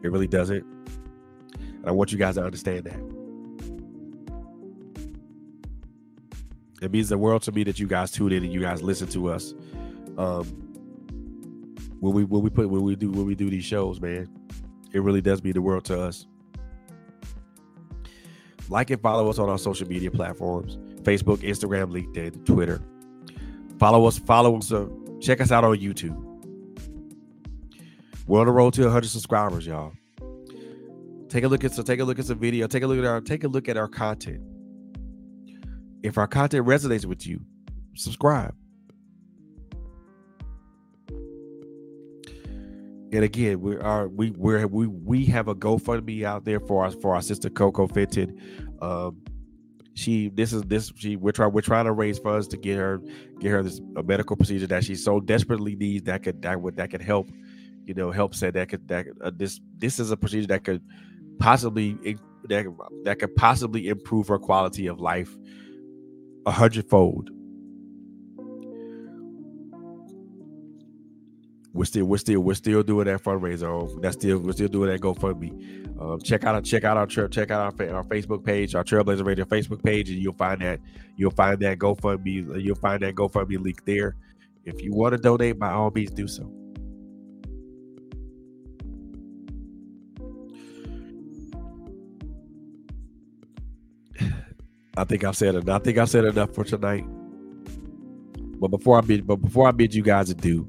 It 0.02 0.10
really 0.10 0.26
doesn't. 0.26 0.64
And 1.56 1.86
I 1.86 1.92
want 1.92 2.12
you 2.12 2.18
guys 2.18 2.34
to 2.34 2.44
understand 2.44 2.84
that. 2.84 3.00
It 6.82 6.90
means 6.90 7.08
the 7.08 7.16
world 7.16 7.42
to 7.42 7.52
me 7.52 7.64
that 7.64 7.78
you 7.78 7.86
guys 7.86 8.10
tune 8.10 8.32
in 8.32 8.44
and 8.44 8.52
you 8.52 8.60
guys 8.60 8.82
listen 8.82 9.08
to 9.08 9.30
us. 9.30 9.54
Um, 10.18 10.63
when 12.04 12.12
we 12.12 12.24
when 12.24 12.42
we 12.42 12.50
put 12.50 12.68
when 12.68 12.82
we 12.82 12.96
do 12.96 13.10
when 13.10 13.24
we 13.24 13.34
do 13.34 13.48
these 13.48 13.64
shows, 13.64 13.98
man, 13.98 14.28
it 14.92 15.00
really 15.00 15.22
does 15.22 15.42
mean 15.42 15.54
the 15.54 15.62
world 15.62 15.86
to 15.86 15.98
us. 15.98 16.26
Like 18.68 18.90
and 18.90 19.00
follow 19.00 19.30
us 19.30 19.38
on 19.38 19.48
our 19.48 19.58
social 19.58 19.88
media 19.88 20.10
platforms: 20.10 20.76
Facebook, 21.02 21.38
Instagram, 21.38 21.90
LinkedIn, 21.90 22.44
Twitter. 22.44 22.82
Follow 23.78 24.06
us. 24.06 24.18
Follow 24.18 24.58
us. 24.58 24.70
Uh, 24.70 24.86
check 25.20 25.40
us 25.40 25.50
out 25.50 25.64
on 25.64 25.78
YouTube. 25.78 26.20
We're 28.26 28.40
on 28.40 28.46
the 28.46 28.52
road 28.52 28.74
to 28.74 28.82
100 28.82 29.08
subscribers, 29.08 29.66
y'all. 29.66 29.92
Take 31.30 31.44
a 31.44 31.48
look 31.48 31.64
at 31.64 31.72
so 31.72 31.82
take 31.82 32.00
a 32.00 32.04
look 32.04 32.18
at 32.18 32.26
some 32.26 32.38
video. 32.38 32.66
Take 32.66 32.82
a 32.82 32.86
look 32.86 32.98
at 32.98 33.06
our 33.06 33.22
take 33.22 33.44
a 33.44 33.48
look 33.48 33.66
at 33.66 33.78
our 33.78 33.88
content. 33.88 34.42
If 36.02 36.18
our 36.18 36.26
content 36.26 36.66
resonates 36.66 37.06
with 37.06 37.26
you, 37.26 37.40
subscribe. 37.94 38.54
And 43.14 43.22
again, 43.22 43.60
we 43.60 43.76
are 43.76 44.08
we 44.08 44.30
we're, 44.32 44.66
we 44.66 44.88
we 44.88 45.24
have 45.26 45.46
a 45.46 45.54
GoFundMe 45.54 46.24
out 46.24 46.44
there 46.44 46.58
for 46.58 46.84
us 46.84 46.96
for 47.00 47.14
our 47.14 47.22
sister 47.22 47.48
Coco 47.48 47.86
Fenton. 47.86 48.40
Um, 48.82 49.22
she 49.94 50.30
this 50.30 50.52
is 50.52 50.62
this 50.62 50.92
she 50.96 51.14
we're 51.14 51.30
trying 51.30 51.52
we're 51.52 51.60
trying 51.60 51.84
to 51.84 51.92
raise 51.92 52.18
funds 52.18 52.48
to 52.48 52.56
get 52.56 52.76
her 52.76 53.00
get 53.38 53.50
her 53.50 53.62
this 53.62 53.80
a 53.96 54.02
medical 54.02 54.34
procedure 54.34 54.66
that 54.66 54.82
she 54.82 54.96
so 54.96 55.20
desperately 55.20 55.76
needs 55.76 56.04
that 56.06 56.24
could 56.24 56.42
that 56.42 56.60
would 56.60 56.74
that 56.74 56.90
could 56.90 57.02
help 57.02 57.30
you 57.84 57.94
know 57.94 58.10
help 58.10 58.34
say 58.34 58.50
that 58.50 58.68
could 58.68 58.88
that 58.88 59.06
uh, 59.22 59.30
this 59.32 59.60
this 59.78 60.00
is 60.00 60.10
a 60.10 60.16
procedure 60.16 60.48
that 60.48 60.64
could 60.64 60.82
possibly 61.38 61.96
that 62.48 62.66
that 63.04 63.20
could 63.20 63.36
possibly 63.36 63.86
improve 63.86 64.26
her 64.26 64.38
quality 64.40 64.88
of 64.88 65.00
life 65.00 65.36
a 66.46 66.50
hundredfold 66.50 67.30
we're 71.74 71.84
still 71.84 72.06
we're 72.06 72.18
still 72.18 72.40
we're 72.40 72.54
still 72.54 72.84
doing 72.84 73.06
that 73.06 73.22
fundraiser. 73.22 74.00
That's 74.00 74.14
still 74.14 74.38
we're 74.38 74.52
still 74.52 74.68
doing 74.68 74.90
that 74.90 75.00
GoFundMe. 75.00 76.00
Um, 76.00 76.20
check 76.20 76.44
out 76.44 76.64
check 76.64 76.84
out 76.84 76.96
our 76.96 77.06
check 77.06 77.50
out 77.50 77.80
our, 77.80 77.96
our 77.96 78.04
Facebook 78.04 78.44
page, 78.44 78.76
our 78.76 78.84
Trailblazer 78.84 79.26
Radio 79.26 79.44
Facebook 79.44 79.82
page, 79.82 80.08
and 80.08 80.22
you'll 80.22 80.34
find 80.34 80.60
that 80.62 80.78
you'll 81.16 81.32
find 81.32 81.58
that 81.60 81.78
GoFundMe 81.78 82.62
you'll 82.62 82.76
find 82.76 83.02
that 83.02 83.16
GoFundMe 83.16 83.60
link 83.60 83.84
there. 83.84 84.14
If 84.64 84.82
you 84.82 84.92
want 84.94 85.16
to 85.16 85.18
donate, 85.18 85.58
by 85.58 85.72
all 85.72 85.90
means 85.90 86.12
do 86.12 86.28
so. 86.28 86.48
I 94.96 95.02
think 95.02 95.24
I've 95.24 95.36
said 95.36 95.56
enough. 95.56 95.80
I 95.80 95.82
think 95.82 95.98
I've 95.98 96.08
said 96.08 96.24
enough 96.24 96.54
for 96.54 96.62
tonight. 96.62 97.04
But 98.60 98.68
before 98.68 98.96
I 98.96 99.00
bid, 99.00 99.26
but 99.26 99.36
before 99.36 99.66
I 99.66 99.72
bid 99.72 99.92
you 99.92 100.04
guys 100.04 100.30
adieu, 100.30 100.68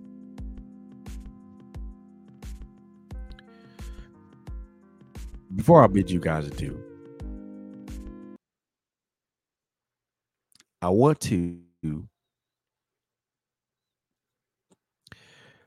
before 5.55 5.83
I 5.83 5.87
bid 5.87 6.11
you 6.11 6.19
guys 6.19 6.47
adieu, 6.47 6.83
I 10.81 10.89
want 10.89 11.19
to 11.21 11.59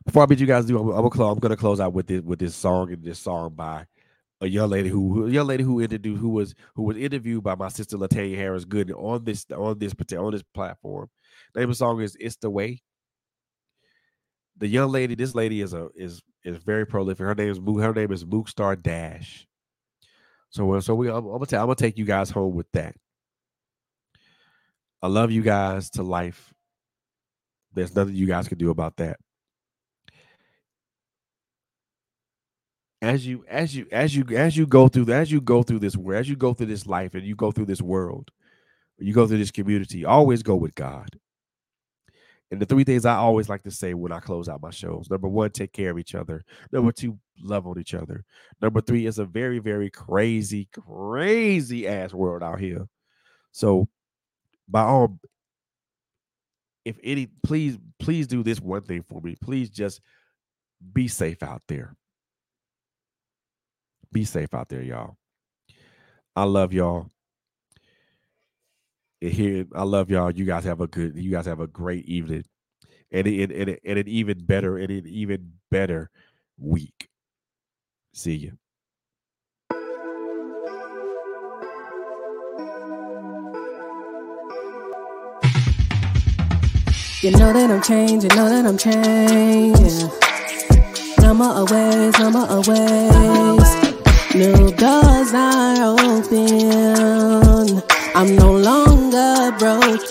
before 0.04 0.22
I 0.22 0.26
bid 0.26 0.40
you 0.40 0.46
guys 0.46 0.66
do, 0.66 0.78
I'm, 0.78 0.88
I'm, 0.90 1.08
gonna, 1.08 1.32
I'm 1.32 1.38
gonna 1.38 1.56
close 1.56 1.80
out 1.80 1.92
with 1.92 2.06
this 2.06 2.22
with 2.22 2.38
this 2.38 2.54
song 2.54 2.92
and 2.92 3.02
this 3.02 3.18
song 3.18 3.54
by 3.54 3.86
a 4.40 4.46
young 4.46 4.70
lady 4.70 4.88
who 4.88 5.26
a 5.26 5.30
young 5.30 5.46
lady 5.46 5.64
who 5.64 5.80
interviewed 5.80 6.18
who 6.18 6.28
was 6.28 6.54
who 6.74 6.84
was 6.84 6.96
interviewed 6.96 7.42
by 7.42 7.54
my 7.54 7.68
sister 7.68 7.96
Latanya 7.96 8.36
Harris 8.36 8.64
Good 8.64 8.92
on 8.92 9.24
this 9.24 9.46
on 9.50 9.78
this 9.78 9.94
on 10.16 10.32
this 10.32 10.44
platform. 10.54 11.08
The 11.54 11.60
name 11.60 11.70
of 11.70 11.74
the 11.74 11.78
song 11.78 12.00
is 12.00 12.16
"It's 12.20 12.36
the 12.36 12.50
Way." 12.50 12.82
The 14.56 14.68
young 14.68 14.90
lady, 14.90 15.14
this 15.14 15.34
lady 15.34 15.60
is 15.60 15.72
a 15.72 15.88
is 15.94 16.22
is 16.44 16.58
very 16.58 16.86
prolific. 16.86 17.26
Her 17.26 17.34
name 17.34 17.50
is 17.50 17.58
her 17.58 17.94
name 17.94 18.12
is 18.12 18.24
Mook 18.24 18.48
Star 18.48 18.76
Dash. 18.76 19.47
So, 20.50 20.80
so 20.80 20.94
we, 20.94 21.10
I'm, 21.10 21.24
gonna 21.24 21.46
tell, 21.46 21.60
I'm 21.60 21.66
gonna 21.66 21.76
take 21.76 21.98
you 21.98 22.04
guys 22.04 22.30
home 22.30 22.54
with 22.54 22.70
that. 22.72 22.94
I 25.02 25.06
love 25.06 25.30
you 25.30 25.42
guys 25.42 25.90
to 25.90 26.02
life. 26.02 26.52
There's 27.74 27.94
nothing 27.94 28.14
you 28.14 28.26
guys 28.26 28.48
can 28.48 28.58
do 28.58 28.70
about 28.70 28.96
that. 28.96 29.18
As 33.00 33.24
you, 33.24 33.44
as 33.48 33.76
you, 33.76 33.86
as 33.92 34.16
you, 34.16 34.24
as 34.32 34.56
you 34.56 34.66
go 34.66 34.88
through, 34.88 35.12
as 35.12 35.30
you 35.30 35.40
go 35.40 35.62
through 35.62 35.78
this, 35.78 35.96
as 36.12 36.28
you 36.28 36.34
go 36.34 36.52
through 36.52 36.66
this 36.66 36.86
life, 36.86 37.14
and 37.14 37.24
you 37.24 37.36
go 37.36 37.52
through 37.52 37.66
this 37.66 37.82
world, 37.82 38.30
you 38.98 39.12
go 39.12 39.26
through 39.26 39.38
this 39.38 39.52
community, 39.52 40.04
always 40.04 40.42
go 40.42 40.56
with 40.56 40.74
God. 40.74 41.08
And 42.50 42.60
the 42.60 42.66
three 42.66 42.84
things 42.84 43.04
I 43.04 43.14
always 43.14 43.48
like 43.48 43.62
to 43.64 43.70
say 43.70 43.94
when 43.94 44.10
I 44.10 44.20
close 44.20 44.48
out 44.48 44.62
my 44.62 44.70
shows 44.70 45.10
number 45.10 45.28
one, 45.28 45.50
take 45.50 45.72
care 45.72 45.90
of 45.90 45.98
each 45.98 46.14
other. 46.14 46.42
Number 46.72 46.92
two, 46.92 47.18
on 47.50 47.78
each 47.78 47.94
other. 47.94 48.24
Number 48.60 48.80
three, 48.80 49.06
is 49.06 49.18
a 49.18 49.24
very, 49.24 49.58
very 49.58 49.90
crazy, 49.90 50.68
crazy 50.72 51.86
ass 51.86 52.12
world 52.12 52.42
out 52.42 52.60
here. 52.60 52.86
So, 53.52 53.88
by 54.68 54.82
all, 54.82 55.18
if 56.84 56.98
any, 57.02 57.28
please, 57.44 57.78
please 57.98 58.26
do 58.26 58.42
this 58.42 58.60
one 58.60 58.82
thing 58.82 59.02
for 59.02 59.20
me. 59.20 59.36
Please 59.40 59.70
just 59.70 60.00
be 60.92 61.08
safe 61.08 61.42
out 61.42 61.62
there. 61.68 61.94
Be 64.12 64.24
safe 64.24 64.54
out 64.54 64.68
there, 64.68 64.82
y'all. 64.82 65.16
I 66.36 66.44
love 66.44 66.72
y'all 66.72 67.10
here 69.20 69.66
i 69.74 69.82
love 69.82 70.10
y'all 70.10 70.30
you 70.30 70.44
guys 70.44 70.64
have 70.64 70.80
a 70.80 70.86
good 70.86 71.16
you 71.16 71.30
guys 71.30 71.46
have 71.46 71.60
a 71.60 71.66
great 71.66 72.04
evening 72.06 72.44
and, 73.10 73.26
and, 73.26 73.50
and, 73.52 73.78
and 73.84 73.98
an 73.98 74.08
even 74.08 74.38
better 74.38 74.78
and 74.78 74.90
an 74.90 75.06
even 75.06 75.52
better 75.70 76.10
week 76.58 77.08
see 78.12 78.34
you 78.34 78.58
You 87.20 87.32
know 87.32 87.52
that 87.52 87.68
I'm 87.68 87.82
changing, 87.82 88.30
know 88.36 88.48
that 88.48 88.64
I'm 88.64 88.78
changing. 88.78 90.08
No 91.20 91.34
more 91.34 91.64
ways, 91.66 92.16
no 92.20 92.30
more 92.30 92.62
ways. 92.62 93.88
New 94.36 94.70
doors 94.76 95.34
are 95.34 95.98
open. 95.98 97.82
I'm 98.14 98.36
no 98.36 98.52
longer 98.52 99.50
broken. 99.58 100.08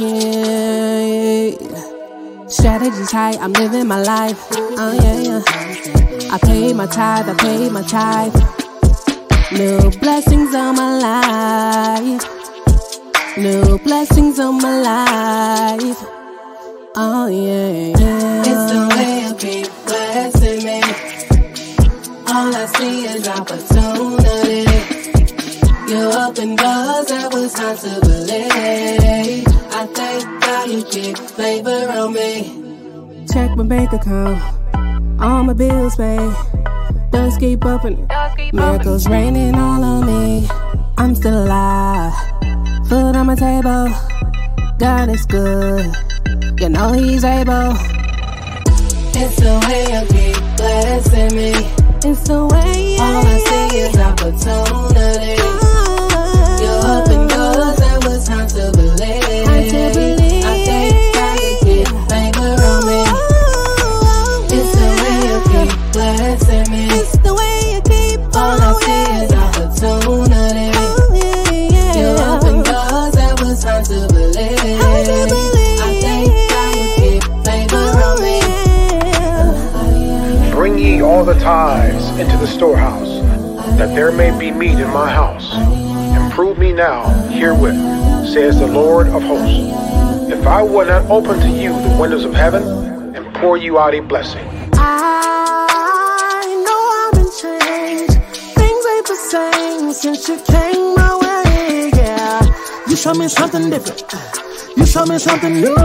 Strategies 2.50 3.10
high, 3.10 3.38
I'm 3.38 3.54
living 3.54 3.88
my 3.88 4.02
life. 4.02 4.46
Oh 4.52 4.92
yeah, 5.02 5.42
yeah. 5.42 6.07
I 6.30 6.38
pay 6.40 6.74
my 6.74 6.86
tithe, 6.88 7.30
I 7.30 7.34
pay 7.36 7.70
my 7.70 7.82
tithe. 7.84 8.36
New 9.52 9.92
blessings 10.00 10.54
on 10.54 10.76
my 10.76 11.00
life. 11.00 12.24
New 13.38 13.78
blessings 13.80 14.40
on 14.40 14.58
my 14.62 14.82
life. 14.82 15.98
Oh 16.96 17.28
yeah, 17.28 17.98
yeah. 17.98 18.44
It's 18.50 18.72
the 18.74 18.82
way 18.94 19.12
you 19.24 19.34
keep 19.36 19.70
blessing 19.86 20.66
me. 20.66 20.82
All 22.28 22.54
I 22.56 22.66
see 22.76 23.06
is 23.06 23.28
opportunity. 23.28 24.66
You 25.92 26.02
open 26.12 26.56
doors 26.58 27.08
that 27.08 27.30
was 27.34 27.54
hard 27.58 27.78
to 27.78 28.00
believe. 28.02 29.48
I 29.72 29.86
thank 29.94 30.42
God 30.44 30.70
you 30.70 30.84
keep 30.84 31.18
favor 31.18 31.90
on 31.92 32.14
me. 32.14 33.26
Check 33.32 33.56
my 33.56 33.64
bank 33.64 33.94
account, 33.94 34.42
all 35.20 35.44
my 35.44 35.54
bills 35.54 35.96
paid. 35.96 36.34
Does 37.12 37.38
keep 37.38 37.66
opening, 37.66 38.08
miracles 38.54 39.08
raining 39.08 39.56
all 39.56 39.84
on 39.84 40.06
me. 40.06 40.48
I'm 40.98 41.16
still 41.16 41.44
alive, 41.46 42.14
food 42.88 43.16
on 43.16 43.26
my 43.28 43.36
table. 43.36 43.88
God 44.78 45.10
is 45.10 45.26
good, 45.26 45.86
you 46.60 46.70
know 46.70 46.92
He's 46.94 47.24
able. 47.24 47.74
It's 49.20 49.36
the 49.38 49.54
way 49.66 49.82
you 49.94 50.02
keep 50.14 50.58
blessing 50.58 51.36
me. 51.36 51.52
It's 52.10 52.28
the 52.28 52.46
way. 52.46 52.96
Yeah, 52.96 53.04
All 53.04 53.26
I 53.26 53.38
see 53.40 53.78
is 53.80 53.98
opportunity. 53.98 55.36
Oh, 55.40 55.60
oh, 55.64 56.10
oh. 56.14 56.62
You 56.62 56.72
open 56.94 57.28
doors 57.28 57.78
that 57.78 58.06
was 58.06 58.28
hard 58.28 58.50
to 58.50 58.72
believe. 58.78 59.27
The 81.28 81.34
tithes 81.40 82.10
into 82.22 82.38
the 82.38 82.48
storehouse, 82.48 83.20
that 83.78 83.94
there 83.94 84.14
may 84.14 84.32
be 84.40 84.50
meat 84.50 84.80
in 84.80 84.90
my 84.92 85.12
house. 85.12 85.54
And 85.56 86.32
prove 86.32 86.58
me 86.58 86.72
now 86.72 87.04
herewith, 87.28 87.76
says 88.32 88.58
the 88.58 88.68
Lord 88.68 89.08
of 89.08 89.22
hosts. 89.24 90.32
if 90.32 90.48
I 90.48 90.64
would 90.64 90.88
not 90.88 91.06
open 91.12 91.38
to 91.42 91.50
you 91.50 91.74
the 91.74 91.98
windows 92.00 92.24
of 92.24 92.34
heaven 92.34 92.64
and 93.14 93.36
pour 93.36 93.58
you 93.58 93.78
out 93.78 93.94
a 93.94 94.00
blessing. 94.00 94.48
I 94.76 96.48
know 96.66 96.82
I've 96.96 97.14
been 97.20 97.32
changed. 97.44 98.14
Things 98.56 98.86
ain't 98.94 99.08
the 99.08 99.20
same 99.30 99.92
since 99.92 100.30
you 100.30 100.38
came 100.46 100.96
my 100.96 101.14
way. 101.24 101.92
Yeah, 101.94 102.42
you 102.88 102.96
show 102.96 103.14
me 103.14 103.28
something 103.28 103.70
different. 103.70 104.02
You 104.78 104.86
show 104.86 105.06
me 105.06 105.20
something 105.20 105.56
new. 105.56 105.76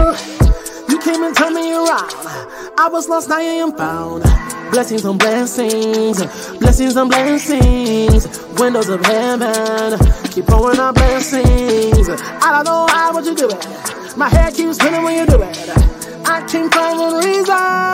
You 0.87 0.99
came 0.99 1.21
and 1.21 1.35
turned 1.35 1.55
me 1.55 1.73
around. 1.73 2.62
I 2.77 2.89
was 2.91 3.07
lost, 3.07 3.29
now 3.29 3.37
I 3.37 3.41
am 3.41 3.71
found. 3.75 4.23
Blessings 4.71 5.05
on 5.05 5.17
blessings, 5.17 6.17
blessings 6.57 6.97
on 6.97 7.07
blessings. 7.07 8.39
Windows 8.59 8.89
of 8.89 9.05
heaven, 9.05 9.99
keep 10.31 10.45
pouring 10.47 10.79
out 10.79 10.95
blessings. 10.95 12.09
I 12.09 12.63
don't 12.63 12.65
know 12.65 12.87
how 12.89 13.13
would 13.13 13.25
you 13.25 13.35
do 13.35 13.49
it. 13.49 14.17
My 14.17 14.29
head 14.29 14.53
keeps 14.55 14.75
spinning 14.77 15.03
when 15.03 15.17
you 15.17 15.25
do 15.25 15.41
it. 15.41 15.57
I 16.25 16.45
can't 16.47 16.73
find 16.73 16.99
one 16.99 17.23
reason, 17.23 17.45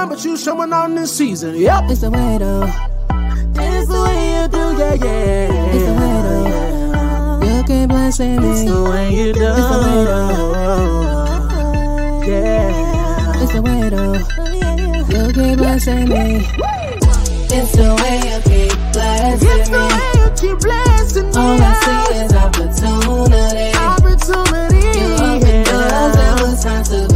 but 0.10 0.24
you 0.24 0.38
showing 0.38 0.72
on 0.72 0.96
this 0.96 1.16
season. 1.18 1.56
Yep, 1.56 1.84
It's 1.90 2.02
the 2.02 2.10
way 2.12 2.38
though. 2.38 2.64
it's 2.64 3.88
the 3.90 4.02
way 4.02 4.42
you 4.42 4.48
do, 4.48 4.58
yeah, 4.78 4.94
yeah. 4.94 5.76
It's 5.76 5.86
the 5.86 5.94
way 6.00 6.22
though. 6.24 7.58
You 7.58 7.64
keep 7.64 7.90
blessing 7.90 8.42
me. 8.42 8.50
It's 8.52 8.64
the 8.72 8.84
way 8.90 9.14
you 9.14 9.34
do. 9.34 9.40
It's 9.42 9.70
the 9.70 9.80
way 9.84 10.04
Yeah. 10.06 11.19
Oh. 13.52 13.56
it's 13.56 13.56
the 13.56 13.62
way 13.62 13.90
though. 13.90 14.12
Look 15.18 15.38
at 15.38 15.60
what's 15.60 15.88
in. 15.88 16.12
It's 17.52 17.72
the 17.72 17.96
way 17.98 18.18
you 18.30 18.40
keep 18.46 18.78
blessing 18.94 19.50
me. 19.50 19.56
It's 19.60 19.70
the 19.70 19.80
way 19.80 20.12
you 20.22 20.30
keep 20.38 20.60
blessing 20.60 21.30
me. 21.30 21.36
All 21.36 21.58
I 21.60 21.74
see 21.84 22.14
is 22.16 22.34
opportunity. 22.34 23.70
Opportunity. 23.78 24.84
You 25.00 25.10
open 25.18 25.58
doors 25.66 26.14
that 26.16 26.34
was 26.42 26.64
time 26.64 26.84
to 26.86 27.09